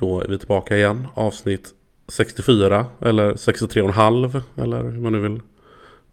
Då 0.00 0.20
är 0.20 0.28
vi 0.28 0.38
tillbaka 0.38 0.76
igen. 0.76 1.06
Avsnitt 1.14 1.68
64 2.08 2.86
eller 3.00 3.32
63,5 3.34 4.40
eller 4.62 4.82
hur 4.82 5.00
man 5.00 5.12
nu 5.12 5.20
vill, 5.20 5.40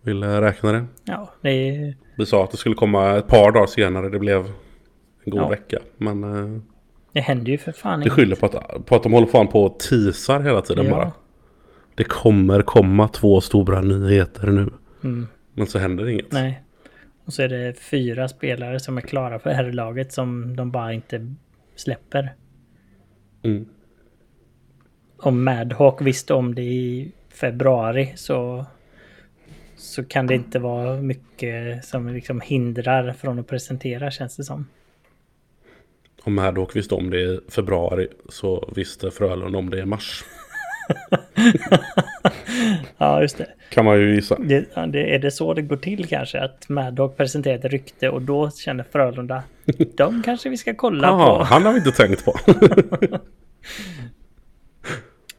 vill 0.02 0.24
räkna 0.24 0.72
det. 0.72 0.86
Ja, 1.04 1.34
det 1.42 1.50
är... 1.50 1.96
Vi 2.18 2.26
sa 2.26 2.44
att 2.44 2.52
det 2.52 2.58
skulle 2.58 2.76
komma 2.76 3.16
ett 3.18 3.28
par 3.28 3.52
dagar 3.52 3.68
senare. 3.68 4.10
Det 4.10 4.20
blev 4.20 4.40
en 5.24 5.32
god 5.32 5.42
Ja. 5.42 5.50
vecka. 5.50 5.80
Men 5.98 6.24
eh, 6.56 6.62
Det 7.14 7.20
händer 7.20 7.52
ju 7.52 7.58
för 7.58 7.72
fan 7.72 8.00
det 8.00 8.10
skyller 8.10 8.36
på 8.36 8.46
att, 8.46 8.86
på 8.86 8.96
att 8.96 9.04
de 9.04 9.14
håller 9.14 9.28
fan 9.28 9.48
på 9.48 9.64
och 9.64 9.80
teasar 9.80 10.40
hela 10.40 10.62
tiden 10.62 10.86
Ja. 10.86 10.92
bara. 10.92 11.12
Det 11.96 12.04
kommer 12.04 12.62
komma 12.62 13.08
två 13.08 13.42
stora 13.42 13.82
nyheter 13.82 14.48
nu. 14.48 14.70
Mm, 15.04 15.28
Men 15.54 15.68
så 15.68 15.80
händer 15.80 16.08
inget. 16.10 16.32
nej. 16.32 16.62
Och 17.26 17.34
så 17.34 17.42
är 17.42 17.50
det 17.50 17.74
fyra 17.80 18.28
spelare 18.28 18.80
som 18.80 18.98
är 18.98 19.02
klara 19.02 19.40
för 19.40 19.50
herrlaget 19.50 20.14
som 20.14 20.56
de 20.56 20.72
bara 20.72 20.94
inte 20.94 21.34
släpper. 21.76 22.34
Mm. 23.44 23.66
Om 25.26 25.44
Madhawk 25.44 26.02
visste 26.02 26.34
om 26.34 26.56
det 26.56 26.62
i 26.62 27.12
februari 27.30 28.14
så 28.16 28.66
så 29.78 30.04
kan 30.04 30.28
det 30.28 30.36
inte 30.36 30.60
vara 30.60 31.02
mycket 31.02 31.86
som 31.86 32.08
liksom 32.08 32.42
hindrar 32.42 33.14
från 33.14 33.40
att 33.40 33.48
presentera 33.48 34.12
känns 34.12 34.36
det 34.36 34.44
som. 34.44 34.68
Om 36.24 36.36
Maddock 36.36 36.76
visste 36.76 36.96
om 36.96 37.10
det 37.10 37.20
i 37.20 37.40
februari 37.50 38.08
så 38.30 38.70
visste 38.76 39.12
Frölunda 39.12 39.58
om 39.58 39.70
det 39.70 39.80
i 39.80 39.86
mars. 39.86 40.24
Ja, 42.98 43.22
just 43.22 43.38
det. 43.38 43.48
Kan 43.70 43.86
man 43.86 44.00
ju 44.00 44.16
gissa. 44.16 44.38
det, 44.40 44.66
det. 44.88 45.16
Är 45.16 45.20
det 45.20 45.32
så 45.32 45.54
det 45.54 45.62
går 45.62 45.78
till 45.78 46.08
kanske? 46.08 46.40
Att 46.40 46.70
Madhawk 46.70 47.18
presenterar 47.18 47.56
ett 47.56 47.66
rykte 47.66 48.10
och 48.10 48.22
då 48.22 48.52
känner 48.52 48.86
Frölunda 48.92 49.44
de 49.98 50.24
kanske 50.24 50.50
vi 50.50 50.58
ska 50.58 50.74
kolla 50.76 51.08
Jaha, 51.08 51.38
på. 51.38 51.44
han 51.44 51.66
har 51.66 51.72
vi 51.74 51.78
inte 51.78 51.92
tänkt 51.92 52.26
på. 52.26 52.34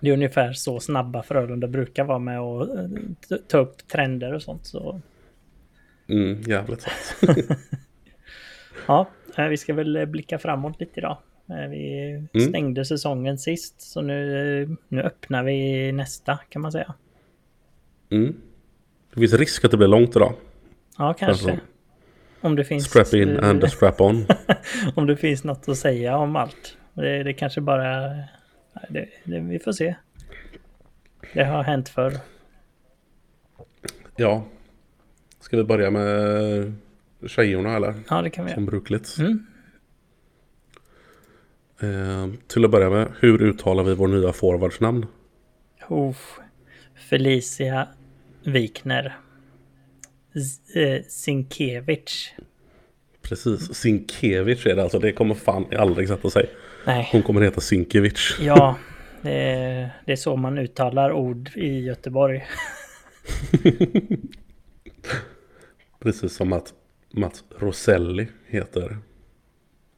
Det 0.00 0.08
är 0.08 0.12
ungefär 0.12 0.52
så 0.52 0.80
snabba 0.80 1.22
Frölunda 1.22 1.66
brukar 1.66 2.04
vara 2.04 2.18
med 2.18 2.40
och 2.40 2.78
eh, 2.78 2.88
ta 3.48 3.58
upp 3.58 3.88
trender 3.88 4.34
och 4.34 4.42
sånt. 4.42 4.66
Så 4.66 5.00
Mm, 6.08 6.40
jävligt 6.40 6.80
sant. 6.80 7.38
ja, 8.86 9.08
eh, 9.36 9.44
vi 9.44 9.56
ska 9.56 9.74
väl 9.74 9.96
eh, 9.96 10.04
blicka 10.04 10.38
framåt 10.38 10.80
lite 10.80 11.00
idag. 11.00 11.18
Vi 11.70 12.10
Mm. 12.34 12.48
stängde 12.48 12.84
säsongen 12.84 13.38
sist 13.38 13.80
så 13.80 14.00
nu, 14.02 14.76
nu 14.88 15.02
öppnar 15.02 15.42
vi 15.44 15.92
nästa 15.92 16.38
kan 16.48 16.62
man 16.62 16.72
säga. 16.72 16.94
Mm. 18.10 18.36
Det 19.14 19.20
finns 19.20 19.32
risk 19.32 19.64
att 19.64 19.70
det 19.70 19.76
blir 19.76 19.88
långt 19.88 20.16
idag. 20.16 20.34
Ja, 20.98 21.14
kanske. 21.14 21.60
Om 22.40 22.56
det 22.56 22.64
finns... 22.64 22.84
Strap 22.84 23.14
in 23.14 23.36
and 23.40 23.70
strap 23.70 24.00
on. 24.00 24.26
om 24.94 25.06
det 25.06 25.16
finns 25.16 25.44
något 25.44 25.68
att 25.68 25.76
säga 25.78 26.16
om 26.16 26.36
allt. 26.36 26.76
Det, 26.94 27.22
det 27.22 27.32
kanske 27.32 27.60
bara... 27.60 28.14
Det, 28.88 29.08
det, 29.24 29.40
vi 29.40 29.58
får 29.58 29.72
se. 29.72 29.94
Det 31.34 31.44
har 31.44 31.62
hänt 31.62 31.88
förr. 31.88 32.12
Ja. 34.16 34.44
Ska 35.40 35.56
vi 35.56 35.64
börja 35.64 35.90
med 35.90 36.72
tjejorna 37.26 37.76
eller? 37.76 37.94
Ja, 38.10 38.22
det 38.22 38.30
kan 38.30 38.44
vi 38.44 38.50
göra. 38.50 38.56
Som 38.56 38.66
brukligt. 38.66 39.16
Mm. 39.18 39.46
Eh, 41.80 42.38
till 42.46 42.64
att 42.64 42.70
börja 42.70 42.90
med, 42.90 43.12
hur 43.20 43.42
uttalar 43.42 43.84
vi 43.84 43.94
vår 43.94 44.08
nya 44.08 44.32
forwardsnamn? 44.32 45.06
Uff. 45.88 46.38
Felicia 46.94 47.88
Wikner. 48.44 49.16
Eh, 50.74 51.02
Sinkevich. 51.08 52.32
Precis, 53.22 53.74
Sinkevich 53.74 54.66
är 54.66 54.76
det 54.76 54.82
alltså. 54.82 54.98
Det 54.98 55.12
kommer 55.12 55.34
fan 55.34 55.66
aldrig 55.76 56.08
sätta 56.08 56.30
sig. 56.30 56.50
Nej, 56.86 57.08
Hon 57.12 57.22
kommer 57.22 57.40
heta 57.40 57.60
Sinkevich. 57.60 58.36
ja. 58.40 58.76
Det 59.22 59.32
är, 59.32 59.90
det 60.04 60.12
är 60.12 60.16
så 60.16 60.36
man 60.36 60.58
uttalar 60.58 61.12
ord 61.12 61.50
i 61.54 61.80
Göteborg. 61.80 62.46
Precis 66.00 66.36
som 66.36 66.52
att 66.52 66.74
Mats 67.12 67.44
Roselli 67.58 68.28
heter 68.46 68.98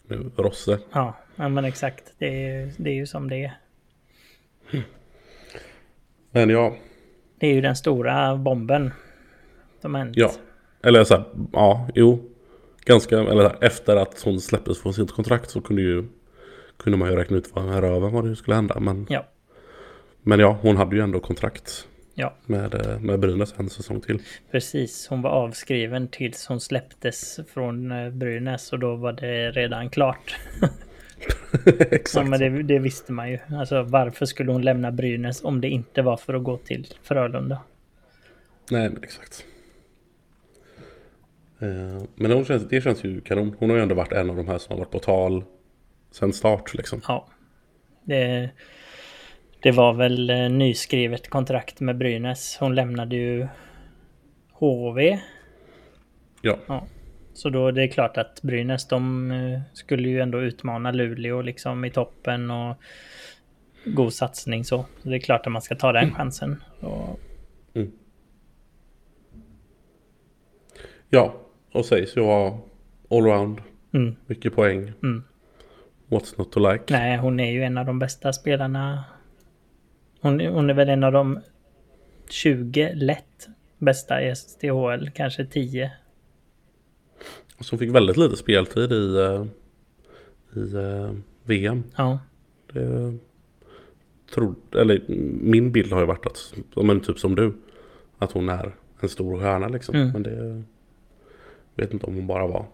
nu 0.09 0.31
Rosse. 0.37 0.79
Ja, 0.93 1.15
men 1.37 1.65
exakt. 1.65 2.05
Det 2.19 2.47
är, 2.47 2.73
det 2.77 2.91
är 2.91 2.95
ju 2.95 3.07
som 3.07 3.31
det 3.31 3.45
är. 3.45 3.53
Men 6.31 6.51
ja, 6.51 6.77
Det 7.39 7.47
är 7.47 7.55
ju 7.55 7.61
den 7.61 7.77
stora 7.77 8.37
bomben. 8.37 8.91
Som 9.81 9.95
hänt. 9.95 10.17
ja. 10.17 10.33
Eller 10.83 11.05
så 11.05 11.15
här, 11.15 11.25
ja, 11.53 11.89
jo. 11.95 12.31
Ganska, 12.85 13.19
eller 13.21 13.65
efter 13.65 13.97
att 13.97 14.23
hon 14.23 14.41
släpptes 14.41 14.83
från 14.83 14.95
sitt 14.95 15.13
kontrakt 15.13 15.51
så 15.51 15.61
kunde 15.61 15.83
ju 15.83 16.05
kunde 16.79 16.99
man 16.99 17.11
ju 17.11 17.17
räkna 17.17 17.37
ut 17.37 17.51
vad 17.55 17.65
här 17.65 17.83
över 17.83 18.09
vad 18.09 18.29
det 18.29 18.37
skulle 18.37 18.55
hända. 18.57 18.81
Men, 18.81 19.07
Ja. 19.11 19.27
men 20.23 20.41
ja, 20.41 20.59
hon 20.63 20.77
hade 20.77 20.97
ju 20.97 21.03
ändå 21.03 21.21
kontrakt 21.21 21.89
Ja. 22.15 22.35
med, 22.47 22.75
eh, 22.75 23.01
med 23.01 23.21
Brynäs 23.21 23.55
en 23.59 23.71
säsong 23.71 24.01
till. 24.01 24.23
Precis, 24.51 25.07
hon 25.11 25.23
var 25.23 25.31
avskriven 25.31 26.09
tills 26.09 26.47
hon 26.47 26.61
släpptes 26.61 27.41
från 27.55 27.93
eh, 27.93 28.11
Brynäs 28.11 28.73
och 28.73 28.79
då 28.79 28.95
var 28.97 29.13
det 29.13 29.51
redan 29.51 29.91
klart. 29.91 30.37
Ja, 31.65 31.73
Exakt. 31.91 32.29
men 32.29 32.41
det, 32.41 32.63
det 32.63 32.79
visste 32.79 33.13
man 33.13 33.31
ju. 33.31 33.39
Alltså 33.59 33.83
varför 33.83 34.27
skulle 34.27 34.53
hon 34.53 34.63
lämna 34.63 34.93
Brynäs 34.93 35.45
om 35.45 35.61
det 35.61 35.69
inte 35.69 36.03
var 36.03 36.17
för 36.17 36.35
att 36.35 36.45
gå 36.45 36.57
till 36.57 36.87
Frölunda? 37.03 37.59
Nej, 38.71 38.91
men 38.91 39.03
exakt. 39.03 39.45
Eh, 41.59 42.03
Men 42.15 42.31
hon 42.33 42.45
känns, 42.45 42.69
det 42.69 42.81
känns 42.81 43.05
ju 43.05 43.21
kanon. 43.21 43.57
Hon 43.59 43.71
har 43.71 43.77
ju 43.77 43.83
ändå 43.83 43.95
varit 43.95 44.13
en 44.13 44.31
av 44.31 44.37
de 44.37 44.49
här 44.49 44.59
som 44.59 44.73
har 44.73 44.79
varit 44.79 44.91
på 44.93 44.99
tal 44.99 45.45
sen 46.11 46.33
start 46.33 46.75
liksom. 46.75 47.01
Ja. 47.09 47.29
Det, 48.05 48.51
det 49.63 49.71
var 49.71 49.93
väl 49.93 50.31
eh, 50.31 50.49
nyskrivet 50.51 51.31
kontrakt 51.31 51.81
med 51.81 51.99
Brynäs. 51.99 52.57
Hon 52.61 52.75
lämnade 52.75 53.17
ju 53.17 53.49
HV. 54.53 55.19
Ja, 56.43 56.59
Så 57.35 57.51
då 57.51 57.71
det 57.71 57.83
är 57.83 57.89
klart 57.89 58.17
att 58.17 58.43
Brynäs 58.43 58.89
de 58.89 59.31
eh, 59.31 59.61
skulle 59.73 60.09
ju 60.09 60.21
ändå 60.21 60.41
utmana 60.41 60.93
Luleå 60.93 61.43
liksom 61.43 61.85
i 61.85 61.91
toppen 61.91 62.51
och 62.51 62.77
god 63.85 64.13
satsning 64.15 64.65
så. 64.65 64.87
så 65.03 65.09
det 65.09 65.17
är 65.17 65.21
klart 65.21 65.47
att 65.47 65.53
man 65.53 65.63
ska 65.63 65.75
ta 65.75 65.93
den 65.93 66.15
chansen. 66.15 66.63
Och, 66.81 67.21
ja. 71.11 71.35
och 71.73 71.85
sägs 71.85 72.17
ju 72.17 72.21
vara 72.21 72.59
allround. 73.11 73.61
mm, 73.93 74.17
Mycket 74.27 74.55
poäng. 74.55 74.93
mm. 75.03 75.25
What's 76.09 76.35
not 76.39 76.53
to 76.53 76.73
like? 76.73 76.85
Nej, 76.89 77.19
hon 77.19 77.41
är 77.41 77.53
ju 77.53 77.63
en 77.63 77.79
av 77.79 77.87
de 77.87 77.99
bästa 77.99 78.33
spelarna. 78.33 79.05
Hon, 80.21 80.41
hon 80.41 80.71
är 80.71 80.75
väl 80.75 80.89
en 80.89 81.05
av 81.05 81.13
de 81.13 81.41
20 82.31 82.93
lätt 82.95 83.49
bästa 83.79 84.23
i 84.23 84.37
STHL, 84.37 85.11
kanske 85.15 85.47
10. 85.47 85.93
Som 87.61 87.79
fick 87.79 87.95
väldigt 87.95 88.17
lite 88.17 88.37
speltid 88.37 88.93
i, 88.93 89.17
eh, 89.17 89.47
i 90.63 90.75
eh, 90.75 91.11
VM. 91.45 91.85
Ja, 91.97 92.19
Det, 92.73 93.19
tror, 94.35 94.55
eller 94.75 95.03
min 95.41 95.73
bild 95.73 95.93
har 95.93 96.01
ju 96.01 96.07
varit 96.07 96.27
att, 96.27 96.55
men 96.77 97.01
typ 97.01 97.19
som 97.19 97.35
du, 97.35 97.57
att 98.19 98.33
hon 98.33 98.49
är 98.49 98.75
en 99.01 99.09
stor 99.09 99.41
stjärna 99.41 99.69
liksom. 99.69 99.95
Mm. 99.95 100.11
Men 100.13 100.23
det 100.23 100.63
vet 101.75 101.93
inte 101.93 102.07
om 102.07 102.15
hon 102.15 102.27
bara 102.27 102.47
var 102.47 102.67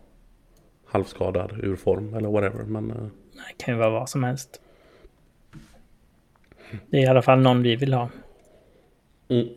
halvskadad 0.86 1.52
ur 1.62 1.76
form 1.76 2.14
eller 2.14 2.28
whatever. 2.28 2.64
Men 2.64 2.90
eh, 2.90 3.06
det 3.48 3.64
kan 3.64 3.74
ju 3.74 3.78
vara 3.80 3.90
vad 3.90 4.08
som 4.08 4.24
helst. 4.24 4.60
Det 6.90 6.98
är 6.98 7.02
i 7.02 7.06
alla 7.06 7.22
fall 7.22 7.40
någon 7.40 7.62
vi 7.62 7.76
vill 7.76 7.92
ha. 7.92 8.08
mm. 9.28 9.48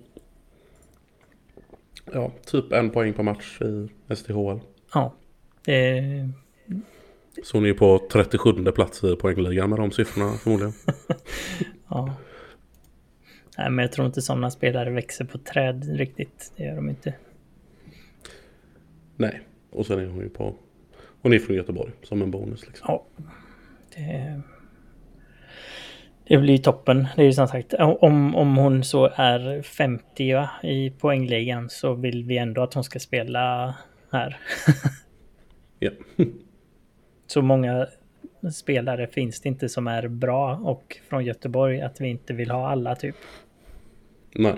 ja, 2.14 2.32
typ 2.46 2.72
en 2.72 2.90
poäng 2.90 3.14
per 3.14 3.24
match 3.24 3.62
i 3.62 3.90
STHL. 4.16 4.60
Ja, 4.94 5.14
är 5.66 6.30
Så 7.44 7.58
hon 7.58 7.66
är 7.66 7.74
på 7.74 8.08
37 8.12 8.72
plats 8.72 9.04
i 9.04 9.16
poängligan 9.16 9.70
med 9.70 9.80
de 9.80 9.92
siffrorna 9.92 10.32
förmodligen. 10.34 10.74
Ja. 11.90 12.16
Nej, 13.58 13.70
men 13.70 13.84
jag 13.84 13.92
tror 13.92 14.08
inte 14.08 14.22
sådana 14.22 14.52
spelare 14.52 14.90
växer 14.90 15.26
på 15.26 15.38
träd 15.38 15.98
riktigt. 15.98 16.54
Det 16.56 16.64
gör 16.64 16.76
de 16.76 16.90
inte. 16.90 17.14
Nej, 19.16 19.42
och 19.70 19.86
sen 19.86 20.00
är 20.00 20.06
hon 20.06 20.20
ju 20.20 20.30
på, 20.30 20.56
hon 21.22 21.34
är 21.34 21.40
från 21.40 21.56
Göteborg 21.56 21.92
som 22.04 22.22
en 22.22 22.32
bonus 22.32 22.68
liksom. 22.68 22.86
Ja. 22.88 23.06
Det, 23.98 24.42
det 26.28 26.38
blir 26.38 26.58
toppen. 26.58 27.08
Det 27.16 27.22
är 27.22 27.26
ju 27.26 27.34
som 27.34 27.48
sagt, 27.48 27.74
om, 27.74 28.36
om 28.36 28.58
hon 28.58 28.84
så 28.84 29.10
är 29.16 29.62
50 29.62 30.34
va, 30.34 30.50
i 30.64 30.90
poängligan 30.90 31.70
så 31.70 31.94
vill 31.94 32.24
vi 32.24 32.38
ändå 32.38 32.64
att 32.64 32.74
hon 32.74 32.84
ska 32.84 33.00
spela 33.00 33.76
här. 34.12 34.38
Ja. 35.80 35.92
Så 37.28 37.42
många 37.42 37.88
spelare 38.54 39.08
finns 39.08 39.42
det 39.42 39.50
inte 39.50 39.70
som 39.70 39.88
är 39.88 40.08
bra 40.08 40.56
och 40.56 40.98
från 41.10 41.26
Göteborg 41.26 41.82
att 41.82 42.02
vi 42.02 42.08
inte 42.08 42.34
vill 42.34 42.52
ha 42.52 42.70
alla 42.70 42.96
typ. 42.96 43.16
Nej. 44.36 44.54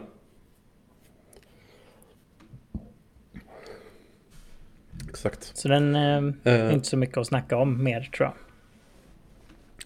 Exakt. 5.10 5.44
Så 5.58 5.68
den 5.68 5.96
eh, 5.96 6.02
är 6.44 6.68
Eh. 6.68 6.74
inte 6.74 6.88
så 6.88 6.98
mycket 6.98 7.18
att 7.18 7.28
snacka 7.28 7.58
om 7.58 7.84
mer 7.84 8.02
tror 8.02 8.28
jag. 8.30 8.36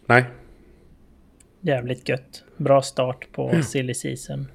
Nej. 0.05 0.25
jävligt 1.61 2.09
gött. 2.09 2.43
Bra 2.57 2.81
start 2.81 3.27
på 3.31 3.61
silly 3.63 3.93
season. 3.93 4.47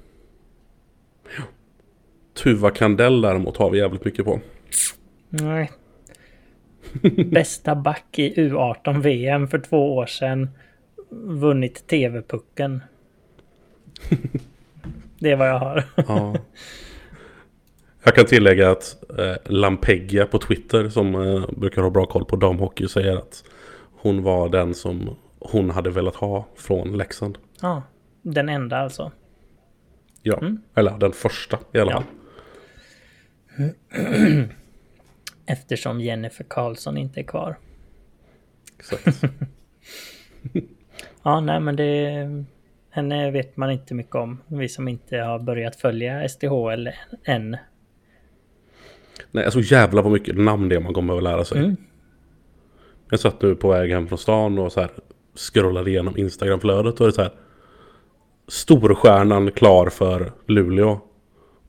Tuva 2.43 2.71
Kandell 2.71 3.21
däremot 3.21 3.57
har 3.57 3.69
vi 3.69 3.77
jävligt 3.77 4.05
mycket 4.05 4.25
på. 4.25 4.39
Nej. 5.29 5.71
Bästa 7.25 7.75
back 7.75 8.19
i 8.19 8.33
U18 8.35 9.01
VM 9.01 9.47
för 9.47 9.59
två 9.59 9.95
år 9.95 10.05
sedan. 10.05 10.49
Vunnit 11.09 11.87
TV-pucken. 11.87 12.81
Det 15.19 15.31
är 15.31 15.35
vad 15.35 15.49
jag 15.49 15.59
har. 15.59 15.83
Ja. 15.95 16.35
Jag 18.03 18.15
kan 18.15 18.25
tillägga 18.25 18.71
att 18.71 19.09
eh, 19.19 19.35
Lampegia 19.45 20.25
på 20.25 20.39
Twitter 20.39 20.89
som 20.89 21.15
eh, 21.15 21.49
brukar 21.57 21.81
ha 21.81 21.89
bra 21.89 22.05
koll 22.05 22.25
på 22.25 22.35
damhockey 22.35 22.87
säger 22.87 23.17
att 23.17 23.43
hon 23.91 24.23
var 24.23 24.49
den 24.49 24.73
som 24.73 25.15
hon 25.39 25.69
hade 25.69 25.89
velat 25.89 26.15
ha 26.15 26.47
från 26.55 26.97
Leksand. 26.97 27.37
Ja, 27.61 27.83
den 28.21 28.49
enda 28.49 28.77
alltså. 28.77 29.11
Ja, 30.21 30.37
Mm. 30.37 30.61
eller 30.75 30.97
den 30.97 31.11
första 31.11 31.59
i 31.73 31.79
alla 31.79 31.91
Ja. 31.91 32.03
fall. 33.57 33.69
Eftersom 35.45 36.01
Jennifer 36.01 36.43
Karlsson 36.49 36.97
inte 36.97 37.19
är 37.19 37.23
kvar. 37.23 37.57
Exakt. 38.79 39.23
Ja, 41.23 41.39
nej 41.39 41.59
men 41.59 41.75
det... 41.75 42.45
Henne 42.89 43.31
vet 43.31 43.57
man 43.57 43.71
inte 43.71 43.93
mycket 43.93 44.15
om. 44.15 44.37
Vi 44.47 44.69
som 44.69 44.87
inte 44.87 45.17
har 45.17 45.39
börjat 45.39 45.75
följa 45.75 46.29
SDHL 46.29 46.89
än. 47.23 47.57
Nej, 49.31 49.45
alltså 49.45 49.59
jävla 49.59 50.01
vad 50.01 50.11
mycket 50.11 50.37
namn 50.37 50.69
det 50.69 50.75
är 50.75 50.79
man 50.79 50.93
kommer 50.93 51.17
att 51.17 51.23
lära 51.23 51.45
sig. 51.45 51.57
Mm. 51.59 51.75
Jag 53.09 53.19
satt 53.19 53.41
nu 53.41 53.55
på 53.55 53.69
väg 53.69 53.91
hem 53.91 54.07
från 54.07 54.17
stan 54.17 54.59
och 54.59 54.71
så 54.71 54.81
här 54.81 54.89
scrollade 55.39 55.89
igenom 55.89 56.17
Instagramflödet 56.17 56.99
och 56.99 57.07
det 57.07 57.09
är 57.09 57.15
så 57.15 57.21
här 57.21 57.31
Storstjärnan 58.47 59.51
klar 59.51 59.89
för 59.89 60.31
Luleå. 60.47 60.99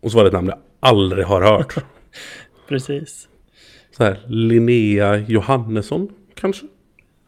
Och 0.00 0.10
så 0.10 0.16
var 0.16 0.24
det 0.24 0.28
ett 0.28 0.34
namn 0.34 0.48
jag 0.48 0.58
aldrig 0.80 1.24
har 1.26 1.42
hört. 1.42 1.74
Precis. 2.68 3.28
Så 3.96 4.04
här 4.04 4.20
Linnea 4.26 5.16
Johannesson 5.16 6.14
kanske? 6.34 6.66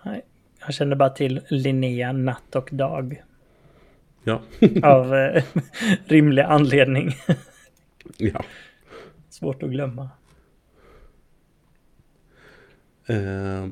Nej, 0.03 0.25
jag 0.67 0.75
känner 0.75 0.97
bara 0.97 1.11
till 1.11 1.41
Linnea 1.49 2.13
Natt 2.13 2.57
och 2.57 2.69
Dag. 2.73 3.23
Ja. 4.25 4.43
Av 4.83 5.15
eh, 5.17 5.43
rimlig 6.07 6.43
anledning. 6.43 7.11
ja. 8.17 8.45
Svårt 9.29 9.63
att 9.63 9.71
glömma. 9.71 10.11
Eh, 13.07 13.67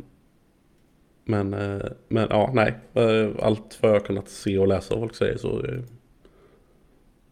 men, 1.24 1.54
eh, 1.54 1.86
men 2.08 2.26
ja, 2.30 2.50
nej. 2.54 2.74
Eh, 2.94 3.30
allt 3.42 3.78
vad 3.82 3.92
jag 3.92 4.04
kunnat 4.04 4.28
se 4.28 4.58
och 4.58 4.68
läsa 4.68 4.94
vad 4.94 5.02
folk 5.02 5.14
säger 5.14 5.36
så 5.36 5.58
är 5.58 5.84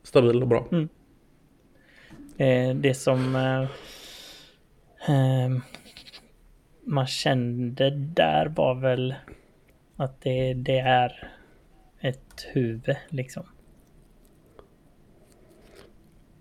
stabil 0.03 0.43
och 0.43 0.49
bra. 0.49 0.69
Mm. 0.73 0.89
Eh, 2.37 2.77
det 2.77 2.95
som 2.95 3.37
eh, 3.37 3.63
eh, 5.15 5.51
man 6.85 7.07
kände 7.07 7.91
där 7.91 8.47
var 8.47 8.75
väl 8.75 9.15
att 9.97 10.21
det, 10.21 10.55
det 10.55 10.79
är 10.79 11.31
ett 12.01 12.47
huvud 12.53 12.97
liksom. 13.09 13.43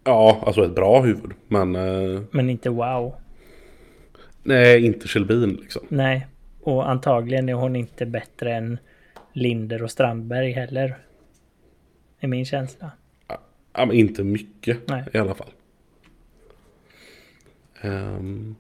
Ja, 0.03 0.43
alltså 0.45 0.65
ett 0.65 0.75
bra 0.75 1.01
huvud. 1.01 1.31
Men 1.47 1.75
eh, 1.75 2.21
Men 2.31 2.50
inte 2.50 2.69
wow. 2.69 3.15
nej, 4.43 4.85
inte 4.85 5.07
Kjellbin 5.07 5.57
liksom. 5.61 5.85
Nej, 5.89 6.27
och 6.67 6.89
antagligen 6.89 7.49
är 7.49 7.53
hon 7.53 7.75
inte 7.75 8.05
bättre 8.05 8.55
än 8.55 8.79
Linder 9.33 9.83
och 9.83 9.91
Strandberg 9.91 10.51
heller. 10.51 10.97
Är 12.19 12.27
min 12.27 12.45
känsla. 12.45 12.91
Ja, 13.27 13.39
men 13.85 13.91
inte 13.91 14.23
mycket 14.23 14.87
Nej. 14.87 15.03
i 15.13 15.17
alla 15.17 15.35
fall. 15.35 15.51
Ehm, 17.81 18.55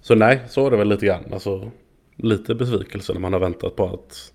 så 0.00 0.14
nej, 0.14 0.40
så 0.48 0.66
är 0.66 0.70
det 0.70 0.76
väl 0.76 0.88
lite 0.88 1.06
grann. 1.06 1.32
Alltså, 1.32 1.70
lite 2.16 2.54
besvikelse 2.54 3.12
när 3.12 3.20
man 3.20 3.32
har 3.32 3.40
väntat 3.40 3.76
på 3.76 3.84
att 3.84 4.32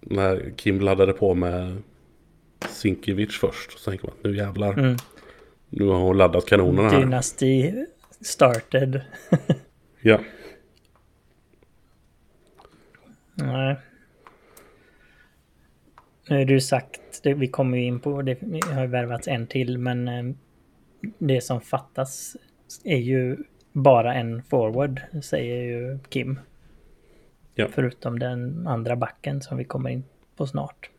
när 0.00 0.52
Kim 0.56 0.80
laddade 0.80 1.12
på 1.12 1.34
med 1.34 1.82
Sinkiewicz 2.68 3.38
först. 3.38 3.78
Så 3.78 3.90
tänker 3.90 4.06
man 4.06 4.16
nu 4.22 4.36
jävlar. 4.36 4.72
Mm. 4.72 4.96
Nu 5.68 5.86
har 5.86 5.98
hon 5.98 6.18
laddat 6.18 6.46
kanonerna 6.46 6.88
här. 6.88 7.00
Dynasty 7.00 7.72
started. 8.20 9.00
Ja. 10.02 10.20
Nej. 13.42 13.76
Nu 16.28 16.44
det 16.44 16.52
ju 16.52 16.60
sagt, 16.60 17.20
det, 17.22 17.34
vi 17.34 17.48
kommer 17.48 17.78
ju 17.78 17.84
in 17.84 18.00
på, 18.00 18.22
det 18.22 18.38
det 18.40 18.66
har 18.74 18.82
ju 18.82 18.86
värvats 18.88 19.28
en 19.28 19.46
till, 19.46 19.78
men 19.78 20.08
eh, 20.08 20.24
det 21.18 21.40
som 21.40 21.60
fattas 21.60 22.36
är 22.84 22.96
ju 22.96 23.36
bara 23.72 24.14
en 24.14 24.42
forward, 24.42 25.00
säger 25.22 25.62
ju 25.62 25.98
Kim. 26.08 26.40
Ja. 27.54 27.68
Förutom 27.72 28.18
den 28.18 28.66
andra 28.66 28.96
backen 28.96 29.42
som 29.42 29.56
vi 29.58 29.64
kommer 29.64 29.90
in 29.90 30.04
på 30.36 30.46
snart. 30.46 30.90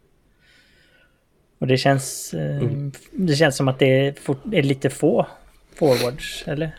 Och 1.58 1.68
det 1.68 1.78
känns, 1.78 2.34
eh, 2.34 2.58
Mm. 2.58 2.92
det 3.12 3.36
känns 3.36 3.58
som 3.58 3.68
att 3.68 3.80
det 3.80 4.08
är, 4.08 4.14
fort, 4.14 4.40
är 4.54 4.64
lite 4.64 4.90
få 4.90 5.28
forwards, 5.76 6.44
eller? 6.48 6.76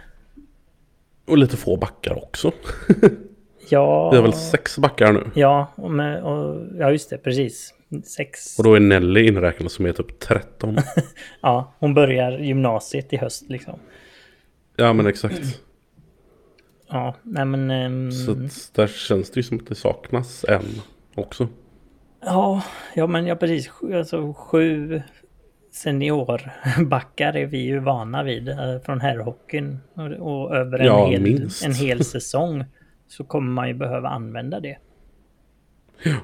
Och 1.24 1.38
lite 1.38 1.56
få 1.56 1.76
backar 1.76 2.24
också. 2.24 2.52
Ja, 3.68 4.10
Vi 4.10 4.16
har 4.16 4.22
väl 4.22 4.32
sex 4.32 4.78
backar 4.78 5.12
nu. 5.12 5.30
ja, 5.34 5.72
och 5.74 5.90
med, 5.90 6.22
och, 6.22 6.66
ja 6.78 6.90
just 6.90 7.10
det, 7.10 7.18
precis. 7.18 7.74
Sex. 8.04 8.58
Och 8.58 8.64
då 8.64 8.74
är 8.74 8.80
Nelly 8.80 9.26
inräknad 9.26 9.70
som 9.72 9.86
är 9.86 9.92
typ 9.92 10.18
13. 10.20 10.76
Ja, 11.42 11.74
hon 11.78 11.94
börjar 11.94 12.38
gymnasiet 12.38 13.12
i 13.12 13.16
höst 13.16 13.44
liksom. 13.48 13.78
ja 14.76 14.92
men 14.92 15.06
exakt. 15.06 15.60
Ja, 16.88 17.14
nej 17.22 17.44
men... 17.44 17.70
ehm, 17.70 18.12
Så 18.12 18.34
där 18.74 18.86
känns 18.86 19.30
det 19.30 19.38
ju 19.38 19.42
som 19.42 19.58
att 19.58 19.66
det 19.66 19.74
saknas 19.74 20.44
en 20.48 20.62
också. 21.14 21.48
ja, 22.24 22.62
ja, 22.94 23.06
men 23.06 23.26
ja, 23.26 23.36
precis. 23.36 23.68
Sju- 23.68 23.94
Alltså 23.98 24.32
sju 24.32 25.02
seniorbackar 25.72 27.36
är 27.36 27.46
vi 27.46 27.58
ju 27.58 27.78
vana 27.78 28.22
vid 28.22 28.48
eh, 28.48 28.78
från 28.84 29.00
herrhockeyn. 29.00 29.78
Och, 29.94 30.04
och 30.44 30.56
över 30.56 30.78
en, 30.78 30.86
Ja, 30.86 31.06
hel, 31.10 31.20
minst. 31.22 31.64
en 31.64 31.74
hel 31.74 32.04
säsong 32.04 32.64
så 33.06 33.24
kommer 33.24 33.50
man 33.52 33.68
ju 33.68 33.74
behöva 33.74 34.08
använda 34.08 34.60
det. 34.60 34.78
Ja. 36.02 36.16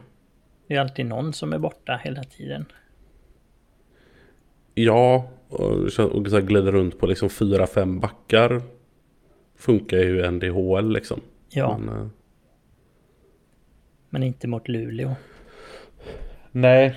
Det 0.67 0.75
är 0.75 0.81
alltid 0.81 1.07
någon 1.07 1.33
som 1.33 1.53
är 1.53 1.59
borta 1.59 2.01
hela 2.05 2.23
tiden. 2.25 2.65
Ja, 4.75 5.29
och, 5.49 5.71
och 6.15 6.29
så 6.31 6.41
glider 6.41 6.73
runt 6.73 6.99
på 6.99 7.07
liksom 7.07 7.31
fyra, 7.31 7.67
fem 7.67 8.01
backar. 8.01 8.63
Funkar 9.57 9.97
ju 9.97 10.31
NDHL 10.31 10.93
liksom. 10.93 11.21
Ja, 11.49 11.79
Men, 11.79 11.97
eh, 11.97 12.07
men 14.11 14.23
inte 14.23 14.49
mot 14.49 14.69
Luleå. 14.69 15.15
nej. 16.53 16.95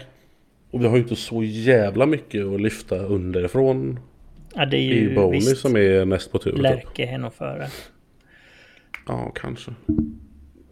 Och 0.72 0.82
vi 0.82 0.88
har 0.88 0.96
ju 0.96 1.02
inte 1.02 1.16
så 1.16 1.44
jävla 1.44 2.06
mycket 2.06 2.46
att 2.46 2.62
lyfta 2.62 2.98
underifrån. 2.98 4.00
Ja, 4.56 4.66
det 4.66 4.66
är 4.66 4.68
Det 4.70 4.78
är 4.78 4.82
ju 4.82 5.10
ju 5.10 5.16
Boney 5.16 5.40
visst 5.40 5.58
som 5.58 5.76
är 5.76 6.06
näst 6.06 6.32
på 6.32 6.38
tur. 6.40 6.52
Typ. 6.52 6.62
Lärke 6.62 7.06
är 7.06 7.18
nog 7.18 7.34
före. 7.34 7.68
Ja, 9.08 9.32
kanske. 9.36 9.74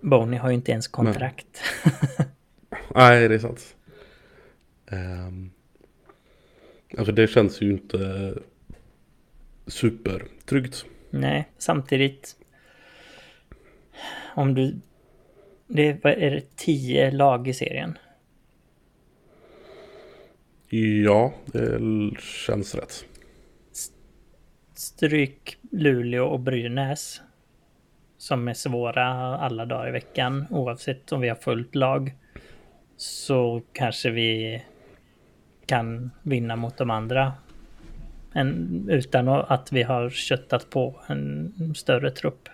Boney 0.02 0.40
har 0.40 0.50
ju 0.50 0.56
inte 0.56 0.72
ens 0.72 0.88
kontrakt. 0.88 1.64
Nej, 2.96 3.28
det 3.28 3.36
är 3.36 3.40
sant. 3.40 3.76
Um, 4.92 5.52
alltså 6.98 7.12
det 7.12 7.28
känns 7.28 7.62
ju 7.62 7.72
inte 7.72 8.34
supertryggt. 9.68 10.86
Nej, 11.10 11.50
samtidigt. 11.58 12.36
Om 14.36 14.54
du... 14.54 14.80
Det 15.68 15.88
är, 15.88 16.00
vad 16.04 16.14
är 16.14 16.32
det 16.32 16.56
tio 16.56 17.12
lag 17.12 17.48
i 17.48 17.54
serien. 17.54 17.98
Ja, 21.04 21.34
det 21.46 21.80
känns 22.20 22.76
rätt. 22.76 23.06
Stryk 24.74 25.58
Luleå 25.72 26.26
och 26.26 26.40
Brynäs. 26.40 27.22
Som 28.20 28.48
är 28.48 28.54
svåra 28.54 29.06
alla 29.38 29.66
dagar 29.66 29.88
i 29.88 29.92
veckan. 29.92 30.46
Oavsett 30.50 31.12
om 31.12 31.22
vi 31.22 31.30
har 31.30 31.36
fullt 31.36 31.76
lag. 31.76 32.14
Så 32.98 33.62
kanske 33.74 34.10
vi 34.10 34.64
kan 35.66 36.12
vinna 36.24 36.56
mot 36.56 36.78
de 36.78 36.90
andra. 36.90 37.34
En, 38.34 38.86
utan 38.90 39.28
att 39.28 39.72
vi 39.72 39.84
har 39.84 40.10
köttat 40.10 40.70
på 40.70 40.96
en 41.08 41.54
större 41.76 42.12
trupp. 42.12 42.50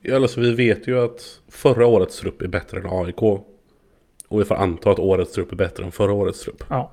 Ja, 0.00 0.16
alltså 0.16 0.40
vi 0.40 0.54
vet 0.54 0.88
ju 0.88 1.04
att 1.04 1.40
förra 1.48 1.86
årets 1.86 2.20
trupp 2.20 2.42
är 2.42 2.48
bättre 2.48 2.80
än 2.80 2.86
AIK. 2.90 3.22
Och 3.22 4.40
vi 4.40 4.44
får 4.44 4.54
anta 4.54 4.90
att 4.90 4.98
årets 4.98 5.32
trupp 5.32 5.52
är 5.52 5.56
bättre 5.56 5.84
än 5.84 5.92
förra 5.92 6.12
årets 6.12 6.44
trupp. 6.44 6.64
Ja. 6.70 6.92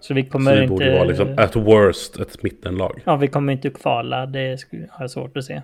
Så 0.00 0.14
vi 0.14 0.24
Så 0.24 0.30
kommer 0.30 0.56
det 0.56 0.62
inte... 0.62 0.72
borde 0.72 0.92
vara 0.92 1.04
liksom 1.04 1.34
at 1.38 1.56
worst 1.56 2.20
ett 2.20 2.42
mittenlag. 2.42 3.02
Ja, 3.04 3.16
vi 3.16 3.28
kommer 3.28 3.52
inte 3.52 3.70
kvala. 3.70 4.26
Det 4.26 4.58
har 4.90 5.04
jag 5.04 5.10
svårt 5.10 5.36
att 5.36 5.44
se. 5.44 5.62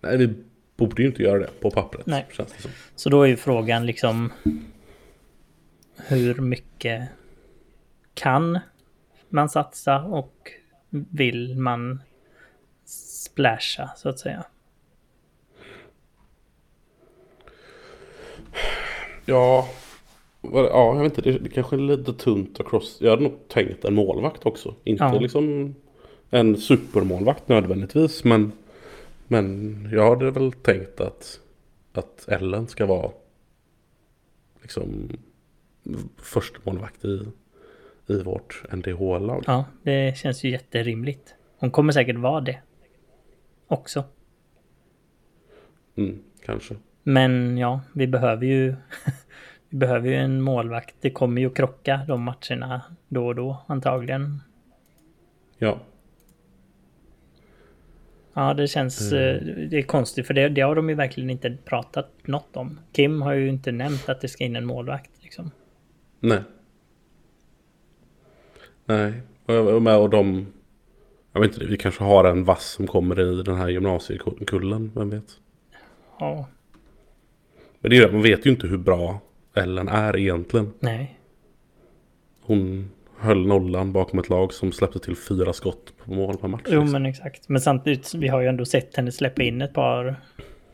Nej, 0.00 0.16
vi 0.16 0.34
borde 0.76 1.02
ju 1.02 1.08
inte 1.08 1.22
göra 1.22 1.38
det 1.38 1.50
på 1.60 1.70
pappret. 1.70 2.06
Nej. 2.06 2.26
Känns 2.32 2.52
det 2.52 2.62
som. 2.62 2.70
Så 2.96 3.10
då 3.10 3.22
är 3.22 3.26
ju 3.26 3.36
frågan 3.36 3.86
liksom... 3.86 4.32
hur 5.96 6.34
mycket 6.34 7.08
kan 8.14 8.58
man 9.28 9.48
satsa 9.48 10.02
och 10.02 10.50
vill 10.90 11.56
man 11.56 12.02
splasha 13.24 13.90
så 13.96 14.08
att 14.08 14.18
säga. 14.18 14.44
Ja, 19.24 19.68
ja 20.42 20.94
jag 20.96 21.02
vet 21.02 21.18
inte, 21.18 21.30
det, 21.30 21.38
det 21.38 21.48
kanske 21.48 21.76
är 21.76 21.80
lite 21.80 22.12
tunt 22.12 22.60
across. 22.60 22.96
Jag 23.00 23.10
hade 23.10 23.22
nog 23.22 23.48
tänkt 23.48 23.84
en 23.84 23.94
målvakt 23.94 24.46
också. 24.46 24.74
Inte 24.84 25.04
Ja. 25.04 25.18
liksom 25.18 25.74
en 26.30 26.56
supermålvakt 26.56 27.48
nödvändigtvis. 27.48 28.24
Men, 28.24 28.52
men 29.28 29.88
jag 29.92 30.10
hade 30.10 30.30
väl 30.30 30.52
tänkt 30.52 31.00
att, 31.00 31.40
att 31.92 32.28
Ellen 32.28 32.66
ska 32.66 32.86
vara 32.86 33.10
liksom 34.62 35.10
första 36.16 36.58
målvakt 36.64 37.04
i, 37.04 37.26
i 38.06 38.22
vårt 38.22 38.62
NDH-lag. 38.72 39.44
Ja, 39.46 39.64
det 39.82 40.18
känns 40.18 40.44
ju 40.44 40.50
jätterimligt. 40.50 41.34
Hon 41.58 41.70
kommer 41.70 41.92
säkert 41.92 42.16
vara 42.16 42.40
det. 42.40 42.60
Också. 43.66 44.04
Mm, 45.96 46.22
kanske. 46.44 46.76
Men 47.02 47.58
ja, 47.58 47.80
vi 47.92 48.06
behöver 48.06 48.46
ju... 48.46 48.74
vi 49.68 49.76
behöver 49.76 50.08
ju 50.08 50.14
en 50.14 50.42
målvakt. 50.42 50.94
Det 51.00 51.10
kommer 51.10 51.40
ju 51.40 51.50
krocka 51.50 52.00
de 52.08 52.22
matcherna 52.22 52.82
då 53.08 53.26
och 53.26 53.34
då 53.34 53.64
antagligen. 53.66 54.40
Ja, 55.58 55.78
Ja, 58.38 58.54
det 58.54 58.68
känns... 58.68 59.12
eh, 59.12 59.42
Det 59.70 59.78
är 59.78 59.82
konstigt 59.82 60.26
för 60.26 60.34
det, 60.34 60.48
det 60.48 60.60
har 60.60 60.74
de 60.74 60.88
ju 60.88 60.94
verkligen 60.94 61.30
inte 61.30 61.56
pratat 61.64 62.10
något 62.22 62.56
om. 62.56 62.80
Kim 62.92 63.22
har 63.22 63.32
ju 63.32 63.48
inte 63.48 63.72
nämnt 63.72 64.08
att 64.08 64.20
det 64.20 64.28
ska 64.28 64.44
in 64.44 64.56
en 64.56 64.66
målvakt 64.66 65.10
liksom. 65.22 65.50
nej. 66.20 66.40
Nej, 68.84 69.12
och, 69.46 69.82
med, 69.82 69.96
och 69.98 70.10
de... 70.10 70.46
Jag 71.32 71.40
vet 71.40 71.52
inte, 71.54 71.66
vi 71.66 71.76
kanske 71.76 72.04
har 72.04 72.24
en 72.24 72.44
vass 72.44 72.64
som 72.64 72.86
kommer 72.86 73.20
i 73.20 73.42
den 73.42 73.56
här 73.56 73.68
gymnasiekullen, 73.68 74.92
vem 74.94 75.10
vet? 75.10 75.38
Ja, 76.20 76.48
Men 77.80 77.90
det 77.90 77.96
är 77.96 78.12
man 78.12 78.22
vet 78.22 78.46
ju 78.46 78.50
inte 78.50 78.66
hur 78.66 78.78
bra 78.78 79.20
Ellen 79.54 79.88
är 79.88 80.16
egentligen. 80.16 80.72
nej. 80.80 81.18
Hon 82.40 82.90
höll 83.20 83.46
nollan 83.46 83.92
bakom 83.92 84.18
ett 84.18 84.28
lag 84.28 84.52
som 84.52 84.72
släppte 84.72 84.98
till 84.98 85.16
fyra 85.16 85.52
skott 85.52 85.92
på 86.04 86.10
mål 86.10 86.36
per 86.36 86.48
match. 86.48 86.62
Jo, 86.66 86.80
liksom. 86.80 86.92
men 86.92 87.06
exakt. 87.06 87.48
Men 87.48 87.60
samtidigt, 87.60 88.14
vi 88.14 88.28
har 88.28 88.40
ju 88.40 88.46
ändå 88.48 88.64
sett 88.64 88.96
henne 88.96 89.12
släppa 89.12 89.42
in 89.42 89.62
ett 89.62 89.72
par 89.74 90.16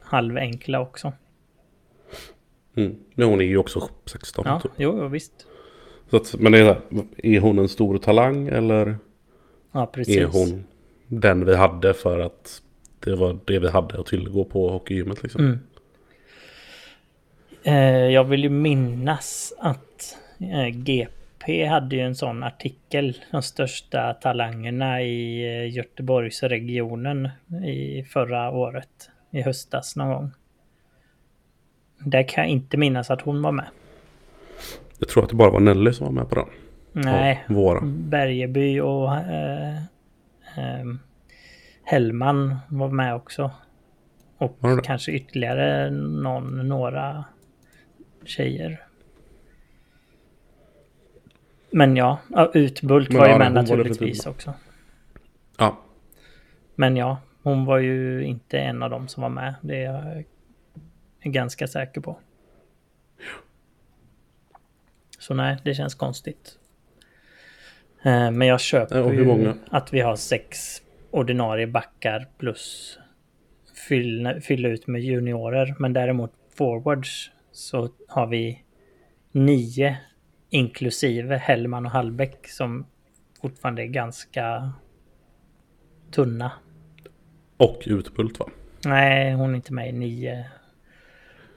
halvenkla 0.01 0.81
också. 0.81 1.13
mm. 2.77 2.97
Men 3.15 3.29
hon 3.29 3.41
är 3.41 3.45
ju 3.45 3.57
också 3.59 3.89
16 4.07 4.45
Ja, 4.49 4.61
typ. 4.61 4.73
jo, 4.77 4.99
jo, 4.99 5.09
visst. 5.09 5.33
Så 6.11 6.17
att, 6.17 6.35
men 6.39 6.55
är, 6.55 6.81
är 7.17 7.41
hon 7.41 7.59
en 7.59 7.69
stor 7.69 7.99
talang 7.99 8.49
eller 8.49 8.97
Ja, 9.73 9.87
precis. 9.87 10.17
är 10.17 10.25
hon 10.25 10.65
den 11.09 11.45
vi 11.45 11.57
hade 11.57 11.95
för 11.95 12.19
att 12.19 12.63
det 13.01 13.17
var 13.17 13.39
det 13.45 13.59
vi 13.59 13.69
hade 13.69 14.01
att 14.01 14.07
tillgå 14.07 14.45
på 14.45 14.69
hockeygymmet 14.71 15.23
liksom? 15.23 15.45
Mm. 15.45 15.59
Eh, 17.63 18.13
jag 18.13 18.25
vill 18.25 18.43
ju 18.43 18.49
minnas 18.51 19.53
att 19.59 20.17
eh, 20.39 20.69
GP 20.69 21.11
hade 21.67 21.97
ju 21.97 22.03
en 22.03 22.15
sån 22.15 22.43
artikel. 22.43 23.17
De 23.31 23.43
största 23.43 24.15
talangerna 24.15 25.03
i 25.03 25.47
eh, 25.47 25.77
Göteborgsregionen 25.77 27.29
i 27.67 28.05
förra 28.05 28.51
året. 28.51 29.11
I 29.31 29.43
höstas 29.43 29.97
någon 29.97 30.09
gång. 30.09 30.31
Där 31.99 32.29
kan 32.29 32.45
jag 32.45 32.51
inte 32.51 32.77
minnas 32.77 33.11
att 33.11 33.21
hon 33.21 33.43
var 33.43 33.53
med. 33.53 33.67
Jag 34.99 35.09
tror 35.09 35.23
att 35.23 35.31
det 35.31 35.37
bara 35.37 35.51
var 35.51 35.61
Nelly 35.61 35.93
som 35.93 36.07
var 36.07 36.13
med 36.13 36.29
på 36.29 36.35
den. 36.35 36.49
Nej, 36.93 37.45
våra. 37.49 37.81
Bergeby 37.85 38.81
och 38.81 39.15
eh, 39.17 39.77
eh, 40.57 40.85
Hellman 41.85 42.57
var 42.69 42.89
med 42.89 43.15
också. 43.15 43.51
Och 44.39 44.59
kanske 44.85 45.13
ytterligare 45.13 45.91
någon, 45.91 46.69
några 46.69 47.25
tjejer. 48.25 48.84
Men 51.77 51.97
ja, 51.97 52.19
Utbult 52.55 53.15
var 53.15 53.27
ju 53.27 53.33
ja, 53.33 53.39
med 53.39 53.53
naturligtvis 53.53 53.99
definitivt 53.99 54.27
också. 54.27 54.55
Ja, 55.59 55.79
Men 56.75 56.97
ja, 56.97 57.21
hon 57.43 57.65
var 57.65 57.79
ju 57.79 58.25
inte 58.25 58.59
en 58.59 58.83
av 58.83 58.91
dem 58.91 59.09
som 59.09 59.23
var 59.23 59.31
med. 59.31 59.55
Det 59.61 59.85
är 59.85 60.25
jag 61.23 61.33
ganska 61.33 61.67
säker 61.67 62.01
på. 62.01 62.19
Så 65.19 65.35
nej, 65.35 65.57
det 65.65 65.75
känns 65.75 65.95
konstigt. 65.95 66.59
Eh, 68.03 68.31
Men 68.31 68.49
jag 68.49 68.61
köper 68.61 69.13
ju 69.13 69.55
att 69.71 69.93
vi 69.93 70.01
har 70.01 70.17
sex 70.17 70.83
ordinarie 71.11 71.67
backar 71.67 72.29
plus 72.39 72.99
fylla, 73.89 74.41
fylla 74.41 74.69
ut 74.69 74.87
med 74.87 75.03
juniorer. 75.03 75.75
Men 75.79 75.93
däremot 75.93 76.33
forwards 76.57 77.31
så 77.53 77.89
har 78.09 78.27
vi 78.27 78.65
nio 79.33 79.97
inklusive 80.55 81.37
Hellman 81.37 81.87
och 81.87 81.93
Hallbäck 81.93 82.49
som 82.49 82.87
fortfarande 83.41 83.83
är 83.83 83.87
ganska 83.87 84.73
tunna. 86.11 86.53
och 87.57 87.83
Utbult 87.87 88.39
va? 88.39 88.47
Nej, 88.85 89.33
hon 89.33 89.51
är 89.51 89.55
inte 89.55 89.73
med 89.73 89.89
i 89.89 89.93
nio. 89.93 90.47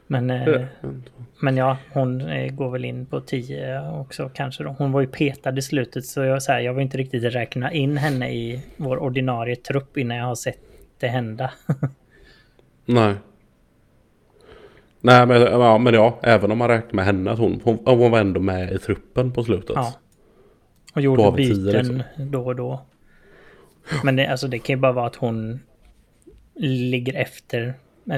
Men, 0.07 0.29
eh, 0.29 0.47
Eh, 0.47 0.65
men 1.41 1.57
ja, 1.57 1.77
hon 1.93 2.21
eh, 2.21 2.51
går 2.53 2.71
väl 2.71 2.85
in 2.85 3.05
på 3.05 3.21
tio 3.21 3.89
också 3.91 4.29
kanske 4.33 4.63
då. 4.63 4.69
Hon 4.69 4.91
var 4.91 5.01
ju 5.01 5.07
petad 5.07 5.57
i 5.57 5.61
slutet 5.61 6.05
så 6.05 6.23
jag, 6.23 6.43
så 6.43 6.51
här, 6.51 6.59
jag 6.59 6.73
vill 6.73 6.83
inte 6.83 6.97
riktigt 6.97 7.23
räkna 7.23 7.71
in 7.71 7.97
henne 7.97 8.31
i 8.31 8.63
vår 8.77 8.97
ordinarie 8.97 9.55
trupp 9.55 9.97
innan 9.97 10.17
jag 10.17 10.25
har 10.25 10.35
sett 10.35 10.59
det 10.99 11.07
hända. 11.07 11.51
Nej. 12.85 13.15
Nej 15.07 15.25
men 15.25 15.41
ja, 15.41 15.77
men 15.77 15.93
ja, 15.93 16.19
även 16.23 16.51
om 16.51 16.57
man 16.57 16.67
räknar 16.67 16.93
med 16.93 17.05
henne 17.05 17.31
att 17.31 17.39
hon, 17.39 17.61
hon, 17.63 17.79
hon 17.85 18.11
var 18.11 18.19
ändå 18.19 18.39
med 18.39 18.71
i 18.71 18.77
truppen 18.77 19.31
på 19.31 19.43
slutet. 19.43 19.75
ja. 19.75 19.93
Och 20.93 21.01
Då 21.01 21.01
gjorde 21.01 21.37
tio, 21.37 21.55
byten 21.55 21.97
liksom. 21.97 22.31
då 22.31 22.45
och 22.45 22.55
då. 22.55 22.81
Men 24.03 24.15
det, 24.15 24.27
alltså, 24.27 24.47
det 24.47 24.59
kan 24.59 24.75
ju 24.75 24.79
bara 24.79 24.91
vara 24.91 25.07
att 25.07 25.15
hon 25.15 25.59
ligger 26.55 27.13
efter 27.13 27.73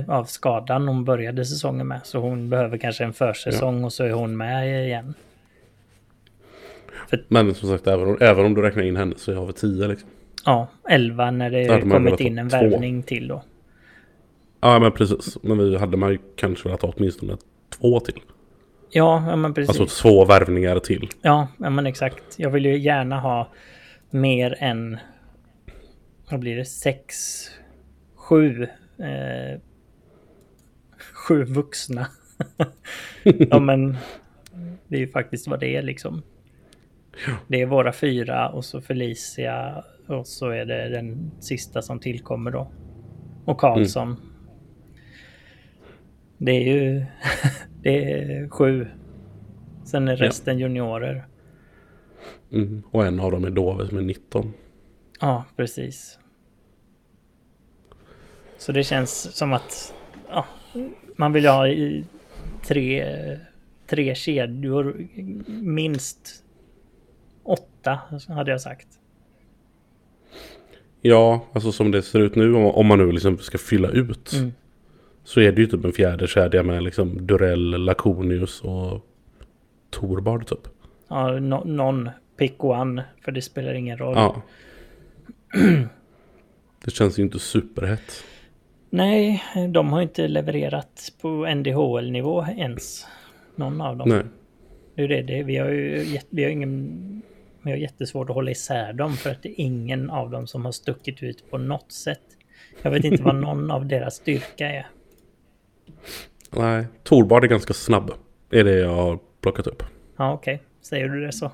av 0.08 0.24
skadan 0.24 0.88
hon 0.88 1.06
började 1.06 1.46
säsongen 1.46 1.88
med. 1.88 2.00
Så 2.04 2.20
hon 2.20 2.50
behöver 2.50 2.78
kanske 2.78 3.04
en 3.04 3.14
försäsong 3.14 3.84
och 3.84 3.94
så 3.94 4.04
är 4.04 4.12
hon 4.12 4.38
med 4.38 4.86
igen. 4.86 5.14
Men 7.28 7.54
som 7.54 7.70
sagt, 7.70 7.88
även 7.88 8.08
om, 8.08 8.18
även 8.22 8.46
om 8.46 8.54
du 8.54 8.62
räknar 8.62 8.84
in 8.84 8.96
henne 8.96 9.14
så 9.18 9.34
har 9.34 9.46
vi 9.46 9.54
tio 9.54 9.88
liksom. 9.88 10.10
Ja, 10.46 10.68
11 10.90 11.32
när 11.32 11.50
det 11.50 11.68
Då 11.68 11.90
kommit 11.90 12.20
in 12.20 12.38
en 12.38 12.50
två. 12.50 12.58
värvning 12.58 13.04
till 13.04 13.28
då. 13.28 13.44
Ja 14.62 14.80
men 14.80 14.92
precis. 14.92 15.38
Men 15.44 15.58
vi 15.58 15.78
hade 15.78 15.98
man 15.98 16.18
kanske 16.36 16.68
velat 16.68 16.82
ha 16.82 16.94
åtminstone 16.98 17.38
två 17.80 18.00
till. 18.00 18.22
Ja, 18.92 19.24
ja 19.30 19.36
men 19.36 19.54
precis. 19.54 19.80
Alltså 19.80 20.02
två 20.02 20.26
värvningar 20.26 20.80
till. 20.80 21.10
Ja, 21.22 21.48
ja, 21.58 21.70
men 21.70 21.86
exakt. 21.86 22.24
Jag 22.38 22.50
vill 22.50 22.66
ju 22.66 22.78
gärna 22.78 23.20
ha 23.20 23.50
mer 24.10 24.58
än... 24.60 24.98
Vad 26.32 26.40
blir 26.40 26.56
det? 26.56 26.66
Sex... 26.66 27.16
Sju... 28.16 28.64
Eh, 28.98 29.60
sju 31.14 31.44
vuxna. 31.44 32.08
ja, 33.24 33.60
men... 33.60 33.98
Det 34.88 34.96
är 34.96 35.00
ju 35.00 35.08
faktiskt 35.08 35.48
vad 35.48 35.60
det 35.60 35.76
är 35.76 35.82
liksom. 35.82 36.22
Det 37.48 37.62
är 37.62 37.66
våra 37.66 37.94
fyra 37.94 38.50
och 38.50 38.66
så 38.66 38.82
Felicia 38.82 39.84
och 40.08 40.28
så 40.28 40.50
är 40.50 40.66
det 40.66 40.90
den 40.90 41.32
sista 41.40 41.82
som 41.82 42.00
tillkommer 42.00 42.52
då. 42.52 42.72
Och 43.46 43.58
Karlsson. 43.58 44.29
Det 46.40 46.52
är 46.52 46.76
ju... 46.76 47.06
det 47.82 48.14
är 48.14 48.50
sju. 48.50 48.88
Sen 49.86 50.08
är 50.08 50.16
resten 50.16 50.60
juniorer. 50.60 51.28
Mm. 52.52 52.84
Och 52.92 53.06
en 53.06 53.20
av 53.20 53.32
dem 53.32 53.46
är 53.46 53.50
Dove 53.50 53.88
som 53.88 53.98
är 53.98 54.02
19. 54.02 54.54
Ja, 55.20 55.46
precis. 55.56 56.20
Så 58.58 58.72
det 58.72 58.84
känns 58.84 59.36
som 59.36 59.54
att 59.54 59.94
ja, 60.30 60.46
man 61.16 61.34
vill 61.34 61.46
ha 61.46 61.68
i 61.68 62.06
tre, 62.64 63.06
tre 63.88 64.16
kedjor, 64.16 65.08
minst 65.48 66.44
åtta 67.44 68.00
hade 68.28 68.52
jag 68.52 68.62
sagt. 68.62 68.88
Ja, 71.02 71.46
alltså 71.54 71.72
som 71.72 71.92
det 71.92 72.02
ser 72.02 72.20
ut 72.20 72.36
nu 72.36 72.56
om, 72.56 72.66
om 72.66 72.88
man 72.88 73.00
nu 73.00 73.12
liksom 73.12 73.38
ska 73.38 73.58
fylla 73.58 73.90
ut. 73.90 74.34
Mm. 74.34 74.52
Så 75.30 75.42
är 75.42 75.52
det 75.52 75.62
ju 75.62 75.68
typ 75.68 75.86
en 75.86 75.92
fjärde 75.92 76.28
kedja 76.28 76.64
med 76.64 76.84
liksom 76.84 77.28
Durell, 77.28 77.86
Lakonius 77.86 78.62
och 78.62 79.06
Torbard 79.90 80.48
typ. 80.48 80.68
Ja, 81.08 81.40
no, 81.40 81.64
någon 81.66 82.10
pick 82.38 82.64
one, 82.64 83.04
för 83.22 83.32
det 83.32 83.42
spelar 83.42 83.74
ingen 83.74 83.98
roll. 83.98 84.16
Ja. 84.16 84.42
Det 86.86 86.92
känns 86.92 87.20
ju 87.20 87.24
inte 87.24 87.40
superhett. 87.40 88.24
Nej, 88.90 89.44
de 89.70 89.94
har 89.94 90.02
inte 90.02 90.28
levererat 90.28 91.14
på 91.22 91.46
NDHL-nivå 91.56 92.46
ens. 92.58 93.08
Någon 93.56 93.82
av 93.82 93.98
dem. 93.98 94.10
Nej. 94.10 94.24
Det 94.96 95.04
är 95.04 95.08
det, 95.08 95.22
det. 95.22 95.44
Vi 95.44 95.58
har 95.58 95.70
ju 95.70 96.20
vi 96.30 96.44
har 96.44 96.52
ingen... 96.52 97.22
Vi 97.62 97.72
har 97.72 97.78
jättesvårt 97.78 98.30
att 98.30 98.36
hålla 98.36 98.52
isär 98.52 98.94
dem 98.94 99.14
för 99.14 99.30
att 99.30 99.44
det 99.44 99.50
är 99.50 99.66
ingen 99.66 100.10
av 100.10 100.30
dem 100.30 100.48
som 100.48 100.66
har 100.66 100.72
stuckit 100.72 101.24
ut 101.24 101.52
på 101.52 101.58
något 101.58 101.92
sätt. 101.92 102.24
Jag 102.82 102.92
vet 102.92 103.04
inte 103.04 103.24
vad 103.24 103.36
någon 103.42 103.72
av 103.72 103.86
deras 103.86 104.16
styrka 104.16 104.68
är. 104.68 104.88
Nej, 106.50 106.86
Torbard 107.04 107.44
är 107.44 107.48
ganska 107.48 107.74
snabb. 107.74 108.12
Är 108.50 108.64
det 108.64 108.80
jag 108.80 108.96
har 108.96 109.20
plockat 109.42 109.68
upp. 109.68 109.84
Ja, 110.18 110.34
okej. 110.34 110.64
Säger 110.82 111.10
du 111.10 111.26
det 111.26 111.32
så. 111.32 111.52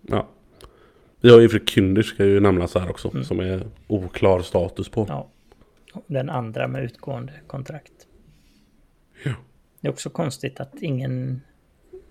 Ja. 0.00 0.28
Vi 1.20 1.30
har 1.30 1.40
ju 1.40 1.48
för 1.48 1.58
Kyndir 1.58 2.02
ska 2.02 2.24
ju 2.24 2.40
nämnas 2.40 2.74
här 2.74 2.90
också. 2.90 3.24
Som 3.24 3.40
är 3.40 3.66
oklar 3.86 4.40
status 4.40 4.88
på. 4.88 5.06
Ja. 5.08 5.28
Den 6.06 6.30
andra 6.30 6.68
med 6.68 6.84
utgående 6.84 7.32
kontrakt. 7.46 7.92
Ja. 9.24 9.34
Det 9.80 9.88
är 9.88 9.92
också 9.92 10.10
konstigt 10.10 10.60
att 10.60 10.82
ingen... 10.82 11.40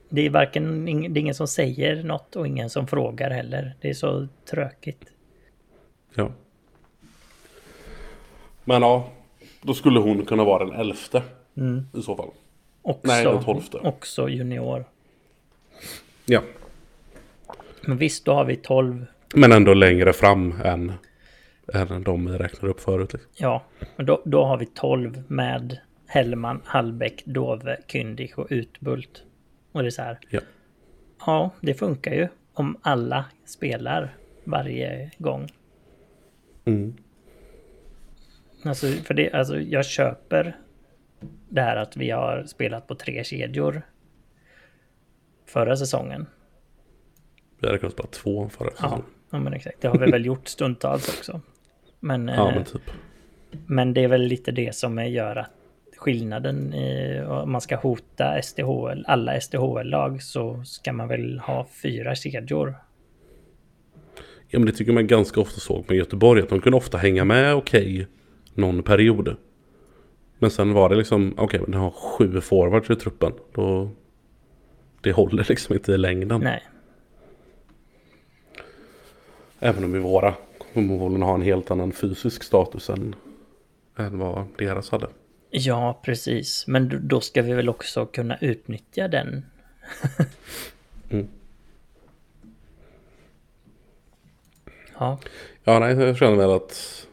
Det 0.09 0.25
är 0.25 0.29
varken 0.29 0.85
det 0.85 0.91
är 0.91 1.21
ingen 1.21 1.35
som 1.35 1.47
säger 1.47 2.03
något 2.03 2.35
och 2.35 2.47
ingen 2.47 2.69
som 2.69 2.87
frågar 2.87 3.29
heller. 3.29 3.75
Det 3.81 3.89
är 3.89 3.93
så 3.93 4.27
trökigt. 4.51 5.03
Ja. 6.13 6.31
Men 8.63 8.81
ja, 8.81 9.09
då 9.61 9.73
skulle 9.73 9.99
hon 9.99 10.25
kunna 10.25 10.43
vara 10.43 10.65
den 10.65 10.75
elfte. 10.75 11.23
I 11.93 12.01
så 12.01 12.15
fall. 12.15 12.29
Också, 12.81 13.07
Nej, 13.07 13.23
den 13.25 13.43
tolfte. 13.43 13.77
också 13.77 14.29
junior. 14.29 14.85
Ja. 16.25 16.41
Men 17.81 17.97
visst, 17.97 18.25
då 18.25 18.33
har 18.33 18.45
vi 18.45 18.55
12. 18.55 19.05
Men 19.35 19.51
ändå 19.51 19.73
längre 19.73 20.13
fram 20.13 20.61
än, 20.63 20.93
än 21.73 22.03
de 22.03 22.31
vi 22.31 22.37
räknade 22.37 22.71
upp 22.71 22.79
förut. 22.79 23.13
Liksom. 23.13 23.29
Ja, 23.35 23.63
men 23.95 24.05
då, 24.05 24.21
då 24.25 24.45
har 24.45 24.57
vi 24.57 24.65
12 24.65 25.23
med 25.27 25.79
Hellman, 26.07 26.61
Hallbäck, 26.65 27.23
Dove, 27.25 27.77
Kyndig 27.87 28.39
och 28.39 28.47
Utbult. 28.49 29.23
Och 29.71 29.81
det 29.81 29.87
är 29.87 29.91
så 29.91 30.01
här. 30.01 30.19
Ja. 30.29 30.39
Ja, 31.25 31.51
det 31.61 31.73
funkar 31.73 32.13
ju 32.13 32.27
om 32.53 32.77
alla 32.81 33.25
spelar 33.45 34.15
varje 34.43 35.11
gång. 35.17 35.49
Mm. 36.65 36.93
Alltså, 38.63 38.87
för 38.87 39.13
det, 39.13 39.31
alltså, 39.31 39.59
jag 39.59 39.85
köper 39.85 40.57
det 41.49 41.61
här 41.61 41.75
att 41.75 41.97
vi 41.97 42.09
har 42.09 42.43
spelat 42.43 42.87
på 42.87 42.95
tre 42.95 43.23
kedjor 43.23 43.81
förra 45.45 45.77
säsongen. 45.77 46.25
Vi 47.59 47.67
hade 47.67 47.79
kunnat 47.79 47.93
spela 47.93 48.09
två 48.09 48.49
förra 48.49 48.69
Ja, 48.69 48.75
säsongen. 48.75 49.05
ja 49.31 49.39
men 49.39 49.53
exakt. 49.53 49.81
Det 49.81 49.87
har 49.87 49.97
vi 49.97 50.11
väl 50.11 50.25
gjort 50.25 50.47
stundtals 50.47 51.09
också. 51.19 51.41
Men, 51.99 52.27
Ja, 52.27 52.49
eh, 52.49 52.55
men 52.55 52.63
typ. 52.65 52.81
men 53.65 53.93
det 53.93 54.03
är 54.03 54.07
väl 54.07 54.21
lite 54.21 54.51
det 54.51 54.75
som 54.75 55.05
gör 55.07 55.35
att 55.35 55.49
skillnaden 55.97 56.73
i, 56.73 57.21
om 57.27 57.51
man 57.51 57.61
ska 57.61 57.75
hota 57.75 58.41
SDHL, 58.41 59.03
alla 59.07 59.41
SDHL-lag 59.41 60.21
så 60.23 60.63
ska 60.63 60.93
man 60.93 61.07
väl 61.07 61.39
ha 61.39 61.67
fyra 61.83 62.15
kedjor. 62.15 62.75
Ja, 64.47 64.59
men 64.59 64.65
det 64.65 64.71
tycker 64.71 64.91
man 64.93 65.07
ganska 65.07 65.41
ofta 65.41 65.59
såg 65.59 65.85
med 65.87 65.97
Göteborg. 65.97 66.41
Att 66.41 66.49
de 66.49 66.61
kunde 66.61 66.77
ofta 66.77 66.97
hänga 66.97 67.25
med 67.25 67.53
okej 67.55 68.07
någon 68.53 68.83
period. 68.83 69.35
Men 70.39 70.51
sen 70.51 70.73
var 70.73 70.89
det 70.89 70.95
liksom, 70.95 71.33
okej 71.37 71.59
men 71.59 71.71
den 71.71 71.81
har 71.81 71.91
sju 71.91 72.41
forwards 72.41 72.89
i 72.89 72.95
truppen. 72.95 73.33
Då, 73.53 73.89
det 75.01 75.11
håller 75.11 75.45
liksom 75.49 75.75
inte 75.75 75.91
i 75.91 75.97
längden. 75.97 76.41
Nej, 76.41 76.63
Även 79.59 79.83
om 79.83 79.91
vi 79.93 79.99
våra 79.99 80.35
förmodligen 80.73 81.21
har 81.21 81.35
en 81.35 81.41
helt 81.41 81.71
annan 81.71 81.91
fysisk 81.91 82.43
status 82.43 82.89
än, 82.89 83.15
än 83.97 84.19
vad 84.19 84.45
deras 84.57 84.89
hade. 84.89 85.07
ja 85.49 85.99
precis. 86.03 86.67
Men 86.67 86.89
då- 86.89 86.97
då 87.01 87.21
ska 87.21 87.41
vi 87.41 87.53
väl 87.53 87.69
också 87.69 88.05
kunna 88.05 88.37
utnyttja 88.41 89.07
den. 89.07 89.45
Mm. 91.09 91.27
Ja, 94.99 95.19
Ja, 95.63 95.79
nej, 95.79 95.95
jag 95.97 96.17
känner 96.17 96.35
väl 96.37 96.51
att... 96.51 97.06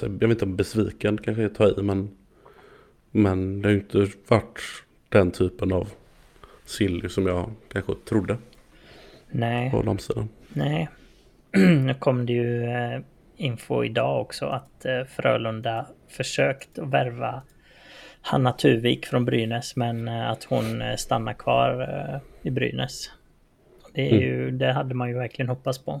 Jag 0.00 0.10
vet 0.10 0.22
inte 0.22 0.44
om 0.44 0.56
besviken 0.56 1.18
kanske 1.18 1.42
är 1.42 1.46
att 1.46 1.54
ta 1.54 1.68
i, 1.68 1.82
men... 1.82 2.10
Men 3.16 3.62
det 3.62 3.68
har 3.68 3.72
ju 3.72 3.80
inte 3.80 4.06
varit 4.28 4.60
den 5.08 5.30
typen 5.30 5.72
av 5.72 5.88
silly 6.64 7.08
som 7.08 7.26
jag 7.26 7.50
kanske 7.72 7.92
trodde 8.08 8.38
nej. 9.30 9.70
på 9.70 9.82
damsidan. 9.82 10.28
Nej. 10.48 10.88
Nu 11.84 11.94
kom 11.94 12.26
det 12.26 12.32
ju 12.32 12.64
eh, 12.64 13.00
info 13.36 13.84
idag 13.84 14.20
också 14.20 14.46
att 14.46 14.84
eh, 14.84 15.04
Frölunda 15.04 15.86
försökt 16.08 16.78
att 16.78 16.88
värva 16.88 17.42
Hanna 18.20 18.52
Tuvik 18.52 19.06
från 19.06 19.24
Brynäs 19.24 19.76
men 19.76 20.08
eh, 20.08 20.30
att 20.30 20.44
hon 20.44 20.82
stannar 20.96 21.34
kvar 21.34 22.20
i 22.42 22.50
Brynäs. 22.50 23.10
Det, 23.92 24.10
är 24.10 24.20
ju, 24.20 24.50
det 24.50 24.72
hade 24.72 24.94
man 24.94 25.08
ju 25.08 25.14
verkligen 25.14 25.48
hoppats 25.48 25.78
på. 25.78 26.00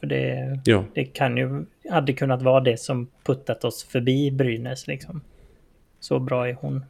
För 0.00 0.06
det, 0.06 0.60
Ja, 0.64 0.84
det 0.94 1.04
kan 1.04 1.36
ju, 1.36 1.64
hade 1.90 2.12
kunnat 2.12 2.42
vara 2.42 2.60
det 2.60 2.76
som 2.76 3.08
puttat 3.22 3.64
oss 3.64 3.84
förbi 3.84 4.30
Brynäs 4.30 4.86
liksom. 4.86 5.20
Så 6.00 6.18
bra 6.18 6.48
är 6.48 6.54
hon. 6.54 6.84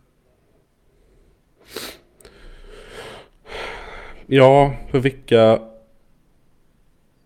ja 4.27 4.75
för 4.91 4.99
vilka... 4.99 5.61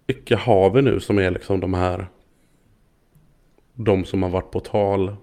Vilka 0.06 0.36
har 0.36 0.70
vi 0.70 0.82
nu 0.82 1.00
som 1.00 1.18
är 1.18 1.30
liksom 1.30 1.60
de 1.60 1.74
här... 1.74 2.06
De 3.74 4.04
som 4.04 4.22
har 4.22 4.30
varit 4.30 4.50
på 4.50 4.60
tal. 4.60 5.16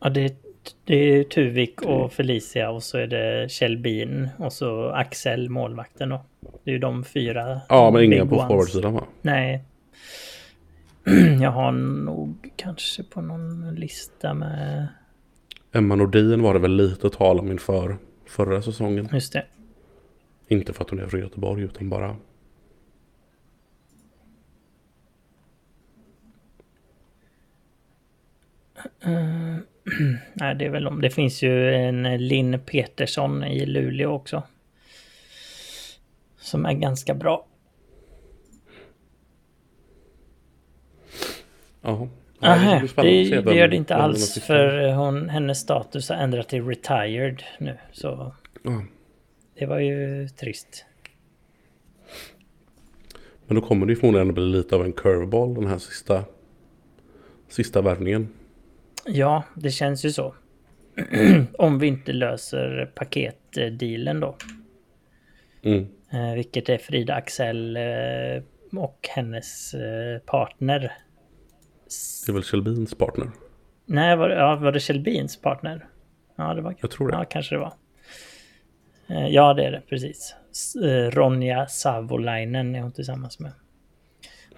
Ja, 0.00 0.10
det, 0.10 0.43
det 0.84 0.94
är 0.94 1.24
Tuvik 1.24 1.82
och 1.82 2.12
Felicia 2.12 2.70
och 2.70 2.82
så 2.82 2.98
är 2.98 3.06
det 3.06 3.50
Kjell 3.50 3.78
Bin 3.78 4.28
och 4.38 4.52
så 4.52 4.88
Axel, 4.88 5.50
målvakten 5.50 6.08
då. 6.08 6.24
Det 6.64 6.70
är 6.70 6.72
ju 6.72 6.78
de 6.78 7.04
fyra. 7.04 7.60
Ja, 7.68 7.90
men 7.90 8.04
ingen 8.04 8.28
big 8.28 8.38
på 8.38 8.46
forwardsidan 8.46 8.94
va? 8.94 9.04
Nej. 9.22 9.64
Jag 11.40 11.50
har 11.50 11.72
nog 11.72 12.50
kanske 12.56 13.02
på 13.02 13.20
någon 13.20 13.74
lista 13.74 14.34
med... 14.34 14.88
Emma 15.72 15.94
Nordin 15.94 16.42
var 16.42 16.54
det 16.54 16.60
väl 16.60 16.76
lite 16.76 17.10
tal 17.10 17.40
om 17.40 17.50
inför 17.50 17.96
förra 18.26 18.62
säsongen. 18.62 19.08
Just 19.12 19.32
det. 19.32 19.44
Inte 20.48 20.72
för 20.72 20.84
att 20.84 20.90
hon 20.90 21.00
är 21.00 21.06
från 21.06 21.20
Göteborg 21.20 21.62
utan 21.62 21.88
bara... 21.88 22.16
Nej, 30.32 30.54
det 30.54 30.64
är 30.64 30.70
väl 30.70 30.86
om. 30.86 31.00
Det 31.00 31.10
finns 31.10 31.42
ju 31.42 31.74
en 31.74 32.26
Linn 32.28 32.60
Petersson 32.66 33.44
i 33.44 33.66
Luleå 33.66 34.10
också. 34.12 34.42
Som 36.36 36.66
är 36.66 36.72
ganska 36.72 37.14
bra. 37.14 37.46
Ja. 41.82 42.08
Se 42.40 43.02
det, 43.02 43.36
vem- 43.36 43.44
det 43.44 43.54
gör 43.54 43.68
det 43.68 43.76
inte 43.76 43.94
alls 43.94 44.38
för 44.42 44.92
hon, 44.92 45.28
hennes 45.28 45.58
status 45.60 46.08
har 46.08 46.16
ändrat 46.16 46.48
till 46.48 46.66
retired 46.66 47.42
nu. 47.58 47.78
Så 47.92 48.34
Ja. 48.62 48.84
det 49.58 49.66
var 49.66 49.78
ju 49.78 50.28
trist. 50.28 50.84
Men 53.46 53.54
då 53.54 53.60
kommer 53.62 53.86
det 53.86 53.92
ju 53.92 53.96
förmodligen 53.96 54.34
bli 54.34 54.44
lite 54.44 54.74
av 54.76 54.84
en 54.84 54.92
curveball 54.92 55.54
den 55.54 55.66
här 55.66 55.78
sista, 55.78 56.24
sista 57.48 57.82
värvningen. 57.82 58.28
Ja, 59.06 59.44
det 59.54 59.70
känns 59.70 60.04
ju 60.04 60.10
så. 60.10 60.34
Om 61.58 61.78
vi 61.78 61.86
inte 61.86 62.12
löser 62.12 62.92
paketdealen 62.94 64.20
då. 64.20 64.36
Mm. 65.62 65.86
Eh, 66.12 66.34
vilket 66.34 66.68
är 66.68 66.78
Frida 66.78 67.14
Axel 67.14 67.76
eh, 67.76 68.42
och 68.78 69.08
hennes 69.10 69.74
eh, 69.74 70.18
partner. 70.18 70.92
Det 72.26 72.32
är 72.32 72.34
väl 72.34 72.44
Kjell 72.44 72.62
Bins 72.62 72.94
partner. 72.94 73.30
Nej, 73.86 74.16
var, 74.16 74.30
ja, 74.30 74.56
var 74.56 74.72
det 74.72 74.80
Kjell 74.80 75.00
Bins 75.00 75.40
partner? 75.40 75.86
Ja, 76.36 76.54
det 76.54 76.62
var 76.62 76.74
Jag 76.80 76.90
tror 76.90 77.08
det. 77.08 77.14
Ja, 77.14 77.24
kanske 77.24 77.54
det 77.54 77.58
var. 77.58 77.72
Ja, 79.28 79.54
det 79.54 79.64
är 79.64 79.70
det, 79.70 79.82
precis. 79.88 80.34
Ronja 81.10 81.66
Savolainen 81.66 82.74
är 82.74 82.80
hon 82.80 82.92
tillsammans 82.92 83.38
med. 83.38 83.52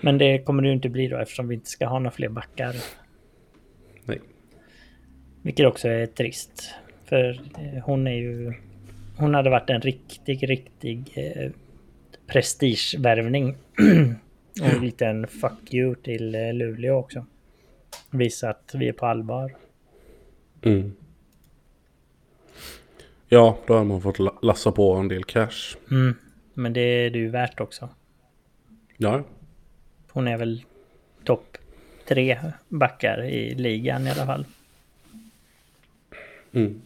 Men 0.01 0.19
det 0.19 0.39
kommer 0.39 0.63
det 0.63 0.69
ju 0.69 0.75
inte 0.75 0.89
bli 0.89 1.09
då 1.09 1.17
eftersom 1.17 1.49
vi 1.49 1.55
inte 1.55 1.71
ska 1.71 1.87
ha 1.87 1.99
några 1.99 2.11
fler 2.11 2.29
backar. 2.29 2.77
Vilket 5.47 5.67
också 5.67 5.89
är 5.89 6.07
trist. 6.07 6.75
För 7.05 7.41
eh, 7.59 7.83
hon 7.85 8.07
är 8.07 8.15
ju... 8.17 8.53
Hon 9.17 9.35
hade 9.35 9.51
varit 9.51 9.71
en 9.71 9.81
riktig, 9.81 10.51
riktig 10.51 11.13
eh, 11.15 11.51
prestigevärvning. 12.27 13.57
Och 14.61 14.67
en 14.67 14.81
liten 14.85 15.27
fuck 15.27 15.75
you 15.75 15.95
till 15.95 16.35
eh, 16.35 16.53
Luleå 16.53 16.95
också. 16.97 17.27
Visa 18.11 18.51
att 18.51 18.75
vi 18.75 18.89
är 18.89 18.93
på 18.93 19.07
allvar. 19.07 19.57
Mm. 20.63 20.93
Ja, 23.29 23.59
då 23.67 23.75
har 23.75 23.85
man 23.85 24.01
fått 24.01 24.19
la- 24.19 24.39
lassa 24.43 24.73
på 24.73 24.93
en 24.95 25.09
del 25.09 25.25
cash. 25.25 25.77
Mm. 25.91 26.15
Men 26.55 26.73
det 26.73 26.81
är 26.81 27.11
det 27.11 27.19
ju 27.19 27.29
värt 27.29 27.61
också. 27.61 27.89
Ja, 28.97 29.25
Hon 30.13 30.29
är 30.29 30.37
väl 30.37 30.65
topp 31.25 31.59
tre 32.09 32.41
backar 32.69 33.25
i 33.25 33.55
ligan 33.55 34.07
i 34.07 34.11
alla 34.11 34.27
fall. 34.27 34.47
Mm. 36.53 36.83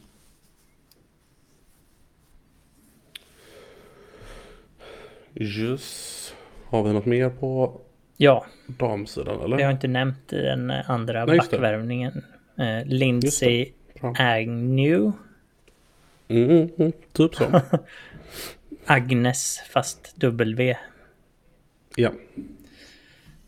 Yes. 5.35 6.35
Har 6.65 6.83
vi 6.83 6.93
något 6.93 7.07
mer 7.07 7.31
på 7.31 7.81
ja. 8.17 8.47
damsidan 8.67 9.41
eller? 9.41 9.57
Vi 9.57 9.63
har 9.63 9.71
inte 9.71 9.89
nämnt 9.89 10.29
den 10.29 10.71
andra 10.71 11.25
Nej, 11.25 11.39
backvärvningen. 11.39 12.25
Eh, 12.59 12.87
Lindsay 12.87 13.73
Agnew. 14.19 15.13
Mm, 16.29 16.51
mm, 16.51 16.69
mm, 16.79 16.93
typ 17.13 17.35
så. 17.35 17.61
Agnes 18.87 19.61
fast 19.71 20.15
W. 20.17 20.77
Ja. 21.97 22.11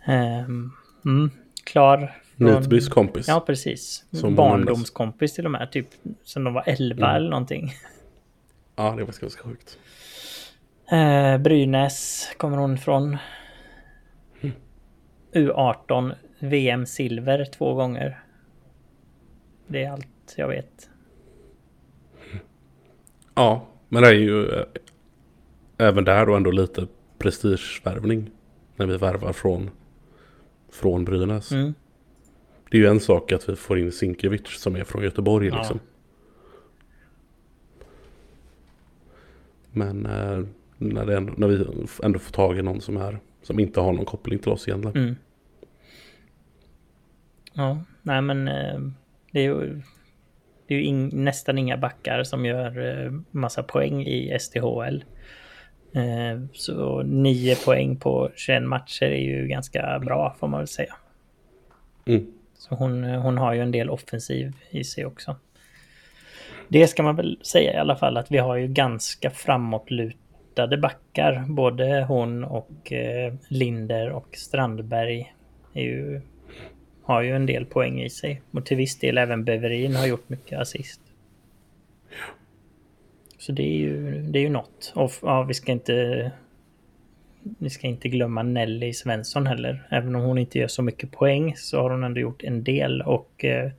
Um, 0.09 0.73
mm, 1.05 1.31
klar 1.65 2.23
Nitbys 2.45 2.89
kompis. 2.89 3.29
Ja, 3.29 3.41
precis. 3.41 4.05
Som 4.13 4.35
Barndomskompis 4.35 5.35
till 5.35 5.45
och 5.45 5.51
med. 5.51 5.73
Typ 5.73 5.87
sen 6.25 6.45
de 6.45 6.55
var 6.55 6.63
11 6.67 7.07
Mm. 7.07 7.17
eller 7.17 7.31
någonting. 7.31 7.73
Ja, 8.77 8.83
det 8.85 9.05
var 9.05 9.21
ganska 9.21 9.43
sjukt. 9.43 9.79
Eh, 10.91 11.39
Brynäs 11.39 12.29
kommer 12.37 12.57
hon 12.57 12.79
från. 12.79 13.17
U18 15.33 16.13
VM 16.39 16.87
silver 16.87 17.45
två 17.45 17.75
gånger. 17.75 18.21
Det 19.67 19.85
är 19.85 19.91
allt 19.91 20.35
jag 20.37 20.49
vet. 20.49 20.89
Ja, 23.35 23.67
men 23.89 24.03
det 24.03 24.09
är 24.09 24.13
ju 24.15 24.47
eh, 24.51 24.65
även 25.79 26.05
där 26.05 26.27
då 26.27 26.37
ändå 26.37 26.51
lite 26.51 26.87
prestigevärvning. 27.19 28.31
När 28.77 28.87
vi 28.87 28.97
värvar 28.97 29.33
från, 29.33 29.71
från 30.73 31.05
Brynäs. 31.05 31.53
Mm. 31.53 31.75
Det 32.73 32.79
är 32.79 32.81
ju 32.81 32.89
en 32.89 33.01
sak 33.01 33.33
att 33.33 33.49
vi 33.49 33.57
får 33.57 33.79
in 33.79 33.93
Sinkevic 33.93 34.47
som 34.47 34.77
är 34.77 34.85
från 34.85 35.03
Göteborg 35.03 35.49
Ja. 35.49 35.57
liksom. 35.57 35.81
Men 39.73 40.07
eh, 40.07 40.45
när, 40.79 41.11
ändå, 41.11 41.33
när 41.37 41.49
vi 41.49 41.67
ändå 42.03 42.19
får 42.19 42.33
tag 42.33 42.59
i 42.59 42.63
någon 42.63 42.81
som, 42.81 42.97
är, 42.97 43.19
som 43.43 43.61
inte 43.61 43.81
har 43.81 43.93
någon 43.93 44.05
koppling 44.05 44.39
till 44.39 44.53
oss 44.53 44.69
egentligen. 44.69 44.97
Mm. 44.97 45.17
Ja, 47.53 47.79
nej 48.03 48.23
men 48.23 48.49
eh, 48.49 48.81
det 49.33 49.41
är 49.41 49.45
ju, 49.45 49.81
det 50.67 50.75
är 50.75 50.79
ju 50.79 50.85
in, 50.85 51.11
nästan 51.13 51.59
inga 51.59 51.77
backar 51.77 52.25
som 52.25 52.45
gör 52.45 53.05
eh, 53.05 53.13
massa 53.31 53.63
poäng 53.63 54.03
i 54.03 54.39
SDHL. 54.41 55.05
Eh, 55.93 56.43
så 56.53 57.03
nio 57.03 57.57
poäng 57.57 57.97
på 57.97 58.31
21 58.35 58.63
matcher 58.63 59.07
är 59.07 59.41
ju 59.41 59.47
ganska 59.47 59.99
bra 59.99 60.37
får 60.41 60.49
man 60.49 60.61
väl 60.61 60.69
säga. 60.69 60.95
Mm. 62.05 62.33
Så 62.63 62.75
hon, 62.75 63.05
eh, 63.05 63.21
hon 63.21 63.39
har 63.39 63.55
ju 63.55 63.61
en 63.61 63.71
del 63.71 63.91
offensiv 63.91 64.53
i 64.71 64.85
sig 64.85 65.07
också. 65.07 65.37
Det 66.69 66.89
ska 66.89 67.03
man 67.03 67.17
väl 67.17 67.39
säga 67.43 67.75
i 67.75 67.77
alla 67.77 67.97
fall 67.97 68.17
att 68.17 68.31
vi 68.31 68.39
har 68.39 68.57
ju 68.57 68.69
ganska 68.69 69.31
framåtlutade 69.31 70.79
backar. 70.79 71.45
Både 71.49 72.05
hon 72.09 72.45
och 72.45 72.93
eh, 72.93 73.35
Linder 73.49 74.11
och 74.11 74.29
Strandberg 74.33 75.35
är 75.73 75.83
ju, 75.83 76.21
har 77.03 77.23
ju 77.23 77.37
en 77.37 77.47
del 77.47 77.67
poäng 77.67 78.03
i 78.03 78.11
sig. 78.11 78.43
Och 78.51 78.67
till 78.67 78.77
viss 78.77 78.99
del 78.99 79.19
även 79.19 79.45
Beverin 79.45 79.97
har 79.97 80.07
gjort 80.07 80.29
mycket 80.29 80.59
assist. 80.59 81.01
Så 83.39 83.53
det 83.53 83.63
är 83.63 83.79
ju, 83.79 84.23
det 84.23 84.39
är 84.39 84.43
ju 84.43 84.49
något. 84.49 84.93
Och 84.95 85.13
ja, 85.23 85.43
vi 85.43 85.55
ska 85.55 85.73
inte 85.73 86.31
vi 87.43 87.71
ska 87.71 87.87
inte 87.87 88.09
glömma 88.09 88.43
Nelly 88.43 88.93
Svensson 88.93 89.47
heller. 89.47 89.87
Även 89.91 90.15
om 90.15 90.23
hon 90.23 90.39
inte 90.39 90.59
gör 90.59 90.69
så 90.69 90.83
mycket 90.83 91.11
poäng 91.11 91.57
så 91.57 91.81
har 91.81 91.91
hon 91.91 92.05
ändå 92.05 92.21
gjort 92.21 92.43
en 92.43 92.65
del 92.65 93.03
och 93.03 93.45
eh, 93.45 93.71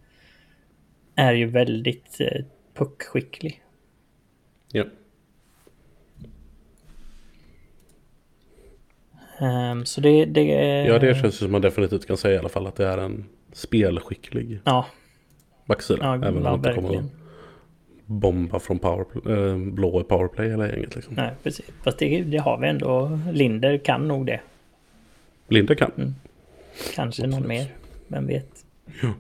är 1.15 1.33
ju 1.33 1.45
väldigt 1.45 2.17
eh, 2.19 2.45
puckskicklig. 2.73 3.61
Ja. 4.71 4.85
Ehm, 9.39 9.85
så 9.85 10.01
det... 10.01 10.25
det 10.25 10.43
ja, 10.87 10.99
det 10.99 11.15
känns 11.21 11.37
som 11.37 11.51
man 11.51 11.61
definitivt 11.61 12.07
kan 12.07 12.17
säga 12.17 12.35
i 12.35 12.37
alla 12.37 12.49
fall 12.49 12.67
att 12.67 12.75
det 12.75 12.87
är 12.87 12.97
en 12.97 13.25
spelskicklig 13.51 14.59
Ja, 14.63 14.85
backsida. 15.65 16.03
ja, 16.05 16.15
även 16.15 16.37
om 16.37 16.43
man 16.43 16.55
inte 16.55 16.73
kommer 16.73 16.89
verkligen. 16.89 17.05
att 17.05 17.22
bomba 18.13 18.59
från 18.59 18.79
powerplay, 18.79 19.33
äh, 19.33 19.57
blå 19.57 20.03
powerplay 20.03 20.51
eller 20.51 20.77
inget 20.77 20.95
liksom. 20.95 21.13
Nej, 21.13 21.31
precis. 21.43 21.65
Fast 21.83 21.97
det, 21.97 22.21
det 22.21 22.37
har 22.37 22.57
vi 22.57 22.67
ändå. 22.67 23.19
Linder 23.31 23.77
kan 23.77 24.07
nog 24.07 24.25
det. 24.25 24.39
Linder 25.47 25.75
kan. 25.75 26.15
Kanske 26.95 27.01
Absolut. 27.01 27.31
någon 27.31 27.47
mer. 27.47 27.65
Vem 28.07 28.27
vet. 28.27 28.65
Ja. 29.01 29.13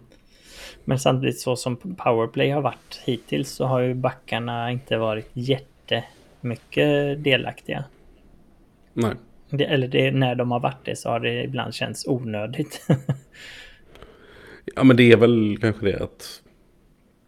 Men 0.85 0.99
samtidigt 0.99 1.39
så 1.39 1.55
som 1.55 1.77
powerplay 1.77 2.49
har 2.49 2.61
varit 2.61 3.01
hittills 3.05 3.49
så 3.49 3.65
har 3.65 3.79
ju 3.79 3.93
backarna 3.93 4.71
inte 4.71 4.97
varit 4.97 5.29
jättemycket 5.33 7.23
delaktiga. 7.23 7.83
Nej. 8.93 9.13
Det, 9.49 9.65
eller 9.65 9.87
det, 9.87 10.11
när 10.11 10.35
de 10.35 10.51
har 10.51 10.59
varit 10.59 10.85
det 10.85 10.95
så 10.95 11.09
har 11.09 11.19
det 11.19 11.43
ibland 11.43 11.73
känts 11.73 12.07
onödigt. 12.07 12.87
Ja 14.75 14.83
men 14.83 14.97
det 14.97 15.11
är 15.11 15.17
väl 15.17 15.57
kanske 15.61 15.85
det 15.85 16.03
att 16.03 16.42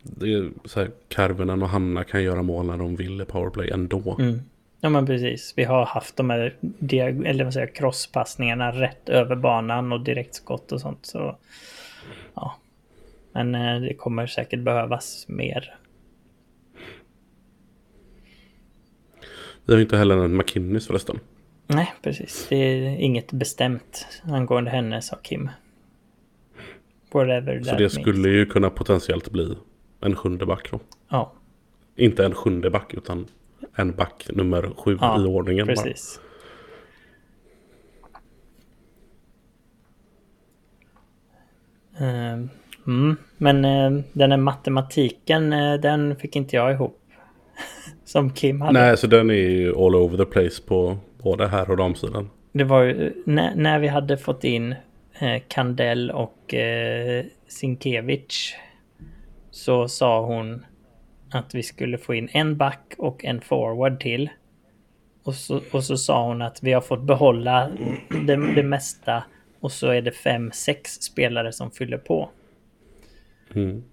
det 0.05 0.33
är 0.33 0.49
så 0.65 0.79
här, 0.79 0.91
Karvinen 1.07 1.63
och 1.63 1.69
Hanna 1.69 2.03
kan 2.03 2.23
göra 2.23 2.41
mål 2.41 2.65
när 2.65 2.77
de 2.77 2.95
vill 2.95 3.21
i 3.21 3.25
powerplay 3.25 3.69
ändå. 3.69 4.15
Mm. 4.19 4.39
Ja 4.81 4.89
men 4.89 5.05
precis. 5.05 5.53
Vi 5.55 5.63
har 5.63 5.85
haft 5.85 6.15
de 6.15 6.29
här 6.29 6.55
diag- 6.61 7.25
eller 7.27 7.43
vad 7.43 7.53
säger, 7.53 7.67
crosspassningarna 7.67 8.71
rätt 8.71 9.09
över 9.09 9.35
banan 9.35 9.91
och 9.91 10.01
direktskott 10.01 10.71
och 10.71 10.81
sånt. 10.81 11.05
Så, 11.05 11.37
ja. 12.33 12.55
Men 13.31 13.55
eh, 13.55 13.81
det 13.81 13.93
kommer 13.93 14.27
säkert 14.27 14.59
behövas 14.59 15.25
mer. 15.27 15.75
Vi 19.65 19.73
har 19.73 19.81
inte 19.81 19.97
heller 19.97 20.17
en 20.17 20.37
McKinnis 20.37 20.87
förresten. 20.87 21.19
Nej, 21.67 21.93
precis. 22.01 22.45
Det 22.49 22.55
är 22.55 22.95
inget 22.97 23.31
bestämt 23.31 24.07
angående 24.23 24.71
henne, 24.71 25.01
sa 25.01 25.15
Kim. 25.15 25.49
Whatever 27.11 27.63
Så 27.63 27.71
det 27.71 27.79
means. 27.79 27.93
skulle 27.93 28.29
ju 28.29 28.45
kunna 28.45 28.69
potentiellt 28.69 29.31
bli 29.31 29.55
en 30.05 30.15
sjunde 30.15 30.45
back 30.45 30.71
då. 30.71 30.79
Ja, 31.09 31.31
Inte 31.95 32.25
en 32.25 32.33
sjunde 32.35 32.69
back 32.69 32.93
utan 32.93 33.27
en 33.75 33.95
back 33.95 34.27
nummer 34.29 34.71
sju 34.77 34.97
Ja, 35.01 35.21
i 35.21 35.25
ordningen. 35.25 35.67
precis. 35.67 36.19
Ehm, 41.99 42.49
Mm, 42.87 43.15
men 43.37 43.65
eh, 43.65 44.03
den 44.13 44.31
här 44.31 44.37
matematiken, 44.37 45.53
eh, 45.53 45.73
den 45.73 46.15
fick 46.15 46.35
inte 46.35 46.55
jag 46.55 46.71
ihop. 46.71 46.99
Som 48.05 48.29
Kim 48.33 48.61
hade. 48.61 48.79
Nej, 48.79 48.97
så 48.97 49.07
den 49.07 49.29
är 49.29 49.33
ju 49.33 49.69
all 49.75 49.95
over 49.95 50.17
the 50.17 50.25
place 50.25 50.61
på 50.65 50.97
både 51.23 51.47
här 51.47 51.69
och 51.71 51.77
damsidan. 51.77 52.29
Det 52.51 52.63
var 52.63 52.81
ju 52.83 53.13
när, 53.25 53.55
när 53.55 53.79
vi 53.79 53.87
hade 53.87 54.17
fått 54.17 54.43
in 54.43 54.75
eh, 55.19 55.41
Kandell 55.47 56.11
och 56.11 56.53
eh, 56.53 57.25
Sinkevich 57.47 58.55
så 59.55 59.87
sa 59.87 60.25
hon 60.25 60.65
att 61.31 61.55
vi 61.55 61.63
skulle 61.63 61.97
få 61.97 62.13
in 62.13 62.29
en 62.31 62.57
back 62.57 62.93
och 62.97 63.25
en 63.25 63.41
forward 63.41 63.99
till. 63.99 64.29
Och 65.23 65.35
så, 65.35 65.61
och 65.71 65.83
så 65.83 65.97
sa 65.97 66.27
hon 66.27 66.41
att 66.41 66.63
vi 66.63 66.73
har 66.73 66.81
fått 66.81 67.01
behålla 67.01 67.69
det, 68.09 68.55
det 68.55 68.63
mesta 68.63 69.23
och 69.59 69.71
så 69.71 69.87
är 69.87 70.01
det 70.01 70.11
fem, 70.11 70.51
sex 70.51 70.91
spelare 70.91 71.51
som 71.51 71.71
fyller 71.71 71.97
på. 71.97 72.29
Mm. 73.53 73.83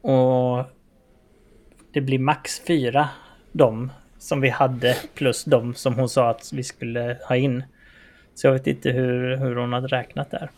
Och 0.00 0.64
det 1.92 2.00
blir 2.00 2.18
max 2.18 2.60
fyra 2.66 3.08
de 3.52 3.92
som 4.18 4.40
vi 4.40 4.48
hade 4.48 4.96
plus 5.14 5.44
de 5.44 5.74
som 5.74 5.94
hon 5.94 6.08
sa 6.08 6.30
att 6.30 6.52
vi 6.52 6.62
skulle 6.62 7.18
ha 7.28 7.36
in. 7.36 7.64
Så 8.34 8.46
jag 8.46 8.52
vet 8.52 8.66
inte 8.66 8.90
hur, 8.90 9.36
hur 9.36 9.56
hon 9.56 9.72
hade 9.72 9.88
räknat 9.88 10.30
där. 10.30 10.50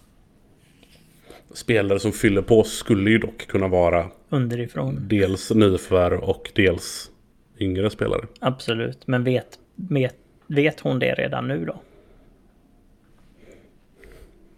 Spelare 1.50 1.98
som 1.98 2.12
fyller 2.12 2.42
på 2.42 2.62
skulle 2.64 3.10
ju 3.10 3.18
dock 3.18 3.46
kunna 3.46 3.68
vara 3.68 4.06
Underifrån. 4.28 4.96
dels 5.08 5.50
nyförvärv 5.50 6.18
och 6.20 6.50
dels 6.54 7.10
yngre 7.58 7.90
spelare. 7.90 8.26
Absolut. 8.40 9.06
Men 9.06 9.24
vet, 9.24 9.58
vet, 9.74 10.16
vet 10.46 10.80
hon 10.80 10.98
det 10.98 11.14
redan 11.14 11.48
nu 11.48 11.64
då? 11.64 11.80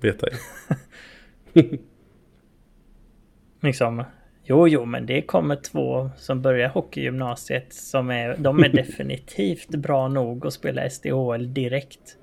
Vet 0.00 0.22
ej. 0.22 0.32
Liksom. 3.62 4.04
Jo, 4.44 4.68
jo, 4.68 4.84
men 4.84 5.06
det 5.06 5.22
kommer 5.22 5.56
två 5.56 6.10
som 6.16 6.42
börjar 6.42 6.68
hockeygymnasiet 6.68 7.72
som 7.72 8.10
är, 8.10 8.36
de 8.38 8.64
är 8.64 8.68
definitivt 8.72 9.68
bra 9.68 10.08
nog 10.08 10.46
att 10.46 10.52
spela 10.52 10.90
SDHL 10.90 11.54
direkt. 11.54 12.16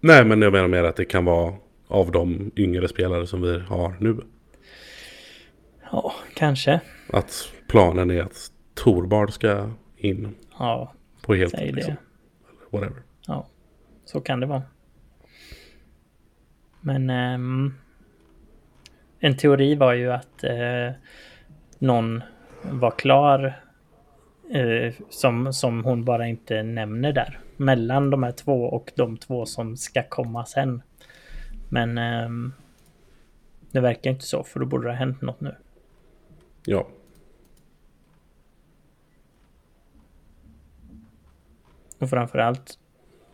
Nej, 0.00 0.24
men 0.24 0.42
jag 0.42 0.52
menar 0.52 0.68
mer 0.68 0.84
att 0.84 0.96
det 0.96 1.04
kan 1.04 1.24
vara 1.24 1.54
av 1.92 2.12
de 2.12 2.50
yngre 2.56 2.88
spelare 2.88 3.26
som 3.26 3.42
vi 3.42 3.58
har 3.60 3.96
nu. 4.00 4.16
Ja, 5.92 6.12
kanske. 6.34 6.80
Att 7.12 7.52
planen 7.68 8.10
är 8.10 8.22
att 8.22 8.52
Torbard 8.74 9.32
ska 9.32 9.70
in 9.96 10.34
Ja, 10.58 10.92
på 11.22 11.34
heltid. 11.34 11.58
säg 11.58 11.72
Liksom. 11.72 11.94
det. 11.94 12.76
Whatever. 12.76 13.02
Ja, 13.26 13.46
så 14.04 14.20
kan 14.20 14.40
det 14.40 14.46
vara. 14.46 14.62
Men 16.80 17.10
ehm, 17.10 17.74
en 19.20 19.36
teori 19.36 19.74
var 19.74 19.92
ju 19.92 20.12
att 20.12 20.44
eh, 20.44 20.90
någon 21.78 22.22
var 22.62 22.90
klar 22.90 23.58
Eh, 24.54 24.94
som, 25.10 25.52
som 25.52 25.84
hon 25.84 26.04
bara 26.04 26.26
inte 26.28 26.62
nämner 26.62 27.12
där. 27.12 27.38
Mellan 27.56 28.10
de 28.10 28.22
här 28.22 28.32
två 28.32 28.64
och 28.64 28.92
de 28.96 29.16
två 29.16 29.46
som 29.46 29.76
ska 29.76 30.02
komma 30.08 30.46
sen. 30.46 30.82
Men 31.72 31.98
ehm, 31.98 32.52
det 33.70 33.80
verkar 33.80 34.10
inte 34.10 34.24
så, 34.24 34.44
för 34.44 34.60
då 34.60 34.66
borde 34.66 34.86
det 34.86 34.90
ha 34.90 34.98
hänt 34.98 35.22
något 35.22 35.40
nu. 35.40 35.56
Ja. 36.64 36.88
Och 41.98 42.10
framförallt 42.10 42.78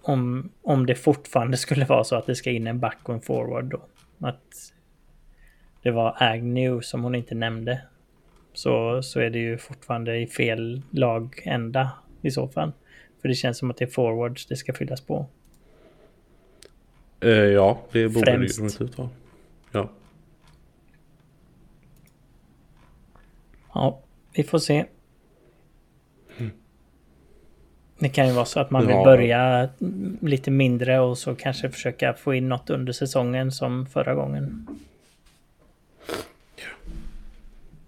om, 0.02 0.52
om 0.62 0.86
det 0.86 0.94
fortfarande 0.94 1.56
skulle 1.56 1.84
vara 1.84 2.04
så 2.04 2.16
att 2.16 2.26
det 2.26 2.34
ska 2.34 2.50
in 2.50 2.66
en 2.66 2.80
back 2.80 2.98
och 3.02 3.14
en 3.14 3.20
forward 3.20 3.64
då. 3.64 3.82
Att 4.18 4.72
det 5.82 5.90
var 5.90 6.16
Agnew 6.18 6.80
som 6.80 7.02
hon 7.02 7.14
inte 7.14 7.34
nämnde. 7.34 7.82
Så, 8.52 9.02
så 9.02 9.20
är 9.20 9.30
det 9.30 9.38
ju 9.38 9.58
fortfarande 9.58 10.16
i 10.18 10.26
fel 10.26 10.82
lagända 10.90 11.90
i 12.22 12.30
så 12.30 12.48
fall. 12.48 12.72
För 13.20 13.28
det 13.28 13.34
känns 13.34 13.58
som 13.58 13.70
att 13.70 13.76
det 13.76 13.84
är 13.84 13.90
forwards 13.90 14.46
det 14.46 14.56
ska 14.56 14.72
fyllas 14.72 15.00
på. 15.00 15.26
Eh, 17.20 17.28
ja, 17.30 17.82
det 17.92 18.08
borde 18.08 18.26
Främst. 18.32 18.78
det 18.78 18.84
inte 18.84 18.98
vara. 18.98 19.10
Ja. 19.72 19.90
Ja, 23.74 24.00
vi 24.32 24.42
får 24.44 24.58
se. 24.58 24.84
Det 28.00 28.08
kan 28.08 28.26
ju 28.26 28.32
vara 28.32 28.44
så 28.44 28.60
att 28.60 28.70
man 28.70 28.86
vill 28.86 28.96
Ja. 28.96 29.04
börja 29.04 29.68
lite 30.20 30.50
mindre 30.50 31.00
och 31.00 31.18
så 31.18 31.34
kanske 31.34 31.70
försöka 31.70 32.14
få 32.14 32.34
in 32.34 32.48
något 32.48 32.70
under 32.70 32.92
säsongen 32.92 33.52
som 33.52 33.86
förra 33.86 34.14
gången. 34.14 34.66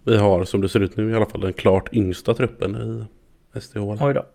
Vi 0.05 0.17
har 0.17 0.45
som 0.45 0.61
det 0.61 0.69
ser 0.69 0.81
ut 0.81 0.97
nu 0.97 1.11
i 1.11 1.15
alla 1.15 1.27
fall 1.27 1.41
den 1.41 1.53
klart 1.53 1.89
yngsta 1.93 2.35
truppen 2.35 2.77
i 3.55 3.61
SDH. 3.61 3.79
Oj 4.05 4.15
då. 4.15 4.27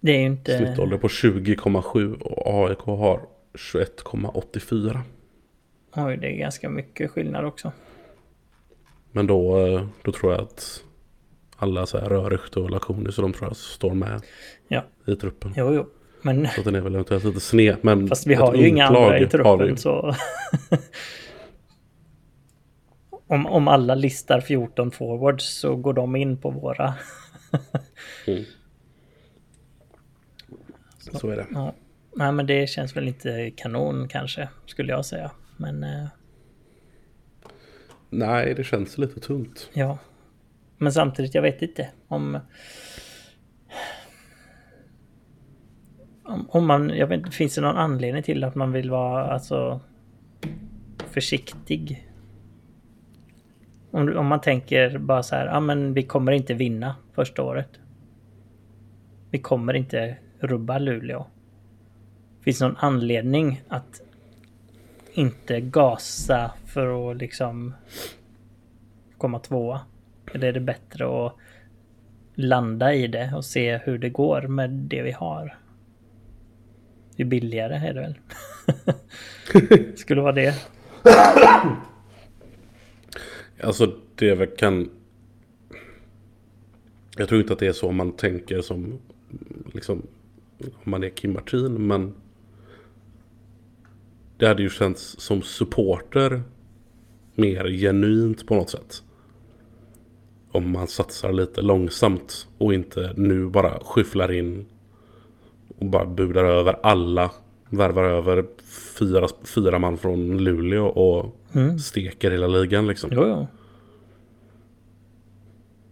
Det 0.00 0.12
är 0.12 0.20
ju 0.20 0.26
inte... 0.26 0.58
Snittålder 0.58 0.98
på 0.98 1.08
20,7 1.08 2.20
och 2.20 2.68
AIK 2.68 2.78
har 2.78 3.20
21,84. 3.54 5.00
Oj, 5.96 6.16
det 6.16 6.26
är 6.26 6.36
ganska 6.36 6.68
mycket 6.68 7.10
skillnad 7.10 7.44
också. 7.44 7.72
Men 9.12 9.26
då, 9.26 9.66
eh, 9.66 9.86
då 10.02 10.12
tror 10.12 10.32
jag 10.32 10.40
att 10.42 10.82
alla 11.56 11.86
så 11.86 11.98
här 11.98 12.08
Rörecht 12.08 12.56
och 12.56 12.70
Lakoni 12.70 13.12
så 13.12 13.22
de 13.22 13.32
tror 13.32 13.48
jag 13.48 13.56
står 13.56 13.94
med 13.94 14.22
Ja. 14.68 14.84
i 15.06 15.16
truppen. 15.16 15.52
Jo, 15.56 15.74
jo. 15.74 15.86
Men 16.22 16.48
Så 16.48 16.62
den 16.62 16.74
är 16.74 16.80
väl 16.80 16.94
eventuellt 16.94 17.24
lite 17.24 17.40
sned. 17.40 17.76
Men 17.80 18.08
fast 18.08 18.26
vi 18.26 18.34
har 18.34 18.54
ju 18.54 18.68
inga 18.68 18.86
andra 18.86 19.18
i 19.18 19.26
truppen 19.26 19.76
så... 19.76 20.14
om, 23.26 23.46
om 23.46 23.68
alla 23.68 23.94
listar 23.94 24.40
14 24.40 24.90
forwards 24.90 25.58
så 25.58 25.76
går 25.76 25.92
de 25.92 26.16
in 26.16 26.36
på 26.36 26.50
våra. 26.50 26.94
Så 31.12 31.30
är 31.30 31.36
det. 31.36 31.46
Ja. 31.52 31.74
Nej, 32.16 32.32
men 32.32 32.46
det 32.46 32.68
känns 32.68 32.96
väl 32.96 33.08
inte 33.08 33.50
kanon 33.56 34.08
kanske, 34.08 34.48
skulle 34.66 34.92
jag 34.92 35.06
säga. 35.06 35.30
Men 35.56 35.84
eh, 35.84 36.06
Nej, 38.10 38.54
det 38.54 38.64
känns 38.64 38.98
lite 38.98 39.20
tunt. 39.20 39.70
ja. 39.72 39.98
Men 40.78 40.92
samtidigt, 40.92 41.34
jag 41.34 41.42
vet 41.42 41.62
inte 41.62 41.88
om... 42.08 42.38
Om, 46.24 46.46
om 46.50 46.66
man, 46.66 46.88
jag 46.88 47.06
vet 47.06 47.18
inte, 47.18 47.30
finns 47.30 47.54
det 47.54 47.60
någon 47.60 47.76
anledning 47.76 48.22
till 48.22 48.44
att 48.44 48.54
man 48.54 48.72
vill 48.72 48.90
vara 48.90 49.24
alltså 49.24 49.80
försiktig? 51.10 52.08
Om, 53.90 54.16
om 54.16 54.26
man 54.26 54.40
tänker 54.40 54.98
bara 54.98 55.22
så 55.22 55.36
här, 55.36 55.46
ja 55.46 55.60
men 55.60 55.92
vi 55.94 56.02
kommer 56.02 56.32
inte 56.32 56.54
vinna 56.54 56.96
första 57.14 57.42
året. 57.42 57.68
Vi 59.30 59.38
kommer 59.38 59.74
inte 59.74 60.16
rubba 60.38 60.78
Luleå. 60.78 61.26
Finns 62.40 62.58
det 62.58 62.68
någon 62.68 62.76
anledning 62.76 63.62
att 63.68 64.00
inte 65.12 65.60
gasa 65.60 66.52
för 66.66 67.10
att 67.10 67.16
liksom 67.16 67.74
komma 69.18 69.38
tvåa? 69.38 69.80
Eller 70.32 70.48
är 70.48 70.52
det 70.52 70.60
bättre 70.60 71.26
att 71.26 71.32
landa 72.34 72.94
i 72.94 73.06
det 73.06 73.32
och 73.36 73.44
se 73.44 73.76
hur 73.76 73.98
det 73.98 74.10
går 74.10 74.42
med 74.42 74.70
det 74.70 75.02
vi 75.02 75.12
har? 75.12 75.58
Det 77.16 77.22
är 77.22 77.26
billigare 77.26 77.74
är 77.74 77.94
det 77.94 78.00
väl? 78.00 78.18
Skulle 79.96 80.20
vara 80.20 80.32
det. 80.32 80.54
Alltså 83.60 83.94
det 84.14 84.34
väl 84.34 84.48
kan... 84.48 84.90
Jag 87.16 87.28
tror 87.28 87.40
inte 87.40 87.52
att 87.52 87.58
det 87.58 87.66
är 87.66 87.72
så 87.72 87.92
man 87.92 88.12
tänker 88.12 88.60
som 88.60 88.98
liksom 89.74 90.06
om 90.60 90.90
man 90.90 91.04
är 91.04 91.08
Kim 91.08 91.32
Martin 91.32 91.86
men 91.86 92.14
det 94.38 94.46
hade 94.46 94.62
ju 94.62 94.70
känts 94.70 95.20
som 95.20 95.42
supporter 95.42 96.42
mer 97.34 97.68
genuint 97.68 98.46
på 98.46 98.54
något 98.54 98.70
sätt. 98.70 99.02
Om 100.50 100.70
man 100.72 100.86
satsar 100.88 101.32
lite 101.32 101.62
långsamt 101.62 102.48
och 102.58 102.74
inte 102.74 103.14
nu 103.16 103.46
bara 103.48 103.78
skyfflar 103.80 104.32
in 104.32 104.66
och 105.78 105.86
bara 105.86 106.06
budar 106.06 106.44
över 106.44 106.76
alla. 106.82 107.30
Värvar 107.70 108.04
över 108.04 108.44
fyra, 108.98 109.28
fyra 109.44 109.78
man 109.78 109.98
från 109.98 110.38
Luleå 110.38 110.86
och 110.86 111.36
Mm. 111.52 111.78
steker 111.78 112.30
hela 112.30 112.46
ligan 112.46 112.86
liksom. 112.86 113.10
Jo, 113.12 113.22
jo. 113.26 113.46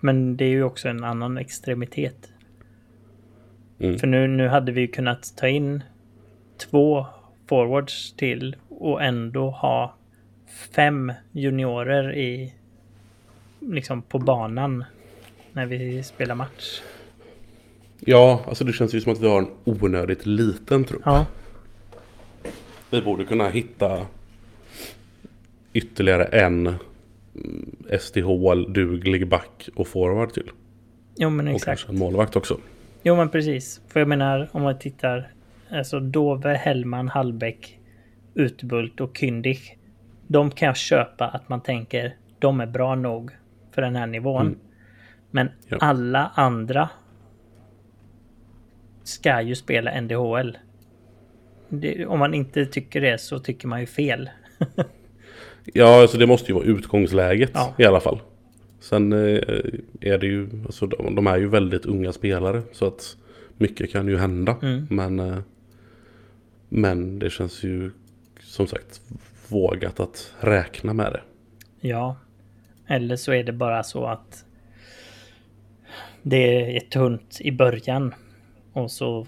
Men 0.00 0.36
det 0.36 0.44
är 0.44 0.48
ju 0.48 0.62
också 0.62 0.88
en 0.88 1.04
annan 1.04 1.38
extremitet. 1.38 2.32
Mm. 3.84 3.98
För 3.98 4.06
nu, 4.06 4.28
nu 4.28 4.48
hade 4.48 4.72
vi 4.72 4.88
kunnat 4.88 5.32
ta 5.36 5.48
in 5.48 5.82
två 6.70 7.06
forwards 7.48 8.12
till 8.16 8.56
och 8.68 9.02
ändå 9.02 9.50
ha 9.50 9.94
fem 10.74 11.12
juniorer 11.32 12.14
i 12.16 12.54
liksom 13.60 14.02
på 14.02 14.18
banan 14.18 14.84
när 15.52 15.66
vi 15.66 16.02
spelar 16.02 16.34
match. 16.34 16.80
Ja, 18.00 18.44
alltså 18.48 18.64
det 18.64 18.72
känns 18.72 18.94
ju 18.94 19.00
som 19.00 19.12
att 19.12 19.20
vi 19.20 19.28
har 19.28 19.38
en 19.38 19.50
onödigt 19.64 20.26
liten 20.26 20.84
trupp. 20.84 21.02
Ja, 21.04 21.26
Vi 22.90 23.02
borde 23.02 23.24
kunna 23.24 23.48
hitta 23.48 24.06
ytterligare 25.72 26.24
en 26.24 26.74
SDH-duglig 28.00 29.28
back 29.28 29.68
och 29.74 29.88
forward 29.88 30.32
till. 30.32 30.50
jo 31.16 31.30
men 31.30 31.48
Och 31.48 31.54
exakt. 31.54 31.66
kanske 31.66 31.88
en 31.88 31.98
målvakt 31.98 32.36
också. 32.36 32.58
Jo 33.06 33.16
men 33.16 33.28
precis. 33.28 33.80
För 33.88 34.00
jag 34.00 34.08
menar 34.08 34.48
om 34.52 34.62
man 34.62 34.78
tittar. 34.78 35.32
Alltså 35.70 36.00
Dove, 36.00 36.54
Hellman, 36.54 37.08
Hallbäck, 37.08 37.78
Utbult 38.34 39.00
och 39.00 39.16
Kyndig. 39.16 39.78
De 40.26 40.50
kan 40.50 40.66
jag 40.66 40.76
köpa 40.76 41.26
att 41.26 41.48
man 41.48 41.60
tänker 41.62 42.16
de 42.38 42.60
är 42.60 42.66
bra 42.66 42.94
nog 42.94 43.30
för 43.74 43.82
den 43.82 43.96
här 43.96 44.06
nivån. 44.06 44.46
Mm. 44.46 44.58
Men 45.30 45.48
Ja. 45.68 45.76
alla 45.80 46.30
andra 46.34 46.88
ska 49.02 49.40
ju 49.42 49.54
spela 49.54 50.00
NDHL. 50.00 50.56
Det, 51.68 52.06
om 52.06 52.18
man 52.18 52.34
inte 52.34 52.66
tycker 52.66 53.00
det 53.00 53.18
så 53.20 53.38
tycker 53.38 53.68
man 53.68 53.80
ju 53.80 53.86
fel. 53.86 54.30
Ja, 55.74 56.00
alltså 56.02 56.18
det 56.18 56.26
måste 56.26 56.48
ju 56.48 56.54
vara 56.54 56.64
utgångsläget 56.64 57.50
Ja. 57.54 57.74
i 57.78 57.84
alla 57.84 58.00
fall. 58.00 58.20
Sen 58.84 59.12
eh, 59.12 59.40
är 60.00 60.18
det 60.18 60.26
ju, 60.26 60.48
alltså 60.64 60.86
de, 60.86 61.14
de 61.14 61.26
är 61.26 61.36
ju 61.36 61.48
väldigt 61.48 61.86
unga 61.86 62.12
spelare 62.12 62.62
så 62.72 62.86
att 62.86 63.16
mycket 63.56 63.92
kan 63.92 64.08
ju 64.08 64.16
hända. 64.16 64.56
Mm. 64.62 64.86
Men, 64.90 65.20
eh, 65.20 65.38
men 66.68 67.18
det 67.18 67.30
känns 67.30 67.62
ju 67.62 67.90
som 68.40 68.66
sagt 68.66 69.00
vågat 69.48 70.00
att 70.00 70.34
räkna 70.40 70.92
med 70.92 71.12
det. 71.12 71.20
Ja. 71.80 72.16
Eller 72.86 73.16
så 73.16 73.32
är 73.32 73.44
det 73.44 73.52
bara 73.52 73.82
så 73.82 74.06
att 74.06 74.44
det 76.22 76.76
är 76.76 76.80
tunt 76.80 77.38
i 77.40 77.52
början. 77.52 78.14
Och 78.72 78.90
så 78.90 79.26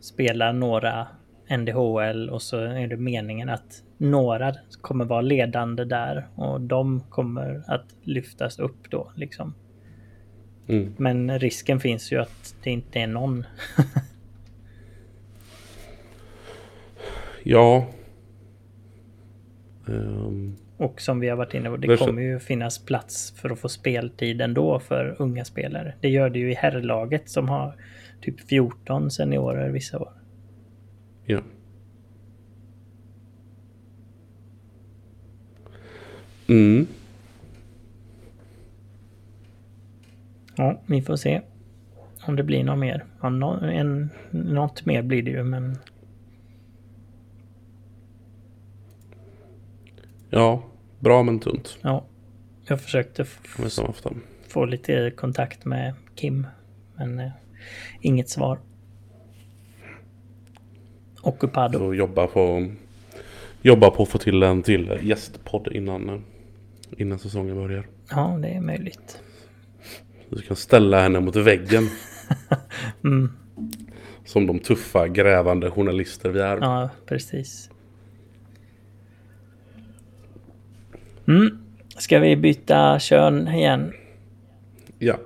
spelar 0.00 0.52
några 0.52 1.06
NDHL 1.58 2.30
och 2.30 2.42
så 2.42 2.58
är 2.58 2.86
det 2.86 2.96
meningen 2.96 3.48
att 3.48 3.82
några 3.98 4.54
kommer 4.80 5.04
vara 5.04 5.20
ledande 5.20 5.84
där 5.84 6.26
och 6.34 6.60
de 6.60 7.00
kommer 7.00 7.62
att 7.66 7.86
lyftas 8.02 8.58
upp 8.58 8.90
då 8.90 9.12
liksom. 9.14 9.54
Mm. 10.68 10.94
Men 10.96 11.38
risken 11.38 11.80
finns 11.80 12.12
ju 12.12 12.20
att 12.20 12.56
det 12.62 12.70
inte 12.70 13.00
är 13.00 13.06
någon. 13.06 13.44
Ja. 17.48 17.86
Ehm, 19.88 20.56
Och 20.76 21.00
som 21.00 21.20
vi 21.20 21.28
har 21.28 21.36
varit 21.36 21.54
inne 21.54 21.70
på, 21.70 21.76
det 21.76 21.96
kommer 21.96 22.22
ju 22.22 22.38
finnas 22.38 22.84
plats 22.84 23.32
för 23.36 23.50
att 23.50 23.58
få 23.58 23.68
speltid 23.68 24.40
ändå 24.40 24.80
för 24.80 25.16
unga 25.18 25.44
spelare. 25.44 25.94
Det 26.00 26.08
gör 26.08 26.30
det 26.30 26.38
ju 26.38 26.50
i 26.50 26.54
herrlaget 26.54 27.28
som 27.30 27.48
har 27.48 27.74
typ 28.20 28.40
14 28.40 29.10
seniorer 29.10 29.70
vissa 29.70 29.98
år. 29.98 30.12
ja. 31.26 31.40
Mm. 36.48 36.86
Ja, 40.56 40.80
vi 40.86 41.02
får 41.02 41.16
se. 41.16 41.40
Om 42.26 42.36
det 42.36 42.42
blir 42.42 42.64
något 42.64 42.78
mer. 42.78 43.04
Ja, 43.22 43.28
nå- 43.28 43.60
en, 43.62 44.10
något 44.30 44.86
mer 44.86 45.02
blir 45.02 45.22
det 45.22 45.30
ju, 45.30 45.42
men 45.44 45.78
Ja, 50.30 50.62
bra 50.98 51.22
men 51.22 51.38
tunt. 51.40 51.78
ja. 51.82 52.04
Jag 52.68 52.80
försökte 52.80 53.24
få 54.48 54.64
lite 54.64 55.10
kontakt 55.16 55.64
med 55.64 55.94
Kim, 56.14 56.46
men 56.96 57.18
eh, 57.18 57.30
inget 58.00 58.28
svar. 58.28 58.58
Occupado. 61.22 61.78
Så 61.78 61.94
jobba 61.94 62.26
på, 62.26 62.66
jobba 63.62 63.90
på 63.90 64.02
att 64.02 64.08
få 64.08 64.18
till 64.18 64.42
en 64.42 64.62
till 64.62 64.98
gästpodd 65.02 65.68
innan, 65.72 66.08
eh, 66.08 66.18
innan 66.96 67.18
säsongen 67.18 67.56
börjar. 67.56 67.86
Ja, 68.10 68.38
det 68.42 68.48
är 68.48 68.60
möjligt. 68.60 69.22
Vi 70.28 70.42
kan 70.42 70.56
ställa 70.56 71.00
henne 71.00 71.20
mot 71.20 71.36
väggen. 71.36 71.88
Mm. 73.04 73.32
Som 74.24 74.46
de 74.46 74.58
tuffa 74.58 75.08
grävande 75.08 75.70
journalister 75.70 76.30
vi 76.30 76.40
är. 76.40 76.56
Ja, 76.56 76.90
precis. 77.06 77.70
Mm. 81.28 81.58
Ska 81.98 82.18
vi 82.18 82.36
byta 82.36 82.98
kön 82.98 83.48
igen? 83.48 83.92
Ja. 84.98 85.16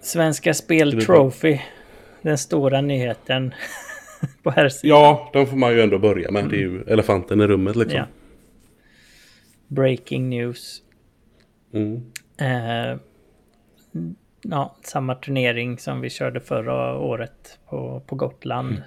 Svenska 0.00 0.54
Spel 0.54 0.90
Ska 0.90 0.98
vi 0.98 1.04
Trophy. 1.04 1.58
Den 2.22 2.38
stora 2.38 2.80
nyheten 2.80 3.54
på 4.42 4.50
här 4.50 4.68
sidan. 4.68 4.98
ja, 4.98 5.30
den 5.32 5.46
får 5.46 5.56
man 5.56 5.72
ju 5.72 5.80
ändå 5.80 5.98
börja 5.98 6.30
med. 6.30 6.48
Det 6.48 6.56
är 6.56 6.60
ju 6.60 6.82
elefanten 6.82 7.40
i 7.40 7.46
rummet 7.46 7.76
liksom. 7.76 7.98
Ja. 7.98 8.06
Breaking 9.68 10.28
news. 10.28 10.82
Mm. 11.72 12.12
Eh, 12.36 12.98
ja, 14.42 14.76
samma 14.82 15.14
turnering 15.14 15.78
som 15.78 16.00
vi 16.00 16.10
körde 16.10 16.40
förra 16.40 16.98
året 16.98 17.58
på, 17.68 18.02
på 18.06 18.16
Gotland. 18.16 18.82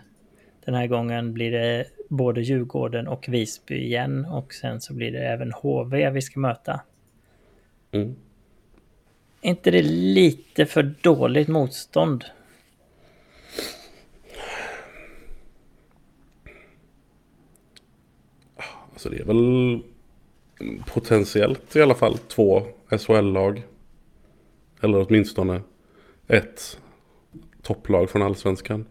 Den 0.65 0.76
här 0.76 0.88
gången 0.88 1.34
blir 1.34 1.52
det 1.52 1.86
både 2.10 2.41
Djurgården 2.41 3.08
och 3.08 3.26
Visby 3.28 3.76
igen 3.76 4.26
och 4.26 4.54
sen 4.54 4.82
så 4.82 4.93
blir 4.93 5.12
det 5.12 5.28
även 5.28 5.52
HV 5.52 6.10
vi 6.10 6.21
ska 6.21 6.39
möta. 6.39 6.82
Mm. 7.91 8.15
Är 9.41 9.50
inte 9.50 9.71
det 9.71 9.82
lite 9.82 10.65
för 10.65 10.95
dåligt 11.02 11.48
motstånd? 11.48 12.26
Alltså 19.06 19.18
det 19.18 19.24
är 19.24 19.34
väl 19.34 19.82
potentiellt 20.86 21.76
i 21.76 21.82
alla 21.82 21.96
fall 21.96 22.18
två 22.18 22.63
SHL-lag. 22.89 23.63
Eller 24.82 25.08
åtminstone 25.08 25.62
ett 26.28 26.80
topplag 27.62 28.10
från 28.10 28.22
allsvenskan. 28.22 28.86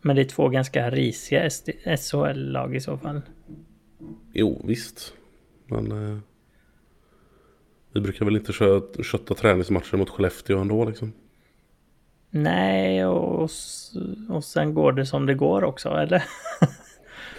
Men 0.00 0.16
det 0.16 0.22
är 0.22 0.26
två 0.26 0.48
ganska 0.48 0.90
risiga 0.90 1.50
SHL-lag 1.96 2.76
i 2.76 2.80
så 2.80 2.98
fall. 2.98 3.20
Jo, 4.32 4.62
visst. 4.64 5.14
Men 5.66 5.92
eh, 5.92 6.18
vi 7.92 8.00
brukar 8.00 8.24
väl 8.24 8.36
inte 8.36 8.52
kö- 8.52 9.02
kötta 9.02 9.34
träningsmatcher 9.34 9.96
mot 9.96 10.10
Skellefteå 10.10 10.58
ändå 10.58 10.84
liksom. 10.84 11.12
Nej, 12.30 13.06
och, 13.06 13.50
och 14.28 14.44
sen 14.44 14.74
går 14.74 14.92
det 14.92 15.06
som 15.06 15.26
det 15.26 15.34
går 15.34 15.64
också, 15.64 15.88
eller? 15.88 16.24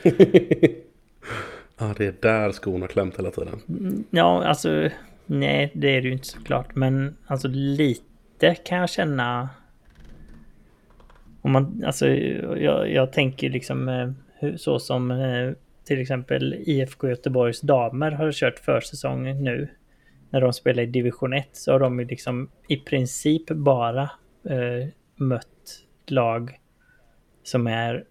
Ja, 1.77 1.93
det 1.97 2.05
är 2.05 2.15
där 2.21 2.51
skon 2.51 2.81
har 2.81 2.87
klämt 2.87 3.19
hela 3.19 3.31
tiden. 3.31 3.61
Mm, 3.69 4.03
ja, 4.09 4.43
alltså 4.43 4.89
nej, 5.25 5.71
det 5.75 5.87
är 5.87 6.01
det 6.01 6.07
ju 6.07 6.13
inte 6.13 6.27
såklart. 6.27 6.75
Men 6.75 7.17
alltså 7.25 7.47
lite 7.47 8.55
kan 8.55 8.77
jag 8.77 8.89
känna. 8.89 9.49
Om 11.41 11.51
man, 11.51 11.83
alltså 11.85 12.07
jag, 12.07 12.91
jag 12.91 13.13
tänker 13.13 13.49
liksom 13.49 13.89
eh, 13.89 14.55
så 14.55 14.79
som 14.79 15.11
eh, 15.11 15.51
till 15.83 16.01
exempel 16.01 16.53
IFK 16.53 17.09
Göteborgs 17.09 17.61
damer 17.61 18.11
har 18.11 18.31
kört 18.31 18.59
försäsong 18.59 19.43
nu. 19.43 19.69
När 20.29 20.41
de 20.41 20.53
spelar 20.53 20.83
i 20.83 20.85
division 20.85 21.33
1 21.33 21.47
så 21.51 21.71
har 21.71 21.79
de 21.79 21.99
ju 21.99 22.05
liksom 22.05 22.49
i 22.67 22.77
princip 22.77 23.49
bara 23.49 24.01
eh, 24.49 24.87
mött 25.15 25.83
lag 26.07 26.59
som 27.43 27.67
är 27.67 28.05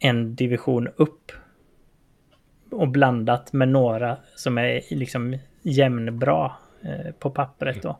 en 0.00 0.34
division 0.34 0.88
upp 0.96 1.32
och 2.70 2.88
blandat 2.88 3.52
med 3.52 3.68
några 3.68 4.16
som 4.36 4.58
är 4.58 4.94
liksom 4.94 5.38
jämnbra 5.62 6.52
eh, 6.82 7.12
på 7.18 7.30
pappret 7.30 7.82
då. 7.82 7.98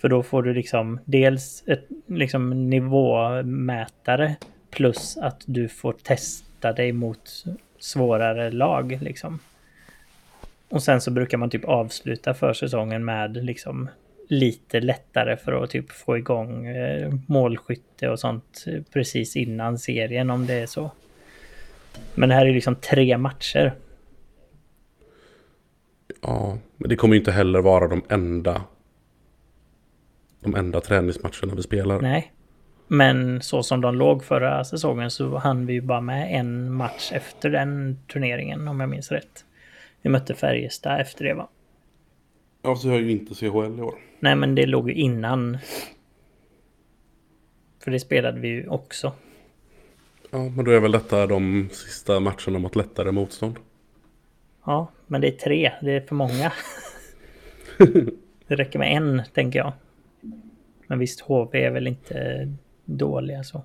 För 0.00 0.08
då 0.08 0.22
får 0.22 0.42
du 0.42 0.54
liksom 0.54 1.00
dels 1.04 1.64
ett 1.66 1.88
liksom 2.06 2.70
nivåmätare 2.70 4.36
plus 4.70 5.16
att 5.16 5.42
du 5.46 5.68
får 5.68 5.92
testa 5.92 6.72
dig 6.72 6.92
mot 6.92 7.44
svårare 7.78 8.50
lag 8.50 8.98
liksom. 9.02 9.38
Och 10.68 10.82
sen 10.82 11.00
så 11.00 11.10
brukar 11.10 11.38
man 11.38 11.50
typ 11.50 11.64
avsluta 11.64 12.34
försäsongen 12.34 13.04
med 13.04 13.44
liksom 13.44 13.88
lite 14.28 14.80
lättare 14.80 15.36
för 15.36 15.62
att 15.62 15.70
typ 15.70 15.90
få 15.90 16.18
igång 16.18 16.66
eh, 16.66 17.14
målskytte 17.26 18.08
och 18.08 18.20
sånt 18.20 18.64
eh, 18.66 18.82
precis 18.92 19.36
innan 19.36 19.78
serien 19.78 20.30
om 20.30 20.46
det 20.46 20.54
är 20.54 20.66
så. 20.66 20.90
Men 22.14 22.28
det 22.28 22.34
här 22.34 22.46
är 22.46 22.54
liksom 22.54 22.74
tre 22.74 23.18
matcher. 23.18 23.74
Ja, 26.20 26.58
men 26.76 26.88
det 26.88 26.96
kommer 26.96 27.14
ju 27.14 27.20
inte 27.20 27.32
heller 27.32 27.60
vara 27.60 27.88
de 27.88 28.02
enda 28.08 28.62
de 30.40 30.54
enda 30.54 30.80
träningsmatcherna 30.80 31.54
vi 31.54 31.62
spelar. 31.62 32.00
Nej. 32.00 32.32
Men 32.88 33.42
så 33.42 33.62
som 33.62 33.80
de 33.80 33.94
låg 33.94 34.24
förra 34.24 34.64
säsongen 34.64 35.10
så 35.10 35.38
hann 35.38 35.66
vi 35.66 35.72
ju 35.72 35.80
bara 35.80 36.00
med 36.00 36.40
en 36.40 36.72
match 36.72 37.12
efter 37.12 37.50
den 37.50 37.98
turneringen 38.08 38.68
om 38.68 38.80
jag 38.80 38.88
minns 38.88 39.12
rätt. 39.12 39.44
Vi 40.02 40.10
mötte 40.10 40.34
Färjestad 40.34 41.00
efter 41.00 41.24
det 41.24 41.34
va? 41.34 41.48
Ja, 42.62 42.76
så 42.76 42.88
jag 42.88 43.00
ju 43.00 43.10
inte 43.10 43.34
CHL 43.34 43.78
i 43.78 43.82
år. 43.82 43.94
Nej 44.20 44.36
men 44.36 44.54
det 44.54 44.66
låg 44.66 44.88
ju 44.88 44.94
innan. 44.94 45.58
För 47.84 47.90
det 47.90 48.00
spelade 48.00 48.40
vi 48.40 48.48
ju 48.48 48.68
också. 48.68 49.12
Ja, 50.34 50.48
men 50.56 50.64
då 50.64 50.70
är 50.70 50.80
väl 50.80 50.92
detta 50.92 51.26
de 51.26 51.68
sista 51.72 52.20
matcherna 52.20 52.58
mot 52.58 52.76
lättare 52.76 53.12
motstånd. 53.12 53.58
Ja, 54.64 54.92
men 55.06 55.20
det 55.20 55.28
är 55.28 55.36
tre. 55.36 55.72
Det 55.82 55.92
är 55.92 56.00
för 56.00 56.14
många. 56.14 56.52
det 58.48 58.56
räcker 58.56 58.78
med 58.78 58.96
en, 58.96 59.22
tänker 59.34 59.58
jag. 59.58 59.72
Men 60.86 60.98
visst, 60.98 61.20
HV 61.20 61.64
är 61.64 61.70
väl 61.70 61.86
inte 61.86 62.48
dåliga 62.84 63.44
så. 63.44 63.64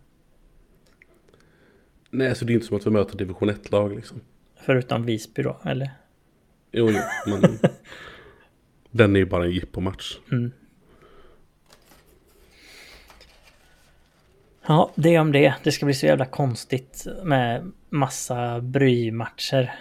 Nej, 2.10 2.36
så 2.36 2.46
det 2.46 2.54
är 2.54 2.56
inte 2.56 2.68
som 2.68 2.78
att 2.78 2.86
vi 2.86 2.92
möter 2.92 3.18
division 3.18 3.50
1-lag 3.50 3.96
liksom. 3.96 4.22
Förutom 4.56 5.06
Visby 5.06 5.44
då, 5.44 5.58
eller? 5.66 5.92
Jo, 6.72 6.90
jo, 6.92 7.00
men 7.26 7.60
den 8.92 9.16
är 9.16 9.20
ju 9.20 9.26
bara 9.26 9.46
en 9.46 9.52
jippomatch. 9.52 10.18
Mm. 10.32 10.52
Ja, 14.70 14.92
det 14.96 15.20
om 15.20 15.32
det. 15.32 15.54
Det 15.64 15.72
ska 15.72 15.86
bli 15.86 15.94
så 15.94 16.06
jävla 16.06 16.26
konstigt 16.26 17.08
med 17.24 17.72
massa 17.90 18.62
brymatcher. 18.62 19.72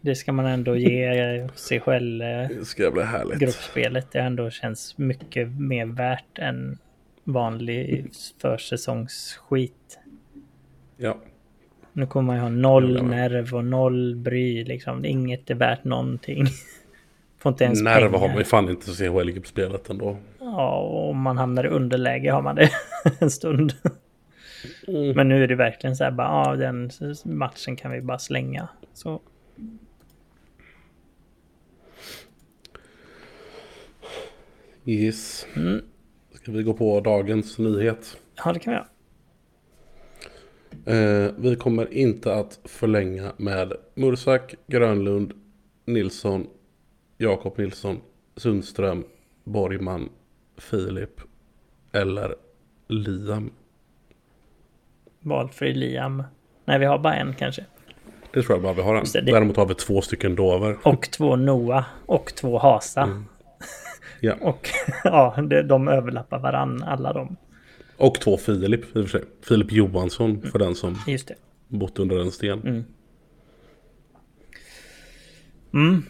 Det 0.00 0.14
ska 0.14 0.32
man 0.32 0.46
ändå 0.46 0.76
ge 0.76 1.48
CHL-gruppspelet. 1.56 2.48
Det 2.48 2.64
ska 2.64 2.90
bli 2.92 3.02
härligt. 3.02 4.12
Det 4.12 4.18
ändå 4.18 4.50
känns 4.50 4.98
mycket 4.98 5.48
mer 5.48 5.86
värt 5.86 6.38
än 6.38 6.78
vanlig 7.24 8.06
försäsongsskit. 8.42 9.98
Ja, 10.96 11.18
Nu 11.92 12.06
kommer 12.06 12.26
man 12.26 12.36
ju 12.36 12.42
ha 12.42 12.48
noll 12.48 13.02
nerv 13.02 13.54
och 13.54 13.64
noll 13.64 14.16
bry 14.16 14.64
liksom. 14.64 15.04
Inget 15.04 15.50
är 15.50 15.54
värt 15.54 15.84
någonting. 15.84 16.46
Får 17.38 17.52
inte 17.52 17.64
ens 17.64 17.82
nerv 17.82 17.94
pengar. 17.94 18.18
har 18.18 18.28
man 18.28 18.38
ju 18.38 18.44
fan 18.44 18.68
inte 18.68 18.90
i 18.90 18.94
CHL-gruppspelet 18.94 19.90
ändå. 19.90 20.16
Ja, 20.40 20.78
och 20.78 21.10
om 21.10 21.20
man 21.20 21.38
hamnar 21.38 21.64
i 21.64 21.68
underläge 21.68 22.30
har 22.30 22.42
man 22.42 22.56
det 22.56 22.70
en 23.18 23.30
stund. 23.30 23.74
Mm. 24.88 25.16
Men 25.16 25.28
nu 25.28 25.42
är 25.44 25.48
det 25.48 25.54
verkligen 25.54 25.96
så 25.96 26.04
här 26.04 26.10
bara, 26.10 26.28
ja 26.28 26.56
den 26.56 26.90
matchen 27.24 27.76
kan 27.76 27.90
vi 27.90 28.00
bara 28.00 28.18
slänga. 28.18 28.68
Så 28.92 29.20
Yes. 34.86 35.46
Mm. 35.56 35.80
Ska 36.32 36.52
vi 36.52 36.62
gå 36.62 36.74
på 36.74 37.00
dagens 37.00 37.58
nyhet? 37.58 38.16
ja, 38.44 38.52
det 38.52 38.58
kan 38.58 38.72
vi 38.72 38.76
göra. 38.76 38.86
Eh, 40.86 41.32
vi 41.36 41.56
kommer 41.56 41.94
inte 41.94 42.34
att 42.34 42.60
förlänga 42.64 43.32
med 43.36 43.72
Mursak, 43.94 44.54
Grönlund, 44.66 45.32
Nilsson, 45.84 46.46
Jakob 47.18 47.58
Nilsson, 47.58 48.00
Sundström, 48.36 49.04
Borgman, 49.44 50.08
Filip 50.56 51.20
eller 51.92 52.34
Liam. 52.88 53.50
Valfri 55.24 55.74
Liam. 55.74 56.22
Nej, 56.64 56.78
vi 56.78 56.84
har 56.84 56.98
bara 56.98 57.14
en 57.14 57.34
kanske. 57.34 57.64
det 58.32 58.42
tror 58.42 58.56
jag 58.56 58.62
bara 58.62 58.72
vi 58.72 58.82
har 58.82 58.94
en. 58.94 59.04
det, 59.12 59.20
det- 59.20 59.32
Däremot 59.32 59.56
har 59.56 59.66
vi 59.66 59.74
två 59.74 60.00
stycken 60.00 60.34
dover. 60.36 60.76
Och 60.82 61.10
två 61.10 61.36
Noah 61.36 61.84
och 62.06 62.34
två 62.34 62.58
Hasa. 62.58 63.02
Mm. 63.02 63.24
Ja. 64.20 64.34
Och 64.40 64.68
ja, 65.04 65.36
de 65.64 65.88
överlappar 65.88 66.38
varann 66.38 66.82
alla 66.82 67.12
de. 67.12 67.36
Och 67.96 68.14
två 68.20 68.36
Filip 68.36 68.96
i 68.96 69.00
och 69.00 69.08
för 69.08 69.18
sig. 69.18 69.22
Filip 69.48 69.72
Johansson 69.72 70.42
för 70.42 70.58
den 70.58 70.74
som 70.74 70.98
Just 71.06 71.28
det. 71.28 71.34
bott 71.68 71.98
under 71.98 72.18
en 72.20 72.30
sten. 72.30 72.60
Mm. 72.62 72.84
Mm. 75.74 76.02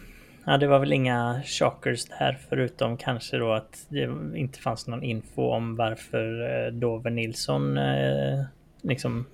Ja, 0.45 0.57
det 0.57 0.67
var 0.67 0.79
väl 0.79 0.93
inga 0.93 1.41
shockers 1.45 2.05
där 2.05 2.37
förutom 2.49 2.97
kanske 2.97 3.37
då 3.37 3.51
att 3.53 3.85
det 3.89 4.09
inte 4.35 4.59
fanns 4.59 4.87
någon 4.87 5.03
info 5.03 5.41
om 5.41 5.75
varför 5.75 6.41
eh, 6.65 6.71
Dover 6.73 7.09
Nilsson 7.09 7.77
eh, 7.77 8.43
liksom 8.87 9.25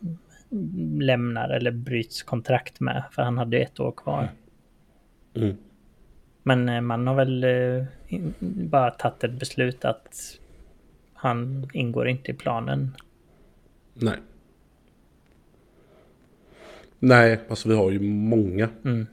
lämnar 0.99 1.49
eller 1.49 1.72
bryts 1.72 2.24
kontrakt 2.24 2.80
med. 2.80 3.04
För 3.12 3.22
han 3.22 3.38
hade 3.38 3.58
ju 3.58 3.64
ett 3.64 3.80
år 3.80 3.91
kvar. 3.91 4.30
Mm. 5.34 5.58
Men 6.43 6.70
eh, 6.70 6.82
man 6.82 7.08
har 7.08 7.16
väl 7.16 7.43
eh, 7.43 7.86
bara 8.41 8.91
tagit 8.91 9.24
ett 9.24 9.39
beslut 9.39 9.86
att 9.86 10.39
han 11.14 11.70
ingår 11.74 12.08
inte 12.08 12.32
i 12.32 12.34
planen. 12.34 12.95
Nej. 13.93 14.18
Nej, 16.99 17.39
alltså 17.49 17.70
vi 17.70 17.76
har 17.76 17.91
ju 17.91 17.99
många 17.99 18.70
Mm. 18.86 19.08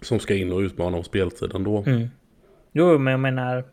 som 0.00 0.18
ska 0.18 0.34
in 0.34 0.52
och 0.52 0.58
utmana 0.58 0.96
om 0.96 1.04
speltiden 1.04 1.64
då. 1.64 1.84
Mm. 1.86 2.08
Jo, 2.72 2.98
men 2.98 3.10
jag 3.10 3.20
menar... 3.20 3.64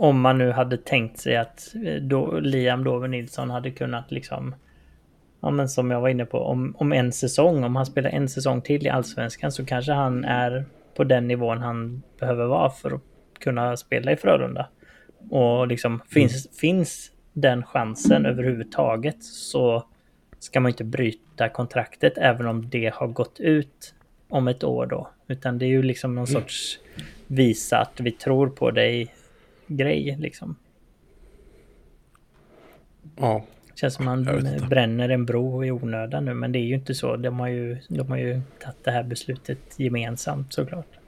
Om 0.00 0.20
man 0.20 0.38
nu 0.38 0.50
hade 0.50 0.76
tänkt 0.76 1.18
sig 1.18 1.36
att 1.36 1.74
eh, 1.84 1.94
då, 1.94 2.40
Liam 2.40 2.84
Dover 2.84 3.08
Nilsson 3.08 3.50
hade 3.50 3.70
kunnat 3.70 4.10
liksom... 4.10 4.54
Ja, 5.40 5.50
men 5.50 5.68
som 5.68 5.90
jag 5.90 6.00
var 6.00 6.08
inne 6.08 6.24
på, 6.24 6.38
om, 6.38 6.74
om 6.78 6.92
en 6.92 7.12
säsong, 7.12 7.64
om 7.64 7.76
han 7.76 7.86
spelar 7.86 8.10
en 8.10 8.28
säsong 8.28 8.62
till 8.62 8.86
i 8.86 8.88
Allsvenskan 8.88 9.52
så 9.52 9.66
kanske 9.66 9.92
han 9.92 10.24
är 10.24 10.64
på 10.96 11.04
den 11.04 11.28
nivån 11.28 11.58
han 11.58 12.02
behöver 12.20 12.46
vara 12.46 12.70
för 12.70 12.90
att 12.90 13.00
kunna 13.40 13.76
spela 13.76 14.12
i 14.12 14.16
Frölunda. 14.16 14.68
Och 15.30 15.66
liksom 15.66 16.00
finns, 16.08 16.58
finns 16.58 17.10
den 17.32 17.62
chansen 17.62 18.26
överhuvudtaget 18.26 19.24
så 19.24 19.84
ska 20.38 20.60
man 20.60 20.70
inte 20.70 20.84
bryta 20.84 21.48
kontraktet 21.48 22.12
även 22.16 22.46
om 22.46 22.68
det 22.70 22.92
har 22.94 23.06
gått 23.06 23.40
ut 23.40 23.94
om 24.28 24.48
ett 24.48 24.64
år 24.64 24.86
då. 24.86 25.10
Utan 25.28 25.58
det 25.58 25.64
är 25.64 25.70
ju 25.70 25.82
liksom 25.82 26.14
någon 26.14 26.26
sorts 26.26 26.78
visa 27.26 27.78
att 27.78 28.00
vi 28.00 28.12
tror 28.12 28.48
på 28.48 28.70
dig 28.70 29.14
grej 29.70 30.16
liksom. 30.18 30.56
Ja, 33.16 33.44
Känns 33.74 33.94
som 33.94 34.04
man 34.04 34.24
bränner 34.68 35.08
en 35.08 35.26
bro 35.26 35.64
i 35.64 35.70
onödan 35.70 36.24
nu 36.24 36.34
men 36.34 36.52
det 36.52 36.58
är 36.58 36.64
ju 36.64 36.74
inte 36.74 36.94
så. 36.94 37.16
De 37.16 37.40
har 37.40 37.48
ju, 37.48 37.78
de 37.88 38.08
har 38.08 38.16
ju 38.16 38.40
tagit 38.58 38.84
det 38.84 38.90
här 38.90 39.02
beslutet 39.02 39.58
gemensamt 39.76 40.52
såklart. 40.52 40.98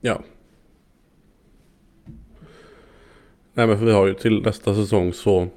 ja. 0.00 0.22
Nej 3.54 3.66
men 3.66 3.78
för 3.78 3.86
vi 3.86 3.92
har 3.92 4.06
ju 4.06 4.14
till 4.14 4.42
nästa 4.42 4.74
säsong 4.74 5.12
så 5.12 5.48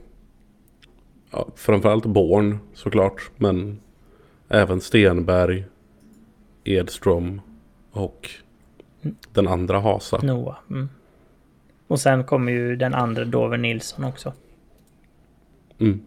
ja, 1.32 1.48
framförallt 1.56 2.06
Born 2.06 2.58
såklart. 2.74 3.32
Men 3.38 3.80
även 4.50 4.82
Stenberg, 4.82 5.66
Edström 6.64 7.42
och 7.92 8.30
den 9.32 9.48
andra 9.48 9.80
Hasa. 9.80 10.20
Noah. 10.24 10.58
Mm. 10.70 10.90
Och 11.88 12.00
sen 12.00 12.24
kommer 12.24 12.52
ju 12.52 12.76
den 12.76 12.94
andra 12.94 13.26
Dover 13.26 13.58
Nilsson 13.58 14.04
också. 14.04 14.34
Mm. 15.80 16.02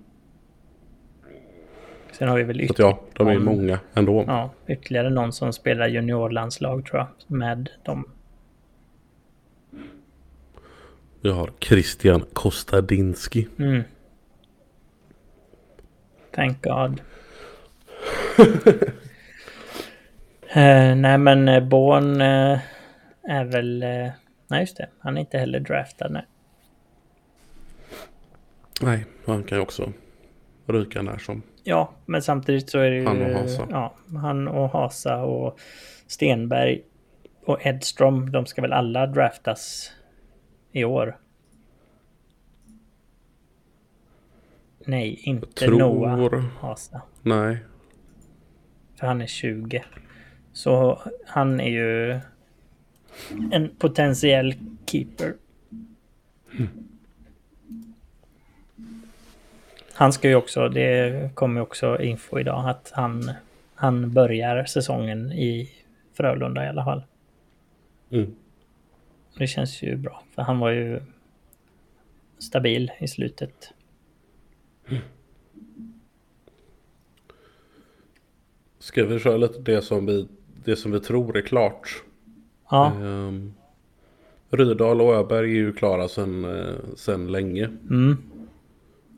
Sen 2.12 2.28
har 2.28 2.36
vi 2.36 2.42
väl 2.42 2.70
att 2.70 2.78
ja, 2.78 3.00
de 3.12 3.28
är 3.28 3.38
många 3.38 3.78
ändå. 3.94 4.24
Ja, 4.26 4.50
ytterligare 4.66 5.10
någon 5.10 5.32
som 5.32 5.52
spelar 5.52 5.88
juniorlandslag 5.88 6.86
tror 6.86 6.98
jag. 6.98 7.36
Med 7.36 7.70
dem. 7.82 8.08
Vi 11.20 11.30
har 11.30 11.50
Christian 11.60 12.24
Kostadinski. 12.32 13.48
Mm. 13.58 13.82
Thank 16.34 16.62
God. 16.62 17.00
eh, 20.48 20.94
nej 20.96 21.18
men 21.18 21.48
eh, 21.48 21.64
Born 21.64 22.20
eh, 22.20 22.58
är 23.22 23.44
väl... 23.44 23.82
Eh, 23.82 24.08
nej 24.49 24.61
just 24.61 24.76
det, 24.76 24.88
han 24.99 25.16
är 25.16 25.20
inte 25.20 25.38
heller 25.38 25.61
draftad 25.61 26.09
nej. 26.09 26.26
Nej, 28.82 29.05
han 29.26 29.44
kan 29.44 29.59
ju 29.59 29.62
också 29.62 29.92
ryka 30.66 31.03
när 31.03 31.18
som. 31.18 31.42
Ja, 31.64 31.90
men 32.07 32.22
samtidigt 32.22 32.70
så 32.70 32.78
är 32.78 32.90
det 32.90 32.97
ju... 32.97 33.07
Han 33.07 33.22
och 33.22 33.40
Hasa. 33.40 33.66
Ja, 33.70 33.94
han 34.20 34.49
och 34.49 34.70
Hasa 34.70 35.22
och 35.22 35.61
Stenberg 36.07 36.82
och 37.44 37.66
Edström. 37.66 38.32
De 38.32 38.47
ska 38.47 38.62
väl 38.62 38.72
alla 38.72 39.07
draftas 39.07 39.92
i 40.72 40.84
år? 40.84 41.18
Nej, 44.86 45.20
inte 45.22 45.64
Tror... 45.64 45.78
Noah 45.78 46.44
Hasa. 46.61 47.03
Nej. 47.22 47.59
För 48.97 49.07
han 49.07 49.22
är 49.22 49.26
20. 49.26 49.84
Så 50.53 51.03
han 51.26 51.61
är 51.61 51.70
ju 51.70 52.20
en 53.52 53.76
potentiell 53.78 54.54
keeper. 54.86 55.34
Han 59.92 60.12
ska 60.12 60.28
ju 60.28 60.34
också, 60.34 60.68
det 60.68 61.30
kommer 61.34 61.60
också 61.60 62.02
info 62.02 62.38
idag, 62.40 62.68
att 62.70 62.90
han, 62.94 63.30
han 63.74 64.12
börjar 64.12 64.64
säsongen 64.64 65.32
i 65.32 65.70
Frölunda 66.12 66.64
i 66.64 66.68
alla 66.68 66.84
fall. 66.84 67.02
Mm. 68.10 68.34
Det 69.38 69.46
känns 69.46 69.82
ju 69.82 69.96
bra, 69.96 70.22
för 70.34 70.42
han 70.42 70.58
var 70.58 70.70
ju 70.70 71.00
stabil 72.38 72.92
i 72.98 73.08
slutet. 73.08 73.72
Ska 78.78 79.04
vi 79.04 79.18
köra 79.18 79.36
lite 79.36 79.58
det 79.58 79.82
som 79.82 80.06
vi, 80.06 80.28
det 80.64 80.76
som 80.76 80.92
vi 80.92 81.00
tror 81.00 81.36
är 81.36 81.42
klart? 81.42 82.02
Ja, 82.70 82.92
Um, 83.00 83.54
Rydal 84.50 85.00
och 85.00 85.14
Öberg 85.14 85.50
är 85.50 85.54
ju 85.54 85.72
klara 85.72 86.08
sen, 86.08 86.44
eh, 86.44 86.74
sen 86.96 87.32
länge. 87.32 87.64
mm. 87.90 88.16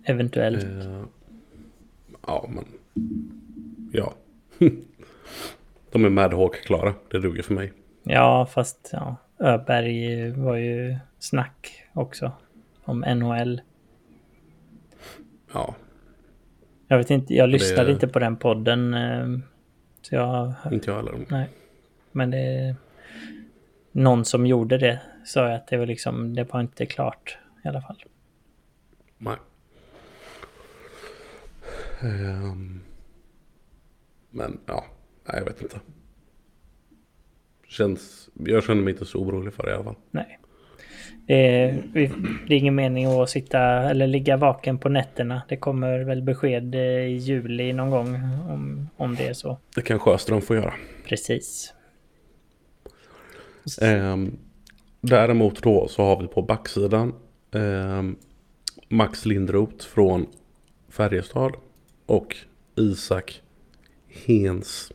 Eventuellt. 0.05 0.65
Eh, 0.65 1.03
ja, 2.27 2.49
men... 2.55 2.65
Ja. 3.93 4.15
De 5.93 6.05
är 6.05 6.09
Madhawk-klara. 6.09 6.95
Det 7.11 7.19
duger 7.19 7.43
för 7.43 7.55
mig. 7.55 7.73
Ja, 8.03 8.47
fast 8.47 8.91
ja, 8.93 9.17
Öberg 9.39 10.31
var 10.31 10.57
ju 10.57 10.97
snack 11.19 11.85
också 11.93 12.33
om 12.85 13.01
NHL. 13.01 13.61
Ja, 15.53 15.75
Jag 16.89 16.99
vet 16.99 17.11
inte, 17.11 17.35
jag 17.35 17.49
lyssnade 17.49 17.89
Det- 17.89 17.93
inte 17.93 18.09
på 18.09 18.19
den 18.19 18.37
podden. 18.37 18.95
eh, 18.95 19.27
Så 20.03 20.15
jag, 20.15 20.53
inte 20.73 20.91
jag 20.91 20.97
heller. 20.97 21.15
nej. 21.29 21.49
Men 22.13 22.31
det... 22.31 22.77
Någon 23.99 24.25
som 24.25 24.47
gjorde 24.47 24.79
det 24.79 25.01
sa 25.25 25.53
att 25.55 25.67
det 25.67 25.77
var 25.77 25.87
liksom, 25.87 26.35
det 26.35 26.45
var 26.53 26.61
inte 26.61 26.87
klart 26.87 27.39
i 27.65 27.69
alla 27.69 27.81
fall. 27.81 28.05
Nej. 29.19 29.37
Ehm, 32.03 32.81
men 34.31 34.61
ja, 34.67 34.85
nej, 35.29 35.37
jag 35.39 35.45
vet 35.45 35.63
inte. 35.63 35.81
Känns, 37.69 38.29
jag 38.35 38.65
känner 38.65 38.83
mig 38.83 38.93
inte 38.93 39.05
så 39.07 39.19
orolig 39.19 39.55
för 39.55 39.63
det 39.63 39.71
i 39.71 39.75
alla 39.75 39.85
fall. 39.85 39.97
Nej. 40.11 40.39
Det 41.27 41.35
är, 41.63 41.83
vi- 41.93 42.13
det 42.49 42.55
är 42.55 42.59
ingen 42.59 42.75
mening 42.75 43.07
att 43.07 43.31
sitta 43.31 43.61
eller 43.61 44.07
ligga 44.07 44.37
vaken 44.37 44.79
på 44.79 44.89
nätterna. 44.89 45.43
Det 45.49 45.57
kommer 45.57 45.99
väl 46.01 46.23
besked 46.23 46.75
eh, 46.75 46.81
i 46.81 47.17
juli 47.17 47.73
någon 47.73 47.91
gång 47.91 48.15
om, 48.49 48.89
om 48.97 49.15
det 49.15 49.27
är 49.29 49.33
så. 49.35 49.59
Det 49.75 49.83
kan 49.83 49.99
Sjöström 49.99 50.41
få 50.41 50.55
göra. 50.55 50.75
Precis. 51.05 51.75
Ehm, 53.83 54.39
däremot 55.01 55.63
då 55.63 55.89
så 55.89 56.03
har 56.03 56.21
vi 56.21 56.27
på 56.27 56.43
backsidan 56.43 57.15
ehm, 57.55 58.17
Max 58.89 59.27
Lindroth 59.27 59.87
från 59.87 60.27
Färjestad 60.89 61.53
och 62.07 62.37
Isak 62.77 63.43
Hens 64.27 64.93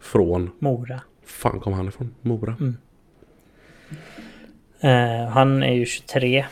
från, 0.00 0.50
Mora. 0.58 1.00
fan 1.24 1.60
kom 1.60 1.72
han 1.72 1.88
ifrån? 1.88 2.14
Mora? 2.20 2.56
Eh, 4.80 5.28
han 5.28 5.62
är 5.62 5.72
ju 5.72 5.86
23 5.86 6.46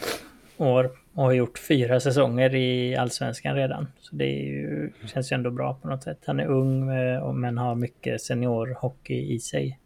år 0.56 0.90
och 1.14 1.24
har 1.24 1.32
gjort 1.32 1.58
fyra 1.58 2.00
säsonger 2.00 2.54
i 2.54 2.96
Allsvenskan 2.96 3.54
redan. 3.54 3.86
Så 4.00 4.16
det 4.16 4.26
ju, 4.26 4.92
känns 5.06 5.32
ju 5.32 5.34
ändå 5.34 5.50
bra 5.50 5.74
på 5.74 5.88
något 5.88 6.02
sätt. 6.02 6.18
Han 6.26 6.40
är 6.40 6.46
ung 6.46 6.90
eh, 6.90 7.32
men 7.32 7.58
har 7.58 7.74
mycket 7.74 8.22
seniorhockey 8.22 9.34
i 9.34 9.38
sig. 9.38 9.78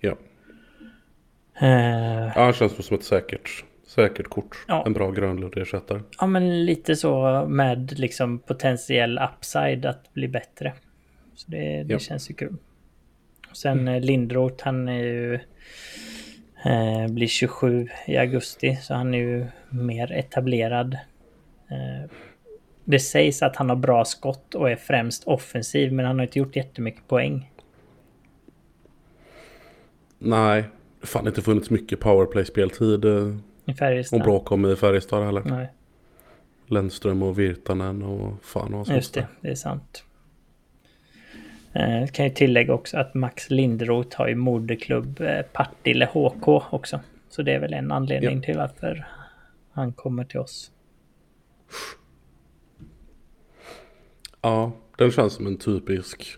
Ja. 0.00 0.16
Eh, 1.60 2.32
ja, 2.36 2.44
han 2.44 2.52
känns 2.52 2.86
som 2.86 2.96
ett 2.96 3.04
säkert, 3.04 3.64
Säkert 3.86 4.28
kort. 4.28 4.64
Ja. 4.68 4.82
En 4.86 4.92
bra 4.92 5.10
Grönlund-ersättare. 5.10 6.00
Ja, 6.20 6.26
men 6.26 6.64
lite 6.64 6.96
så 6.96 7.44
med 7.48 7.98
liksom 7.98 8.38
potentiell 8.38 9.18
upside 9.18 9.86
att 9.86 10.14
bli 10.14 10.28
bättre. 10.28 10.72
Så 11.34 11.50
det, 11.50 11.82
det 11.82 11.92
Ja. 11.92 11.98
känns 11.98 12.30
ju 12.30 12.34
kul. 12.34 12.56
Sen 13.52 13.78
mm. 13.80 14.02
Lindroth, 14.02 14.64
han 14.64 14.88
är 14.88 15.02
ju... 15.02 15.34
Eh, 16.64 17.08
blir 17.08 17.26
27 17.26 17.88
i 18.06 18.16
augusti, 18.16 18.76
så 18.82 18.94
han 18.94 19.14
är 19.14 19.18
ju 19.18 19.46
mer 19.70 20.12
etablerad. 20.12 20.94
Eh, 21.70 22.10
det 22.84 22.98
sägs 22.98 23.42
att 23.42 23.56
han 23.56 23.68
har 23.68 23.76
bra 23.76 24.04
skott 24.04 24.54
och 24.54 24.70
är 24.70 24.76
främst 24.76 25.24
offensiv, 25.24 25.92
men 25.92 26.06
han 26.06 26.18
har 26.18 26.22
inte 26.26 26.38
gjort 26.38 26.56
jättemycket 26.56 27.08
poäng. 27.08 27.50
Nej, 30.18 30.64
det 31.00 31.06
fan 31.06 31.26
inte 31.26 31.42
funnits 31.42 31.70
mycket 31.70 32.00
powerplay-speltid 32.00 33.04
eh, 33.04 33.34
I 33.64 33.74
Färjestad. 33.74 34.20
och 34.20 34.24
bråk 34.24 34.52
om 34.52 34.66
i 34.66 34.76
Färjestad 34.76 35.24
heller. 35.24 35.42
Nej, 35.44 35.72
Lennström 36.66 37.22
och 37.22 37.38
Virtanen 37.38 38.02
och 38.02 38.44
fan 38.44 38.74
och 38.74 38.86
sånt 38.86 38.96
just 38.96 39.14
det. 39.14 39.26
Det 39.40 39.48
är 39.48 39.54
sant. 39.54 40.04
Eh, 41.72 42.06
kan 42.06 42.24
ju 42.24 42.30
tillägga 42.30 42.74
också 42.74 42.98
att 42.98 43.14
Max 43.14 43.50
Lindroth 43.50 44.16
har 44.18 44.28
ju 44.28 44.34
moderklubb 44.34 45.20
eh, 45.20 45.42
Partille 45.42 46.04
HK 46.12 46.48
också. 46.48 47.00
Så 47.28 47.42
det 47.42 47.52
är 47.52 47.58
väl 47.60 47.72
en 47.74 47.92
anledning 47.92 48.36
Ja. 48.36 48.42
till 48.42 48.56
varför 48.56 49.06
han 49.72 49.92
kommer 49.92 50.24
till 50.24 50.40
oss. 50.40 50.70
Ja, 54.40 54.72
den 54.98 55.10
känns 55.10 55.32
som 55.32 55.46
en 55.46 55.56
typisk 55.56 56.36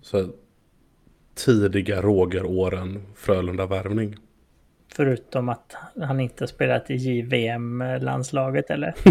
så 0.00 0.16
här, 0.18 0.28
tidiga 1.38 2.02
Roger-åren 2.02 3.02
Frölunda-värvning. 3.14 4.16
Förutom 4.94 5.48
att 5.48 5.76
han 6.00 6.20
inte 6.20 6.46
spelat 6.46 6.90
i 6.90 6.94
JVM-landslaget 6.94 8.70
eller? 8.70 8.94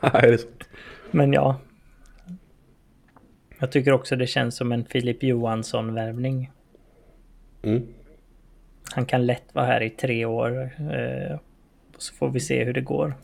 Nej, 0.00 0.22
det 0.22 0.28
är 0.28 0.36
sant. 0.36 0.68
Men 1.10 1.32
ja. 1.32 1.60
Jag 3.58 3.72
tycker 3.72 3.92
också 3.92 4.16
det 4.16 4.26
känns 4.26 4.56
som 4.56 4.72
en 4.72 4.84
Filip 4.84 5.22
Johansson-värvning. 5.22 6.50
Mm. 7.62 7.86
Han 8.94 9.06
kan 9.06 9.26
lätt 9.26 9.54
vara 9.54 9.66
här 9.66 9.82
i 9.82 9.90
tre 9.90 10.24
år. 10.24 10.70
Eh, 10.78 11.38
så 11.98 12.14
får 12.14 12.30
vi 12.30 12.40
se 12.40 12.64
hur 12.64 12.72
det 12.72 12.80
går. 12.80 13.14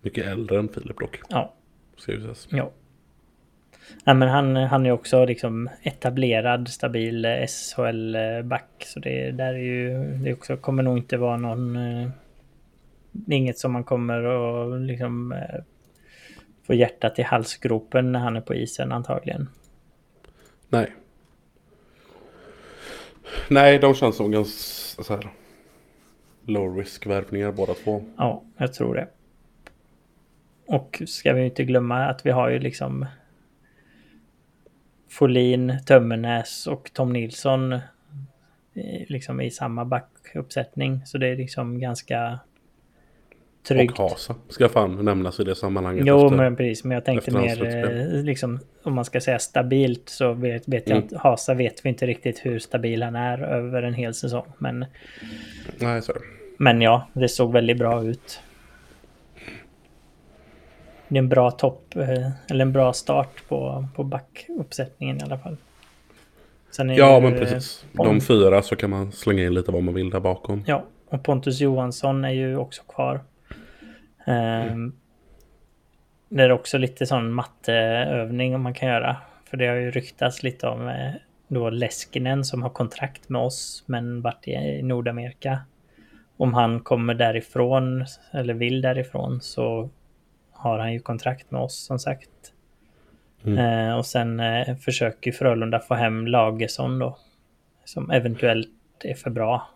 Mycket 0.00 0.26
äldre 0.26 0.58
än 0.58 0.68
Filip 0.68 0.98
dock. 0.98 1.20
Ja, 1.28 1.54
ju 2.06 2.20
sägas. 2.20 2.48
Ja. 4.04 4.14
Men 4.14 4.28
han, 4.28 4.56
han 4.56 4.86
är 4.86 4.90
också 4.90 5.24
liksom 5.24 5.70
etablerad, 5.82 6.68
stabil 6.68 7.24
eh, 7.24 7.46
SHL-back. 7.46 8.84
Så 8.84 9.00
det 9.00 9.30
där 9.30 9.54
är 9.54 9.58
ju... 9.58 10.04
Det 10.24 10.32
också, 10.32 10.56
kommer 10.56 10.82
nog 10.82 10.98
inte 10.98 11.16
vara 11.16 11.36
någon... 11.36 11.76
Eh, 11.76 12.08
inget 13.28 13.58
som 13.58 13.72
man 13.72 13.84
kommer 13.84 14.24
att 14.24 14.80
liksom... 14.80 15.32
Eh, 15.32 15.62
få 16.66 16.74
hjärtat 16.74 17.18
i 17.18 17.22
halsgropen 17.22 18.12
när 18.12 18.20
han 18.20 18.36
är 18.36 18.40
på 18.40 18.54
isen 18.54 18.92
antagligen. 18.92 19.48
Nej. 20.68 20.92
Nej, 23.48 23.78
de 23.78 23.94
känns 23.94 24.16
som 24.16 24.30
ganska 24.30 25.02
så 25.02 25.14
här 25.14 25.28
low 26.46 26.76
risk 26.76 27.06
värvningar 27.06 27.52
båda 27.52 27.74
två. 27.74 28.04
Ja, 28.16 28.42
jag 28.56 28.74
tror 28.74 28.94
det. 28.94 29.08
Och 30.66 31.02
ska 31.06 31.32
vi 31.32 31.44
inte 31.44 31.64
glömma 31.64 32.06
att 32.06 32.26
vi 32.26 32.30
har 32.30 32.48
ju 32.48 32.58
liksom 32.58 33.06
Folin, 35.18 35.78
Tömmernes 35.86 36.66
och 36.66 36.90
Tom 36.92 37.12
Nilsson 37.12 37.72
i- 38.74 39.04
liksom 39.08 39.40
i 39.40 39.50
samma 39.50 39.84
backuppsättning. 39.84 41.00
Så 41.06 41.18
det 41.18 41.26
är 41.28 41.36
liksom 41.36 41.78
ganska 41.78 42.38
tryggt. 43.68 43.98
Och 43.98 44.10
Hasa 44.10 44.34
ska 44.48 44.68
fan 44.68 45.04
nämnas 45.04 45.40
i 45.40 45.44
det 45.44 45.54
sammanhanget. 45.54 46.04
Jo, 46.06 46.24
efter- 46.24 46.36
men 46.36 46.56
precis. 46.56 46.84
Men 46.84 46.94
jag 46.94 47.04
tänkte 47.04 47.30
mer 47.30 47.64
eh, 48.16 48.22
liksom 48.24 48.58
om 48.82 48.94
man 48.94 49.04
ska 49.04 49.20
säga 49.20 49.38
stabilt 49.38 50.08
så 50.08 50.32
vet, 50.32 50.68
vet 50.68 50.88
jag 50.88 50.96
Mm. 50.98 51.08
att 51.12 51.22
Hasa 51.22 51.54
vet 51.54 51.84
vi 51.84 51.88
inte 51.88 52.06
riktigt 52.06 52.46
hur 52.46 52.58
stabil 52.58 53.02
han 53.02 53.16
är 53.16 53.38
över 53.42 53.82
en 53.82 53.94
hel 53.94 54.14
säsong. 54.14 54.46
Men, 54.58 54.84
Nej, 55.78 56.02
så 56.02 56.12
men 56.58 56.80
ja, 56.80 57.08
det 57.12 57.28
såg 57.28 57.52
väldigt 57.52 57.78
bra 57.78 58.04
ut. 58.04 58.40
Det 61.08 61.14
är 61.16 61.18
en 61.18 61.28
bra 61.28 61.50
topp, 61.50 61.96
eh, 61.96 62.30
eller 62.50 62.64
en 62.64 62.72
bra 62.72 62.92
start 62.92 63.48
på, 63.48 63.88
på 63.96 64.04
backuppsättningen 64.04 65.16
i 65.16 65.22
alla 65.22 65.38
fall. 65.38 65.56
Ja, 66.78 67.20
men 67.20 67.34
eh, 67.34 67.38
precis. 67.38 67.86
De 67.92 68.20
fyra 68.20 68.62
så 68.62 68.76
kan 68.76 68.90
man 68.90 69.12
slänga 69.12 69.42
in 69.42 69.54
lite 69.54 69.72
vad 69.72 69.82
man 69.82 69.94
vill 69.94 70.10
där 70.10 70.20
bakom. 70.20 70.64
Ja, 70.66 70.84
och 71.08 71.22
Pontus 71.22 71.60
Johansson 71.60 72.24
är 72.24 72.30
ju 72.30 72.56
också 72.56 72.82
kvar. 72.82 73.20
Ehm, 74.26 74.92
Det 76.28 76.42
är 76.42 76.52
också 76.52 76.78
lite 76.78 77.06
sån 77.06 77.32
matteövning 77.32 78.60
man 78.60 78.74
kan 78.74 78.88
göra. 78.88 79.16
För 79.50 79.56
det 79.56 79.66
har 79.66 79.74
ju 79.76 79.90
ryktats 79.90 80.42
lite 80.42 80.66
om 80.66 80.88
eh, 80.88 81.12
då 81.48 81.70
Leskinen 81.70 82.44
som 82.44 82.62
har 82.62 82.70
kontrakt 82.70 83.28
med 83.28 83.42
oss 83.42 83.84
men 83.86 84.22
varit 84.22 84.48
i 84.48 84.82
Nordamerika. 84.82 85.58
Om 86.36 86.54
han 86.54 86.80
kommer 86.80 87.14
därifrån 87.14 88.04
eller 88.30 88.54
vill 88.54 88.80
därifrån 88.80 89.40
så 89.40 89.90
har 90.64 90.78
han 90.78 90.92
ju 90.92 91.00
kontrakt 91.00 91.50
med 91.50 91.60
oss 91.60 91.86
som 91.86 91.98
sagt. 91.98 92.30
Mm. 93.44 93.58
Eh, 93.58 93.96
och 93.96 94.06
sen 94.06 94.40
eh, 94.40 94.76
försöker 94.76 95.32
Frölunda 95.32 95.80
få 95.80 95.94
hem 95.94 96.26
Lagesson 96.26 96.98
då. 96.98 97.18
Som 97.84 98.10
eventuellt 98.10 98.70
är 99.04 99.14
för 99.14 99.30
bra. 99.30 99.68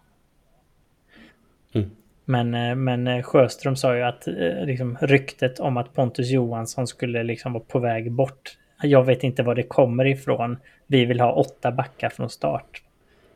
Mm. 1.74 1.90
Men, 2.24 2.54
eh, 2.54 2.74
men 2.74 3.06
eh, 3.06 3.22
Sjöström 3.22 3.76
sa 3.76 3.96
ju 3.96 4.02
att 4.02 4.28
eh, 4.28 4.64
liksom, 4.64 4.98
ryktet 5.00 5.60
om 5.60 5.76
att 5.76 5.94
Pontus 5.94 6.30
Johansson 6.30 6.86
skulle 6.86 7.22
liksom 7.22 7.52
vara 7.52 7.64
på 7.64 7.78
väg 7.78 8.12
bort. 8.12 8.58
Jag 8.82 9.04
vet 9.04 9.24
inte 9.24 9.42
var 9.42 9.54
det 9.54 9.62
kommer 9.62 10.04
ifrån. 10.06 10.56
Vi 10.86 11.04
vill 11.04 11.20
ha 11.20 11.32
åtta 11.32 11.72
backar 11.72 12.08
från 12.08 12.30
start. 12.30 12.82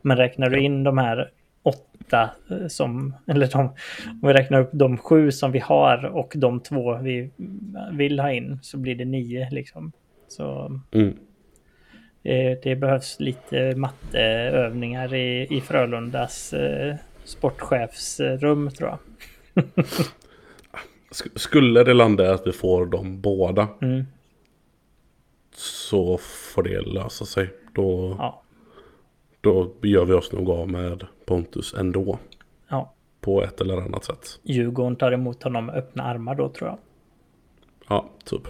Men 0.02 0.16
räknar 0.16 0.50
du 0.50 0.60
in 0.60 0.84
de 0.84 0.98
här 0.98 1.30
åtta 2.12 2.30
eh, 2.50 2.66
som, 2.68 3.14
eller 3.26 3.46
de, 3.46 3.60
om 4.22 4.28
vi 4.28 4.32
räknar 4.32 4.60
upp 4.60 4.70
de 4.72 4.98
sju 4.98 5.30
som 5.32 5.52
vi 5.52 5.58
har 5.58 6.04
och 6.04 6.32
de 6.36 6.60
två 6.60 6.96
vi 6.98 7.30
vill 7.92 8.20
ha 8.20 8.32
in 8.32 8.58
så 8.62 8.78
blir 8.78 8.94
det 8.94 9.04
nio 9.04 9.48
liksom. 9.50 9.92
Så 10.28 10.80
Mm. 10.92 11.16
det, 12.22 12.62
det 12.62 12.76
behövs 12.76 13.20
lite 13.20 13.74
matteövningar 13.76 15.14
i, 15.14 15.46
i 15.56 15.60
Frölundas 15.60 16.52
eh, 16.52 16.96
sportchefsrum 17.24 18.70
tror 18.70 18.88
jag. 18.90 18.98
Sk- 21.12 21.38
Skulle 21.38 21.84
det 21.84 21.94
landa 21.94 22.34
att 22.34 22.46
vi 22.46 22.52
får 22.52 22.86
dem 22.86 23.20
båda 23.20 23.68
Mm, 23.82 24.04
så 25.54 26.18
får 26.18 26.62
det 26.62 26.80
lösa 26.80 27.24
sig. 27.24 27.50
Då, 27.74 28.16
ja, 28.18 28.41
då 29.42 29.72
gör 29.82 30.04
vi 30.04 30.12
oss 30.12 30.32
nog 30.32 30.50
av 30.50 30.68
med 30.70 31.06
Pontus 31.26 31.74
ändå. 31.74 32.18
ja. 32.68 32.94
På 33.20 33.42
ett 33.42 33.60
eller 33.60 33.76
annat 33.76 34.04
sätt. 34.04 34.40
Djurgården 34.42 34.96
tar 34.96 35.12
emot 35.12 35.42
honom 35.42 35.66
med 35.66 35.74
öppna 35.74 36.02
armar 36.02 36.34
då 36.34 36.48
tror 36.48 36.70
jag. 36.70 36.78
Ja, 37.88 38.10
typ. 38.24 38.48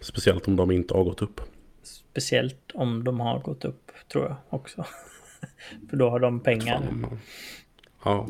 Speciellt 0.00 0.48
om 0.48 0.56
de 0.56 0.70
inte 0.70 0.94
har 0.94 1.04
gått 1.04 1.22
upp. 1.22 1.40
Speciellt 1.82 2.70
om 2.74 3.04
de 3.04 3.20
har 3.20 3.38
gått 3.38 3.64
upp 3.64 3.90
tror 4.12 4.24
jag 4.24 4.36
också. 4.48 4.84
För 5.90 5.96
då 5.96 6.10
har 6.10 6.20
de 6.20 6.40
pengar. 6.40 6.80
Fan, 6.80 7.18
ja. 8.04 8.28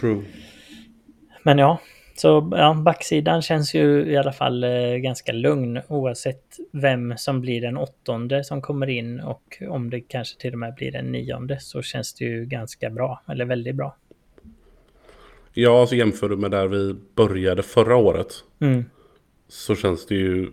True. 0.00 0.24
Men 1.42 1.58
ja, 1.58 1.80
så 2.16 2.50
ja, 2.56 2.74
backsidan 2.74 3.42
känns 3.42 3.74
ju 3.74 4.04
i 4.10 4.16
alla 4.16 4.32
fall 4.32 4.64
eh, 4.64 4.94
ganska 4.96 5.32
lugn 5.32 5.80
oavsett 5.88 6.56
vem 6.72 7.14
som 7.16 7.40
blir 7.40 7.60
den 7.60 7.76
åttonde 7.76 8.44
som 8.44 8.62
kommer 8.62 8.86
in 8.86 9.20
och 9.20 9.62
om 9.68 9.90
det 9.90 10.00
kanske 10.00 10.40
till 10.40 10.52
och 10.52 10.58
med 10.58 10.74
blir 10.74 10.92
den 10.92 11.12
nionde 11.12 11.60
så 11.60 11.82
känns 11.82 12.14
det 12.14 12.24
ju 12.24 12.44
ganska 12.44 12.90
bra, 12.90 13.22
eller 13.28 13.44
väldigt 13.44 13.74
bra. 13.76 13.96
Ja, 15.52 15.80
alltså 15.80 15.96
jämför 15.96 16.28
du 16.28 16.36
med 16.36 16.50
där 16.50 16.66
vi 16.66 16.94
började 17.14 17.62
förra 17.62 17.96
året. 17.96 18.34
Mm, 18.60 18.84
Så 19.48 19.76
känns 19.76 20.06
det 20.06 20.14
ju 20.14 20.50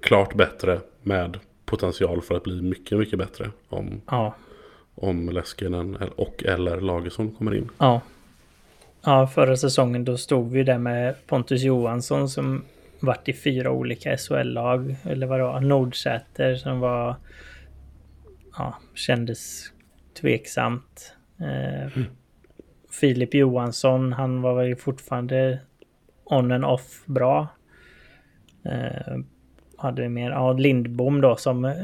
klart 0.00 0.34
bättre 0.34 0.80
med 1.02 1.38
potential 1.64 2.22
för 2.22 2.34
att 2.36 2.42
bli 2.42 2.62
mycket, 2.62 2.98
mycket 2.98 3.18
bättre. 3.18 3.50
Om, 3.68 4.00
ja, 4.06 4.34
om 4.94 5.28
Leskinen 5.28 5.96
och 6.16 6.44
eller 6.44 6.80
Lagesson 6.80 7.30
kommer 7.30 7.54
in. 7.54 7.70
ja. 7.78 8.00
Ja, 9.04 9.26
förra 9.26 9.56
säsongen 9.56 10.04
då 10.04 10.16
stod 10.16 10.50
vi 10.50 10.62
där 10.62 10.78
med 10.78 11.14
Pontus 11.26 11.62
Johansson 11.62 12.28
som 12.28 12.64
varit 13.00 13.28
i 13.28 13.32
fyra 13.32 13.70
olika 13.70 14.16
SHL-lag, 14.16 14.96
eller 15.02 15.26
vad 15.26 15.40
det 15.40 15.44
var, 15.44 15.60
Nordsäter 15.60 16.54
som 16.54 16.80
var, 16.80 17.16
ja, 18.58 18.78
kändes 18.94 19.72
tveksamt. 20.20 21.14
Eh, 21.38 22.02
Filip 23.00 23.34
Johansson, 23.34 24.12
han 24.12 24.42
var 24.42 24.54
väl 24.54 24.76
fortfarande 24.76 25.60
on 26.24 26.52
and 26.52 26.64
off 26.64 27.02
bra. 27.06 27.48
Eh, 28.64 29.16
hade 29.76 30.02
vi 30.02 30.08
mer, 30.08 30.30
ja, 30.30 30.52
Lindbom 30.52 31.20
då 31.20 31.36
som 31.36 31.74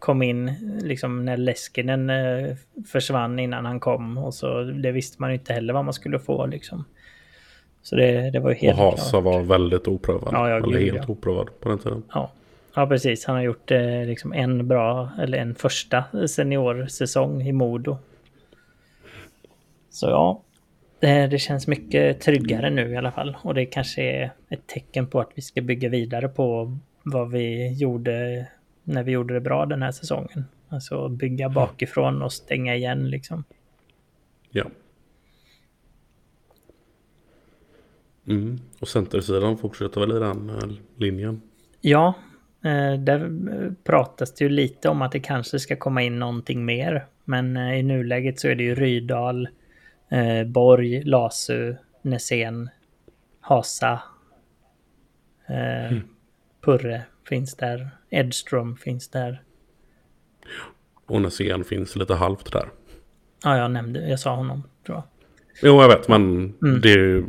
kom 0.00 0.22
in 0.22 0.52
liksom 0.82 1.24
när 1.24 1.36
Leskinen 1.36 2.10
eh, 2.10 2.56
försvann 2.86 3.38
innan 3.38 3.66
han 3.66 3.80
kom. 3.80 4.18
Och 4.18 4.34
så 4.34 4.62
det 4.62 4.92
visste 4.92 5.16
man 5.22 5.30
ju 5.30 5.36
inte 5.38 5.52
heller 5.52 5.72
vad 5.72 5.84
man 5.84 5.94
skulle 5.94 6.18
få 6.18 6.46
liksom. 6.46 6.84
Så 7.82 7.96
det, 7.96 8.30
det 8.30 8.40
var 8.40 8.50
ju 8.50 8.56
helt 8.56 8.78
Och 8.78 8.84
Hasa 8.84 9.10
klart. 9.10 9.24
var 9.24 9.40
väldigt 9.40 9.88
oprövad. 9.88 10.28
Ja, 10.32 10.48
ja, 10.48 10.56
Eller 10.56 10.78
gud, 10.78 10.92
helt 10.92 11.08
ja. 11.08 11.12
oprövad 11.12 11.48
på 11.60 11.68
den 11.68 11.78
tiden. 11.78 12.02
Ja. 12.14 12.30
ja, 12.74 12.86
precis. 12.86 13.24
Han 13.24 13.36
har 13.36 13.42
gjort 13.42 13.70
eh, 13.70 14.04
liksom 14.06 14.32
en 14.32 14.68
bra, 14.68 15.10
eller 15.20 15.38
en 15.38 15.54
första 15.54 16.04
seniorsäsong 16.28 17.42
i 17.42 17.52
Modo. 17.52 17.98
Så 19.90 20.06
ja, 20.06 20.42
det, 21.00 21.26
det 21.26 21.38
känns 21.38 21.66
mycket 21.66 22.20
tryggare 22.20 22.70
nu 22.70 22.92
i 22.92 22.96
alla 22.96 23.12
fall. 23.12 23.36
Och 23.42 23.54
det 23.54 23.66
kanske 23.66 24.02
är 24.02 24.30
ett 24.48 24.66
tecken 24.66 25.06
på 25.06 25.20
att 25.20 25.30
vi 25.34 25.42
ska 25.42 25.60
bygga 25.60 25.88
vidare 25.88 26.28
på 26.28 26.76
vad 27.02 27.30
vi 27.30 27.72
gjorde 27.72 28.46
när 28.84 29.02
vi 29.02 29.12
gjorde 29.12 29.34
det 29.34 29.40
bra 29.40 29.66
den 29.66 29.82
här 29.82 29.92
säsongen. 29.92 30.44
Alltså 30.68 31.08
bygga 31.08 31.48
bakifrån 31.48 32.22
och 32.22 32.32
stänga 32.32 32.76
igen 32.76 33.10
liksom. 33.10 33.44
Ja. 34.50 34.64
Mm. 38.26 38.60
Och 38.80 38.88
centersidan 38.88 39.58
fortsätter 39.58 40.00
väl 40.00 40.16
i 40.16 40.18
den 40.18 40.50
eh, 40.50 40.70
linjen. 40.96 41.42
Ja, 41.80 42.14
eh, 42.64 43.00
där 43.00 43.24
eh, 43.24 43.72
pratas 43.84 44.34
det 44.34 44.44
ju 44.44 44.50
lite 44.50 44.88
om 44.88 45.02
att 45.02 45.12
det 45.12 45.20
kanske 45.20 45.58
ska 45.58 45.76
komma 45.76 46.02
in 46.02 46.18
någonting 46.18 46.64
mer. 46.64 47.06
Men 47.24 47.56
i 47.56 47.82
nuläget 47.82 48.40
så 48.40 48.48
är 48.48 48.54
det 48.54 48.62
ju 48.62 48.74
Rydal, 48.74 49.48
Borg, 50.46 51.02
Lasu, 51.02 51.76
Nässén, 52.02 52.70
Hasa, 53.40 54.02
eh, 55.46 55.98
Purre 56.60 57.02
finns 57.30 57.54
där, 57.54 57.90
Edström 58.10 58.76
finns 58.76 59.08
där. 59.08 59.42
Och 61.06 61.22
Nässén 61.22 61.64
finns 61.64 61.96
lite 61.96 62.14
halvt 62.14 62.52
där. 62.52 62.68
Ja, 63.44 63.56
jag 63.58 63.70
nämnde, 63.70 64.08
jag 64.08 64.20
sa 64.20 64.34
honom 64.36 64.62
tror 64.86 64.96
jag. 64.98 65.04
Jo, 65.62 65.80
jag 65.80 65.88
vet, 65.88 66.08
men 66.08 66.54
Mm. 66.62 66.80
ju, 66.84 67.24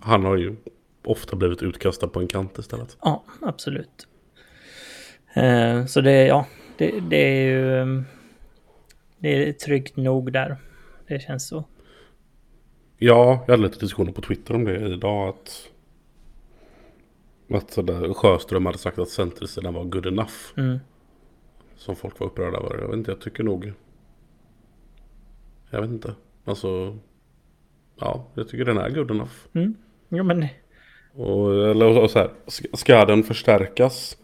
han 0.00 0.24
har 0.24 0.36
ju 0.36 0.56
ofta 1.04 1.36
blivit 1.36 1.62
utkastad 1.62 2.08
på 2.08 2.20
en 2.20 2.28
kant 2.28 2.58
istället. 2.58 2.96
Ja, 3.02 3.24
absolut. 3.42 4.06
Eh, 5.34 5.86
så 5.86 6.00
det, 6.00 6.26
ja, 6.26 6.46
det, 6.78 7.00
det 7.00 7.16
är 7.16 7.46
ju... 7.46 7.76
eh, 7.80 8.02
Det 9.18 9.48
är 9.48 9.52
tryggt 9.52 9.96
nog 9.96 10.32
där. 10.32 10.56
Det 11.08 11.20
känns 11.22 11.48
så. 11.48 11.64
Ja, 12.98 13.44
jag 13.46 13.52
hade 13.52 13.62
lite 13.68 13.78
diskussioner 13.78 14.12
på 14.12 14.22
Twitter 14.22 14.54
om 14.54 14.64
det 14.64 14.76
idag. 14.88 15.28
Att, 15.28 15.68
att 17.50 17.70
sådär, 17.70 18.14
Sjöström 18.14 18.66
hade 18.66 18.78
sagt 18.78 18.98
att 18.98 19.08
centersidan 19.08 19.74
var 19.74 19.84
good 19.84 20.06
enough. 20.06 20.34
Mm. 20.56 20.78
Som 21.76 21.96
folk 21.96 22.20
var 22.20 22.26
upprörda 22.26 22.58
över. 22.58 22.78
Jag 22.78 22.86
vet 22.88 22.96
inte, 22.96 23.10
jag 23.10 23.20
tycker 23.20 23.44
nog... 23.44 23.72
Jag 25.70 25.80
vet 25.80 25.90
inte. 25.90 26.14
Alltså... 26.44 26.98
Ja, 27.96 28.26
jag 28.34 28.48
tycker 28.48 28.64
den 28.64 28.78
är 28.78 28.90
good 28.90 29.10
enough. 29.10 29.32
Mm. 29.52 29.74
Jo, 30.08 30.24
men 30.24 30.46
Och, 31.14 31.54
eller, 31.70 31.98
och 32.02 32.10
så 32.10 32.18
här, 32.18 32.30
ska- 32.76 33.04
den 33.04 33.22
förstärkas 33.22 34.16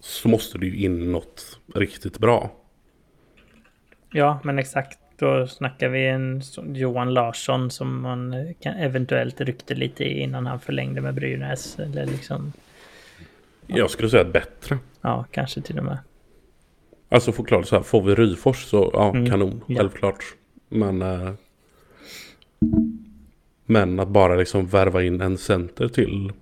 så 0.00 0.28
måste 0.28 0.58
det 0.58 0.66
ju 0.66 0.76
in 0.84 1.12
något 1.12 1.60
riktigt 1.74 2.18
bra. 2.18 2.50
Ja, 4.12 4.40
men 4.44 4.58
exakt. 4.58 4.98
Då 5.22 5.46
snackar 5.46 5.88
vi 5.88 6.06
en 6.08 6.42
Johan 6.74 7.14
Larsson 7.14 7.70
som 7.70 8.00
man 8.00 8.32
eh, 8.32 8.52
kan 8.60 8.74
eventuellt 8.74 9.40
ryckte 9.40 9.74
lite 9.74 10.04
i 10.04 10.20
innan 10.20 10.46
han 10.46 10.60
förlängde 10.60 11.00
med 11.00 11.14
Brynäs. 11.14 11.78
Eller 11.78 12.06
liksom, 12.06 12.52
Jag 13.66 13.90
skulle 13.90 14.08
säga 14.08 14.24
bättre. 14.24 14.78
ja, 15.00 15.24
kanske 15.30 15.60
till 15.60 15.78
och 15.78 15.84
med. 15.84 15.98
Alltså 17.08 17.32
förklart 17.32 17.66
så 17.66 17.76
här, 17.76 17.82
får 17.82 18.02
vi 18.02 18.14
Ryfors 18.14 18.64
så 18.64 18.90
ja, 18.92 19.10
Mm, 19.10 19.30
kanon, 19.30 19.60
ja. 19.66 19.76
självklart. 19.76 20.24
Men... 20.68 21.02
Eh, 21.02 21.32
men 23.66 24.00
att 24.00 24.08
bara 24.08 24.34
liksom 24.34 24.66
värva 24.66 25.02
in 25.02 25.20
en 25.20 25.38
center 25.38 25.88
till. 25.88 26.32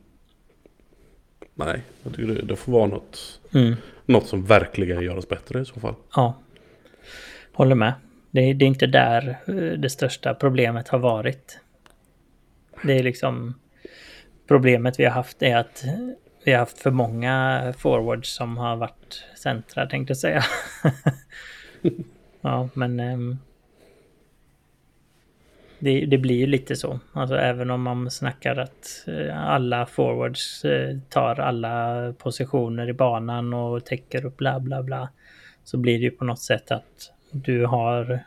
Nej, 1.55 1.83
jag 2.03 2.14
tycker 2.14 2.35
det, 2.35 2.43
det 2.43 2.57
får 2.57 2.72
vara 2.72 2.87
något, 2.87 3.41
Mm. 3.55 3.74
något 4.07 4.26
som 4.26 4.45
verkligen 4.45 5.01
gör 5.03 5.16
oss 5.16 5.28
bättre 5.28 5.61
i 5.61 5.64
så 5.64 5.81
fall. 5.81 5.95
Ja, 6.16 6.35
håller 7.53 7.74
med. 7.74 7.93
Det, 8.31 8.41
är- 8.41 8.55
det 8.55 8.64
är 8.64 8.66
inte 8.66 8.87
där 8.87 9.39
eh, 9.47 9.55
det 9.55 9.91
största 9.91 10.35
problemet 10.35 10.89
har 10.89 10.99
varit. 10.99 11.61
Det 12.85 12.93
är 12.99 13.03
liksom 13.03 13.55
problemet 14.49 15.01
vi 15.01 15.05
har 15.05 15.12
haft 15.12 15.43
är 15.43 15.57
att 15.57 15.85
vi 16.45 16.53
har 16.53 16.59
haft 16.59 16.78
för 16.78 16.91
många 16.91 17.74
forwards 17.78 18.35
som 18.35 18.57
har 18.59 18.76
varit 18.76 19.24
centra 19.37 19.87
tänkte 19.87 20.11
jag 20.11 20.18
säga. 20.18 20.43
ja, 22.41 22.68
men 22.74 23.01
ehm, 23.01 23.39
det, 25.78 26.07
det 26.07 26.18
blir 26.18 26.37
ju 26.37 26.47
lite 26.47 26.76
så. 26.76 27.01
Alltså 27.12 27.37
även 27.37 27.70
om 27.70 27.83
man 27.83 28.11
snackar 28.11 28.57
att 28.57 29.05
eh, 29.07 29.39
alla 29.51 29.87
forwards 29.87 30.64
eh, 30.64 30.99
tar 31.09 31.41
alla 31.41 32.12
positioner 32.18 32.89
i 32.89 32.93
banan 32.93 33.55
och 33.55 33.85
täcker 33.85 34.24
upp 34.24 34.37
bla 34.37 34.61
bla 34.61 34.83
bla. 34.83 35.09
Så 35.64 35.76
blir 35.78 35.99
det 35.99 36.05
ju 36.05 36.11
på 36.11 36.24
något 36.24 36.41
sätt 36.43 36.70
att 36.70 37.12
du 37.33 37.66
har 37.66 38.20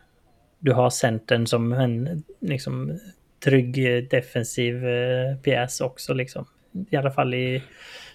du 0.60 0.72
har 0.74 0.90
centern 0.90 1.48
som 1.48 1.74
en 1.74 2.24
liksom 2.40 3.00
trygg 3.44 4.10
defensiv 4.10 4.88
eh, 4.88 5.36
pjäs 5.36 5.82
också 5.82 6.14
liksom. 6.14 6.46
I 6.90 6.96
alla 6.96 7.12
fall 7.12 7.34
i 7.34 7.64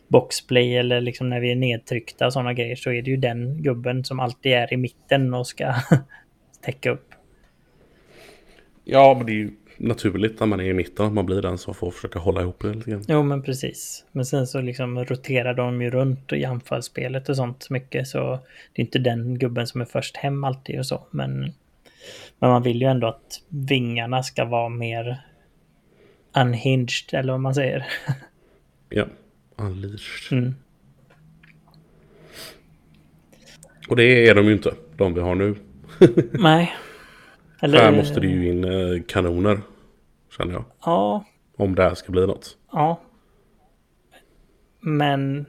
boxplay 0.08 0.76
eller 0.76 1.00
liksom 1.00 1.28
när 1.28 1.40
vi 1.40 1.52
är 1.52 1.56
nedtryckta 1.56 2.26
och 2.26 2.32
sådana 2.32 2.52
grejer 2.52 2.76
så 2.76 2.90
är 2.90 3.02
det 3.02 3.10
ju 3.10 3.16
den 3.16 3.62
gubben 3.62 4.04
som 4.04 4.20
alltid 4.20 4.52
är 4.52 4.72
i 4.72 4.76
mitten 4.76 5.34
och 5.34 5.46
ska 5.46 5.74
täcka 6.64 6.90
upp. 6.90 7.14
Ja, 8.84 9.14
men 9.16 9.26
det 9.26 9.32
är 9.32 9.34
ju 9.34 9.50
naturligt 9.78 10.40
när 10.40 10.46
man 10.46 10.60
är 10.60 10.64
i 10.64 10.74
mitten 10.74 11.06
att 11.06 11.12
man 11.12 11.26
blir 11.26 11.42
den 11.42 11.58
som 11.58 11.74
får 11.74 11.90
försöka 11.90 12.18
hålla 12.18 12.40
ihop 12.40 12.62
det 12.62 12.74
lite 12.74 12.90
grann. 12.90 13.04
Jo, 13.08 13.22
men 13.22 13.42
precis. 13.42 14.04
Men 14.12 14.24
sen 14.24 14.46
så 14.46 14.60
liksom 14.60 15.04
roterar 15.04 15.54
de 15.54 15.82
ju 15.82 15.90
runt 15.90 16.32
i 16.32 16.44
anfallsspelet 16.44 17.28
och 17.28 17.36
sånt 17.36 17.70
mycket. 17.70 18.08
Så 18.08 18.38
det 18.72 18.82
är 18.82 18.86
inte 18.86 18.98
den 18.98 19.38
gubben 19.38 19.66
som 19.66 19.80
är 19.80 19.84
först 19.84 20.16
hem 20.16 20.44
alltid 20.44 20.78
och 20.78 20.86
så. 20.86 21.06
Men, 21.10 21.40
men 22.38 22.50
man 22.50 22.62
vill 22.62 22.80
ju 22.80 22.88
ändå 22.88 23.06
att 23.06 23.42
vingarna 23.48 24.22
ska 24.22 24.44
vara 24.44 24.68
mer 24.68 25.20
unhinged, 26.36 27.12
eller 27.12 27.32
vad 27.32 27.40
man 27.40 27.54
säger. 27.54 27.86
Ja, 28.90 29.06
unleashed. 29.56 30.38
Mm. 30.38 30.54
Och 33.88 33.96
det 33.96 34.28
är 34.28 34.34
de 34.34 34.46
ju 34.46 34.52
inte, 34.52 34.74
de 34.96 35.14
vi 35.14 35.20
har 35.20 35.34
nu. 35.34 35.54
Nej. 36.32 36.74
Eller, 37.62 37.78
Här 37.78 37.92
måste 37.92 38.20
det 38.20 38.26
ju 38.26 38.48
in 38.48 38.64
eh, 38.64 39.02
kanoner, 39.08 39.60
känner 40.36 40.52
jag. 40.52 40.64
Ja, 40.84 41.24
Om 41.56 41.74
det 41.74 41.82
här 41.82 41.94
ska 41.94 42.12
bli 42.12 42.26
något. 42.26 42.56
ja. 42.72 43.00
Men 44.80 45.46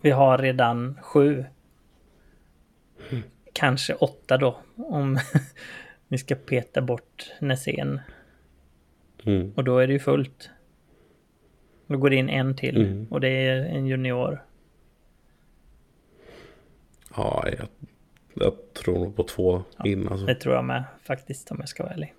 vi 0.00 0.10
har 0.10 0.38
redan 0.38 0.98
sju. 1.02 1.44
Kanske 3.52 3.94
åtta 3.94 4.36
då. 4.36 4.58
Om 4.76 5.18
vi 6.08 6.18
ska 6.18 6.34
peta 6.34 6.82
bort 6.82 7.32
Nässén. 7.40 8.00
Mm. 9.24 9.52
Och 9.56 9.64
då 9.64 9.78
är 9.78 9.86
det 9.86 9.92
ju 9.92 9.98
fullt. 9.98 10.50
Då 11.86 11.96
går 11.98 12.10
det 12.10 12.16
in 12.16 12.28
en 12.28 12.56
till. 12.56 12.76
Mm. 12.76 13.06
Och 13.10 13.20
det 13.20 13.28
är 13.28 13.64
en 13.64 13.86
junior. 13.86 14.42
Ja, 17.16 17.44
jag, 17.58 17.68
jag 18.34 18.52
tror 18.72 18.98
nog 18.98 19.16
på 19.16 19.22
två 19.22 19.62
in 19.84 20.08
alltså. 20.08 20.26
Det 20.26 20.34
tror 20.34 20.54
jag 20.54 20.64
med 20.64 20.84
faktiskt 21.02 21.50
om 21.50 21.56
jag 21.60 21.68
ska 21.68 21.82
vara 21.82 21.92
ärlig. 21.92 22.14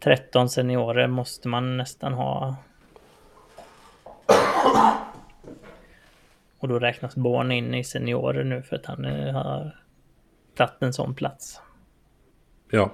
13 0.00 0.48
seniorer 0.48 1.06
måste 1.06 1.48
man 1.48 1.76
nästan 1.76 2.12
ha. 2.12 2.56
Och 6.58 6.68
då 6.68 6.78
räknas 6.78 7.16
Born 7.16 7.52
in 7.52 7.74
i 7.74 7.84
seniorer 7.84 8.44
nu 8.44 8.62
för 8.62 8.76
att 8.76 8.86
han 8.86 9.04
eh, 9.04 9.34
har 9.34 9.80
tagit 10.54 10.82
en 10.82 10.92
sån 10.92 11.14
plats. 11.14 11.60
Ja. 12.70 12.92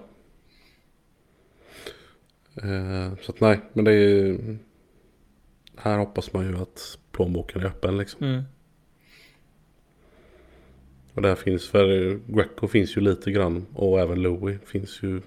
Eh, 2.63 3.17
så 3.23 3.33
att 3.33 3.41
nej, 3.41 3.61
men 3.73 3.85
det 3.85 3.91
är 3.91 3.95
ju... 3.95 4.59
Här 5.77 5.99
hoppas 5.99 6.33
man 6.33 6.47
ju 6.47 6.63
att 6.63 6.99
plånboken 7.13 7.63
är 7.63 7.67
öppen 7.67 7.99
liksom. 7.99 8.27
Mm. 8.27 8.45
Och 11.17 11.23
där 11.23 11.35
finns, 11.35 11.69
för 11.69 12.19
Greco 12.27 12.69
finns 12.69 12.97
ju 12.97 13.01
lite 13.01 13.31
grann 13.31 13.67
och 13.75 14.01
även 14.01 14.23
Louis 14.23 14.61
finns 14.65 15.03
ju 15.03 15.21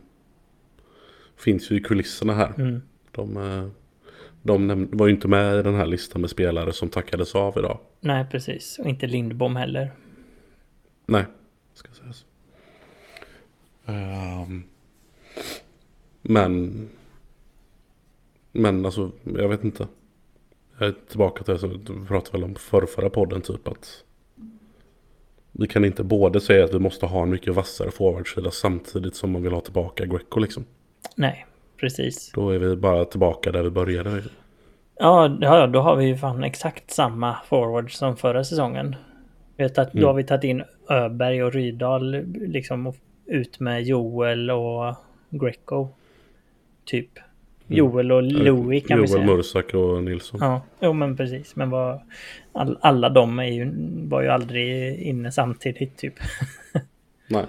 Finns 1.36 1.72
ju 1.72 1.76
i 1.76 1.80
kulisserna 1.80 2.34
här. 2.34 2.54
Mm. 2.58 2.82
De, 3.12 3.38
eh, 3.38 3.68
de 4.44 4.88
var 4.92 5.08
ju 5.08 5.14
inte 5.14 5.28
med 5.28 5.60
i 5.60 5.64
den 5.64 5.76
här 5.76 5.86
listan 5.86 6.22
med 6.22 6.30
spelare 6.30 6.74
som 6.74 6.90
tackades 6.90 7.36
av 7.36 7.58
idag. 7.58 7.80
Nej, 8.00 8.26
precis. 8.32 8.80
Och 8.80 8.86
inte 8.86 9.08
Lindbom 9.08 9.56
heller. 9.56 9.92
Nej, 11.06 11.26
ska 11.74 11.92
sägas. 11.94 12.26
Ehm, 13.86 14.64
men 16.22 16.90
Men 18.52 18.86
alltså, 18.86 19.12
jag 19.24 19.50
vet 19.50 19.64
inte. 19.64 19.88
Jag 20.78 20.88
är 20.88 20.96
tillbaka 21.10 21.44
till 21.44 21.54
det 21.54 21.60
som 21.60 21.70
vi 21.70 22.08
pratade 22.08 22.38
väl 22.38 22.44
om 22.44 22.56
förra 22.88 23.10
podden 23.10 23.42
typ 23.42 23.68
att 23.68 24.04
vi 25.60 25.68
kan 25.68 25.86
inte 25.86 26.04
både 26.04 26.42
säga 26.42 26.66
att 26.66 26.74
vi 26.74 26.80
måste 26.80 27.06
ha 27.06 27.24
en 27.24 27.30
mycket 27.30 27.54
vassare 27.56 27.92
forwardsida 27.92 28.52
samtidigt 28.52 29.16
som 29.16 29.32
man 29.32 29.44
vill 29.44 29.54
ha 29.54 29.62
tillbaka 29.62 30.06
Greco 30.06 30.40
liksom. 30.40 30.66
Nej, 31.16 31.46
precis. 31.78 32.32
Då 32.36 32.50
är 32.50 32.60
vi 32.60 32.76
bara 32.76 33.06
tillbaka 33.06 33.52
där 33.52 33.64
vi 33.64 33.70
började. 33.70 34.24
Ja, 35.00 35.38
ja, 35.42 35.68
då 35.68 35.80
har 35.80 35.96
vi 35.96 36.06
ju 36.06 36.18
fan 36.18 36.44
exakt 36.44 36.92
samma 36.92 37.36
forward 37.46 37.92
som 37.98 38.18
förra 38.18 38.44
säsongen. 38.44 38.96
Vet 39.58 39.78
att 39.78 39.92
Då 39.94 39.98
Mm. 39.98 40.08
har 40.08 40.14
vi 40.14 40.24
tagit 40.24 40.44
in 40.44 40.64
Öberg 40.90 41.44
och 41.44 41.54
Rydahl 41.54 42.12
liksom 42.34 42.94
ut 43.26 43.60
med 43.60 43.84
Joel 43.84 44.52
och 44.52 44.96
Greco. 45.30 45.88
Typ. 46.86 47.10
Joel 47.70 48.12
och 48.12 48.24
Louis 48.24 48.88
kan 48.88 49.02
vi 49.02 49.06
Mm. 49.08 49.22
Joel 49.26 49.44
säga. 49.44 49.64
Mursak 49.64 49.74
och 49.74 50.04
Nilsson. 50.04 50.40
Ja, 50.44 50.62
jo 50.80 50.94
men 50.94 51.18
precis. 51.18 51.56
Men 51.56 51.70
vad, 51.70 52.02
all, 52.54 52.78
alla 52.82 53.10
de 53.10 53.40
är 53.40 53.44
ju, 53.44 53.72
var 54.08 54.22
ju 54.22 54.28
aldrig 54.28 54.96
inne 55.00 55.32
samtidigt 55.32 55.98
typ. 55.98 56.14
Nej. 57.28 57.46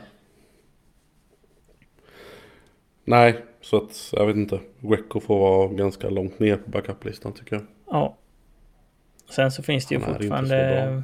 Nej, 3.05 3.37
så 3.61 3.77
att 3.77 4.13
jag 4.13 4.27
vet 4.27 4.37
inte. 4.37 4.61
Greco 4.81 5.21
får 5.21 5.39
vara 5.39 5.69
ganska 5.69 6.11
långt 6.11 6.39
ner 6.39 6.57
på 6.57 6.71
backuplistan 6.71 7.33
tycker 7.33 7.57
jag. 7.57 7.65
Ja. 7.87 8.17
Sen 9.31 9.51
så 9.53 9.63
finns 9.63 9.87
det 9.87 9.95
ju 9.95 10.01
Han 10.01 10.15
fortfarande 10.15 11.03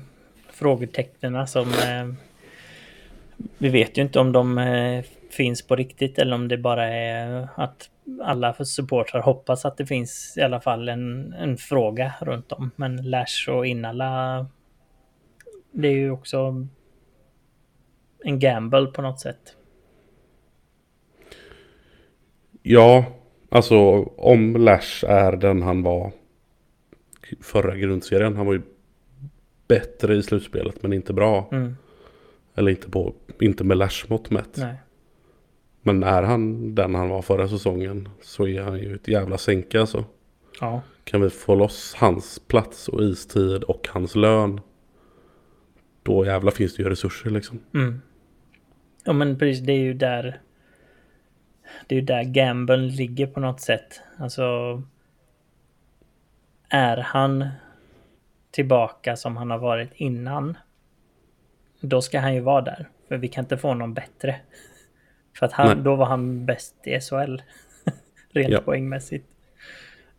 frågetecknen 0.50 1.46
som... 1.46 1.68
Eh, 1.68 2.12
vi 3.58 3.68
vet 3.68 3.98
ju 3.98 4.02
inte 4.02 4.18
om 4.18 4.32
de 4.32 4.58
eh, 4.58 5.04
finns 5.36 5.66
på 5.66 5.76
riktigt 5.76 6.18
eller 6.18 6.34
om 6.34 6.48
det 6.48 6.58
bara 6.58 6.86
är 6.88 7.48
att 7.54 7.90
alla 8.22 8.54
supportrar 8.54 9.22
hoppas 9.22 9.64
att 9.64 9.76
det 9.76 9.86
finns 9.86 10.34
i 10.36 10.40
alla 10.42 10.60
fall 10.60 10.88
en, 10.88 11.32
en 11.32 11.56
fråga 11.56 12.14
runt 12.20 12.52
om. 12.52 12.70
Men 12.76 13.10
Lash 13.10 13.50
och 13.50 13.66
Innala... 13.66 14.46
Det 15.72 15.88
är 15.88 15.92
ju 15.92 16.10
också 16.10 16.66
en 18.24 18.38
gamble 18.38 18.86
på 18.86 19.02
något 19.02 19.20
sätt. 19.20 19.56
Ja, 22.62 23.04
alltså 23.48 23.76
om 24.02 24.56
Lash 24.56 25.04
är 25.08 25.32
den 25.36 25.62
han 25.62 25.82
var 25.82 26.12
förra 27.40 27.76
grundserien. 27.76 28.36
Han 28.36 28.46
var 28.46 28.52
ju 28.52 28.62
bättre 29.68 30.14
i 30.14 30.22
slutspelet 30.22 30.82
men 30.82 30.92
inte 30.92 31.12
bra. 31.12 31.48
Mm, 31.52 31.76
Eller 32.54 32.70
inte, 32.70 32.90
på, 32.90 33.14
inte 33.40 33.64
med 33.64 33.76
Lash-mått 33.76 34.30
mätt. 34.30 34.56
nej. 34.56 34.76
Men 35.86 36.02
är 36.02 36.22
han 36.22 36.74
den 36.74 36.94
han 36.94 37.08
var 37.08 37.22
förra 37.22 37.48
säsongen 37.48 38.08
så 38.22 38.46
är 38.46 38.62
han 38.62 38.78
ju 38.78 38.94
ett 38.94 39.08
jävla 39.08 39.38
sänke 39.38 39.80
alltså. 39.80 40.04
Ja. 40.60 40.82
Kan 41.04 41.20
vi 41.20 41.30
få 41.30 41.54
loss 41.54 41.94
hans 41.94 42.38
plats 42.38 42.88
och 42.88 43.02
istid 43.02 43.64
och 43.64 43.88
hans 43.90 44.14
lön. 44.14 44.60
Då 46.02 46.26
jävla 46.26 46.50
finns 46.50 46.76
det 46.76 46.82
ju 46.82 46.88
resurser 46.88 47.30
liksom. 47.30 47.60
Mm. 47.74 48.00
Ja 49.04 49.12
men 49.12 49.38
precis, 49.38 49.66
det 49.66 49.72
är 49.72 49.80
ju 49.80 49.94
där... 49.94 50.40
Det 51.86 51.94
är 51.94 52.00
ju 52.00 52.06
där 52.06 52.24
gamblen 52.24 52.88
ligger 52.88 53.26
på 53.26 53.40
något 53.40 53.60
sätt. 53.60 54.00
Alltså... 54.18 54.82
Är 56.68 56.96
han 56.96 57.48
tillbaka 58.50 59.16
som 59.16 59.36
han 59.36 59.50
har 59.50 59.58
varit 59.58 59.90
innan. 59.94 60.56
Då 61.80 62.02
ska 62.02 62.20
han 62.20 62.34
ju 62.34 62.40
vara 62.40 62.62
där. 62.62 62.88
För 63.08 63.16
vi 63.16 63.28
kan 63.28 63.44
inte 63.44 63.56
få 63.56 63.74
någon 63.74 63.94
bättre. 63.94 64.40
För 65.38 65.46
att 65.46 65.52
han, 65.52 65.66
Nej. 65.66 65.84
då 65.84 65.96
var 65.96 66.06
han 66.06 66.46
bäst 66.46 66.74
i 66.86 67.00
SHL. 67.00 67.36
Rent 68.30 68.52
Ja. 68.52 68.60
poängmässigt. 68.60 69.26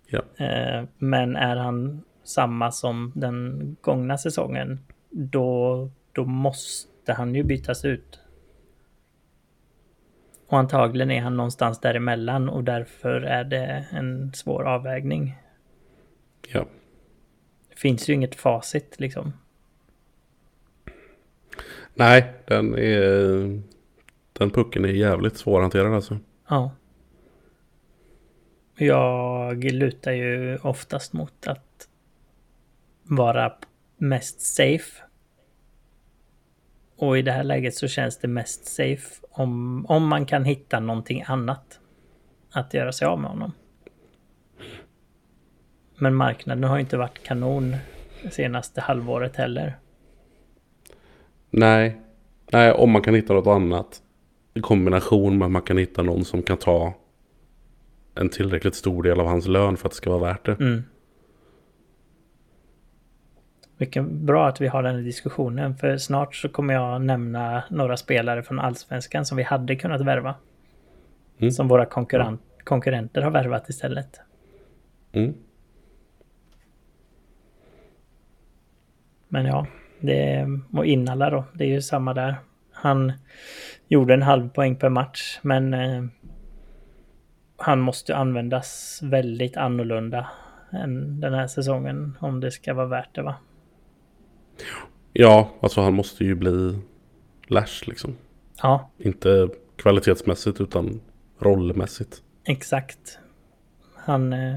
Ja. 0.08 0.22
Eh, 0.46 0.84
Men 0.98 1.36
är 1.36 1.56
han 1.56 2.04
samma 2.24 2.72
som 2.72 3.12
den 3.16 3.76
gångna 3.82 4.18
säsongen, 4.18 4.80
då, 5.10 5.90
då 6.12 6.26
måste 6.26 7.14
han 7.14 7.36
ju 7.36 7.44
bytas 7.44 7.86
ut. 7.86 8.20
Och 10.48 10.58
antagligen 10.58 11.12
är 11.12 11.22
han 11.22 11.38
någonstans 11.38 11.80
däremellan 11.80 12.50
och 12.50 12.64
därför 12.64 13.22
är 13.22 13.44
det 13.44 13.86
en 13.92 14.34
svår 14.34 14.64
avvägning. 14.64 15.36
Ja. 16.48 16.66
Det 17.70 17.76
finns 17.80 18.10
ju 18.10 18.14
inget 18.14 18.36
facit 18.36 19.00
liksom. 19.00 19.34
Nej, 21.94 22.34
den 22.46 22.76
är... 22.76 23.62
Den 24.38 24.50
pucken 24.50 24.86
är 24.86 24.90
jävligt 24.90 25.38
svårhanterad 25.38 25.94
alltså. 25.94 26.18
Ja. 26.50 26.72
Jag 28.76 29.64
lutar 29.64 30.12
ju 30.12 30.58
oftast 30.58 31.14
mot 31.14 31.48
att 31.48 31.88
vara 33.04 33.54
mest 33.98 34.42
safe. 34.42 35.04
Och 36.96 37.18
i 37.18 37.22
det 37.22 37.32
här 37.32 37.44
läget 37.44 37.76
så 37.76 37.88
känns 37.88 38.18
det 38.18 38.28
mest 38.28 38.66
safe 38.66 39.22
om, 39.32 39.86
om 39.86 40.08
man 40.08 40.26
kan 40.26 40.46
hitta 40.46 40.80
någonting 40.80 41.24
annat 41.28 41.80
att 42.52 42.74
göra 42.74 42.92
sig 42.92 43.08
av 43.08 43.20
med 43.20 43.30
honom. 43.30 43.52
Men 45.98 46.16
marknaden 46.16 46.64
har 46.64 46.76
ju 46.78 46.82
inte 46.82 46.98
varit 46.98 47.24
kanon 47.24 47.76
det 48.24 48.32
senaste 48.32 48.82
halvåret 48.82 49.36
heller. 49.36 49.78
Nej. 51.50 52.02
Nej, 52.52 52.72
om 52.72 52.92
man 52.92 53.02
kan 53.02 53.14
hitta 53.14 53.34
något 53.34 53.48
annat. 53.48 54.02
I 54.58 54.62
kombination 54.62 55.38
med 55.38 55.46
att 55.46 55.52
man 55.52 55.62
kan 55.62 55.78
hitta 55.78 56.04
någon 56.04 56.26
som 56.26 56.44
kan 56.44 56.58
ta 56.58 56.94
en 58.16 58.30
tillräckligt 58.30 58.76
stor 58.76 59.04
del 59.04 59.20
av 59.20 59.28
hans 59.28 59.48
lön 59.48 59.78
för 59.78 59.88
att 59.88 59.92
det 59.92 59.98
ska 59.98 60.10
vara 60.10 60.34
värt 60.34 60.46
det. 60.46 60.60
Mm. 60.60 60.84
Vilken 63.78 64.26
bra 64.26 64.48
att 64.48 64.62
vi 64.62 64.68
har 64.68 64.84
den 64.84 64.96
här 64.96 65.02
diskussionen 65.02 65.76
för 65.76 65.98
snart 65.98 66.36
så 66.36 66.50
kommer 66.50 66.74
jag 66.74 67.02
nämna 67.02 67.64
några 67.70 67.98
spelare 67.98 68.44
från 68.44 68.60
Allsvenskan 68.60 69.26
som 69.26 69.38
vi 69.38 69.44
hade 69.44 69.76
kunnat 69.76 70.02
värva. 70.02 70.36
Mm. 71.38 71.52
Som 71.52 71.68
våra 71.68 71.86
konkurrent, 71.86 72.42
konkurrenter 72.64 73.22
har 73.22 73.32
värvat 73.32 73.70
istället. 73.70 74.20
Mm. 75.12 75.34
Men 79.28 79.46
ja, 79.46 79.68
det 80.00 80.48
och 80.74 80.86
Innala 80.86 81.30
då, 81.30 81.44
det 81.54 81.64
är 81.64 81.70
ju 81.70 81.82
samma 81.82 82.14
där. 82.14 82.36
Han 82.72 83.14
gjorde 83.88 84.14
en 84.14 84.22
halv 84.22 84.50
poäng 84.50 84.76
per 84.76 84.90
match, 84.90 85.40
men 85.42 85.74
eh, 85.74 86.04
han 87.58 87.80
måste 87.80 88.16
användas 88.16 89.00
väldigt 89.04 89.58
annorlunda 89.58 90.28
än 90.72 91.20
den 91.20 91.34
här 91.34 91.48
säsongen 91.48 92.18
om 92.20 92.40
det 92.40 92.52
ska 92.52 92.74
vara 92.74 92.86
värt 92.88 93.16
det 93.16 93.22
va? 93.22 93.36
Ja, 95.14 95.50
alltså 95.62 95.82
han 95.82 95.94
måste 95.94 96.24
ju 96.24 96.36
bli 96.36 96.80
Lash 97.48 97.84
liksom. 97.88 98.16
Ja, 98.62 98.90
Inte 98.98 99.50
kvalitetsmässigt 99.76 100.62
utan 100.62 101.02
rollmässigt. 101.40 102.22
exakt. 102.46 103.20
Han, 103.96 104.34
eh, 104.34 104.56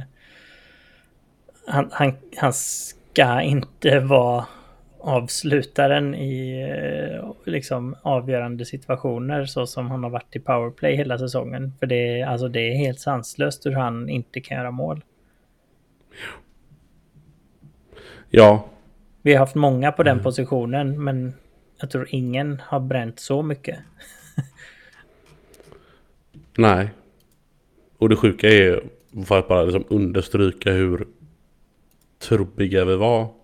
han, 1.67 1.89
han, 1.93 2.13
han 2.37 2.53
ska 2.53 3.43
inte 3.43 4.01
vara 4.01 4.47
avslutaren 5.01 6.15
i 6.15 6.63
eh, 6.63 7.53
liksom 7.53 7.97
avgörande 8.03 8.65
situationer 8.65 9.45
så 9.45 9.67
som 9.67 9.91
han 9.91 10.03
har 10.03 10.11
varit 10.11 10.37
i 10.37 10.41
powerplay 10.41 10.97
hela 10.97 11.19
säsongen. 11.19 11.73
För 11.79 11.87
det 11.87 12.21
är, 12.21 12.27
alltså 12.27 12.49
det 12.49 12.61
är 12.61 12.77
helt 12.77 13.01
sanslöst 13.01 13.67
hur 13.67 13.73
han 13.73 14.09
inte 14.09 14.41
kan 14.41 14.59
göra 14.59 14.71
mål. 14.71 15.05
Ja, 18.31 18.67
Vi 19.23 19.33
har 19.33 19.39
haft 19.39 19.55
många 19.55 19.93
på 19.93 20.03
den 20.03 20.23
positionen 20.23 21.05
men 21.05 21.35
jag 21.81 21.91
tror 21.91 22.07
ingen 22.11 22.61
har 22.67 22.81
bränt 22.81 23.21
så 23.21 23.43
mycket. 23.43 23.79
nej. 26.57 26.91
Och 27.99 28.09
det 28.09 28.17
sjuka 28.17 28.49
är 28.49 28.83
för 29.27 29.39
att 29.39 29.49
bara 29.49 29.63
liksom 29.63 29.85
understryka 29.89 30.73
hur 30.73 31.07
trubbiga 32.19 32.85
vi 32.85 32.97
var. 32.97 33.40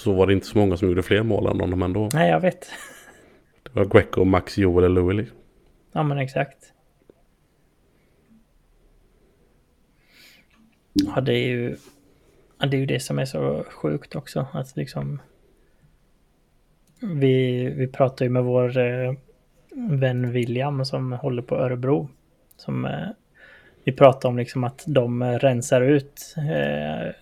Så 0.00 0.12
var 0.12 0.26
det 0.26 0.32
inte 0.32 0.46
så 0.46 0.58
många 0.58 0.76
som 0.76 0.88
gjorde 0.88 1.02
fler 1.02 1.22
mål 1.22 1.46
än 1.46 1.60
honom 1.60 1.82
ändå. 1.82 2.08
Nej, 2.12 2.30
jag 2.30 2.40
vet. 2.40 2.66
Det 3.62 3.70
var 3.74 3.84
Greco, 3.84 4.24
Max, 4.24 4.58
Joel 4.58 4.84
och 4.84 4.90
Louis. 4.90 5.16
liksom. 5.16 5.38
Ja, 5.92 6.02
men 6.02 6.18
exakt. 6.18 6.72
Ja, 10.92 11.20
det 11.20 11.32
är 11.32 11.48
ju... 11.48 11.76
Det 12.58 12.76
är 12.76 12.80
ju 12.80 12.86
det 12.86 13.00
som 13.00 13.18
är 13.18 13.24
så 13.24 13.64
sjukt 13.68 14.16
också. 14.16 14.46
Att 14.52 14.76
liksom... 14.76 15.20
Vi, 17.00 17.64
vi 17.70 17.86
pratar 17.86 18.24
ju 18.24 18.30
med 18.30 18.44
vår 18.44 18.78
eh, 18.78 19.14
vän 19.74 20.32
William 20.32 20.84
som 20.84 21.12
håller 21.12 21.42
på 21.42 21.56
Örebro. 21.56 22.08
Som... 22.56 22.84
Eh, 22.84 23.08
vi 23.84 23.92
pratar 23.92 24.28
om 24.28 24.36
liksom 24.36 24.64
att 24.64 24.84
de 24.86 25.24
rensar 25.24 25.80
ut 25.80 26.34
eh, 26.36 27.12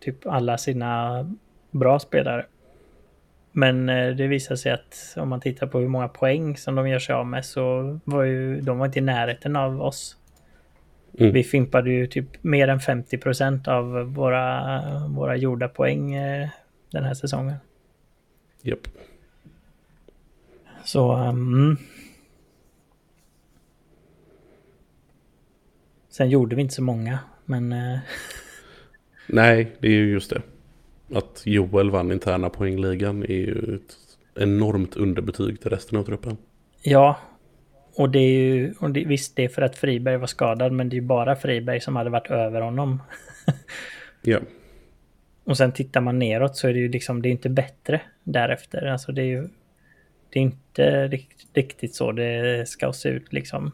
typ 0.00 0.26
alla 0.26 0.58
sina 0.58 1.24
bra 1.70 1.98
spelare. 1.98 2.46
Men 3.52 3.88
eh, 3.88 4.08
det 4.08 4.26
visar 4.26 4.56
sig 4.56 4.72
att 4.72 5.14
om 5.16 5.28
man 5.28 5.40
tittar 5.40 5.66
på 5.66 5.78
hur 5.78 5.88
många 5.88 6.08
poäng 6.08 6.56
som 6.56 6.74
de 6.74 6.88
gör 6.88 6.98
sig 6.98 7.14
av 7.14 7.26
med 7.26 7.44
så 7.44 7.98
var 8.04 8.22
ju 8.22 8.60
de 8.60 8.78
var 8.78 8.86
inte 8.86 8.98
i 8.98 9.02
närheten 9.02 9.56
av 9.56 9.82
oss. 9.82 10.16
Mm. 11.18 11.32
Vi 11.32 11.42
fimpade 11.42 11.90
ju 11.90 12.06
typ 12.06 12.44
mer 12.44 12.68
än 12.68 12.80
50 12.80 13.18
procent 13.18 13.68
av 13.68 14.14
våra, 14.14 14.72
våra 15.08 15.36
gjorda 15.36 15.68
poäng 15.68 16.14
eh, 16.14 16.48
den 16.90 17.04
här 17.04 17.14
säsongen. 17.14 17.56
Japp. 18.62 18.88
Så... 20.84 21.16
Um, 21.16 21.76
sen 26.08 26.30
gjorde 26.30 26.56
vi 26.56 26.62
inte 26.62 26.74
så 26.74 26.82
många, 26.82 27.18
men... 27.44 27.72
Uh, 27.72 27.98
Nej, 29.26 29.76
det 29.80 29.86
är 29.88 29.92
ju 29.92 30.12
just 30.12 30.30
det. 30.30 30.42
Att 31.14 31.42
Joel 31.44 31.90
vann 31.90 32.12
interna 32.12 32.50
poängligan 32.50 33.22
är 33.22 33.34
ju 33.34 33.74
ett 33.74 33.96
enormt 34.42 34.96
underbetyg 34.96 35.60
till 35.60 35.70
resten 35.70 35.98
av 35.98 36.04
truppen. 36.04 36.36
Ja, 36.82 37.16
och 37.94 38.10
det 38.10 38.18
är 38.18 38.30
ju, 38.30 38.74
och 38.80 38.90
det, 38.90 39.04
visst 39.04 39.36
det 39.36 39.44
är 39.44 39.48
för 39.48 39.62
att 39.62 39.76
Friberg 39.76 40.16
var 40.16 40.26
skadad, 40.26 40.72
men 40.72 40.88
det 40.88 40.94
är 40.94 41.00
ju 41.00 41.06
bara 41.06 41.36
Friberg 41.36 41.80
som 41.80 41.96
hade 41.96 42.10
varit 42.10 42.30
över 42.30 42.60
honom. 42.60 43.02
ja. 44.22 44.38
Och 45.44 45.56
sen 45.56 45.72
tittar 45.72 46.00
man 46.00 46.18
neråt 46.18 46.56
så 46.56 46.68
är 46.68 46.72
det 46.72 46.78
ju 46.78 46.88
liksom, 46.88 47.22
det 47.22 47.28
är 47.28 47.30
inte 47.30 47.48
bättre 47.48 48.00
därefter. 48.24 48.86
Alltså 48.86 49.12
det 49.12 49.22
är 49.22 49.26
ju, 49.26 49.48
det 50.30 50.38
är 50.38 50.42
inte 50.42 51.08
riktigt 51.54 51.94
så 51.94 52.12
det 52.12 52.68
ska 52.68 52.92
se 52.92 53.08
ut 53.08 53.32
liksom. 53.32 53.72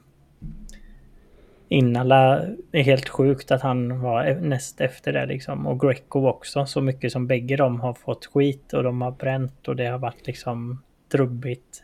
Innala 1.69 2.43
är 2.73 2.83
helt 2.83 3.09
sjukt 3.09 3.51
att 3.51 3.62
han 3.62 4.01
var 4.01 4.35
näst 4.35 4.81
efter 4.81 5.12
det 5.12 5.27
liksom. 5.27 5.67
Och 5.67 5.81
Greco 5.81 6.29
också. 6.29 6.67
Så 6.67 6.81
mycket 6.81 7.12
som 7.12 7.27
bägge 7.27 7.57
de 7.57 7.81
har 7.81 7.95
fått 7.95 8.27
skit 8.27 8.73
och 8.73 8.83
de 8.83 9.01
har 9.01 9.11
bränt 9.11 9.69
och 9.69 9.77
det 9.77 9.87
har 9.87 9.99
varit 9.99 10.27
liksom 10.27 10.83
trubbigt. 11.12 11.83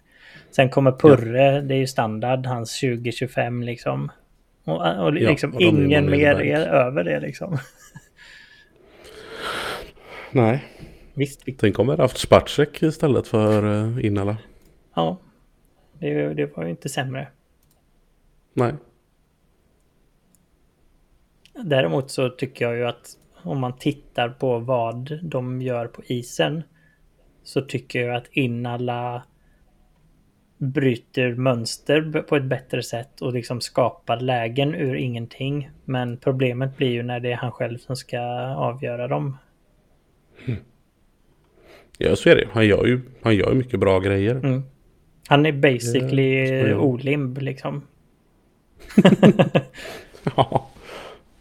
Sen 0.50 0.70
kommer 0.70 0.92
Purre, 0.92 1.54
ja. 1.54 1.60
det 1.60 1.74
är 1.74 1.78
ju 1.78 1.86
standard, 1.86 2.46
hans 2.46 2.82
20-25 2.82 3.64
liksom. 3.64 4.10
Och, 4.64 5.04
och 5.04 5.12
liksom 5.12 5.50
ja, 5.50 5.56
och 5.56 5.62
ingen 5.62 6.10
mer 6.10 6.40
är 6.40 6.66
över 6.66 7.04
det 7.04 7.20
liksom. 7.20 7.58
Nej. 10.30 10.64
Visst. 11.14 11.42
Tänk 11.58 11.78
om 11.78 11.86
vi 11.86 11.92
hade 11.92 12.02
haft 12.02 12.18
Spacek 12.18 12.82
istället 12.82 13.26
för 13.26 13.64
uh, 13.64 14.06
Innala. 14.06 14.36
Ja. 14.94 15.18
Det, 15.98 16.34
det 16.34 16.56
var 16.56 16.64
ju 16.64 16.70
inte 16.70 16.88
sämre. 16.88 17.28
Nej. 18.54 18.72
Däremot 21.64 22.10
så 22.10 22.28
tycker 22.28 22.64
jag 22.64 22.76
ju 22.76 22.84
att 22.86 23.16
om 23.42 23.60
man 23.60 23.78
tittar 23.78 24.28
på 24.28 24.58
vad 24.58 25.18
de 25.22 25.62
gör 25.62 25.86
på 25.86 26.02
isen 26.04 26.62
så 27.42 27.60
tycker 27.60 28.06
jag 28.06 28.16
att 28.16 28.28
Innala 28.30 29.22
bryter 30.58 31.34
mönster 31.34 32.22
på 32.22 32.36
ett 32.36 32.44
bättre 32.44 32.82
sätt 32.82 33.20
och 33.20 33.32
liksom 33.32 33.60
skapar 33.60 34.20
lägen 34.20 34.74
ur 34.74 34.94
ingenting. 34.94 35.70
Men 35.84 36.16
problemet 36.16 36.76
blir 36.76 36.90
ju 36.90 37.02
när 37.02 37.20
det 37.20 37.32
är 37.32 37.36
han 37.36 37.52
själv 37.52 37.78
som 37.78 37.96
ska 37.96 38.20
avgöra 38.56 39.08
dem. 39.08 39.36
Mm. 40.46 40.60
Ja, 41.98 42.16
så 42.16 42.28
är 42.28 42.36
det. 42.36 42.48
Han 42.52 42.66
gör 42.66 42.86
ju, 42.86 43.00
han 43.22 43.36
gör 43.36 43.54
mycket 43.54 43.80
bra 43.80 44.00
grejer. 44.00 44.34
Mm. 44.34 44.62
Han 45.28 45.46
är 45.46 45.52
basically 45.52 46.48
ja, 46.68 46.76
olimb 46.76 47.38
liksom. 47.38 47.82
ja. 50.36 50.71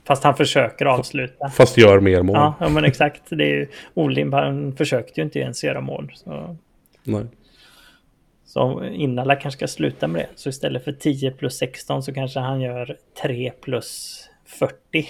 Fast 0.07 0.23
han 0.23 0.35
försöker 0.35 0.85
avsluta. 0.85 1.49
Fast 1.49 1.77
gör 1.77 1.99
mer 1.99 2.21
mål. 2.21 2.35
Ja, 2.35 2.55
ja 2.59 2.69
men 2.69 2.85
exakt. 2.85 3.21
Det 3.29 3.43
är 3.43 3.55
ju, 3.55 3.67
Olimb 3.93 4.33
han 4.33 4.75
försökte 4.75 5.21
ju 5.21 5.25
inte 5.25 5.39
ens 5.39 5.63
göra 5.63 5.81
mål. 5.81 6.11
Så. 6.15 6.57
Nej. 7.03 7.25
Så 8.45 8.83
Innala 8.83 9.35
kanske 9.35 9.57
ska 9.57 9.67
sluta 9.67 10.07
med 10.07 10.21
det. 10.21 10.27
Så 10.35 10.49
istället 10.49 10.83
för 10.83 10.91
10 10.91 11.31
plus 11.31 11.57
16 11.57 12.03
så 12.03 12.13
kanske 12.13 12.39
han 12.39 12.61
gör 12.61 12.97
3 13.21 13.51
plus 13.61 14.19
40. 14.45 14.75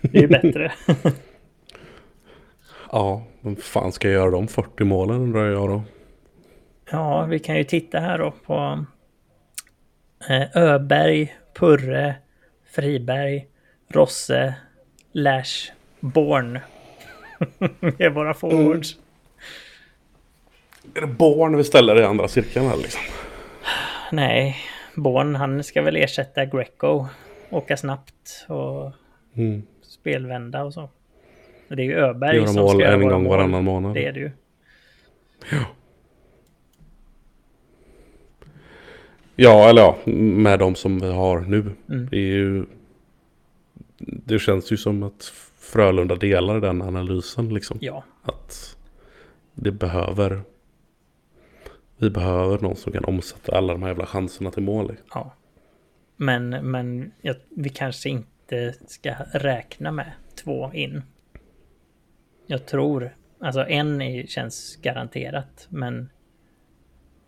det 0.00 0.18
är 0.18 0.22
ju 0.22 0.28
bättre. 0.28 0.72
ja, 2.92 3.22
vem 3.40 3.56
fan 3.56 3.92
ska 3.92 4.08
göra 4.10 4.30
de 4.30 4.48
40 4.48 4.84
målen 4.84 5.16
undrar 5.16 5.46
jag 5.46 5.68
då. 5.68 5.82
Ja, 6.90 7.24
vi 7.24 7.38
kan 7.38 7.56
ju 7.56 7.64
titta 7.64 8.00
här 8.00 8.18
då 8.18 8.30
på 8.30 8.84
eh, 10.28 10.56
Öberg, 10.56 11.36
Purre, 11.58 12.14
Friberg, 12.74 13.46
Rosse, 13.94 14.54
Lash, 15.12 15.72
Born. 16.00 16.58
det 17.98 18.04
är 18.04 18.10
våra 18.10 18.34
forwards. 18.34 18.94
Mm. 18.94 19.04
Är 20.94 21.00
det 21.00 21.06
Born 21.06 21.56
vi 21.56 21.64
ställer 21.64 22.00
i 22.00 22.04
andra 22.04 22.28
cirkeln 22.28 22.66
här 22.66 22.76
liksom? 22.76 23.00
Nej, 24.12 24.56
Born 24.94 25.34
han 25.34 25.64
ska 25.64 25.82
väl 25.82 25.96
ersätta 25.96 26.44
Greco. 26.44 27.06
Åka 27.50 27.76
snabbt 27.76 28.46
och 28.48 28.92
mm. 29.34 29.62
spelvända 29.82 30.64
och 30.64 30.74
så. 30.74 30.88
Det 31.68 31.82
är 31.82 31.86
ju 31.86 31.94
Öberg 31.94 32.36
göra 32.36 32.46
som 32.46 32.62
mål 32.62 32.70
ska 32.70 32.80
göra 32.80 32.94
en 32.94 33.08
gång 33.08 33.28
varannan 33.28 33.64
månad. 33.64 33.94
Det 33.94 34.06
är 34.06 34.12
det 34.12 34.20
ju. 34.20 34.30
Ja. 35.50 35.64
Ja, 39.36 39.68
eller 39.68 39.82
ja, 39.82 39.96
med 40.12 40.58
de 40.58 40.74
som 40.74 40.98
vi 40.98 41.12
har 41.12 41.40
nu. 41.40 41.60
Mm. 41.88 42.08
Det 42.10 42.16
är 42.16 42.36
ju... 42.36 42.66
Det 43.98 44.38
känns 44.38 44.72
ju 44.72 44.76
som 44.76 45.02
att 45.02 45.32
Frölunda 45.58 46.14
delar 46.14 46.60
den 46.60 46.82
analysen 46.82 47.54
liksom. 47.54 47.78
Ja. 47.80 48.04
Att 48.22 48.76
det 49.54 49.72
behöver 49.72 50.42
vi 51.96 52.10
behöver 52.10 52.58
någon 52.58 52.76
som 52.76 52.92
kan 52.92 53.04
omsätta 53.04 53.56
alla 53.56 53.72
de 53.72 53.82
här 53.82 53.90
jävla 53.90 54.06
chanserna 54.06 54.50
till 54.50 54.62
mål. 54.62 54.96
Ja. 55.14 55.34
Men, 56.16 56.48
men 56.48 57.12
ja, 57.22 57.34
vi 57.48 57.68
kanske 57.68 58.08
inte 58.08 58.74
ska 58.86 59.14
räkna 59.32 59.90
med 59.90 60.12
två 60.34 60.72
in. 60.72 61.02
Jag 62.46 62.66
tror, 62.66 63.16
alltså 63.40 63.66
en 63.66 64.00
är, 64.00 64.26
känns 64.26 64.76
garanterat, 64.82 65.66
men 65.68 66.10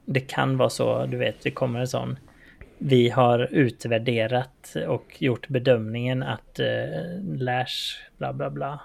det 0.05 0.21
kan 0.21 0.57
vara 0.57 0.71
så, 0.71 1.07
du 1.07 1.17
vet, 1.17 1.43
det 1.43 1.51
kommer 1.51 1.81
en 1.81 1.89
sån. 1.89 2.19
Vi 2.79 3.09
har 3.09 3.49
utvärderat 3.55 4.77
och 4.89 5.23
gjort 5.23 5.49
bedömningen 5.49 6.23
att 6.23 6.59
eh, 6.59 6.67
Lash, 7.23 7.99
bla 8.19 8.33
bla 8.33 8.51
bla. 8.51 8.81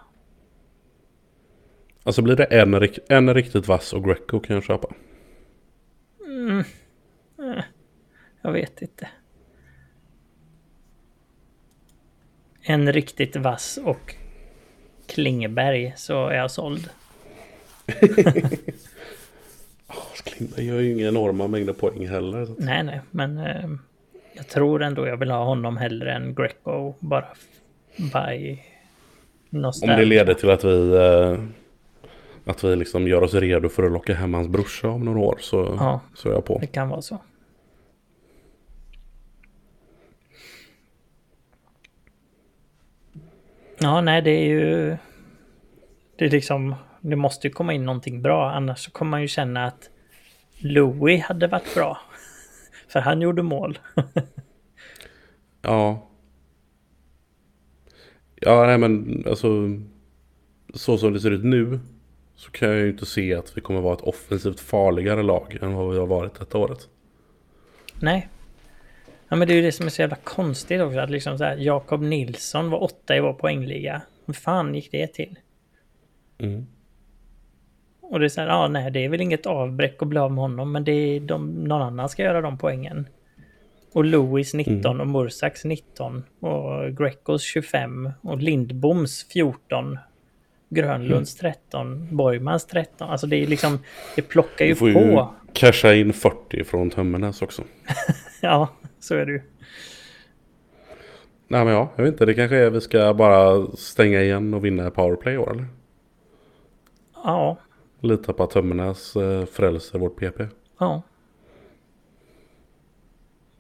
Alltså 2.04 2.22
blir 2.22 2.36
det 2.36 2.44
en, 2.44 2.90
en 3.10 3.34
riktigt 3.34 3.68
vass 3.68 3.94
och 3.94 4.04
Greco 4.04 4.40
kan 4.40 4.54
jag 4.54 4.64
köpa. 4.64 4.94
Mm. 6.26 6.60
Eh, 7.40 7.64
jag 8.42 8.52
vet 8.52 8.82
inte. 8.82 9.10
En 12.62 12.94
riktigt 12.94 13.36
vass 13.36 13.80
och 13.84 14.16
Klingeberg 15.08 15.94
så 15.98 16.28
är 16.28 16.36
jag 16.36 16.52
såld. 16.52 16.90
Klingberg 20.24 20.66
gör 20.66 20.80
ju 20.80 20.92
inga 20.92 21.08
enorma 21.08 21.48
mängder 21.48 21.74
poäng 21.74 22.08
heller. 22.08 22.46
Så. 22.46 22.56
Nej, 22.58 22.84
nej, 22.84 23.02
men 23.12 23.38
eh, 23.38 23.70
jag 24.34 24.48
tror 24.48 24.84
ändå 24.84 25.08
jag 25.08 25.18
vill 25.18 25.32
ha 25.32 25.44
honom 25.44 25.78
hellre 25.78 26.14
än 26.14 26.36
Greco 26.36 26.94
bara 27.00 27.26
by 27.98 28.60
nostalgia. 29.50 29.96
Om 29.96 30.00
det 30.00 30.06
leder 30.06 30.34
till 30.34 30.50
att 30.50 30.64
vi 30.64 30.96
eh, 30.96 31.44
att 32.46 32.64
vi 32.64 32.76
liksom 32.76 33.08
gör 33.08 33.22
oss 33.24 33.34
redo 33.34 33.70
för 33.70 33.84
att 33.84 33.92
locka 33.92 34.14
hem 34.14 34.34
hans 34.34 34.48
brorsa 34.48 34.90
om 34.90 35.06
några 35.06 35.20
år 35.20 35.38
så, 35.40 35.76
ja, 35.80 36.02
så 36.16 36.30
är 36.30 36.34
jag 36.34 36.46
på. 36.46 36.58
Det 36.60 36.68
kan 36.68 36.90
vara 36.90 37.02
så. 37.02 37.18
Ja, 43.80 44.02
nej, 44.02 44.22
det 44.22 44.32
är 44.32 44.46
ju... 44.46 44.98
Det 46.16 46.26
är 46.26 46.30
liksom... 46.30 46.76
Det 47.02 47.16
måste 47.16 47.48
ju 47.48 47.54
komma 47.54 47.74
in 47.74 47.86
någonting 47.86 48.22
bra, 48.22 48.52
annars 48.52 48.80
så 48.80 48.92
kommer 48.92 49.10
man 49.10 49.22
ju 49.22 49.28
känna 49.28 49.66
att 49.66 49.90
Louis 50.64 51.24
hade 51.24 51.48
varit 51.48 51.76
bra. 51.76 52.02
För 52.88 53.00
han 53.00 53.22
gjorde 53.22 53.44
mål. 53.44 53.80
ja. 55.62 56.08
Ja, 58.36 58.66
nej 58.66 58.78
men 58.78 59.24
alltså... 59.28 59.48
Så 60.74 60.98
som 60.98 61.14
det 61.14 61.20
ser 61.20 61.32
ut 61.32 61.44
nu 61.44 61.80
så 62.36 62.52
kan 62.52 62.70
jag 62.70 62.78
ju 62.78 62.90
inte 62.90 63.06
se 63.06 63.36
att 63.36 63.58
vi 63.58 63.62
kommer 63.62 63.82
vara 63.82 63.94
ett 63.94 64.02
offensivt 64.02 64.60
farligare 64.60 65.24
lag 65.24 65.58
än 65.62 65.74
vad 65.74 65.94
vi 65.94 66.00
har 66.00 66.08
varit 66.08 66.40
detta 66.40 66.58
året. 66.58 66.90
Nej. 68.00 68.30
Ja 69.28 69.36
men 69.36 69.48
det 69.48 69.54
är 69.54 69.56
ju 69.56 69.62
det 69.62 69.72
som 69.72 69.86
är 69.86 69.90
så 69.90 70.02
jävla 70.02 70.16
konstigt 70.16 70.82
också 70.82 71.00
att 71.00 71.10
liksom 71.10 71.38
så 71.38 71.44
här 71.44 71.58
Jakob 71.58 72.02
Nilsson 72.02 72.70
var 72.70 72.84
åtta 72.84 73.16
i 73.16 73.20
vår 73.20 73.34
poängliga. 73.34 74.02
Hur 74.26 74.34
fan 74.34 74.76
gick 74.76 74.92
det 74.92 75.08
till? 75.08 75.40
Mm. 76.38 76.68
Och 78.12 78.20
det 78.20 78.26
är 78.26 78.30
så 78.30 78.42
här, 78.42 78.48
ja 78.48 78.68
nej 78.68 78.92
det 78.92 79.06
är 79.06 79.10
väl 79.10 79.22
inget 79.22 79.46
avbräck 79.46 80.02
att 80.02 80.08
bli 80.08 80.20
av 80.20 80.32
med 80.32 80.42
honom 80.42 80.72
men 80.72 80.84
det 80.84 80.92
är 80.92 81.20
de, 81.20 81.64
någon 81.64 81.82
annan 81.82 82.10
ska 82.10 82.24
göra 82.24 82.42
de 82.42 82.58
poängen. 82.58 83.08
Och 83.94 84.06
Louis 84.06 84.54
19 84.54 84.86
mm. 84.86 85.02
och 85.02 85.08
Mursax 85.08 85.66
19 85.66 86.24
och 86.40 86.98
Grecos 86.98 87.44
25 87.44 88.12
och 88.22 88.38
Lindboms 88.38 89.26
14 89.34 90.00
Grönlunds 90.70 91.36
13, 91.36 92.08
Borgmans 92.12 92.66
13. 92.66 93.10
Alltså 93.10 93.28
det 93.28 93.36
är 93.36 93.48
liksom, 93.48 93.80
det 94.16 94.22
plockar 94.22 94.66
ju 94.66 94.76
på. 94.76 94.86
Du 94.86 94.94
får 94.94 95.02
ju 95.02 95.26
casha 95.54 95.94
in 95.94 96.14
40 96.14 96.64
från 96.64 96.90
Tömmernes 96.90 97.42
också. 97.42 97.64
ja, 98.42 98.70
så 99.00 99.16
är 99.16 99.26
det 99.26 99.32
ju. 99.32 99.42
Nej 101.48 101.66
men 101.66 101.74
ja, 101.74 101.92
jag 101.96 102.04
vet 102.04 102.14
inte, 102.14 102.26
det 102.26 102.34
kanske 102.34 102.56
är 102.56 102.70
vi 102.70 102.82
ska 102.82 103.14
bara 103.14 103.68
stänga 103.68 104.22
igen 104.22 104.54
och 104.54 104.66
vinna 104.66 104.92
powerplay 104.92 105.38
år 105.38 105.52
eller? 105.52 105.66
Ja. 107.24 107.58
Lita 108.02 108.34
på 108.34 108.44
att 108.44 108.50
Tömmernes 108.50 109.16
eh, 109.16 109.46
frälser 109.46 110.00
vårt 110.00 110.16
PP. 110.20 110.42
Ja. 110.80 111.02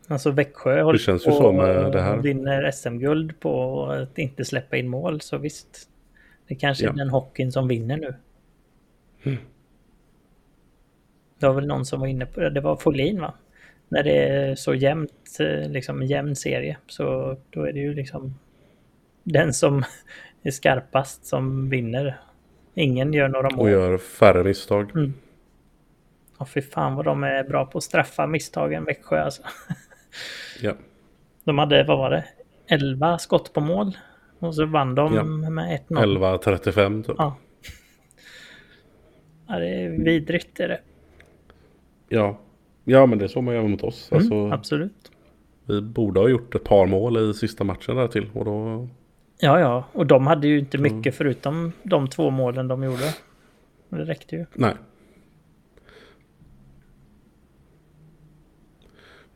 Alltså 0.08 0.32
Växjö 0.32 0.82
håller 0.82 1.12
ju 1.12 1.20
så 1.20 1.52
med 1.52 1.92
det 1.92 2.02
här. 2.02 2.18
vinner 2.18 2.72
SM-guld 2.72 3.39
på 3.39 3.86
att 3.86 4.18
inte 4.18 4.46
släppa 4.46 4.78
in 4.78 4.88
mål, 4.88 5.22
så 5.22 5.38
visst. 5.38 5.89
Det 6.48 6.56
kanske 6.56 6.84
Ja. 6.86 6.89
är 6.92 6.96
den 6.96 7.10
hockeyn 7.10 7.52
som 7.52 7.68
vinner 7.68 7.98
nu. 7.98 8.14
Mm. 9.24 9.38
Det 11.39 11.48
var 11.48 11.54
väl 11.54 11.68
någon 11.68 11.86
som 11.86 12.00
var 12.00 12.08
inne 12.08 12.26
på 12.26 12.39
det, 12.39 12.50
det 12.50 12.62
var 12.62 12.76
Folin 12.76 13.22
va? 13.22 13.34
När 13.89 14.04
det 14.04 14.18
är 14.28 14.56
så 14.56 14.74
jämnt, 14.74 15.38
eh, 15.39 15.70
liksom 15.70 16.02
en 16.02 16.08
jämn 16.08 16.36
serie, 16.36 16.78
så 16.88 17.38
då 17.50 17.64
är 17.66 17.74
det 17.74 17.80
ju 17.80 17.94
liksom 17.94 18.36
den 19.24 19.54
som 19.54 19.84
är 20.44 20.52
skarpast 20.52 21.26
som 21.26 21.70
vinner. 21.70 22.20
Ingen 22.74 23.13
gör 23.13 23.28
några 23.28 23.47
Och 23.47 23.53
mål. 23.55 23.69
gör 23.72 23.97
färre 23.97 24.43
misstag. 24.43 24.91
Mm. 24.95 25.13
Ja, 26.39 26.45
fy 26.45 26.61
fan 26.61 26.95
vad 26.95 27.05
de 27.05 27.24
är 27.24 27.43
bra 27.43 27.65
på 27.65 27.78
att 27.78 27.84
straffa 27.84 28.28
misstagen, 28.28 28.86
Växjö 28.86 29.22
alltså. 29.24 29.41
Ja. 30.61 30.74
De 31.43 31.57
hade, 31.57 31.84
vad 31.84 31.97
var 31.97 32.09
det, 32.09 32.26
11 32.67 33.17
skott 33.17 33.53
på 33.53 33.61
mål. 33.61 33.97
Och 34.39 34.55
så 34.55 34.65
vann 34.65 34.95
de 34.95 35.13
Ja. 35.15 35.24
med 35.24 35.80
1-0. 35.89 35.97
11-35 35.97 37.03
typ. 37.03 37.15
Ja. 37.17 37.36
ja, 39.47 39.59
det 39.59 39.67
är 39.69 39.89
vidrigt 39.89 40.59
är 40.59 40.67
det. 40.67 40.80
Ja. 42.09 42.39
ja, 42.84 43.05
men 43.05 43.17
det 43.17 43.26
är 43.26 43.28
så 43.28 43.41
man 43.41 43.55
gör 43.55 43.63
mot 43.67 43.84
oss. 43.84 44.11
Mm, 44.11 44.19
Alltså, 44.22 44.51
absolut. 44.51 45.11
vi 45.65 45.82
borde 45.82 46.19
ha 46.19 46.30
gjort 46.30 46.55
ett 46.55 46.63
par 46.63 46.86
mål 46.86 47.30
i 47.30 47.34
sista 47.34 47.63
matchen 47.63 47.95
där 47.95 48.07
till. 48.07 48.30
Och 48.34 48.45
då... 48.45 48.88
Ja, 49.44 49.60
ja, 49.60 49.86
och 49.94 50.08
de 50.08 50.28
hade 50.28 50.48
ju 50.48 50.60
inte 50.60 50.78
Mm. 50.78 50.96
mycket 50.98 51.16
förutom 51.16 51.72
de 51.84 52.08
två 52.08 52.30
målen 52.30 52.68
de 52.68 52.84
gjorde. 52.84 53.16
Men 53.89 54.00
Det 54.00 54.06
räckte 54.06 54.36
ju. 54.36 54.46
Nej. 54.54 54.74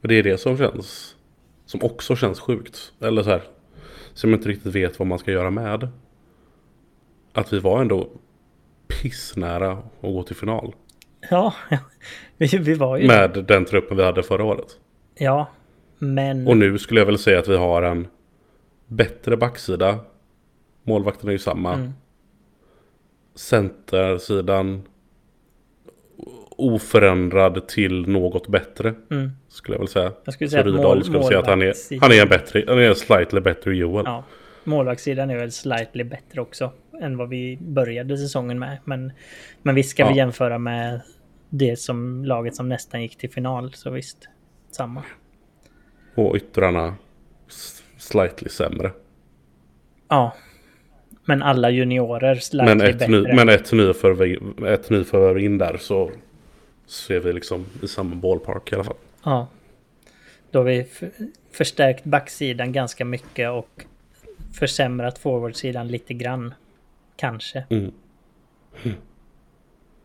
Men 0.02 0.10
det 0.10 0.16
är 0.16 0.24
det 0.24 0.38
som 0.38 0.58
känns. 0.58 1.16
Som 1.66 1.84
också 1.84 2.16
känns 2.16 2.40
sjukt. 2.40 2.94
Eller 3.00 3.24
så 3.24 3.30
här. 3.30 3.42
Som 4.14 4.30
jag 4.30 4.38
inte 4.40 4.50
riktigt 4.50 4.76
vet 4.76 5.00
vad 5.00 5.08
man 5.08 5.20
ska 5.20 5.32
göra 5.32 5.50
med. 5.50 5.88
Att 7.34 7.54
vi 7.54 7.60
var 7.60 7.82
ändå 7.82 8.10
pissnära 8.88 9.72
att 9.72 9.84
gå 10.02 10.24
till 10.24 10.36
final. 10.36 10.76
Ja, 11.30 11.54
vi, 12.38 12.48
vi 12.58 12.74
var 12.74 12.98
ju... 12.98 13.08
Med 13.08 13.46
den 13.48 13.66
truppen 13.66 13.98
vi 13.98 14.04
hade 14.04 14.24
förra 14.24 14.44
året. 14.44 14.80
Ja, 15.18 15.48
men... 16.00 16.48
Och 16.48 16.58
nu 16.58 16.78
skulle 16.78 17.00
jag 17.02 17.06
väl 17.06 17.18
säga 17.18 17.40
att 17.40 17.48
vi 17.48 17.58
har 17.58 17.84
en 17.84 18.08
bättre 18.88 19.38
backsida. 19.38 20.00
Målvakten 20.84 21.30
är 21.30 21.34
ju 21.34 21.40
samma. 21.40 21.74
Mm. 21.74 21.94
Centersidan 23.36 24.84
oförändrad 26.58 27.68
till 27.68 28.08
något 28.08 28.48
bättre. 28.48 28.94
Mm. 29.12 29.32
Skulle 29.48 29.76
jag 29.76 29.80
väl 29.80 29.88
säga. 29.88 30.12
Jag 30.24 30.34
skulle 30.34 30.50
säga 30.50 30.64
Så 30.64 30.70
att 30.70 30.76
mål, 30.76 31.04
skulle 31.04 31.24
säga 31.24 31.40
att 31.40 31.48
han 31.48 31.62
är, 31.62 32.00
han 32.02 32.12
är 32.12 32.22
en 32.22 32.30
bättre, 32.30 32.64
han 32.68 32.78
är 32.78 32.90
en 32.90 32.96
slightly 32.96 33.42
bättre 33.42 33.76
Joel. 33.76 34.04
Ja, 34.06 34.24
målvaktssidan 34.64 35.30
är 35.30 35.38
väl 35.38 35.52
slightly 35.52 36.04
bättre 36.04 36.42
också 36.42 36.72
än 37.02 37.18
vad 37.18 37.30
vi 37.30 37.58
började 37.62 38.18
säsongen 38.18 38.60
med. 38.60 38.78
Men, 38.84 39.12
men 39.62 39.76
visst 39.76 39.90
ska 39.90 40.04
vi 40.06 40.12
Ja. 40.12 40.18
jämföra 40.18 40.58
med 40.58 41.02
det 41.50 41.80
som 41.80 42.26
laget 42.26 42.56
som 42.56 42.70
nästan 42.70 43.02
gick 43.02 43.18
till 43.18 43.30
final, 43.30 43.74
så 43.74 43.90
visst. 43.90 44.18
Samma. 44.72 45.04
Och 46.16 46.36
yttrarna 46.36 46.96
slightly 47.98 48.50
sämre. 48.50 48.92
Ja. 50.08 50.36
Men 51.26 51.44
alla 51.44 51.70
juniorer 51.70 52.36
slightly 52.36 52.76
Men 52.76 52.88
ett, 52.88 53.00
bättre. 53.00 53.12
ny, 53.12 53.34
men 53.36 53.50
ett 53.50 53.72
nyförvärv 53.72 54.66
ett 54.68 54.90
nyförvärv 54.90 55.40
in 55.40 55.58
där 55.58 55.78
så, 55.78 56.12
är 57.14 57.20
vi 57.20 57.34
liksom 57.34 57.66
i 57.84 57.88
samma 57.88 58.16
ballpark 58.16 58.72
i 58.72 58.76
alla 58.76 58.84
fall. 58.84 58.98
Ja. 59.24 59.48
Då 60.52 60.60
har 60.60 60.64
vi 60.64 60.88
förstärkt 61.52 62.04
backsidan 62.04 62.72
ganska 62.72 63.06
mycket 63.06 63.50
och 63.50 63.86
försämrat 64.54 65.18
forwardsidan 65.18 65.88
lite 65.88 66.14
grann. 66.14 66.54
Kanske. 67.16 67.66
Mm. 67.70 67.92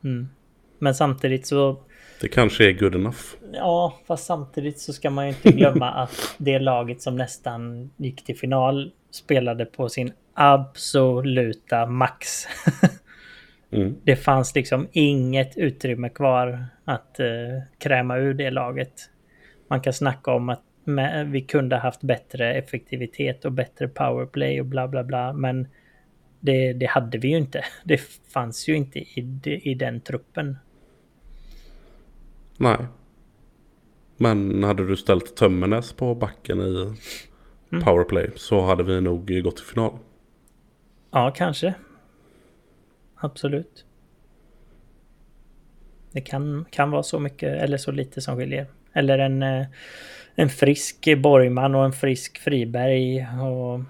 Mm. 0.04 0.28
Men 0.78 0.94
samtidigt 0.94 1.46
så 1.46 1.82
Det 2.20 2.28
kanske 2.28 2.68
är 2.68 2.72
good 2.72 2.94
enough. 2.94 3.18
Ja, 3.52 3.98
fast 4.06 4.26
samtidigt 4.26 4.78
så 4.78 4.92
ska 4.92 5.10
man 5.10 5.24
ju 5.24 5.28
inte 5.28 5.52
glömma 5.52 5.90
att 6.02 6.34
det 6.38 6.58
laget 6.58 7.02
som 7.02 7.16
nästan 7.16 7.90
gick 7.96 8.24
till 8.24 8.38
final 8.38 8.92
spelade 9.10 9.64
på 9.64 9.88
sin 9.88 10.12
absoluta 10.34 11.86
max. 11.86 12.46
Mm. 13.72 13.96
det 14.04 14.16
fanns 14.16 14.54
liksom 14.54 14.88
inget 14.92 15.56
utrymme 15.56 16.08
kvar 16.08 16.64
att 16.84 17.20
eh, 17.20 17.26
kräma 17.78 18.16
ur 18.16 18.34
det 18.34 18.50
laget. 18.50 18.92
Man 19.68 19.80
kan 19.80 19.92
snacka 19.92 20.32
om 20.32 20.48
att 20.48 20.62
med, 20.84 21.28
vi 21.30 21.40
kunde 21.40 21.76
haft 21.76 22.02
bättre 22.02 22.54
effektivitet 22.54 23.44
och 23.44 23.52
bättre 23.52 23.88
powerplay 23.88 24.60
och 24.60 24.66
bla 24.66 24.88
bla 24.88 25.04
bla, 25.04 25.32
men 25.32 25.68
det, 26.40 26.72
det 26.72 26.86
hade 26.86 27.18
vi 27.18 27.28
ju 27.28 27.36
inte. 27.36 27.64
Det 27.84 28.00
fanns 28.32 28.68
ju 28.68 28.76
inte 28.76 28.98
i, 28.98 29.60
i 29.62 29.74
den 29.74 30.00
truppen. 30.00 30.56
Nej. 32.60 32.78
Men 34.16 34.64
hade 34.64 34.86
du 34.86 34.96
ställt 34.96 35.36
Tömmernes 35.36 35.92
på 35.92 36.14
backen 36.14 36.60
i 36.60 36.94
Mm. 37.72 37.84
powerplay 37.84 38.30
så 38.36 38.60
hade 38.60 38.82
vi 38.82 39.00
nog 39.00 39.42
gått 39.44 39.56
till 39.56 39.66
final. 39.66 39.98
Ja, 41.10 41.30
kanske. 41.36 41.74
Absolut. 43.14 43.84
Det 46.12 46.20
kan, 46.20 46.64
kan 46.70 46.90
vara 46.90 47.02
så 47.02 47.18
mycket 47.18 47.62
eller 47.62 47.76
så 47.76 47.90
lite 47.92 48.20
som 48.20 48.36
skiljer. 48.36 48.66
Eller 48.92 49.18
en, 49.18 49.42
eh, 49.42 49.66
en 50.34 50.48
frisk 50.48 51.08
Borgman 51.18 51.74
och 51.74 51.84
en 51.84 51.92
frisk 51.92 52.38
Friberg 52.38 53.26
och, 53.42 53.80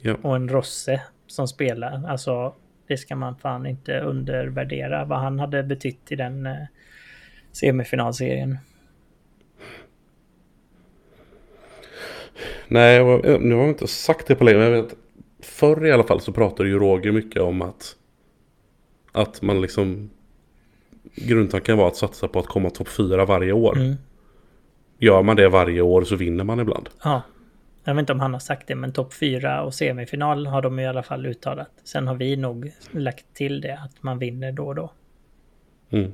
Ja. 0.00 0.16
och 0.22 0.36
en 0.36 0.48
Rosse 0.48 1.02
som 1.26 1.48
spelar. 1.48 2.04
Alltså, 2.08 2.54
det 2.86 2.96
ska 2.96 3.16
man 3.16 3.36
fan 3.36 3.66
inte 3.66 4.00
undervärdera 4.00 5.04
vad 5.04 5.18
han 5.18 5.38
hade 5.40 5.62
betytt 5.62 6.12
i 6.12 6.16
den 6.16 6.46
eh, 6.46 6.56
semifinalserien. 7.56 8.58
Nej, 12.68 12.96
eh, 12.96 13.40
nu 13.40 13.54
har 13.54 13.62
jag 13.62 13.70
inte 13.70 13.86
sagt 13.86 14.26
det 14.26 14.34
på 14.34 14.44
länge, 14.44 14.58
men 14.58 14.72
jag 14.72 14.82
vet 14.82 14.94
förr 15.40 15.86
i 15.86 15.92
alla 15.92 16.04
fall 16.04 16.20
så 16.20 16.32
pratade 16.32 16.68
ju 16.68 16.78
Roger 16.78 17.12
mycket 17.12 17.42
om 17.42 17.62
att 17.62 17.96
att 19.12 19.42
man 19.42 19.60
liksom 19.60 20.10
grundtanken 21.14 21.76
var 21.76 21.88
att 21.88 21.96
satsa 21.96 22.28
på 22.28 22.38
att 22.38 22.46
komma 22.46 22.70
topp 22.70 22.88
fyra 22.88 23.24
varje 23.24 23.52
år. 23.52 23.76
Mm. 23.76 23.94
Gör 24.98 25.22
man 25.22 25.36
det 25.36 25.48
varje 25.48 25.80
år 25.80 26.04
så 26.04 26.16
vinner 26.16 26.44
man 26.44 26.60
ibland. 26.60 26.88
Ja. 27.04 27.22
Jag 27.84 27.94
vet 27.94 28.00
inte 28.00 28.12
om 28.12 28.20
han 28.20 28.32
har 28.32 28.40
sagt 28.40 28.68
det, 28.68 28.74
men 28.74 28.92
topp 28.92 29.14
fyra 29.14 29.62
och 29.62 29.74
semifinal 29.74 30.46
har 30.46 30.62
de 30.62 30.78
i 30.78 30.86
alla 30.86 31.02
fall 31.02 31.26
uttalat. 31.26 31.70
Sen 31.84 32.06
har 32.06 32.14
vi 32.14 32.36
nog 32.36 32.72
lagt 32.90 33.34
till 33.34 33.60
det, 33.60 33.78
att 33.84 34.02
man 34.02 34.18
vinner 34.18 34.52
då 34.52 34.66
och 34.66 34.74
då. 34.74 34.92
Mm. 35.90 36.12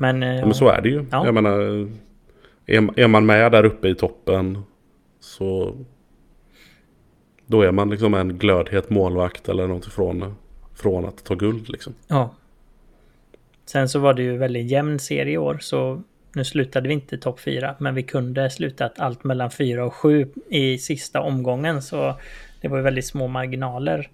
Men, 0.00 0.22
eh, 0.22 0.36
Ja, 0.36 0.44
men 0.44 0.54
så 0.54 0.68
är 0.68 0.80
det 0.82 0.88
ju. 0.88 1.04
Ja. 1.10 1.24
Jag 1.24 1.34
menar, 1.34 1.88
är, 2.66 3.00
är 3.00 3.08
man 3.08 3.26
med 3.26 3.52
där 3.52 3.64
uppe 3.64 3.88
i 3.88 3.94
toppen 3.94 4.62
så 5.20 5.76
då 7.46 7.62
är 7.62 7.72
man 7.72 7.90
liksom 7.90 8.14
en 8.14 8.38
glödhet 8.38 8.90
målvakt 8.90 9.48
eller 9.48 9.66
något 9.66 9.86
ifrån 9.86 10.34
från 10.74 11.04
att 11.04 11.24
ta 11.24 11.34
guld 11.34 11.68
liksom. 11.68 11.94
ja. 12.06 12.34
Sen 13.66 13.88
så 13.88 13.98
var 13.98 14.14
det 14.14 14.22
ju 14.22 14.36
väldigt 14.36 14.70
jämn 14.70 14.98
serie 14.98 15.34
i 15.34 15.38
år, 15.38 15.58
så 15.60 16.02
nu 16.34 16.44
slutade 16.44 16.88
vi 16.88 16.94
inte 16.94 17.18
topp 17.18 17.40
fyra, 17.40 17.74
men 17.78 17.94
vi 17.94 18.02
kunde 18.02 18.50
slutat 18.50 18.98
allt 18.98 19.24
mellan 19.24 19.50
fyra 19.50 19.84
och 19.84 19.94
sju 19.94 20.28
i 20.50 20.78
sista 20.78 21.20
omgången, 21.20 21.82
så 21.82 22.14
det 22.60 22.68
var 22.68 22.76
ju 22.76 22.82
väldigt 22.82 23.06
små 23.06 23.28
marginaler. 23.28 24.10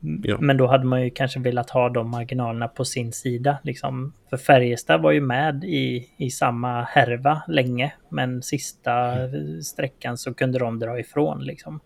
Ja. 0.00 0.38
Men 0.40 0.56
då 0.56 0.66
hade 0.66 0.84
man 0.84 1.02
ju 1.02 1.10
kanske 1.10 1.40
velat 1.40 1.70
ha 1.70 1.88
de 1.88 2.10
marginalerna 2.10 2.68
på 2.68 2.84
sin 2.84 3.12
sida. 3.12 3.58
Liksom. 3.62 4.12
För 4.30 4.36
Färjestad 4.36 5.02
var 5.02 5.12
ju 5.12 5.20
med 5.20 5.64
i, 5.64 6.08
i 6.16 6.30
samma 6.30 6.82
härva 6.82 7.42
länge. 7.48 7.92
Men 8.08 8.42
sista 8.42 9.14
sträckan 9.62 10.18
så 10.18 10.34
kunde 10.34 10.58
de 10.58 10.78
dra 10.78 11.00
ifrån. 11.00 11.44
Liksom. 11.44 11.80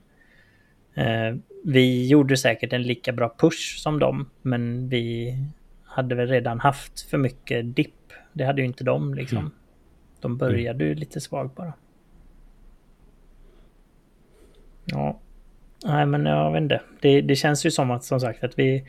Eh, 0.94 1.36
vi 1.64 2.08
gjorde 2.08 2.36
säkert 2.36 2.72
en 2.72 2.82
lika 2.82 3.12
bra 3.12 3.34
push 3.38 3.78
som 3.78 3.98
dem. 3.98 4.30
Men 4.42 4.88
vi 4.88 5.36
hade 5.84 6.14
väl 6.14 6.28
redan 6.28 6.60
haft 6.60 7.00
för 7.00 7.18
mycket 7.18 7.76
dipp. 7.76 8.12
Det 8.32 8.44
hade 8.44 8.60
ju 8.60 8.66
inte 8.66 8.84
de 8.84 9.14
liksom. 9.14 9.38
Mm. 9.38 9.50
De 10.20 10.36
började 10.36 10.84
ju 10.84 10.94
lite 10.94 11.20
svagt 11.20 11.54
bara. 11.54 11.72
Ja. 14.84 15.18
Nej, 15.84 16.06
men 16.06 16.26
jag 16.26 16.52
vet 16.52 16.62
inte. 16.62 16.80
Det, 17.00 17.20
det 17.20 17.36
känns 17.36 17.66
ju 17.66 17.70
som 17.70 17.90
att 17.90 18.04
som 18.04 18.20
sagt 18.20 18.44
att 18.44 18.58
vi... 18.58 18.84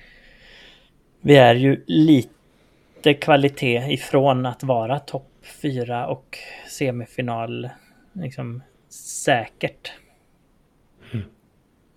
Vi 1.21 1.35
är 1.35 1.55
ju 1.55 1.83
lite 1.87 3.13
kvalitet 3.13 3.93
ifrån 3.93 4.45
att 4.45 4.63
vara 4.63 4.99
topp 4.99 5.29
fyra 5.61 6.07
och 6.07 6.37
semifinal 6.69 7.69
liksom 8.13 8.61
säkert. 8.89 9.91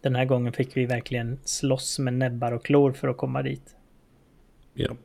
Den 0.01 0.15
här 0.15 0.25
gången 0.25 0.53
fick 0.53 0.77
vi 0.77 0.87
verkligen 0.87 1.39
slåss 1.45 1.99
med 1.99 2.15
näbbar 2.15 2.53
och 2.53 2.65
klor 2.65 2.93
för 2.93 3.09
att 3.09 3.17
komma 3.17 3.43
dit. 3.43 3.77
Ja. 4.75 4.97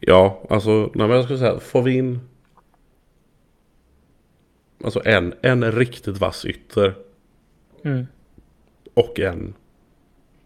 Ja, 0.00 0.42
alltså, 0.50 0.70
nej, 0.70 1.08
men 1.08 1.10
jag 1.10 1.24
skulle 1.24 1.38
säga, 1.38 1.60
får 1.60 1.82
vi 1.82 1.96
in 1.96 2.20
Alltså 4.84 5.02
en, 5.04 5.34
en 5.42 5.72
riktigt 5.72 6.18
vass 6.18 6.44
ytter. 6.44 6.94
Mm. 7.84 8.06
Och 8.94 9.20
en 9.20 9.54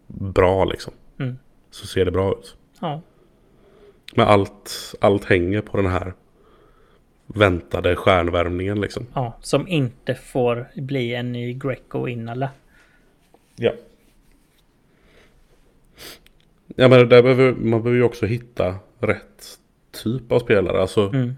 bra 0.07 0.65
liksom. 0.65 0.93
Mm. 1.19 1.37
Så 1.71 1.87
ser 1.87 2.05
det 2.05 2.11
bra 2.11 2.31
ut. 2.31 2.57
Ja. 2.79 3.01
Men 4.15 4.27
allt, 4.27 4.95
allt 5.01 5.25
hänger 5.25 5.61
på 5.61 5.77
den 5.77 5.85
här 5.91 6.13
väntade 7.27 7.95
stjärnvärmningen 7.95 8.81
liksom. 8.81 9.07
ja. 9.13 9.37
Som 9.41 9.67
inte 9.67 10.15
får 10.15 10.67
bli 10.75 11.15
en 11.15 11.31
ny 11.31 11.53
Greco 11.53 12.07
Inala. 12.07 12.49
Ja. 13.55 13.71
Ja 16.75 16.87
men 16.87 17.09
där 17.09 17.23
behöver, 17.23 17.51
man 17.53 17.81
behöver 17.83 17.97
ju 17.97 18.03
också 18.03 18.25
hitta 18.25 18.75
rätt 18.99 19.59
typ 20.03 20.31
av 20.31 20.39
spelare. 20.39 20.81
Alltså 20.81 21.07
Mm. 21.07 21.33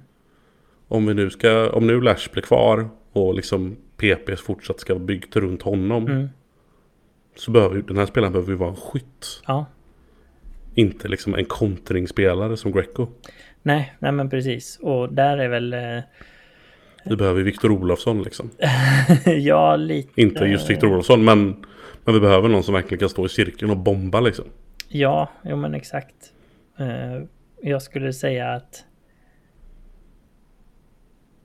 om 0.88 1.06
vi 1.06 1.14
nu 1.14 1.30
ska, 1.30 1.70
om 1.70 1.88
nu 1.88 2.02
Lash 2.02 2.32
blir 2.32 2.43
kvar 2.43 2.89
och 3.18 3.34
liksom 3.34 3.78
PPs 3.97 4.41
fortsatt 4.41 4.80
ska 4.80 4.93
vara 4.93 5.03
byggt 5.03 5.36
runt 5.36 5.61
honom. 5.61 6.07
Mm. 6.07 6.28
Så 7.36 7.51
behöver 7.51 7.76
ju- 7.76 7.82
den 7.82 7.97
här 7.97 8.05
spelaren 8.05 8.34
behöver 8.34 8.51
ju 8.51 8.57
vara 8.57 8.70
en 8.70 8.76
skytt. 8.76 9.41
Ja. 9.47 9.65
Inte 10.76 11.07
liksom 11.07 11.36
en 11.36 11.45
kontringsspelare 11.45 12.57
som 12.57 12.72
Greco. 12.72 13.07
Nej, 13.61 13.93
nej 13.99 14.11
men 14.11 14.30
precis. 14.30 14.80
Och 14.82 15.13
där 15.13 15.38
är 15.38 15.47
väl... 15.49 15.74
Eh, 15.74 15.99
Vi 17.05 17.15
behöver 17.15 17.41
Viktor 17.43 17.72
Olofsson 17.72 18.24
liksom. 18.24 18.49
ja, 19.26 19.76
lite... 19.76 20.22
Inte 20.22 20.45
just 20.45 20.70
Viktor 20.70 20.88
Olofsson 20.88 21.26
men, 21.26 21.65
men 22.03 22.13
vi 22.13 22.20
behöver 22.20 22.49
någon 22.49 22.63
som 22.63 22.74
verkligen 22.74 22.99
kan 22.99 23.09
stå 23.09 23.26
i 23.26 23.30
cirkeln 23.30 23.72
och 23.72 23.78
bomba 23.78 24.20
liksom. 24.20 24.45
Ja, 24.88 25.30
jo 25.43 25.55
men 25.55 25.74
exakt. 25.74 26.15
Eh, 26.80 27.22
jag 27.61 27.82
skulle 27.82 28.13
säga 28.13 28.49
att 28.53 28.84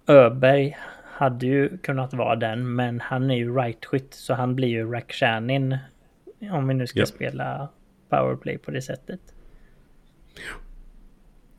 Öberg 0.06 0.76
hade 1.22 1.46
ju 1.46 1.78
kunnat 1.78 2.14
vara 2.14 2.36
den, 2.36 2.74
men 2.74 3.00
han 3.00 3.30
är 3.30 3.34
ju 3.36 3.54
right-skytt, 3.54 4.14
så 4.14 4.34
han 4.34 4.54
blir 4.56 4.68
ju 4.68 4.92
Rakhshanin 4.92 5.76
om 6.52 6.68
vi 6.68 6.74
nu 6.74 6.86
ska 6.86 6.98
Ja. 7.00 7.06
spela 7.06 7.68
powerplay 8.08 8.58
på 8.58 8.70
det 8.70 8.82
sättet. 8.82 9.20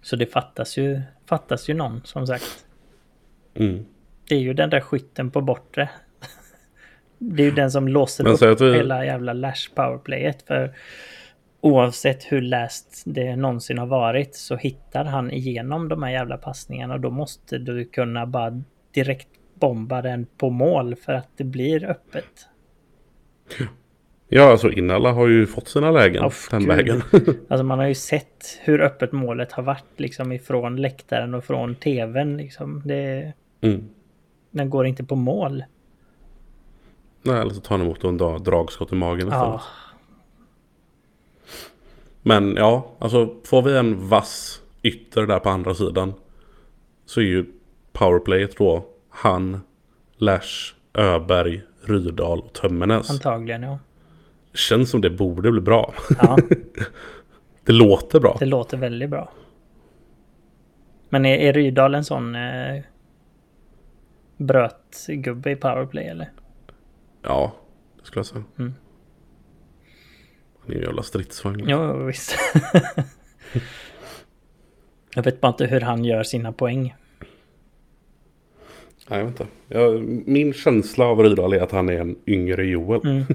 Så 0.01 0.15
det 0.15 0.25
fattas 0.25 0.77
ju, 0.77 1.01
fattas 1.25 1.69
ju 1.69 1.73
någon, 1.73 2.01
som 2.03 2.27
sagt. 2.27 2.65
Mm. 3.55 3.85
Det 4.29 4.35
är 4.35 4.39
ju 4.39 4.53
den 4.53 4.69
där 4.69 4.81
skytten 4.81 5.31
på 5.31 5.41
bortre. 5.41 5.89
Det 7.17 7.43
är 7.43 7.45
ju 7.45 7.51
den 7.51 7.71
som 7.71 7.87
låser 7.87 8.23
Men 8.23 8.33
upp 8.33 8.61
vi- 8.61 8.73
hela 8.75 9.05
jävla 9.05 9.33
Lash 9.33 9.73
powerplayet. 9.75 10.41
För 10.41 10.73
oavsett 11.61 12.23
hur 12.31 12.41
läst 12.41 13.03
det 13.05 13.35
någonsin 13.35 13.77
har 13.77 13.85
varit 13.87 14.35
så 14.35 14.55
hittar 14.55 15.05
han 15.05 15.31
igenom 15.31 15.89
de 15.89 16.03
här 16.03 16.11
jävla 16.11 16.37
passningarna. 16.37 16.93
Och 16.93 16.99
då 16.99 17.09
måste 17.09 17.57
du 17.57 17.85
kunna 17.85 18.25
bara 18.25 18.63
direkt 18.91 19.29
bomba 19.63 20.01
den 20.01 20.25
på 20.37 20.49
mål 20.49 20.95
för 20.95 21.13
att 21.13 21.27
det 21.37 21.43
blir 21.43 21.83
öppet. 21.89 22.47
Ja 24.27 24.51
alltså 24.51 24.71
Innala 24.71 25.11
har 25.11 25.27
ju 25.27 25.45
fått 25.47 25.67
sina 25.67 25.91
lägen 25.91 26.23
Åh, 26.25 26.33
den 26.51 26.67
vägen. 26.67 27.01
Alltså 27.49 27.63
man 27.63 27.79
har 27.79 27.87
ju 27.87 27.95
sett 27.95 28.59
hur 28.61 28.81
öppet 28.81 29.11
målet 29.11 29.51
har 29.51 29.63
varit 29.63 29.85
liksom 29.99 30.31
ifrån 30.31 30.75
läktaren 30.75 31.33
och 31.33 31.43
från 31.43 31.75
tvn. 31.75 32.37
Liksom. 32.37 32.81
Det, 32.85 33.33
Mm. 33.61 33.89
den 34.51 34.69
går 34.69 34.85
inte 34.87 35.03
på 35.03 35.15
mål. 35.15 35.63
Nej, 37.21 37.41
eller 37.41 37.53
så 37.53 37.61
tar 37.61 37.77
han 37.77 37.85
emot 37.85 38.03
en 38.03 38.17
dag- 38.17 38.43
dragskott 38.43 38.91
i 38.91 38.95
magen. 38.95 39.27
Ja, 39.31 39.61
Men 42.21 42.55
ja, 42.55 42.87
alltså 42.99 43.35
får 43.43 43.61
vi 43.61 43.77
en 43.77 44.07
vass 44.07 44.61
ytter 44.81 45.21
där 45.25 45.39
på 45.39 45.49
andra 45.49 45.73
sidan. 45.73 46.13
Så 47.05 47.19
är 47.19 47.25
ju 47.25 47.45
powerplayet 47.93 48.57
då 48.57 48.85
han, 49.13 49.61
Lash, 50.17 50.73
Öberg, 50.93 51.61
Rydahl 51.81 52.39
och 52.39 52.53
Tömmernes. 52.53 53.09
antagligen 53.09 53.63
ja. 53.63 53.79
Känns 54.53 54.89
som 54.89 55.01
det 55.01 55.09
borde 55.09 55.51
bli 55.51 55.61
bra. 55.61 55.93
ja. 56.21 56.37
Det 57.65 57.71
låter 57.71 58.19
bra. 58.19 58.35
Det 58.39 58.45
låter 58.45 58.77
väldigt 58.77 59.09
bra. 59.09 59.31
Men 61.09 61.25
är, 61.25 61.37
är 61.37 61.53
Rydahl 61.53 61.95
en 61.95 62.03
sån 62.03 62.35
eh, 62.35 62.81
brötgubbe 64.37 65.51
i 65.51 65.55
powerplay 65.55 66.07
eller? 66.07 66.31
Ja, 67.21 67.53
det 67.99 68.05
skulle 68.05 68.19
jag 68.19 68.25
säga. 68.25 68.43
Mm. 68.59 68.73
Han 70.59 70.69
är 70.69 70.73
ju 70.73 70.79
en 70.79 70.85
jävla 70.85 71.03
stridsvagn. 71.03 71.63
Jo, 71.67 72.05
visst. 72.05 72.35
jag 75.15 75.23
vet 75.23 75.41
bara 75.41 75.47
inte 75.49 75.65
hur 75.65 75.81
han 75.81 76.05
gör 76.05 76.23
sina 76.23 76.51
poäng. 76.51 76.95
Nej, 79.09 79.19
jag 79.19 79.25
vet 79.25 79.39
inte. 79.39 79.51
Jag, 79.67 80.01
min 80.27 80.53
känsla 80.53 81.05
av 81.05 81.23
Rydahl 81.23 81.53
är 81.53 81.61
att 81.61 81.71
han 81.71 81.89
är 81.89 81.99
en 81.99 82.15
yngre 82.27 82.65
Joel. 82.65 83.01
Mm. 83.07 83.23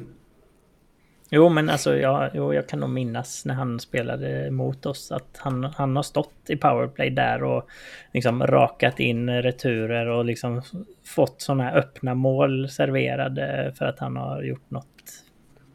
Jo, 1.30 1.48
men 1.48 1.70
alltså 1.70 1.96
jag, 1.96 2.30
jo, 2.34 2.54
jag 2.54 2.68
kan 2.68 2.80
nog 2.80 2.90
minnas 2.90 3.44
när 3.44 3.54
han 3.54 3.80
spelade 3.80 4.50
mot 4.50 4.86
oss 4.86 5.12
att 5.12 5.36
han, 5.36 5.64
han 5.64 5.96
har 5.96 6.02
stått 6.02 6.34
i 6.48 6.56
powerplay 6.56 7.10
där 7.10 7.42
och 7.42 7.68
liksom 8.12 8.46
rakat 8.46 9.00
in 9.00 9.30
returer 9.30 10.06
och 10.06 10.24
liksom 10.24 10.62
fått 11.04 11.40
sådana 11.40 11.64
här 11.64 11.76
öppna 11.76 12.14
mål 12.14 12.68
serverade 12.68 13.72
för 13.78 13.84
att 13.84 13.98
han 13.98 14.16
har 14.16 14.42
gjort 14.42 14.70
något 14.70 15.24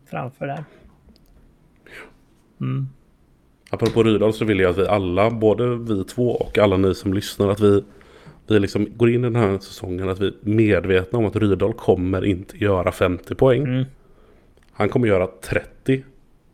framför 0.09 0.47
där. 0.47 0.63
Mm. 2.61 2.87
Apropå 3.69 4.03
Rydahl 4.03 4.33
så 4.33 4.45
vill 4.45 4.59
jag 4.59 4.69
att 4.69 4.77
vi 4.77 4.87
alla, 4.87 5.31
både 5.31 5.77
vi 5.77 6.03
två 6.03 6.31
och 6.31 6.57
alla 6.57 6.77
ni 6.77 6.95
som 6.95 7.13
lyssnar, 7.13 7.49
att 7.49 7.59
vi, 7.59 7.83
vi 8.47 8.59
liksom 8.59 8.87
går 8.97 9.09
in 9.09 9.19
i 9.19 9.23
den 9.23 9.35
här 9.35 9.59
säsongen 9.59 10.09
att 10.09 10.19
vi 10.19 10.27
är 10.27 10.33
medvetna 10.41 11.19
om 11.19 11.25
att 11.25 11.35
Rydahl 11.35 11.73
kommer 11.73 12.25
inte 12.25 12.57
göra 12.57 12.91
50 12.91 13.35
poäng. 13.35 13.63
Mm. 13.63 13.85
Han 14.71 14.89
kommer 14.89 15.07
göra 15.07 15.27
30, 15.41 16.03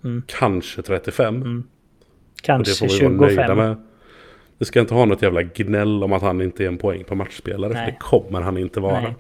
Mm. 0.03 0.23
kanske 0.27 0.81
35. 0.81 1.41
Och 1.41 1.47
det 1.49 1.63
Kanske 2.41 2.87
får 2.87 2.99
vi 2.99 3.05
vara 3.05 3.13
nöjda 3.27 3.41
25. 3.43 3.57
med. 3.57 3.77
Vi 4.57 4.65
ska 4.65 4.79
inte 4.79 4.93
ha 4.93 5.05
något 5.05 5.21
jävla 5.21 5.43
gnäll 5.43 6.03
om 6.03 6.13
att 6.13 6.21
han 6.21 6.41
inte 6.41 6.63
är 6.63 6.67
en 6.67 6.77
poäng 6.77 7.03
på 7.03 7.15
matchspelare. 7.15 7.73
För 7.73 7.79
Nej. 7.79 7.91
det 7.91 7.97
kommer 7.99 8.41
han 8.41 8.57
inte 8.57 8.79
vara. 8.79 9.01
Nej. 9.01 9.15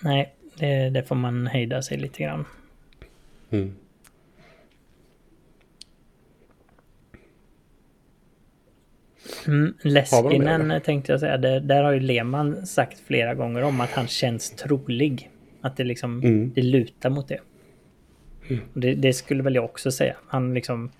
Nej, 0.00 0.34
det, 0.54 0.90
det 0.90 1.02
får 1.02 1.14
man 1.14 1.46
hejda 1.46 1.82
sig 1.82 1.98
lite 1.98 2.22
grann. 2.22 2.44
Mm. 3.50 3.74
Mm, 9.46 9.74
Leskinen 9.82 10.80
tänkte 10.84 11.12
jag 11.12 11.20
säga. 11.20 11.36
Det, 11.36 11.60
där 11.60 11.82
har 11.82 11.92
ju 11.92 12.00
Lehmann 12.00 12.66
sagt 12.66 12.98
flera 13.06 13.34
gånger 13.34 13.62
om 13.62 13.80
att 13.80 13.90
han 13.90 14.06
känns 14.06 14.50
trolig. 14.50 15.30
Att 15.60 15.76
det 15.76 15.84
liksom 15.84 16.18
Mm. 16.24 16.52
det 16.54 16.62
lutar 16.62 17.10
mot 17.10 17.28
det. 17.28 17.38
Och 18.74 18.80
Det, 18.80 18.94
det 18.94 19.12
skulle 19.12 19.42
väl 19.42 19.54
jag 19.54 19.64
också 19.64 19.90
säga. 19.90 20.16
Han 20.28 20.54
liksom 20.54 20.90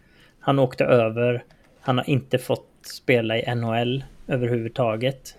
han 0.40 0.58
åkte 0.58 0.84
över. 0.84 1.44
Han 1.80 1.98
har 1.98 2.10
inte 2.10 2.38
fått 2.38 2.68
spela 2.82 3.38
i 3.38 3.54
NHL 3.54 4.04
överhuvudtaget. 4.26 5.36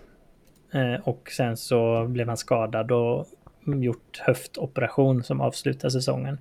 Eh, 0.72 0.94
och 0.94 1.30
sen 1.36 1.56
så 1.56 2.06
blev 2.06 2.28
han 2.28 2.36
skadad 2.36 2.92
och 2.92 3.26
gjort 3.64 4.18
höftoperation 4.18 5.22
som 5.24 5.40
avslutar 5.40 5.88
säsongen. 5.88 6.38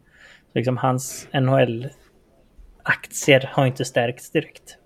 Så 0.51 0.57
liksom 0.59 0.77
hans 0.77 1.27
NHL-aktier 1.34 3.49
har 3.53 3.65
inte 3.65 3.85
stärkts 3.85 4.31
direkt. 4.31 4.77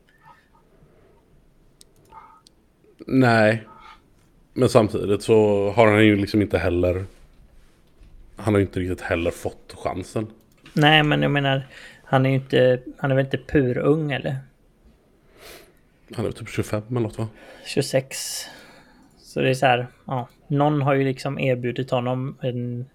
Nej. 3.08 3.64
Men 4.54 4.70
samtidigt 4.70 5.24
så 5.24 5.70
har 5.72 5.92
han 5.92 6.06
ju 6.06 6.16
liksom 6.16 6.42
inte 6.42 6.58
heller... 6.58 7.06
Han 8.36 8.54
har 8.54 8.60
ju 8.60 8.66
inte 8.66 8.80
riktigt 8.80 9.02
heller 9.02 9.32
fått 9.32 9.76
chansen. 9.78 10.28
Nej, 10.74 11.04
men 11.04 11.22
jag 11.22 11.32
menar, 11.32 11.68
han 12.04 12.26
är 12.26 12.30
ju 12.30 12.36
inte, 12.36 12.80
han 12.98 13.12
är 13.12 13.16
väl 13.16 13.26
inte 13.26 13.38
purung 13.38 14.12
eller? 14.12 14.38
Han 16.16 16.26
är 16.26 16.32
typ 16.32 16.50
25 16.50 16.82
eller 16.90 17.00
något 17.00 17.18
va? 17.18 17.28
26. 17.66 18.46
Så 19.18 19.40
det 19.40 19.50
är 19.50 19.54
så 19.54 19.66
här, 19.66 19.88
ja, 20.06 20.30
någon 20.48 20.82
har 20.82 20.94
ju 20.94 21.04
liksom 21.04 21.40
erbjudit 21.40 21.92
honom 21.92 22.38
en, 22.42 22.86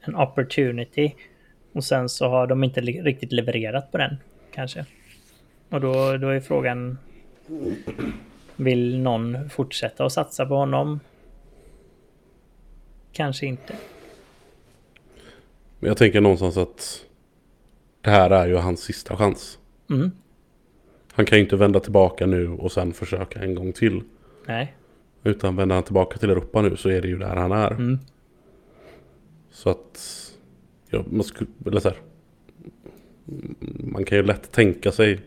en 0.00 0.16
opportunity. 0.16 1.14
Och 1.72 1.84
sen 1.84 2.08
så 2.08 2.28
har 2.28 2.46
de 2.46 2.64
inte 2.64 2.80
riktigt 2.80 3.32
levererat 3.32 3.92
på 3.92 3.98
den, 3.98 4.16
kanske. 4.54 4.84
Och 5.68 5.80
då, 5.80 6.16
då 6.16 6.28
är 6.28 6.40
frågan, 6.40 6.98
vill 8.64 8.98
någon 8.98 9.50
fortsätta 9.50 10.04
att 10.04 10.12
satsa 10.12 10.46
på 10.46 10.54
honom? 10.54 11.00
Kanske 13.12 13.46
inte. 13.46 13.76
Men 15.78 15.88
jag 15.88 15.96
tänker 15.96 16.20
någonstans 16.20 16.56
att 16.56 17.06
det 18.00 18.10
här 18.10 18.30
är 18.30 18.46
ju 18.46 18.56
hans 18.56 18.80
sista 18.80 19.16
chans. 19.16 19.58
Mm, 19.90 20.10
Han 21.12 21.26
kan 21.26 21.38
ju 21.38 21.44
inte 21.44 21.56
vända 21.56 21.80
tillbaka 21.80 22.26
nu 22.26 22.48
och 22.48 22.72
sen 22.72 22.92
försöka 22.92 23.40
en 23.40 23.54
gång 23.54 23.72
till. 23.72 24.02
nej. 24.46 24.74
Utan 25.22 25.56
vänder 25.56 25.74
han 25.74 25.84
tillbaka 25.84 26.18
till 26.18 26.30
Europa 26.30 26.62
nu 26.62 26.76
så 26.76 26.88
är 26.88 27.02
det 27.02 27.08
ju 27.08 27.18
där 27.18 27.36
han 27.36 27.52
är. 27.52 27.70
Mm. 27.70 27.98
Så 29.50 29.70
att... 29.70 30.00
Ja, 30.90 31.04
man, 31.10 31.24
skulle, 31.24 31.50
eller 31.66 31.80
så 31.80 31.88
här, 31.88 31.98
man 33.78 34.04
kan 34.04 34.18
ju 34.18 34.24
lätt 34.24 34.52
tänka 34.52 34.92
sig 34.92 35.20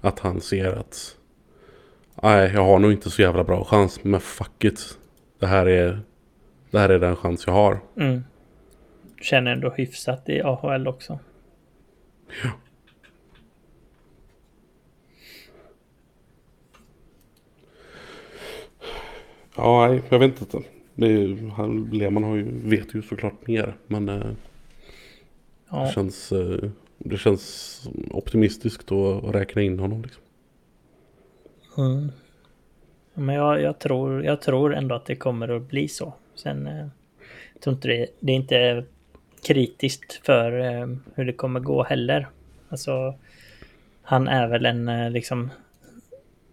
att 0.00 0.18
han 0.18 0.40
ser 0.40 0.72
att 0.72 1.16
Nej, 2.24 2.50
jag 2.54 2.64
har 2.64 2.78
nog 2.78 2.92
inte 2.92 3.10
så 3.10 3.22
jävla 3.22 3.44
bra 3.44 3.64
chans. 3.64 4.04
Men 4.04 4.20
fuck 4.20 4.64
it. 4.64 4.98
Det 5.38 5.46
här 5.46 5.66
är, 5.66 6.00
det 6.70 6.78
här 6.78 6.88
är 6.88 6.98
den 6.98 7.16
chans 7.16 7.46
jag 7.46 7.54
har. 7.54 7.80
Mm. 7.96 8.24
Känner 9.20 9.52
ändå 9.52 9.70
hyfsat 9.70 10.28
i 10.28 10.42
AHL 10.42 10.88
också. 10.88 11.18
Ja. 12.42 12.50
Ja, 19.56 19.86
nej, 19.86 20.02
jag 20.08 20.18
vet 20.18 20.40
inte. 20.40 20.62
Det 20.94 21.06
ju, 21.06 21.48
han, 21.48 21.90
Lehmann 21.92 22.24
har 22.24 22.36
ju, 22.36 22.68
vet 22.68 22.94
ju 22.94 23.02
såklart 23.02 23.46
mer. 23.46 23.76
Men 23.86 24.08
eh, 24.08 24.30
Ja. 25.70 25.84
det, 25.84 25.92
känns, 25.92 26.32
eh, 26.32 26.70
det 26.98 27.16
känns 27.16 27.80
optimistiskt 28.10 28.92
att, 28.92 29.24
att 29.24 29.34
räkna 29.34 29.62
in 29.62 29.78
honom. 29.78 30.02
Liksom. 30.02 30.23
Mm. 31.78 32.12
Men 33.14 33.34
jag, 33.34 33.60
jag, 33.62 33.78
tror, 33.78 34.24
jag 34.24 34.40
tror 34.40 34.74
ändå 34.74 34.94
att 34.94 35.06
det 35.06 35.16
kommer 35.16 35.48
att 35.56 35.62
bli 35.62 35.88
så. 35.88 36.12
Sen 36.34 36.66
eh, 36.66 36.86
jag 37.54 37.62
tror 37.62 37.74
inte 37.74 37.88
det, 37.88 38.06
det 38.20 38.32
är 38.32 38.36
inte 38.36 38.84
kritiskt 39.46 40.20
för 40.26 40.58
eh, 40.60 40.88
hur 41.14 41.24
det 41.24 41.32
kommer 41.32 41.60
gå 41.60 41.82
heller. 41.82 42.28
Alltså, 42.68 43.14
han 44.02 44.28
är 44.28 44.46
väl 44.48 44.66
en 44.66 44.88
eh, 44.88 45.10
liksom 45.10 45.50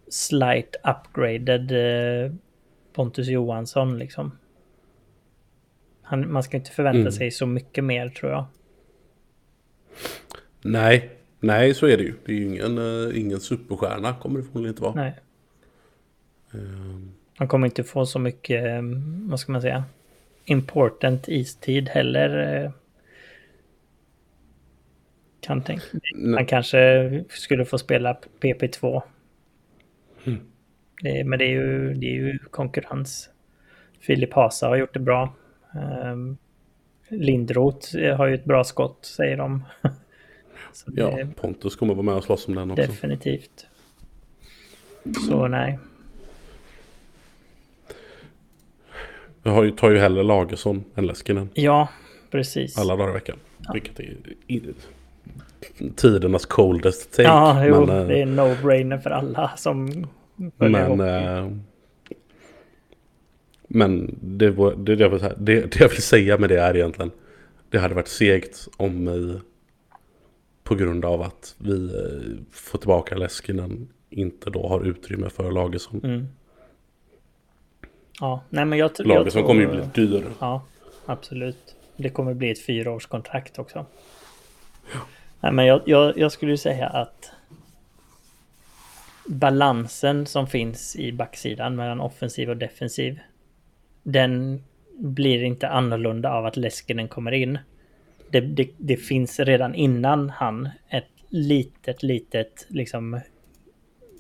slight 0.10 0.76
upgraded 0.84 1.72
eh, 1.72 2.31
Pontus 2.93 3.27
Johansson 3.27 3.99
liksom. 3.99 4.38
Han, 6.02 6.31
man 6.31 6.43
ska 6.43 6.57
inte 6.57 6.72
förvänta 6.72 6.99
Mm. 6.99 7.11
sig 7.11 7.31
så 7.31 7.45
mycket 7.45 7.84
mer 7.84 8.10
tror 8.10 8.31
jag. 8.31 8.45
Nej, 10.61 11.10
nej 11.41 11.73
så 11.73 11.88
är 11.88 11.97
det 11.97 12.03
ju. 12.03 12.13
Det 12.26 12.31
är 12.31 12.35
ju 12.35 12.43
ingen, 12.45 12.77
eh, 12.77 13.19
ingen 13.19 13.39
superstjärna 13.39 14.13
kommer 14.13 14.39
det 14.39 14.45
förmodligen 14.45 14.69
inte 14.73 14.81
vara. 14.84 14.93
Nej. 14.93 15.15
Ehm, 16.53 17.11
Han 17.38 17.47
kommer 17.47 17.68
inte 17.68 17.84
få 17.84 18.05
så 18.05 18.19
mycket, 18.19 18.65
eh, 18.65 18.81
vad 19.30 19.39
ska 19.39 19.51
man 19.51 19.61
säga, 19.61 19.84
important 20.45 21.27
istid 21.27 21.89
heller. 21.89 22.63
eh. 22.65 22.72
Kan 25.39 25.61
tänka. 25.63 25.84
nej, 26.15 26.35
Han 26.35 26.45
kanske 26.45 27.23
skulle 27.30 27.65
få 27.65 27.77
spela 27.77 28.18
PP2. 28.41 29.01
Mm. 30.23 30.39
Det, 31.01 31.23
men 31.23 31.39
det 31.39 31.45
är, 31.45 31.49
ju, 31.49 31.93
det 31.93 32.05
är 32.05 32.13
ju 32.13 32.39
konkurrens. 32.51 33.30
Filip 33.99 34.34
Hasa 34.34 34.68
har 34.68 34.76
gjort 34.76 34.93
det 34.93 34.99
bra. 34.99 35.34
Um, 36.05 36.38
Lindroth 37.09 37.97
har 38.18 38.27
ju 38.27 38.35
ett 38.35 38.45
bra 38.45 38.63
skott, 38.63 39.05
säger 39.05 39.38
de. 39.38 39.63
Så 40.73 40.91
det 40.91 41.02
ja, 41.02 41.19
är 41.19 41.26
Pontus 41.26 41.76
kommer 41.76 41.93
vara 41.93 42.03
med 42.03 42.15
och 42.15 42.23
slåss 42.23 42.48
om 42.48 42.56
den 42.56 42.72
också. 42.72 42.81
definitivt. 42.81 43.65
Så 45.27 45.48
nej. 45.48 45.80
Jag 49.43 49.52
har 49.52 49.64
ju, 49.64 49.72
tar 49.72 49.89
ju 49.89 49.98
hellre 49.98 50.23
Lagersson 50.23 50.84
än 50.95 51.07
Leskinen 51.07 51.49
Ja, 51.53 51.89
precis. 52.31 52.77
alla 52.77 52.95
dagar 52.95 53.10
i 53.10 53.14
veckan. 53.14 53.38
Vilket 53.73 53.99
är 53.99 54.15
tidernas 55.95 56.45
coldest 56.45 57.11
take. 57.11 57.23
Ja, 57.23 57.65
jo, 57.65 57.85
men, 57.85 57.98
eh, 58.02 58.07
det 58.07 58.22
är 58.22 58.26
no-brainer 58.26 58.98
för 58.98 59.10
alla 59.10 59.52
som 59.57 60.07
men, 60.57 60.76
eh, 61.02 61.48
men 63.68 64.15
det, 64.22 64.52
var, 64.52 64.76
det, 64.76 64.95
det, 64.95 65.07
var, 65.07 65.19
det, 65.38 65.61
det 65.61 65.80
jag 65.80 65.89
vill 65.89 66.02
säga 66.02 66.38
med 66.38 66.49
det 66.49 66.60
är 66.60 66.76
egentligen. 66.76 67.11
Det 67.69 67.77
hade 67.77 67.95
varit 67.95 68.07
segt 68.07 68.68
om 68.77 69.06
vi 69.06 69.39
på 70.72 70.76
grund 70.76 71.06
av 71.06 71.22
att 71.22 71.56
vi 71.57 71.85
eh, 71.85 72.43
får 72.52 72.77
tillbaka 72.77 73.15
Leskinen 73.15 73.89
inte 74.10 74.49
då 74.49 74.68
har 74.68 74.81
utrymme 74.81 75.30
för 75.30 75.52
Lagersson. 75.52 76.02
Mm. 76.03 76.27
Ja, 78.19 78.43
nej 78.49 78.65
men 78.65 78.80
jag, 78.80 78.91
jag 78.98 79.31
tror... 79.31 79.48
kommer 79.48 79.61
ju 79.61 79.68
bli 79.68 79.81
dyr. 79.93 80.23
Ja, 80.39 80.65
absolut. 81.06 81.76
Det 81.98 82.10
kommer 82.10 82.34
bli 82.34 82.52
ett 82.52 82.65
fyraårskontrakt 82.65 83.60
också. 83.60 83.85
Nej, 85.39 85.52
men 85.52 85.65
jag, 85.65 85.81
jag, 85.85 86.18
jag 86.18 86.31
skulle 86.31 86.52
ju 86.52 86.57
säga 86.57 86.88
att 86.88 87.31
balansen 89.26 90.26
som 90.26 90.48
finns 90.48 90.95
i 90.95 91.11
backsidan 91.11 91.76
mellan 91.76 91.99
offensiv 91.99 92.49
och 92.49 92.57
defensiv 92.57 93.19
den 94.03 94.64
blir 94.98 95.43
inte 95.43 95.69
annorlunda 95.69 96.31
av 96.34 96.45
att 96.45 96.57
Leskinen 96.57 97.07
kommer 97.07 97.31
in. 97.31 97.60
Det, 98.32 98.41
det, 98.41 98.70
det 98.78 98.98
finns 98.98 99.40
redan 99.40 99.76
innan 99.76 100.30
han 100.30 100.70
ett 100.90 101.06
litet, 101.30 102.03
litet 102.03 102.66
liksom 102.70 103.14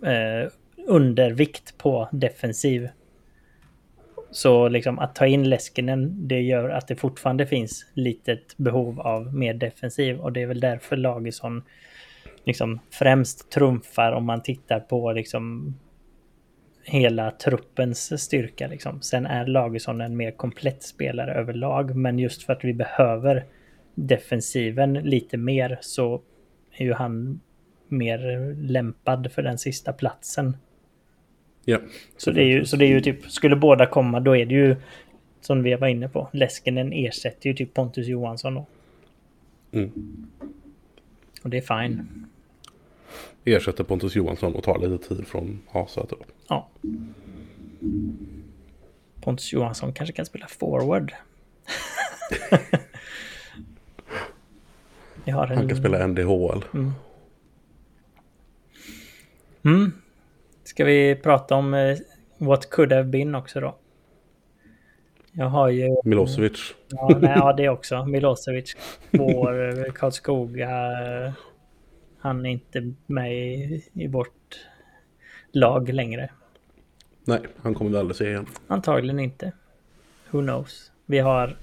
eh, 0.03 0.51
undervikt 0.87 1.77
på 1.77 2.09
defensiv. 2.11 2.89
Så 4.31 4.69
liksom 4.69 4.99
att 4.99 5.15
ta 5.15 5.25
in 5.25 5.49
Leskinen, 5.49 6.27
det 6.27 6.41
gör 6.41 6.69
att 6.69 6.87
det 6.87 6.95
fortfarande 6.95 7.45
finns 7.45 7.85
litet 7.93 8.57
behov 8.57 8.99
av 8.99 9.35
mer 9.35 9.53
defensiv. 9.53 10.19
Och 10.19 10.33
det 10.33 10.41
är 10.41 10.47
väl 10.47 10.59
därför 10.59 10.97
Lagesson 10.97 11.63
liksom 12.43 12.79
främst 12.91 13.51
trumfar 13.51 14.11
om 14.11 14.25
man 14.25 14.43
tittar 14.43 14.79
på 14.79 15.11
liksom 15.11 15.75
hela 16.83 17.31
truppens 17.31 18.21
styrka. 18.23 18.67
Liksom. 18.67 19.01
Sen 19.01 19.25
är 19.25 19.45
Lagesson 19.45 20.01
en 20.01 20.17
mer 20.17 20.31
komplett 20.31 20.83
spelare 20.83 21.33
överlag, 21.33 21.95
men 21.95 22.19
just 22.19 22.43
för 22.43 22.53
att 22.53 22.63
vi 22.63 22.73
behöver 22.73 23.45
defensiven 23.95 24.93
lite 24.93 25.37
mer 25.37 25.77
så 25.81 26.21
är 26.71 26.85
ju 26.85 26.93
han 26.93 27.39
mer 27.87 28.53
lämpad 28.55 29.31
för 29.31 29.41
den 29.41 29.57
sista 29.57 29.93
platsen. 29.93 30.57
Ja. 31.65 31.79
Så 32.17 32.31
det, 32.31 32.41
är 32.41 32.47
ju, 32.47 32.65
så 32.65 32.77
det 32.77 32.85
är 32.85 32.89
ju 32.89 33.01
typ, 33.01 33.31
skulle 33.31 33.55
båda 33.55 33.85
komma 33.85 34.19
då 34.19 34.37
är 34.37 34.45
det 34.45 34.55
ju 34.55 34.75
som 35.41 35.63
vi 35.63 35.75
var 35.75 35.87
inne 35.87 36.09
på, 36.09 36.29
Leskinen 36.33 36.93
ersätter 36.93 37.49
ju 37.49 37.53
typ 37.53 37.73
Pontus 37.73 38.07
Johansson 38.07 38.53
då. 38.53 38.65
Mm. 39.71 39.91
Och 41.43 41.49
det 41.49 41.57
är 41.57 41.81
fine. 41.81 42.25
Ersätter 43.45 43.83
Pontus 43.83 44.15
Johansson 44.15 44.55
och 44.55 44.63
tar 44.63 44.79
lite 44.79 45.07
tid 45.07 45.27
från 45.27 45.61
Hasa. 45.69 46.05
Typ. 46.05 46.19
Ja. 46.47 46.69
Pontus 49.21 49.53
Johansson 49.53 49.93
kanske 49.93 50.13
kan 50.13 50.25
spela 50.25 50.47
forward. 50.47 51.13
Jag 55.23 55.35
har 55.35 55.47
en... 55.47 55.57
Han 55.57 55.67
kan 55.67 55.77
spela 55.77 56.07
NDHL. 56.07 56.63
Mm. 59.63 59.91
Ska 60.63 60.85
vi 60.85 61.15
prata 61.15 61.55
om 61.55 61.73
eh, 61.73 61.97
what 62.37 62.69
could 62.69 62.91
have 62.91 63.03
been 63.03 63.35
också 63.35 63.59
då? 63.59 63.75
Jag 65.31 65.45
har 65.45 65.69
ju... 65.69 65.95
Milosevic. 66.03 66.73
Ja, 66.87 67.17
nej, 67.21 67.33
ja 67.35 67.53
det 67.53 67.69
också. 67.69 68.05
Milosevic. 68.05 68.75
Vår 69.11 69.79
eh, 69.79 69.93
Karlskoga. 69.93 70.71
Han 72.19 72.45
är 72.45 72.49
inte 72.49 72.93
med 73.05 73.35
i, 73.35 73.83
i 73.93 74.07
vårt 74.07 74.67
lag 75.51 75.89
längre. 75.89 76.29
Nej, 77.25 77.39
han 77.61 77.73
kommer 77.73 77.91
vi 77.91 77.97
aldrig 77.97 78.15
se 78.15 78.29
igen. 78.29 78.45
Antagligen 78.67 79.19
inte. 79.19 79.51
Who 80.29 80.41
knows? 80.41 80.91
Vi 81.05 81.19
har 81.19 81.55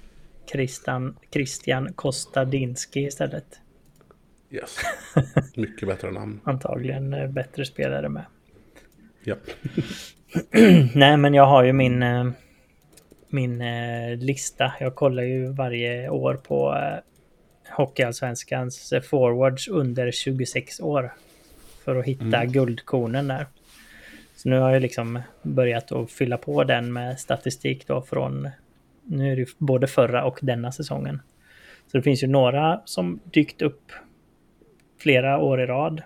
Christian, 0.53 1.17
Christian 1.33 1.93
Kostadinski 1.93 3.01
istället. 3.01 3.61
Yes. 4.51 4.79
Mycket 5.57 5.89
bättre 5.89 6.11
namn. 6.11 6.41
Antagligen 6.45 7.15
eh, 7.15 7.29
bättre 7.29 7.65
spelare 7.65 8.09
med. 8.09 8.25
Ja. 9.25 9.37
Nej, 10.95 11.17
men 11.17 11.35
jag 11.35 11.47
har 11.47 11.65
ju 11.65 11.73
min, 11.73 12.03
eh, 12.03 12.31
min 13.29 13.61
eh, 13.61 14.17
lista. 14.17 14.73
Jag 14.81 14.95
kollar 14.95 15.23
ju 15.23 15.53
varje 15.53 16.09
år 16.09 16.35
på 16.35 16.77
Hockeyallsvenskans 17.71 18.95
forwards 19.11 19.69
under 19.69 20.11
26 20.11 20.81
år. 20.81 21.13
För 21.85 21.97
att 21.97 22.05
hitta 22.05 22.45
guldkornen 22.45 23.29
där. 23.29 23.47
Så 24.37 24.49
nu 24.49 24.59
har 24.59 24.71
jag 24.71 24.83
liksom 24.83 25.23
börjat 25.43 25.93
att 25.93 26.11
fylla 26.11 26.37
på 26.37 26.65
den 26.65 26.93
med 26.93 27.21
statistik 27.21 27.87
då 27.87 28.03
från 28.03 28.49
nu 29.09 29.33
är 29.33 29.37
det 29.37 29.49
både 29.59 29.87
förra 29.87 30.25
och 30.25 30.39
denna 30.43 30.73
säsongen. 30.73 31.23
Så 31.87 31.97
det 31.97 32.03
finns 32.03 32.23
ju 32.23 32.27
några 32.27 32.81
som 32.85 33.21
dykt 33.25 33.63
upp 33.63 33.93
flera 34.99 35.39
år 35.39 35.61
i 35.61 35.67
rad. 35.67 36.03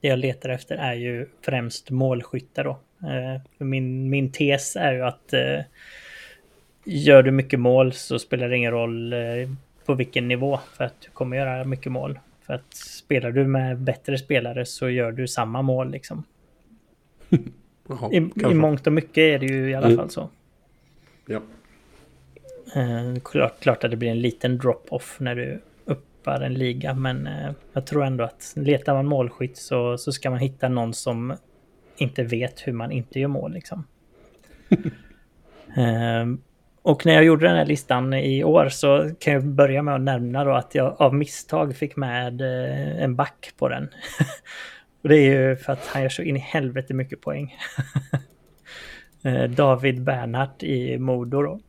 Det 0.00 0.08
jag 0.08 0.18
letar 0.18 0.48
efter 0.48 0.76
är 0.76 0.94
ju 0.94 1.26
främst 1.42 1.90
målskyttar 1.90 2.64
då. 2.64 2.70
Eh, 3.08 3.40
min, 3.58 4.10
min 4.10 4.32
tes 4.32 4.76
är 4.76 4.92
ju 4.92 5.02
att 5.02 5.32
eh, 5.32 5.60
gör 6.84 7.22
du 7.22 7.30
mycket 7.30 7.60
mål 7.60 7.92
så 7.92 8.18
spelar 8.18 8.48
det 8.48 8.56
ingen 8.56 8.72
roll 8.72 9.12
eh, 9.12 9.18
på 9.86 9.94
vilken 9.94 10.28
nivå 10.28 10.60
för 10.76 10.84
att 10.84 11.00
du 11.00 11.10
kommer 11.10 11.36
göra 11.36 11.64
mycket 11.64 11.92
mål. 11.92 12.18
För 12.46 12.54
att 12.54 12.74
spelar 12.74 13.30
du 13.30 13.46
med 13.46 13.78
bättre 13.78 14.18
spelare 14.18 14.64
så 14.66 14.90
gör 14.90 15.12
du 15.12 15.28
samma 15.28 15.62
mål 15.62 15.90
liksom. 15.90 16.24
Jaha, 17.88 18.12
I. 18.12 18.16
I 18.50 18.54
mångt 18.54 18.86
och 18.86 18.92
mycket 18.92 19.18
är 19.18 19.38
det 19.38 19.46
ju 19.46 19.70
i 19.70 19.74
alla 19.74 19.86
Mm. 19.86 19.98
fall 19.98 20.10
så. 20.10 20.28
Ja. 21.26 21.40
Eh, 22.74 23.20
klart, 23.24 23.60
klart 23.60 23.84
att 23.84 23.90
det 23.90 23.96
blir 23.96 24.10
en 24.10 24.20
liten 24.20 24.58
drop-off 24.58 25.16
när 25.20 25.34
du 25.34 25.62
uppar 25.84 26.40
en 26.40 26.54
liga, 26.54 26.94
men 26.94 27.26
eh, 27.26 27.50
jag 27.72 27.86
tror 27.86 28.04
ändå 28.04 28.24
att 28.24 28.52
letar 28.56 28.94
man 28.94 29.06
målskytt 29.06 29.56
så, 29.56 29.98
så 29.98 30.12
ska 30.12 30.30
man 30.30 30.38
hitta 30.38 30.68
någon 30.68 30.94
som 30.94 31.36
inte 31.96 32.22
vet 32.22 32.66
hur 32.66 32.72
man 32.72 32.92
inte 32.92 33.20
gör 33.20 33.28
mål 33.28 33.52
liksom. 33.52 33.86
Ehm, 35.76 36.40
och 36.82 37.06
när 37.06 37.12
jag 37.12 37.24
gjorde 37.24 37.46
den 37.46 37.56
här 37.56 37.66
listan 37.66 38.14
i 38.14 38.44
år 38.44 38.68
så 38.68 39.10
kan 39.18 39.32
jag 39.32 39.44
börja 39.44 39.82
med 39.82 39.94
att 39.94 40.00
nämna 40.00 40.44
då 40.44 40.52
att 40.52 40.74
jag 40.74 40.96
av 40.98 41.14
misstag 41.14 41.76
fick 41.76 41.96
med 41.96 42.40
eh, 42.40 43.02
en 43.02 43.16
back 43.16 43.52
på 43.58 43.68
den. 43.68 43.88
och 45.02 45.08
det 45.08 45.16
är 45.16 45.48
ju 45.48 45.56
för 45.56 45.72
att 45.72 45.86
han 45.86 46.02
gör 46.02 46.08
så 46.08 46.22
in 46.22 46.36
i 46.36 46.38
helvete 46.38 46.94
mycket 46.94 47.20
poäng. 47.20 47.56
Eh, 49.24 49.50
David 49.50 50.02
Bernhardt 50.02 50.62
i 50.62 50.98
Modo 50.98 51.42
då. 51.42 51.60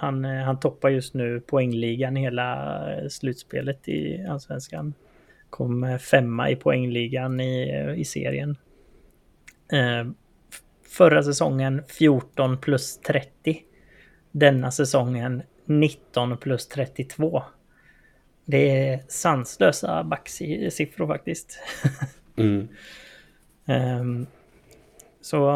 Han, 0.00 0.24
eh, 0.24 0.44
han 0.44 0.60
toppar 0.60 0.88
just 0.88 1.14
nu 1.14 1.40
poängligan 1.40 2.16
hela 2.16 2.80
slutspelet 3.10 3.88
i 3.88 4.26
Allsvenskan. 4.28 4.94
Kom 5.50 5.98
femma 5.98 6.50
i 6.50 6.56
poängligan 6.56 7.40
i, 7.40 7.94
i 7.96 8.04
serien. 8.04 8.56
Förra 10.88 11.22
säsongen 11.22 11.82
14 11.88 12.58
plus 12.58 13.00
30 13.00 13.62
denna 14.32 14.70
säsongen 14.70 15.42
19 15.64 16.36
plus 16.36 16.68
32. 16.68 17.42
Det 18.44 18.88
är 18.88 19.00
sanslösa 19.08 20.04
backsiffror 20.04 21.06
faktiskt. 21.06 21.58
Mm. 22.36 22.68
um, 23.66 24.26
så 25.20 25.50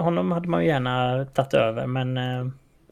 honom 0.00 0.32
hade 0.32 0.48
man 0.48 0.62
ju 0.62 0.68
gärna 0.68 1.24
tagit 1.24 1.54
över 1.54 1.86
men 1.86 2.16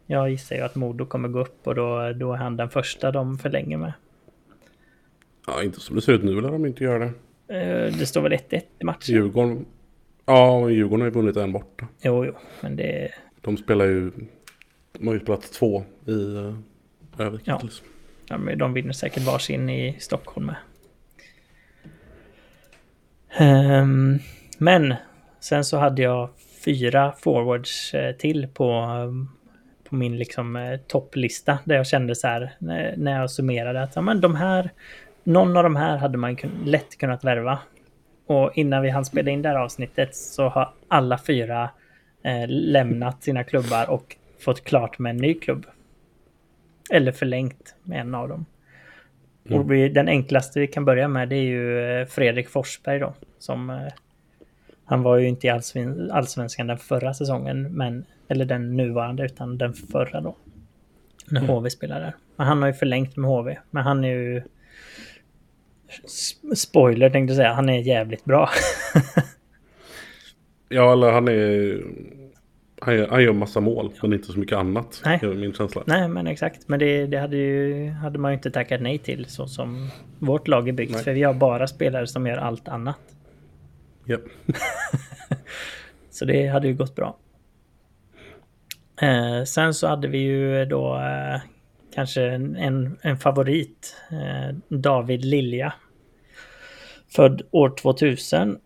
jag 0.07 0.31
gissar 0.31 0.57
ju 0.57 0.63
att 0.63 0.75
Modo 0.75 1.07
kommer 1.07 1.29
gå 1.29 1.41
upp 1.41 1.67
och 1.67 1.75
då, 1.75 2.13
då 2.13 2.33
är 2.33 2.37
han 2.37 2.57
den 2.57 2.71
första 2.71 3.11
de 3.11 3.39
förlänger 3.39 3.77
med. 3.77 3.93
Ja, 5.47 5.63
inte 5.63 5.81
som 5.81 5.97
det 5.97 6.03
ser 6.03 6.13
ut 6.13 6.25
nu 6.25 6.41
lär 6.41 6.51
de 6.51 6.67
inte 6.67 6.85
göra 6.85 6.99
det. 6.99 7.13
Uh, 7.87 7.99
det 7.99 8.07
står 8.07 8.23
väl 8.23 8.33
1-1 8.33 8.63
i 8.79 8.85
matchen? 8.85 9.15
Djurgården. 9.15 9.67
Ja, 10.27 10.71
Djurgården 10.71 11.01
har 11.01 11.09
ju 11.09 11.15
vunnit 11.15 11.37
en 11.37 11.53
borta. 11.53 11.87
Jo, 12.03 12.25
jo, 12.25 12.33
men 12.61 12.77
det... 12.77 13.11
De 13.41 13.57
spelar 13.57 13.85
ju 13.85 14.11
de 14.99 15.07
har 15.07 15.15
ju 15.15 15.21
spelat 15.21 15.53
två 15.53 15.85
i 16.07 16.13
uh, 16.13 16.59
Övik 17.19 17.43
ja. 17.45 17.61
ja, 18.29 18.39
men 18.39 18.59
de 18.59 18.75
vinner 18.75 18.93
säkert 18.93 19.23
varsin 19.23 19.71
i 19.71 19.97
Stockholm 19.99 20.47
med. 20.47 20.57
Um, 23.41 24.19
men 24.59 24.95
sen 25.41 25.65
så 25.65 25.79
hade 25.79 26.03
jag 26.03 26.29
fyra 26.65 27.13
forwards 27.19 27.95
uh, 27.95 28.13
till 28.13 28.49
på, 28.49 28.87
på 29.97 29.99
min 29.99 30.19
liksom 30.19 30.57
uh, 30.57 30.79
topplista. 30.87 31.59
Där 31.65 31.77
jag 31.77 31.87
kände 31.87 32.15
så 32.15 32.27
här 32.27 32.51
när, 32.59 33.21
jag 33.21 33.31
summerade 33.31 33.83
att 33.83 33.97
ja, 33.97 34.03
men 34.03 34.21
de 34.21 34.35
här, 34.35 34.71
någon 35.25 35.57
av 35.57 35.63
de 35.63 35.77
här 35.77 35.97
hade 35.97 36.19
man 36.19 36.37
kun, 36.37 36.51
lätt 36.65 36.99
kunnat 36.99 37.25
värva. 37.25 37.59
Och 38.27 38.53
innan 38.55 38.83
vi 38.83 38.91
hann 38.91 39.05
spela 39.05 39.31
in 39.31 39.43
det 39.43 39.49
här 39.49 39.57
avsnittet 39.57 40.17
så 40.17 40.49
har 40.49 40.73
alla 40.89 41.19
fyra 41.19 41.71
eh, 42.23 42.49
lämnat 42.49 43.23
sina 43.23 43.45
klubbar 43.45 43.91
och 43.91 44.17
fått 44.41 44.65
klart 44.65 44.99
med 44.99 45.11
en 45.11 45.17
ny 45.17 45.35
klubb. 45.35 45.67
Eller 46.91 47.13
förlängt 47.13 47.75
med 47.83 48.01
en 48.01 48.15
av 48.15 48.29
dem. 48.29 48.47
Mm. 49.49 49.61
Och 49.61 49.67
den 49.91 50.09
enklaste 50.09 50.61
vi 50.61 50.67
kan 50.67 50.85
börja 50.85 51.09
med 51.09 51.29
det 51.29 51.37
är 51.37 51.43
ju 51.43 52.01
eh, 52.01 52.07
Fredrik 52.07 52.49
Forsberg 52.49 52.99
då. 52.99 53.15
Som, 53.39 53.71
eh, 53.71 53.93
han 54.87 55.03
var 55.03 55.17
ju 55.17 55.29
inte 55.29 55.47
i 55.47 55.51
allsvenskan 56.13 56.67
den 56.67 56.79
förra 56.79 57.15
säsongen, 57.15 57.63
men, 57.77 58.05
eller 58.29 58.45
den 58.45 58.77
nuvarande, 58.77 59.25
utan 59.25 59.59
den 59.59 59.73
förra 59.73 60.21
då. 60.21 60.37
När 61.27 61.41
mm. 61.41 61.51
HV 61.51 61.71
spelade 61.71 62.01
där. 62.01 62.15
Men 62.37 62.47
han 62.47 62.63
har 62.63 62.69
ju 62.69 62.75
förlängt 62.75 63.17
med 63.17 63.31
HV. 63.31 63.59
Men 63.71 63.83
han 63.83 64.05
är 64.05 64.09
ju... 64.09 64.43
Spoiler 66.57 67.11
tänkte 67.11 67.33
jag 67.33 67.37
säga, 67.37 67.53
han 67.53 67.69
är 67.69 67.79
jävligt 67.79 68.25
bra. 68.25 68.51
ja, 70.69 70.93
eller 70.93 71.13
han 71.13 71.29
är 71.29 71.83
han 72.81 72.97
gör, 72.97 73.09
han 73.09 73.23
gör 73.23 73.33
massa 73.33 73.61
mål, 73.61 73.93
men 74.03 74.13
inte 74.13 74.33
så 74.33 74.39
mycket 74.39 74.59
annat. 74.59 75.03
Nej, 75.05 75.21
min 75.23 75.53
känsla. 75.53 75.83
nej 75.87 76.09
men 76.09 76.27
exakt. 76.27 76.69
Men 76.69 76.79
det, 76.79 77.07
det 77.07 77.19
hade, 77.19 77.37
ju, 77.37 77.91
hade 77.91 78.19
man 78.19 78.31
ju 78.31 78.37
inte 78.37 78.51
tackat 78.51 78.81
nej 78.81 78.99
till 78.99 79.25
så 79.25 79.47
som 79.47 79.91
vårt 80.19 80.49
lag 80.49 80.69
är 80.69 80.73
byggt. 80.73 80.93
Nej. 80.93 81.05
För 81.05 81.13
vi 81.13 81.23
har 81.23 81.35
bara 81.35 81.67
spelare 81.67 82.07
som 82.07 82.27
gör 82.27 82.37
allt 82.37 82.69
annat. 82.69 83.16
Yep. 84.07 84.23
så 86.11 86.25
det 86.25 86.47
hade 86.47 86.69
ju 86.69 86.75
gått 86.75 86.95
bra. 86.95 87.17
Eh, 89.03 89.45
sen 89.45 89.75
så 89.75 89.87
hade 89.87 90.09
vi 90.09 90.19
ju 90.19 90.65
då 90.65 90.97
eh, 90.97 91.41
kanske 91.95 92.23
en, 92.23 92.99
en 93.03 93.19
favorit. 93.19 93.97
Eh, 94.11 94.57
David 94.69 95.25
Lilja. 95.25 95.75
Född 97.09 97.43
år 97.51 97.77
2000. 97.77 98.59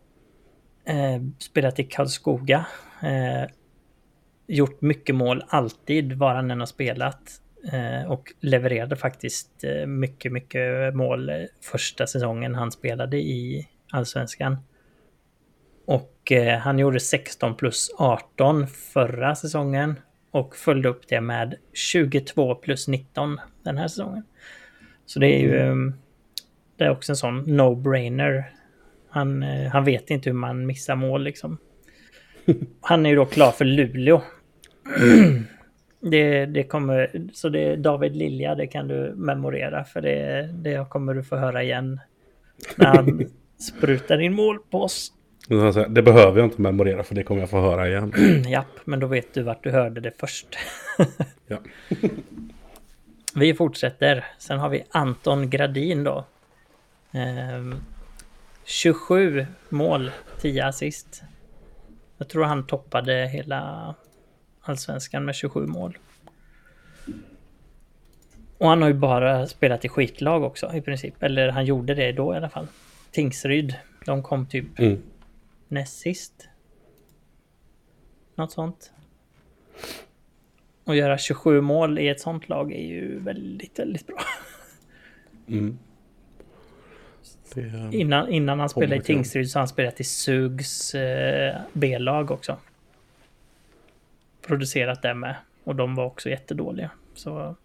Eh, 0.84 1.22
spelat 1.38 1.78
i 1.78 1.84
Karlskoga. 1.84 2.66
Eh, 3.02 3.50
gjort 4.46 4.80
mycket 4.80 5.14
mål 5.14 5.44
alltid 5.48 6.12
var 6.12 6.34
han 6.34 6.50
än 6.50 6.60
har 6.60 6.66
spelat. 6.66 7.40
Eh, 7.72 8.10
och 8.10 8.32
levererade 8.40 8.96
faktiskt 8.96 9.64
eh, 9.64 9.86
mycket, 9.86 10.32
mycket 10.32 10.94
mål 10.94 11.28
eh, 11.28 11.36
första 11.72 12.06
säsongen 12.06 12.54
han 12.54 12.72
spelade 12.72 13.16
i 13.16 13.68
allsvenskan. 13.90 14.56
Och 15.90 16.32
han 16.60 16.78
gjorde 16.78 17.00
16 17.00 17.54
plus 17.54 17.90
18 17.98 18.66
förra 18.66 19.34
säsongen 19.34 20.00
och 20.30 20.56
följde 20.56 20.88
upp 20.88 21.08
det 21.08 21.20
med 21.20 21.54
22 21.72 22.54
plus 22.54 22.88
19 22.88 23.40
den 23.62 23.78
här 23.78 23.88
säsongen. 23.88 24.22
Så 25.06 25.18
det 25.18 25.26
är 25.26 25.40
ju 25.40 25.58
mm. 25.58 25.94
det 26.76 26.84
är 26.84 26.90
också 26.90 27.12
en 27.12 27.16
sån 27.16 27.44
no-brainer. 27.44 28.44
Han, 29.08 29.42
han 29.42 29.84
vet 29.84 30.10
inte 30.10 30.30
hur 30.30 30.34
man 30.34 30.66
missar 30.66 30.96
mål 30.96 31.22
liksom. 31.22 31.58
Han 32.80 33.06
är 33.06 33.10
ju 33.10 33.16
då 33.16 33.24
klar 33.24 33.50
för 33.50 33.64
Luleå 33.64 34.22
det, 36.00 36.46
det 36.46 36.62
kommer, 36.62 37.10
så 37.32 37.48
det 37.48 37.60
är 37.60 37.76
David 37.76 38.16
Lilja, 38.16 38.54
det 38.54 38.66
kan 38.66 38.88
du 38.88 39.12
memorera 39.16 39.84
för 39.84 40.00
det, 40.00 40.50
det 40.52 40.88
kommer 40.88 41.14
du 41.14 41.22
få 41.22 41.36
höra 41.36 41.62
igen 41.62 42.00
när 42.76 42.86
han 42.86 43.30
sprutar 43.58 44.20
in 44.20 44.34
mål 44.34 44.58
på 44.70 44.82
oss. 44.82 45.12
Det 45.88 46.02
behöver 46.02 46.38
jag 46.38 46.46
inte 46.46 46.60
memorera 46.60 47.02
för 47.02 47.14
det 47.14 47.22
kommer 47.22 47.40
jag 47.40 47.50
få 47.50 47.60
höra 47.60 47.88
igen. 47.88 48.12
Japp, 48.48 48.80
men 48.84 49.00
då 49.00 49.06
vet 49.06 49.34
du 49.34 49.42
vart 49.42 49.64
du 49.64 49.70
hörde 49.70 50.00
det 50.00 50.12
först. 50.18 50.46
ja. 51.46 51.58
vi 53.34 53.54
fortsätter. 53.54 54.24
Sen 54.38 54.58
har 54.58 54.68
vi 54.68 54.84
Anton 54.90 55.50
Gradin 55.50 56.04
då. 56.04 56.24
Eh, 57.12 57.78
27 58.64 59.46
mål, 59.68 60.10
10 60.40 60.66
assist. 60.66 61.22
Jag 62.18 62.28
tror 62.28 62.44
han 62.44 62.66
toppade 62.66 63.28
hela 63.32 63.94
allsvenskan 64.60 65.24
med 65.24 65.34
27 65.34 65.66
mål. 65.66 65.98
Och 68.58 68.68
han 68.68 68.82
har 68.82 68.88
ju 68.88 68.94
bara 68.94 69.46
spelat 69.46 69.84
i 69.84 69.88
skitlag 69.88 70.42
också 70.42 70.74
i 70.74 70.80
princip. 70.80 71.22
Eller 71.22 71.48
han 71.48 71.64
gjorde 71.64 71.94
det 71.94 72.12
då 72.12 72.34
i 72.34 72.36
alla 72.36 72.48
fall. 72.48 72.66
Tingsryd, 73.10 73.74
de 74.06 74.22
kom 74.22 74.46
typ 74.46 74.78
mm. 74.78 75.02
Näst 75.70 75.98
sist. 75.98 76.48
Något 78.34 78.52
sånt. 78.52 78.92
Och 80.84 80.96
göra 80.96 81.18
27 81.18 81.60
mål 81.60 81.98
i 81.98 82.08
ett 82.08 82.20
sånt 82.20 82.48
lag 82.48 82.72
är 82.72 82.86
ju 82.86 83.18
väldigt, 83.18 83.78
väldigt 83.78 84.06
bra. 84.06 84.18
Mm. 85.48 85.78
Det, 87.54 87.90
innan, 87.92 88.28
innan 88.28 88.60
han 88.60 88.68
spelade 88.68 88.96
i 88.96 89.00
Tingsryd 89.00 89.50
så 89.50 89.58
har 89.58 89.60
han 89.60 89.68
spelat 89.68 90.00
i 90.00 90.04
Sugs 90.04 90.94
eh, 90.94 91.60
B-lag 91.72 92.30
också 92.30 92.56
producerat 94.46 95.02
det 95.02 95.14
med. 95.14 95.34
Och 95.64 95.76
de 95.76 95.94
var 95.94 96.04
också 96.04 96.28
jättedåliga. 96.28 96.90
Så, 97.14 97.56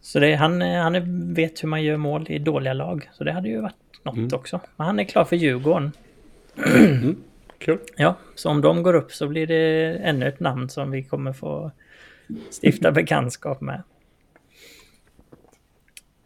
så 0.00 0.18
det, 0.18 0.34
han, 0.34 0.60
han 0.60 1.34
vet 1.34 1.62
hur 1.62 1.68
man 1.68 1.82
gör 1.82 1.96
mål 1.96 2.26
i 2.28 2.38
dåliga 2.38 2.72
lag. 2.72 3.10
Så 3.12 3.24
det 3.24 3.32
hade 3.32 3.48
ju 3.48 3.60
varit 3.60 3.74
något 4.02 4.16
mm. 4.16 4.30
också. 4.32 4.60
Men 4.76 4.86
han 4.86 4.98
är 4.98 5.04
klar 5.04 5.24
för 5.24 5.36
Djurgården. 5.36 5.92
Mm. 6.56 7.16
Kul. 7.58 7.78
Ja, 7.96 8.16
så 8.34 8.50
om 8.50 8.60
de 8.60 8.82
går 8.82 8.94
upp 8.94 9.12
så 9.12 9.28
blir 9.28 9.46
det 9.46 9.96
ännu 9.96 10.28
ett 10.28 10.40
namn 10.40 10.68
som 10.68 10.90
vi 10.90 11.02
kommer 11.02 11.32
få 11.32 11.70
stifta 12.62 12.92
bekantskap 12.92 13.60
med. 13.60 13.82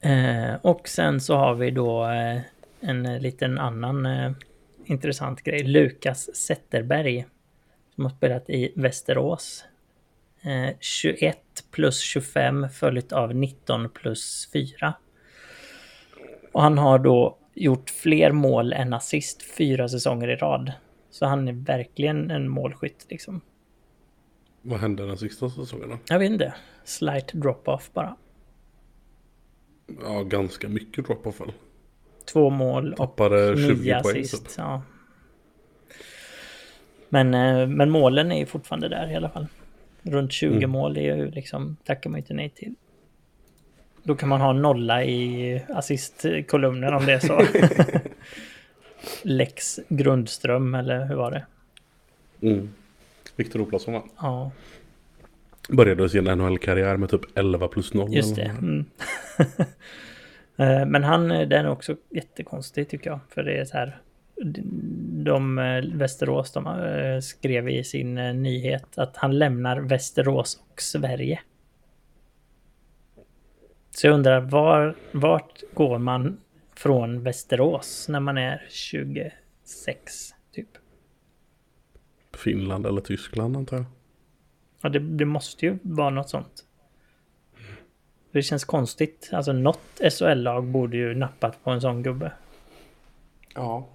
Eh, 0.01 0.55
och 0.63 0.89
sen 0.89 1.21
så 1.21 1.37
har 1.37 1.55
vi 1.55 1.71
då 1.71 2.05
eh, 2.05 2.41
en 2.81 3.19
liten 3.19 3.59
annan 3.59 4.07
eh, 4.07 4.33
intressant 4.85 5.43
grej. 5.43 5.63
Lukas 5.63 6.37
Zetterberg 6.37 7.27
som 7.95 8.05
har 8.05 8.13
spelat 8.13 8.51
i 8.51 8.73
Västerås. 8.77 9.65
Eh, 10.43 10.77
21 10.81 11.39
plus 11.71 12.01
25 12.01 12.69
följt 12.69 13.13
av 13.13 13.35
19 13.35 13.89
plus 13.89 14.49
4. 14.53 14.95
Och 16.53 16.63
han 16.63 16.79
har 16.79 16.99
då 16.99 17.39
gjort 17.63 17.91
fler 17.91 18.33
mål 18.33 18.73
än 18.73 18.93
assist 18.93 19.43
fyra 19.43 19.89
säsonger 19.89 20.29
i 20.29 20.37
rad. 20.37 20.73
Så 21.11 21.27
han 21.27 21.49
är 21.49 21.53
verkligen 21.53 22.31
en 22.31 22.49
målskytt 22.49 23.07
liksom. 23.09 23.41
Vad 24.63 24.81
hände 24.81 25.07
den 25.07 25.19
sista 25.19 25.51
säsongen 25.51 25.89
då? 25.89 25.99
Jag 26.09 26.19
vet 26.19 26.31
inte. 26.31 26.55
Slight 26.85 27.33
drop-off 27.33 27.91
bara. 27.93 28.17
Ja, 30.03 30.23
ganska 30.23 30.69
mycket 30.69 31.07
drop-off 31.07 31.41
väl? 31.41 31.53
Två 32.33 32.51
mål 32.51 32.95
Tappade 32.97 33.51
och 33.51 33.59
nio 33.59 33.97
assist. 33.97 34.45
Typ. 34.45 34.55
Ja. 34.59 34.83
Men, 37.09 37.35
eh, 37.35 37.67
men 37.67 37.91
målen 37.91 38.33
är 38.33 38.39
ju 38.39 38.47
fortfarande 38.47 38.89
där 38.89 39.11
i 39.11 39.15
alla 39.17 39.29
fall. 39.31 39.47
Runt 40.03 40.33
20 40.33 40.57
Mm. 40.57 40.71
mål 40.71 40.97
är 40.97 41.17
ju 41.17 41.31
liksom, 41.31 41.77
tackar 41.85 42.11
man 42.11 42.19
inte 42.19 42.35
nej 42.35 42.51
till. 42.51 42.75
Då 44.03 44.15
kan 44.15 44.29
man 44.29 44.41
ha 44.41 44.53
nolla 44.53 45.05
i 45.05 45.63
assistkolumnen 45.69 46.95
om 46.95 47.07
det 47.07 47.13
är 47.13 47.19
så. 47.19 47.43
Lex 49.23 49.81
Grundström 49.89 50.75
eller 50.75 51.05
hur 51.07 51.15
var 51.15 51.31
det? 51.31 51.47
Mm. 52.49 52.71
Viktor 53.37 53.61
Oplason 53.61 53.95
va? 53.95 54.03
Ja, 54.21 54.51
Började 55.69 56.09
sin 56.09 56.25
NHL-karriär 56.25 56.97
med 56.97 57.09
typ 57.11 57.39
11 57.39 57.69
plus 57.69 57.95
0. 57.95 58.15
just 58.15 58.37
det. 58.37 58.43
Mm. 58.43 58.85
Eh, 60.57 60.87
Men 60.87 61.05
han, 61.05 61.31
eh, 61.31 61.49
den 61.49 61.65
är 61.67 61.71
också 61.71 61.97
jättekonstig 62.11 62.89
tycker 62.89 63.11
jag. 63.11 63.21
För 63.29 63.43
det 63.43 63.53
är 63.59 63.65
så 63.65 63.77
här. 63.77 63.99
de- 65.25 65.59
eh, 65.59 65.85
Västerås, 65.99 66.53
de 66.53 67.21
skrev 67.23 67.69
i 67.69 67.85
sin 67.85 68.15
nyhet 68.15 68.99
att 68.99 69.17
han 69.17 69.39
lämnar 69.39 69.81
Västerås 69.81 70.61
och 70.71 70.81
Sverige. 70.83 71.41
Så 73.91 74.07
jag 74.07 74.15
undrar, 74.15 74.41
var, 74.41 74.97
vart 75.13 75.63
går 75.75 75.99
man 75.99 76.41
från 76.75 77.23
Västerås 77.23 78.09
när 78.09 78.21
man 78.21 78.39
är 78.39 78.67
26, 78.69 80.35
typ? 80.53 80.69
Finland 82.33 82.87
eller 82.87 83.01
Tyskland 83.01 83.57
antar 83.57 83.77
jag. 83.77 83.87
Ja, 84.81 84.89
det, 84.89 84.99
det 84.99 85.25
måste 85.25 85.67
ju 85.67 85.79
vara 85.83 86.11
något 86.11 86.29
sånt. 86.29 86.65
Det 88.33 88.43
känns 88.43 88.65
konstigt. 88.65 89.31
Alltså 89.33 89.53
något 89.53 90.01
SHL-lag 90.11 90.65
borde 90.65 90.97
ju 90.97 91.15
nappat 91.15 91.65
på 91.65 91.71
en 91.71 91.81
sån 91.81 92.03
gubbe. 92.03 92.33
Ja. 93.55 93.89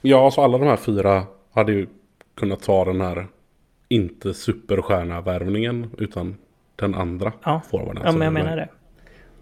Ja, 0.00 0.30
så 0.30 0.42
alla 0.42 0.58
de 0.58 0.66
här 0.66 0.76
fyra 0.76 1.26
hade 1.50 1.72
ju 1.72 1.86
kunnat 2.34 2.62
ta 2.62 2.84
den 2.84 3.00
här 3.00 3.26
inte 3.88 4.34
superstjärna-värvningen 4.34 5.90
utan 5.98 6.36
den 6.82 6.94
andra 6.94 7.32
Ja. 7.44 7.62
forwarden. 7.70 8.02
Ja, 8.04 8.10
som 8.10 8.18
men 8.18 8.26
jag 8.26 8.32
menar 8.32 8.56
det. 8.56 8.68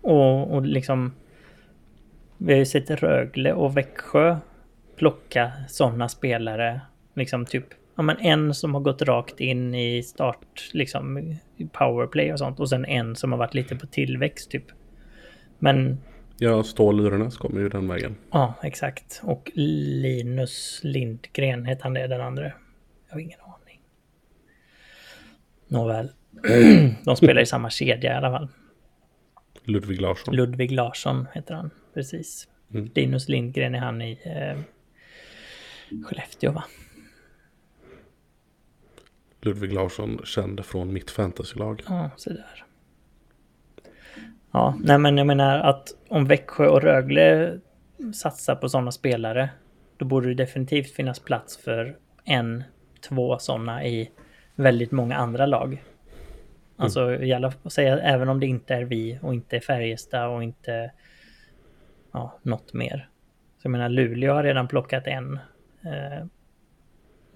Och, 0.01 0.55
och 0.55 0.63
liksom... 0.63 1.13
Vi 2.39 2.53
har 2.53 2.59
ju 2.59 2.67
sett 2.67 2.91
Rögle 2.91 3.53
och 3.53 3.77
Växjö 3.77 4.37
plocka 4.97 5.53
sådana 5.69 6.09
spelare. 6.09 6.81
Liksom 7.15 7.47
typ... 7.47 7.65
Ja, 7.95 8.03
men 8.03 8.17
en 8.19 8.55
som 8.55 8.75
har 8.75 8.81
gått 8.81 9.03
rakt 9.03 9.41
in 9.41 9.75
i 9.75 10.03
start, 10.03 10.71
liksom 10.73 11.19
i 11.57 11.67
powerplay 11.73 12.33
och 12.33 12.39
sånt. 12.39 12.61
Och 12.61 12.69
sen 12.69 12.85
en 12.85 13.17
som 13.17 13.33
har 13.33 13.39
varit 13.39 13.55
lite 13.55 13.77
på 13.77 13.87
tillväxt 13.87 14.51
typ. 14.51 14.65
Men 15.59 15.99
Ja, 16.39 16.63
Ståhl 16.63 17.01
Yrenäs 17.01 17.37
kommer 17.37 17.61
ju 17.61 17.69
den 17.69 17.89
vägen. 17.89 18.17
Ja, 18.31 18.55
exakt. 18.63 19.21
Och 19.25 19.51
Linus 19.55 20.81
Lindgren 20.83 21.67
heter 21.67 21.83
han 21.83 21.95
det, 21.95 22.07
den 22.07 22.21
andra. 22.21 22.45
Jag 23.09 23.15
har 23.15 23.21
ingen 23.21 23.41
aning. 23.41 23.81
Nåväl. 25.69 26.09
De 27.05 27.17
spelar 27.17 27.43
i 27.43 27.47
samma 27.47 27.71
kedja 27.71 28.13
i 28.13 28.17
alla 28.17 28.31
fall. 28.31 28.49
Ludvig 29.65 30.01
Larsson. 30.01 30.37
Ludvig 30.37 30.71
Larsson 30.73 31.27
heter 31.35 31.55
han, 31.55 31.71
precis. 31.95 32.49
Mm. 32.75 32.91
Linus 32.95 33.29
Lindgren 33.29 33.75
är 33.75 33.79
han 33.79 34.03
i 34.03 34.19
eh, 34.25 34.61
Skellefteå, 36.05 36.53
va? 36.53 36.65
Ludvig 39.43 39.73
Larsson 39.73 40.21
känd 40.25 40.65
från 40.65 40.93
mitt 40.93 41.11
fantasylag. 41.11 41.83
Ja, 41.89 42.11
så 42.17 42.31
där. 42.31 42.65
Ja, 44.51 44.75
nej 44.81 44.99
men 44.99 45.19
jag 45.19 45.27
menar 45.27 45.59
att 45.59 45.89
om 46.09 46.25
Växjö 46.25 46.69
och 46.69 46.83
Rögle 46.83 47.59
satsar 48.15 48.55
på 48.55 48.69
sådana 48.69 48.93
spelare, 48.93 49.51
då 49.97 50.05
borde 50.05 50.29
det 50.29 50.35
definitivt 50.35 50.91
finnas 50.91 51.19
plats 51.19 51.57
för 51.57 51.97
en, 52.25 52.65
två 53.09 53.39
sådana 53.39 53.85
i 53.85 54.11
väldigt 54.55 54.91
många 54.91 55.17
andra 55.17 55.47
lag. 55.47 55.83
Alltså, 56.81 57.15
i 57.15 57.33
alla, 57.33 57.53
säga, 57.67 57.99
även 57.99 58.29
om 58.29 58.41
det 58.41 58.47
inte 58.47 58.75
är 58.75 58.85
vi 58.85 59.19
och 59.23 59.35
inte 59.35 59.57
är 59.57 59.61
Färjestad 59.61 60.29
och 60.29 60.43
inte 60.43 60.91
ja, 62.13 62.39
något 62.43 62.73
mer. 62.73 63.09
Så 63.59 63.67
jag 63.67 63.71
menar, 63.71 63.89
Luleå 63.89 64.35
har 64.35 64.43
redan 64.43 64.69
plockat 64.69 65.07
en. 65.07 65.39
Eh, 65.85 66.27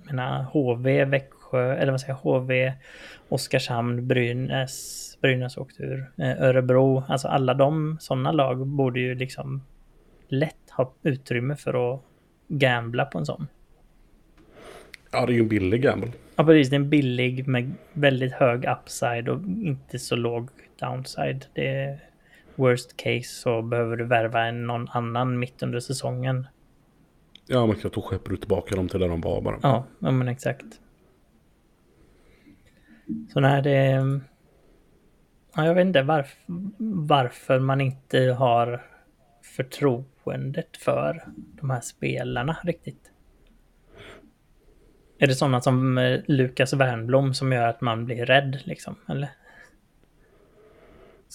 menar, 0.05 0.43
HV, 0.43 1.05
Växjö, 1.05 1.77
eller 1.77 1.93
vad 1.93 2.01
säger 2.01 2.15
jag, 2.15 2.41
HV, 2.41 2.73
Oskarshamn, 3.29 4.07
Brynäs, 4.07 5.19
Brynäs 5.21 5.57
åkte 5.57 5.83
ur, 5.83 6.11
eh, 6.19 6.43
Örebro, 6.43 7.05
alltså 7.09 7.29
alla 7.29 7.55
de 7.55 7.97
sådana 8.01 8.33
lag 8.33 8.67
borde 8.67 9.01
ju 9.01 9.15
liksom 9.15 9.63
lätt 10.29 10.71
ha 10.71 10.93
utrymme 11.03 11.57
för 11.57 11.95
att 11.95 12.01
gambla 12.49 13.05
på 13.05 13.19
en 13.19 13.27
sån. 13.27 13.47
Ja, 15.11 15.27
det 15.27 15.33
är 15.33 15.35
ju 15.35 15.41
en 15.41 15.49
billig 15.49 15.83
gamble. 15.83 16.13
Ja, 16.37 16.45
precis. 16.45 16.71
Det 16.71 16.77
är 16.77 16.81
en 16.81 16.91
billig 16.91 17.49
med 17.49 17.73
väldigt 17.93 18.33
hög 18.33 18.65
upside 18.65 19.29
och 19.29 19.43
inte 19.43 19.99
så 19.99 20.17
låg 20.17 20.49
downside. 20.81 21.47
Det 21.53 21.69
är 21.69 21.99
worst 22.55 22.97
case 22.97 23.29
så 23.29 23.63
behöver 23.63 23.97
du 23.97 24.05
värva 24.05 24.47
en 24.47 24.67
någon 24.67 24.89
annan 24.89 25.39
mitt 25.39 25.63
under 25.63 25.81
säsongen. 25.81 26.47
Ja, 27.47 27.67
man 27.67 27.77
kan 27.77 27.91
då 27.95 28.03
skeppar 28.03 28.31
du 28.31 28.37
tillbaka 28.37 28.77
dem 28.77 28.89
till 28.89 29.01
där 29.01 29.09
de 29.09 29.21
var 29.21 29.41
bara. 29.41 29.59
Ja, 29.63 29.85
ja 29.99 30.11
men 30.11 30.29
exakt. 30.29 30.67
Så 33.33 33.41
nej, 33.41 33.63
det... 33.63 34.05
Ja, 35.57 35.67
jag 35.67 35.75
vet 35.75 35.87
inte 35.87 36.03
varf 36.03 36.37
varför 37.09 37.59
man 37.59 37.81
inte 37.81 38.19
har 38.19 38.83
förtroendet 39.57 40.77
för 40.77 41.25
de 41.61 41.71
här 41.71 41.81
spelarna 41.81 42.57
riktigt. 42.63 43.11
Är 45.19 45.27
det 45.27 45.35
sådana 45.35 45.61
som 45.61 45.99
eh, 45.99 46.21
Lukas 46.27 46.73
Wernblom 46.73 47.35
som 47.35 47.53
gör 47.53 47.69
att 47.69 47.81
man 47.81 48.05
blir 48.05 48.27
rädd 48.27 48.61
liksom, 48.65 48.97
eller? 49.09 49.29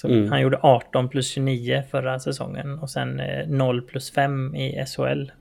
Mm. 0.03 0.30
Han 0.31 0.41
gjorde 0.41 0.60
18 0.61 1.10
plus 1.10 1.30
29 1.30 1.84
förra 1.91 2.19
säsongen 2.19 2.80
och 2.80 2.89
sen 2.89 3.19
eh, 3.19 3.47
0 3.47 3.81
plus 3.81 4.11
5 4.11 4.56
i 4.56 4.85
SHL. 4.85 5.31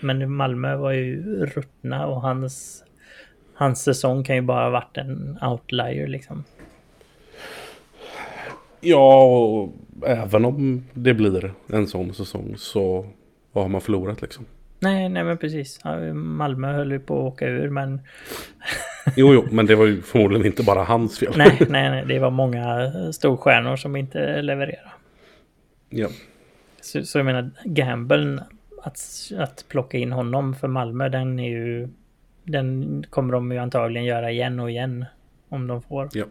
Men 0.00 0.32
Malmö 0.32 0.76
var 0.76 0.92
ju 0.92 1.22
ruttna 1.46 2.06
och 2.06 2.20
hans, 2.22 2.84
hans 3.54 3.82
säsong 3.82 4.24
kan 4.24 4.36
ju 4.36 4.42
bara 4.42 4.64
ha 4.64 4.70
varit 4.70 4.96
en 4.96 5.38
outlier 5.42 6.06
liksom. 6.06 6.44
Ja, 8.80 9.22
och 9.24 9.72
även 10.06 10.44
om 10.44 10.84
det 10.92 11.14
blir 11.14 11.52
en 11.66 11.86
sån 11.86 12.14
säsong 12.14 12.54
så 12.56 13.06
vad 13.52 13.64
har 13.64 13.68
man 13.68 13.80
förlorat 13.80 14.22
liksom? 14.22 14.44
Nej, 14.84 15.08
nej 15.08 15.24
men 15.24 15.38
precis. 15.38 15.80
Malmö 16.14 16.72
höll 16.72 16.92
ju 16.92 17.00
på 17.00 17.14
att 17.18 17.32
åka 17.32 17.46
ur 17.46 17.70
men 17.70 18.00
Jo, 19.16 19.34
jo, 19.34 19.46
men 19.50 19.66
det 19.66 19.74
var 19.74 19.86
ju 19.86 20.02
förmodligen 20.02 20.46
inte 20.46 20.62
bara 20.62 20.84
hans 20.84 21.18
fel. 21.18 21.32
nej, 21.36 21.58
nej, 21.68 21.90
nej, 21.90 22.04
det 22.06 22.18
var 22.18 22.30
många 22.30 22.92
storstjärnor 23.12 23.76
som 23.76 23.96
inte 23.96 24.42
levererade. 24.42 24.90
Ja. 25.88 26.08
Så, 26.80 27.04
så 27.04 27.18
jag 27.18 27.24
menar, 27.24 27.50
gamblen 27.64 28.40
att, 28.82 29.30
att 29.38 29.64
plocka 29.68 29.98
in 29.98 30.12
honom 30.12 30.54
för 30.54 30.68
Malmö, 30.68 31.08
den 31.08 31.38
är 31.40 31.50
ju... 31.50 31.88
Den 32.46 33.04
kommer 33.10 33.32
de 33.32 33.52
ju 33.52 33.58
antagligen 33.58 34.04
göra 34.04 34.30
igen 34.30 34.60
och 34.60 34.70
igen. 34.70 35.04
Om 35.48 35.66
de 35.66 35.82
får. 35.82 36.08
ja. 36.12 36.24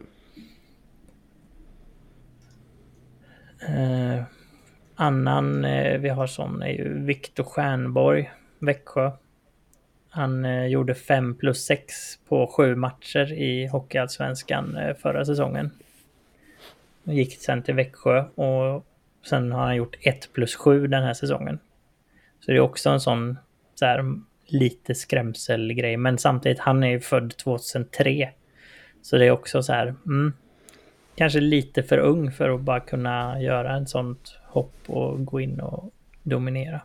Eh, 3.67 4.23
annan 4.95 5.65
eh, 5.65 5.99
vi 5.99 6.09
har 6.09 6.27
sån 6.27 6.61
är 6.61 6.69
ju 6.69 6.99
Viktor 7.05 7.43
Stjernborg, 7.43 8.31
Växjö. 8.65 9.11
Han 10.09 10.45
eh, 10.45 10.65
gjorde 10.65 10.95
5 10.95 11.35
plus 11.35 11.65
6 11.65 11.93
på 12.27 12.47
sju 12.47 12.75
matcher 12.75 13.33
i 13.33 13.67
Hockeyallsvenskan 13.67 14.77
eh, 14.77 14.95
förra 14.95 15.25
säsongen. 15.25 15.71
Gick 17.03 17.41
sen 17.41 17.63
till 17.63 17.75
Växjö 17.75 18.23
och 18.23 18.85
sen 19.25 19.51
har 19.51 19.61
han 19.61 19.75
gjort 19.75 19.95
1 20.01 20.33
plus 20.33 20.55
7 20.55 20.87
den 20.87 21.03
här 21.03 21.13
säsongen. 21.13 21.59
Så 22.39 22.51
det 22.51 22.57
är 22.57 22.61
också 22.61 22.89
en 22.89 22.99
sån 22.99 23.37
så 23.75 23.85
här, 23.85 24.15
lite 24.45 24.95
skrämselgrej. 24.95 25.97
Men 25.97 26.17
samtidigt, 26.17 26.59
han 26.59 26.83
är 26.83 26.87
ju 26.87 26.99
född 26.99 27.37
2003. 27.37 28.29
Så 29.01 29.17
det 29.17 29.25
är 29.25 29.31
också 29.31 29.63
så 29.63 29.73
här, 29.73 29.95
mm, 30.05 30.33
kanske 31.15 31.39
lite 31.39 31.83
för 31.83 31.97
ung 31.97 32.31
för 32.31 32.49
att 32.49 32.61
bara 32.61 32.79
kunna 32.79 33.41
göra 33.41 33.73
en 33.75 33.87
sånt 33.87 34.39
hopp 34.45 34.75
och 34.87 35.25
gå 35.25 35.41
in 35.41 35.59
och 35.59 35.93
dominera 36.23 36.81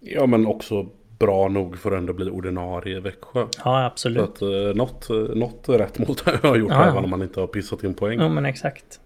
ja, 0.00 0.26
men 0.26 0.46
också 0.46 0.86
bra 1.18 1.48
nog 1.48 1.78
för 1.78 1.92
att 1.92 1.98
ändå 1.98 2.12
bli 2.12 2.30
ordinarie 2.30 2.96
i 2.96 3.00
Växjö. 3.00 3.40
Ja, 3.40 3.48
Så 3.62 3.70
absolut. 3.70 4.22
att 4.22 4.42
eh, 4.42 4.48
något, 4.74 5.10
eh, 5.10 5.16
något 5.16 5.68
rätt 5.68 5.98
mot 5.98 6.20
har 6.26 6.38
jag 6.42 6.58
gjort 6.58 6.70
Ja, 6.72 6.84
även 6.90 7.04
om 7.04 7.10
man 7.10 7.22
inte 7.22 7.40
har 7.40 7.46
pissat 7.46 7.84
in 7.84 7.94
poäng. 7.94 8.20
Ja, 8.20 8.28
men 8.28 8.46
exakt. 8.46 9.00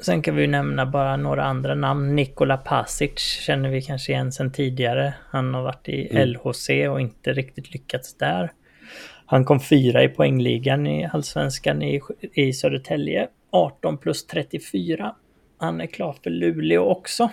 Sen 0.00 0.22
kan 0.22 0.36
vi 0.36 0.42
ju 0.42 0.48
nämna 0.48 0.86
bara 0.86 1.16
några 1.16 1.44
andra 1.44 1.74
namn. 1.74 2.16
Nikola 2.16 2.56
Pasic 2.56 3.18
känner 3.18 3.68
vi 3.68 3.82
kanske 3.82 4.12
igen 4.12 4.32
sedan 4.32 4.52
tidigare. 4.52 5.14
Han 5.30 5.54
har 5.54 5.62
varit 5.62 5.88
i 5.88 6.08
Mm. 6.10 6.28
LHC 6.28 6.70
och 6.88 7.00
inte 7.00 7.32
riktigt 7.32 7.72
lyckats 7.72 8.14
där. 8.14 8.52
Han 9.26 9.44
kom 9.44 9.60
fyra 9.60 10.02
i 10.02 10.08
poängligan 10.08 10.86
i 10.86 11.08
Allsvenskan 11.12 11.82
i, 11.82 12.00
i 12.32 12.52
Södertälje. 12.52 13.28
18 13.50 13.98
plus 13.98 14.26
34. 14.26 15.14
Han 15.58 15.80
är 15.80 15.86
klar 15.86 16.12
för 16.22 16.30
Luleå 16.30 16.84
också. 16.84 17.30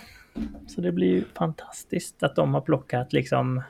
Så 0.68 0.82
det 0.82 0.92
blir 0.92 1.08
ju 1.08 1.24
fantastiskt 1.34 2.24
att 2.24 2.36
de 2.36 2.54
har 2.54 2.62
plockat 2.62 3.14
liksom 3.14 3.64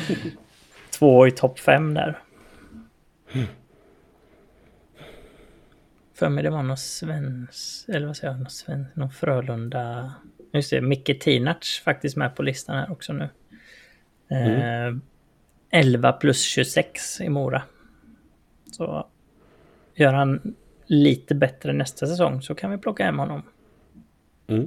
två 0.90 1.26
i 1.26 1.30
topp 1.30 1.58
fem 1.58 1.94
där. 1.94 2.22
För 6.14 6.28
mig 6.28 6.44
det 6.44 6.50
var 6.50 6.62
någon 6.62 6.76
svensk 6.76 7.88
eller 7.88 8.06
vad 8.06 8.16
säger 8.16 8.32
jag, 8.32 8.40
någon, 8.40 8.50
svensk, 8.50 8.96
någon 8.96 9.10
Frölunda. 9.10 10.14
Just 10.52 10.70
det, 10.70 10.80
Micke 10.80 11.20
Tinac 11.20 11.82
faktiskt 11.84 12.16
med 12.16 12.36
på 12.36 12.42
listan 12.42 12.76
här 12.76 12.92
också 12.92 13.12
nu. 13.12 13.28
Eh, 14.28 14.96
11 15.70 16.12
plus 16.12 16.42
26 16.42 17.20
i 17.20 17.28
Mora. 17.28 17.62
Så 18.72 19.08
gör 19.94 20.12
han 20.12 20.54
lite 20.86 21.34
bättre 21.34 21.72
nästa 21.72 22.06
säsong 22.06 22.42
så 22.42 22.54
kan 22.54 22.70
vi 22.70 22.78
plocka 22.78 23.04
hem 23.04 23.18
honom. 23.18 23.42
Mm. 24.48 24.66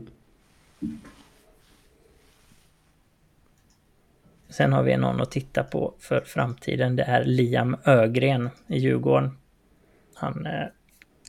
Sen 4.49 4.73
har 4.73 4.83
vi 4.83 4.97
någon 4.97 5.21
att 5.21 5.31
titta 5.31 5.63
på 5.63 5.93
för 5.99 6.21
framtiden. 6.21 6.95
Det 6.95 7.03
är 7.03 7.23
Liam 7.23 7.77
Ögren 7.85 8.49
i 8.67 8.77
Djurgården. 8.77 9.37
Han 10.15 10.45
eh, 10.45 10.51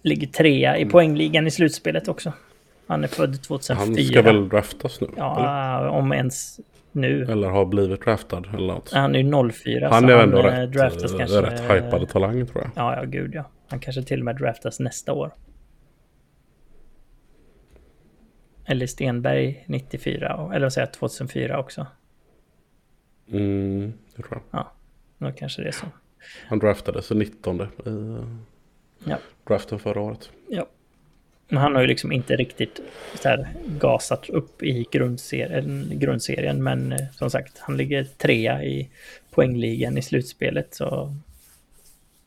ligger 0.02 0.27
trea 0.27 0.78
i 0.78 0.86
poängligan 0.86 1.47
i 1.47 1.51
slutspelet 1.51 2.09
också. 2.09 2.32
Han 2.86 3.05
är 3.05 3.09
född 3.09 3.43
2004. 3.43 3.77
Han 3.85 4.05
ska 4.05 4.22
väl 4.22 4.48
draftas 4.48 5.01
nu? 5.01 5.06
eller? 5.06 5.18
Ja, 5.18 5.90
om 5.90 6.12
ens 6.12 6.60
nu. 6.93 7.22
Eller 7.31 7.48
har 7.48 7.64
blivit 7.64 8.05
draftad 8.05 8.43
eller 8.55 8.66
något. 8.66 8.93
Han 8.93 9.14
är 9.14 9.18
ju 9.18 9.51
04. 9.52 9.89
Han 9.89 10.09
är 10.09 10.12
ändå 10.22 10.39
eh, 10.39 10.44
rätt, 10.44 10.72
draftas 10.72 11.12
eh, 11.12 11.18
kanske- 11.18 11.43
rätt 11.43 11.60
hypad 11.60 12.09
talang 12.09 12.47
tror 12.47 12.62
jag. 12.62 12.70
Ja, 12.74 12.97
ja, 12.97 13.05
gud 13.05 13.35
ja. 13.35 13.44
Han 13.68 13.81
kanske 13.81 14.02
till 14.02 14.18
och 14.18 14.24
med 14.24 14.36
draftas 14.36 14.81
nästa 14.81 15.12
år. 15.12 15.31
Eller 18.70 18.86
Stenberg 18.86 19.64
94, 19.66 20.36
och- 20.36 20.55
eller 20.55 20.66
vad 20.66 20.72
säger 20.72 20.86
jag, 20.86 20.92
2004 20.94 21.59
också. 21.59 21.86
Mm, 23.32 23.92
det 24.16 24.22
tror 24.22 24.32
jag. 24.51 24.60
Ja, 24.60 24.72
då 25.18 25.32
kanske 25.32 25.62
det 25.62 25.68
är 25.68 25.72
så. 25.72 25.86
Han 26.47 26.59
draftades 26.59 27.10
19 27.10 27.60
i 27.60 27.66
Ja. 29.05 29.16
draften 29.48 29.78
förra 29.78 30.01
året. 30.01 30.30
Ja. 30.48 30.66
Men 31.48 31.59
han 31.59 31.74
har 31.74 31.80
ju 31.82 31.86
liksom 31.86 32.12
inte 32.12 32.36
riktigt 32.36 32.80
så 33.14 33.28
här 33.28 33.48
gasat 33.78 34.28
upp 34.28 34.62
i 34.62 34.86
grundserien, 34.92 35.90
grundserien. 35.94 36.62
Men 36.62 36.92
eh, 36.92 37.10
som 37.12 37.30
sagt, 37.30 37.59
han 37.59 37.76
ligger 37.76 38.05
trea 38.05 38.64
i 38.64 38.90
poängligan 39.30 39.98
i 39.98 40.02
slutspelet. 40.02 40.74
Så 40.74 41.14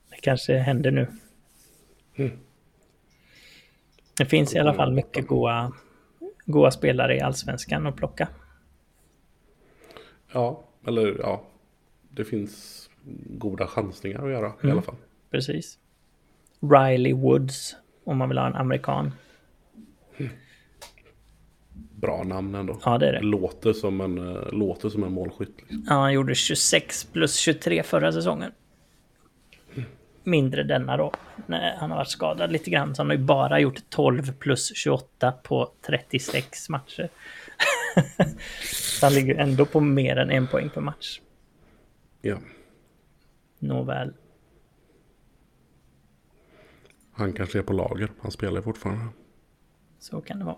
det 0.10 0.18
kanske 0.22 0.58
händer 0.58 0.92
nu. 0.92 1.08
Mm. 2.16 2.32
Det 4.18 4.26
finns 4.26 4.56
i 4.56 4.60
alla 4.60 4.74
fall 4.74 4.94
mycket 4.94 5.28
goa, 5.28 5.72
goa 6.46 6.72
spelare 6.72 7.16
i 7.18 7.22
allsvenskan 7.22 7.88
att 7.88 7.96
plocka. 7.96 8.28
Ja, 10.34 10.64
eller 10.88 11.16
ja. 11.20 11.44
Det 12.10 12.26
finns 12.26 12.90
goda 13.28 13.68
chansningar 13.68 14.26
att 14.26 14.32
göra 14.32 14.48
i 14.48 14.52
Mm. 14.64 14.72
alla 14.72 14.82
fall. 14.82 14.96
Precis. 15.32 15.78
Riley 16.60 17.14
Woods, 17.14 17.76
om 18.04 18.18
man 18.18 18.30
vill 18.30 18.38
ha 18.38 18.48
en 18.48 18.56
amerikan. 18.56 19.12
Bra 21.96 22.24
namn 22.24 22.56
ändå. 22.56 22.80
Ja, 22.86 22.98
det 22.98 23.08
är 23.08 23.14
det. 23.14 23.22
Låter 23.22 23.74
som 23.74 24.02
en, 24.02 24.18
eh, 24.18 24.52
låter 24.52 24.90
som 24.90 25.04
en 25.04 25.12
målskytt. 25.12 25.54
Liksom. 25.58 25.86
Ja, 25.90 25.94
han 25.96 26.14
gjorde 26.14 26.36
26 26.36 27.04
plus 27.14 27.36
23 27.36 27.84
förra 27.84 28.12
säsongen. 28.12 28.52
Mindre 30.24 30.64
denna 30.64 30.98
då. 30.98 31.12
Nej, 31.48 31.76
han 31.78 31.92
har 31.92 31.98
varit 31.98 32.10
skadad 32.10 32.52
lite 32.52 32.70
grann. 32.70 32.96
Så 32.96 33.02
han 33.02 33.10
har 33.10 33.18
ju 33.18 33.24
bara 33.24 33.60
gjort 33.60 33.90
12 33.90 34.34
plus 34.34 34.76
28 34.76 35.32
på 35.32 35.72
36 35.82 36.70
matcher. 36.70 37.10
så 39.00 39.06
han 39.06 39.14
ligger 39.14 39.36
ändå 39.36 39.66
på 39.66 39.80
mer 39.80 40.16
än 40.16 40.32
en 40.32 40.48
poäng 40.48 40.70
per 40.70 40.82
match. 40.82 41.20
Ja. 42.22 42.38
Nåväl. 43.60 44.14
Han 47.12 47.34
kanske 47.34 47.60
är 47.60 47.64
på 47.64 47.74
lager. 47.74 48.12
Han 48.22 48.32
spelar 48.32 48.62
fortfarande. 48.62 49.08
Så 50.00 50.22
kan 50.22 50.40
det 50.40 50.46
vara. 50.46 50.58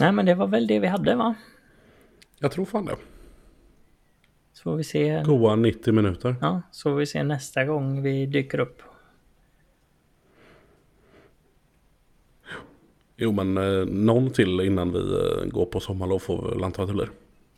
Nej, 0.00 0.12
men 0.12 0.26
det 0.26 0.34
var 0.34 0.46
väl 0.46 0.66
det 0.66 0.78
vi 0.78 0.86
hade 0.86 1.14
va? 1.14 1.34
Jag 2.38 2.52
tror 2.52 2.64
fan 2.64 2.84
det. 2.84 2.96
Så 4.54 4.62
får 4.62 4.76
vi 4.76 4.84
se. 4.84 5.22
Goa 5.26 5.56
90 5.56 5.92
minuter. 5.92 6.36
Ja, 6.40 6.62
så 6.70 6.90
får 6.90 6.96
vi 6.96 7.06
se 7.06 7.22
nästa 7.22 7.64
gång 7.64 8.02
vi 8.02 8.26
dyker 8.26 8.58
upp. 8.58 8.82
Jo 13.16 13.32
men 13.32 13.58
eh, 13.58 13.86
någon 13.86 14.30
till 14.30 14.60
innan 14.60 14.92
vi 14.92 14.98
eh, 14.98 15.44
går 15.44 15.66
på 15.66 15.80
sommarlov 15.80 16.18
får 16.18 16.54
vi 16.56 16.64
anta 16.64 16.82
att 16.82 16.88
det 16.88 16.94
blir. 16.94 17.08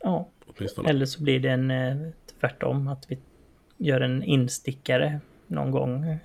Ja, 0.02 0.28
Åtminstone. 0.47 0.89
Eller 0.89 1.06
så 1.06 1.23
blir 1.23 1.40
det 1.40 1.51
en 1.51 1.70
eh, 1.70 1.97
tvärtom, 2.40 2.89
att 2.89 3.10
vi 3.10 3.18
gör 3.77 4.01
en 4.01 4.23
instickare 4.23 5.20
någon 5.47 5.70
gång 5.70 6.18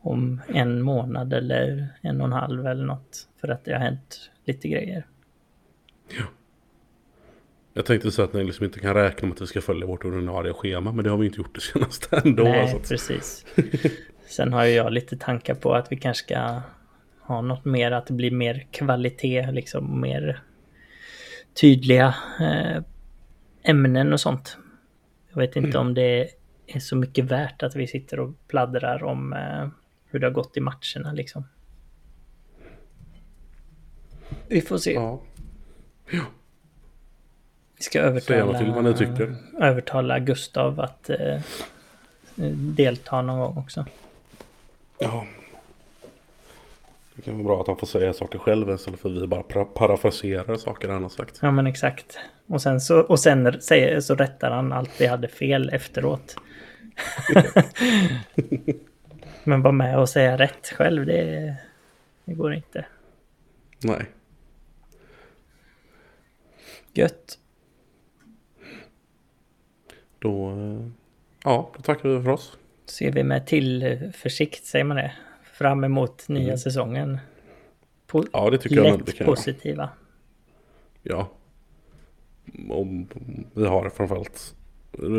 om 0.00 0.40
en 0.48 0.82
månad 0.82 1.32
eller 1.32 1.88
en 2.00 2.20
och 2.20 2.26
en 2.26 2.32
halv 2.32 2.66
eller 2.66 2.84
något. 2.84 3.28
För 3.40 3.48
att 3.48 3.64
det 3.64 3.72
har 3.72 3.80
hänt 3.80 4.30
lite 4.44 4.68
grejer. 4.68 5.06
Jag 7.76 7.86
tänkte 7.86 8.10
säga 8.10 8.24
att 8.24 8.32
ni 8.32 8.44
liksom 8.44 8.64
inte 8.64 8.80
kan 8.80 8.94
räkna 8.94 9.28
med 9.28 9.34
att 9.34 9.42
vi 9.42 9.46
ska 9.46 9.60
följa 9.60 9.86
vårt 9.86 10.04
ordinarie 10.04 10.52
schema. 10.52 10.92
Men 10.92 11.04
det 11.04 11.10
har 11.10 11.16
vi 11.16 11.26
inte 11.26 11.38
gjort 11.38 11.54
det 11.54 11.60
senaste 11.72 12.16
ändå. 12.24 12.42
Nej, 12.42 12.68
så 12.68 12.76
att, 12.76 12.88
precis. 12.88 13.46
Sen 14.26 14.52
har 14.52 14.64
ju 14.64 14.70
jag 14.70 14.92
lite 14.92 15.16
tankar 15.16 15.54
på 15.54 15.74
att 15.74 15.92
vi 15.92 15.96
kanske 15.96 16.24
ska 16.24 16.60
ha 17.20 17.40
något 17.40 17.64
mer, 17.64 17.90
att 17.90 18.06
det 18.06 18.12
blir 18.12 18.30
mer 18.30 18.66
kvalitet, 18.70 19.50
liksom 19.52 20.00
mer 20.00 20.42
tydliga 21.60 22.14
eh, 22.40 22.82
ämnen 23.62 24.12
och 24.12 24.20
sånt. 24.20 24.56
Jag 25.28 25.36
vet 25.36 25.56
inte 25.56 25.78
om 25.78 25.94
det 25.94 26.30
är 26.66 26.80
så 26.80 26.96
mycket 26.96 27.24
värt 27.24 27.62
att 27.62 27.76
vi 27.76 27.86
sitter 27.86 28.20
och 28.20 28.34
pladdrar 28.48 29.04
om 29.04 29.32
eh, 29.32 29.68
hur 30.06 30.18
det 30.18 30.26
har 30.26 30.32
gått 30.32 30.56
i 30.56 30.60
matcherna 30.60 31.12
liksom. 31.12 31.48
Vi 34.48 34.60
får 34.60 34.78
se. 34.78 34.92
ja. 34.92 35.22
Vi 37.76 37.82
ska 37.82 37.98
gärna 37.98 38.20
till 38.20 38.34
vad 38.72 38.84
ni 38.84 38.90
övertala, 38.90 38.94
tycker. 39.16 39.36
övertala 39.60 40.18
Gustav 40.18 40.80
att 40.80 41.10
eh, 41.10 41.40
delta 42.76 43.22
någon 43.22 43.38
gång 43.38 43.58
också. 43.58 43.86
ja. 44.98 45.26
Det 47.14 47.22
kan 47.22 47.34
vara 47.34 47.44
bra 47.44 47.60
att 47.60 47.66
han 47.66 47.76
får 47.76 47.86
säga 47.86 48.12
saker 48.12 48.38
själv 48.38 48.70
istället 48.70 49.00
för 49.00 49.08
att 49.08 49.22
vi 49.22 49.26
bara 49.26 49.42
pra- 49.42 49.64
parafraserar 49.64 50.56
saker 50.56 50.88
han 50.88 51.02
har 51.02 51.10
sagt. 51.10 51.38
Ja 51.42 51.50
men 51.50 51.66
exakt. 51.66 52.18
Och 52.46 52.62
sen 52.62 52.80
så, 52.80 53.00
och 53.00 53.20
sen 53.20 53.60
säger, 53.60 54.00
så 54.00 54.14
rättar 54.14 54.50
han 54.50 54.72
allt 54.72 55.00
vi 55.00 55.06
hade 55.06 55.28
fel 55.28 55.70
efteråt. 55.72 56.36
men 59.44 59.62
vara 59.62 59.72
med 59.72 59.98
och 59.98 60.08
säga 60.08 60.38
rätt 60.38 60.66
själv, 60.76 61.06
det, 61.06 61.56
det 62.24 62.34
går 62.34 62.54
inte. 62.54 62.86
Nej. 63.80 64.06
Gött. 66.92 67.38
Då, 70.26 70.50
eh, 70.50 70.88
ja, 71.44 71.70
då 71.76 71.82
tackar 71.82 72.08
vi 72.08 72.22
för 72.22 72.30
oss. 72.30 72.58
Ser 72.86 73.12
vi 73.12 73.22
med 73.24 73.46
tillförsikt, 73.46 74.64
säger 74.64 74.84
man 74.84 74.96
det, 74.96 75.12
fram 75.52 75.84
emot 75.84 76.28
nya 76.28 76.44
Mm. 76.44 76.58
säsongen. 76.58 77.18
Po- 78.08 78.28
Ja, 78.32 78.50
det 78.50 78.58
tycker 78.58 78.76
jag 78.76 78.84
lätt 78.98 79.06
kan 79.06 79.14
göra. 79.26 79.26
positiva. 79.36 79.88
Ja. 81.02 81.28
Om 82.70 83.08
vi 83.54 83.66
har 83.66 83.90
framförallt 83.90 84.54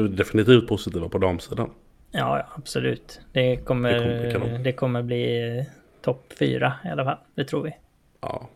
definitivt 0.09 0.67
positiva 0.67 1.09
på 1.09 1.17
damsidan. 1.17 1.69
Ja, 2.11 2.47
absolut. 2.55 3.21
Det 3.31 3.57
kommer, 3.57 3.93
Det 3.93 3.99
kommer 3.99 4.21
bli 4.21 4.31
kanon. 4.31 4.63
det 4.63 4.71
kommer 4.73 5.01
bli 5.03 5.57
eh, 5.59 5.65
topp 6.01 6.33
fyra 6.39 6.73
i 6.85 6.87
alla 6.87 7.03
fall. 7.05 7.17
Det 7.35 7.45
tror 7.45 7.63
vi. 7.63 7.75
Ja. 8.21 8.49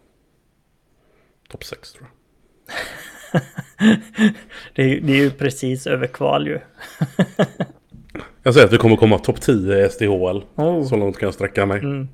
Topp 1.49 1.63
6 1.63 1.93
tror 1.93 2.07
jag. 2.07 3.41
Det 4.75 4.81
är, 4.83 5.01
det 5.01 5.13
är 5.13 5.17
ju 5.17 5.31
precis 5.31 5.87
över 5.87 6.07
kval 6.07 6.47
ju. 6.47 6.59
Jag 8.43 8.53
säger 8.53 8.67
att 8.67 8.73
vi 8.73 8.77
kommer 8.77 8.95
komma 8.95 9.19
topp 9.19 9.41
10 9.41 9.85
i 9.85 9.89
SDHL. 9.89 10.43
Oh. 10.55 10.83
Så 10.87 10.95
långt 10.95 11.17
kan 11.17 11.27
jag 11.27 11.33
sträcka 11.33 11.65
mig. 11.65 11.79
Mm. 11.79 12.07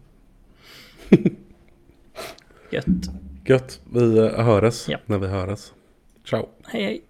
Gött. 2.70 2.86
Gött. 3.46 3.82
Vi 3.94 4.18
eh, 4.18 4.26
höres 4.46 4.90
Ja. 4.90 4.98
när 5.06 5.18
vi 5.18 5.28
höres. 5.28 5.74
Ciao. 6.30 6.50
Hej 6.68 6.84
hej. 6.84 7.02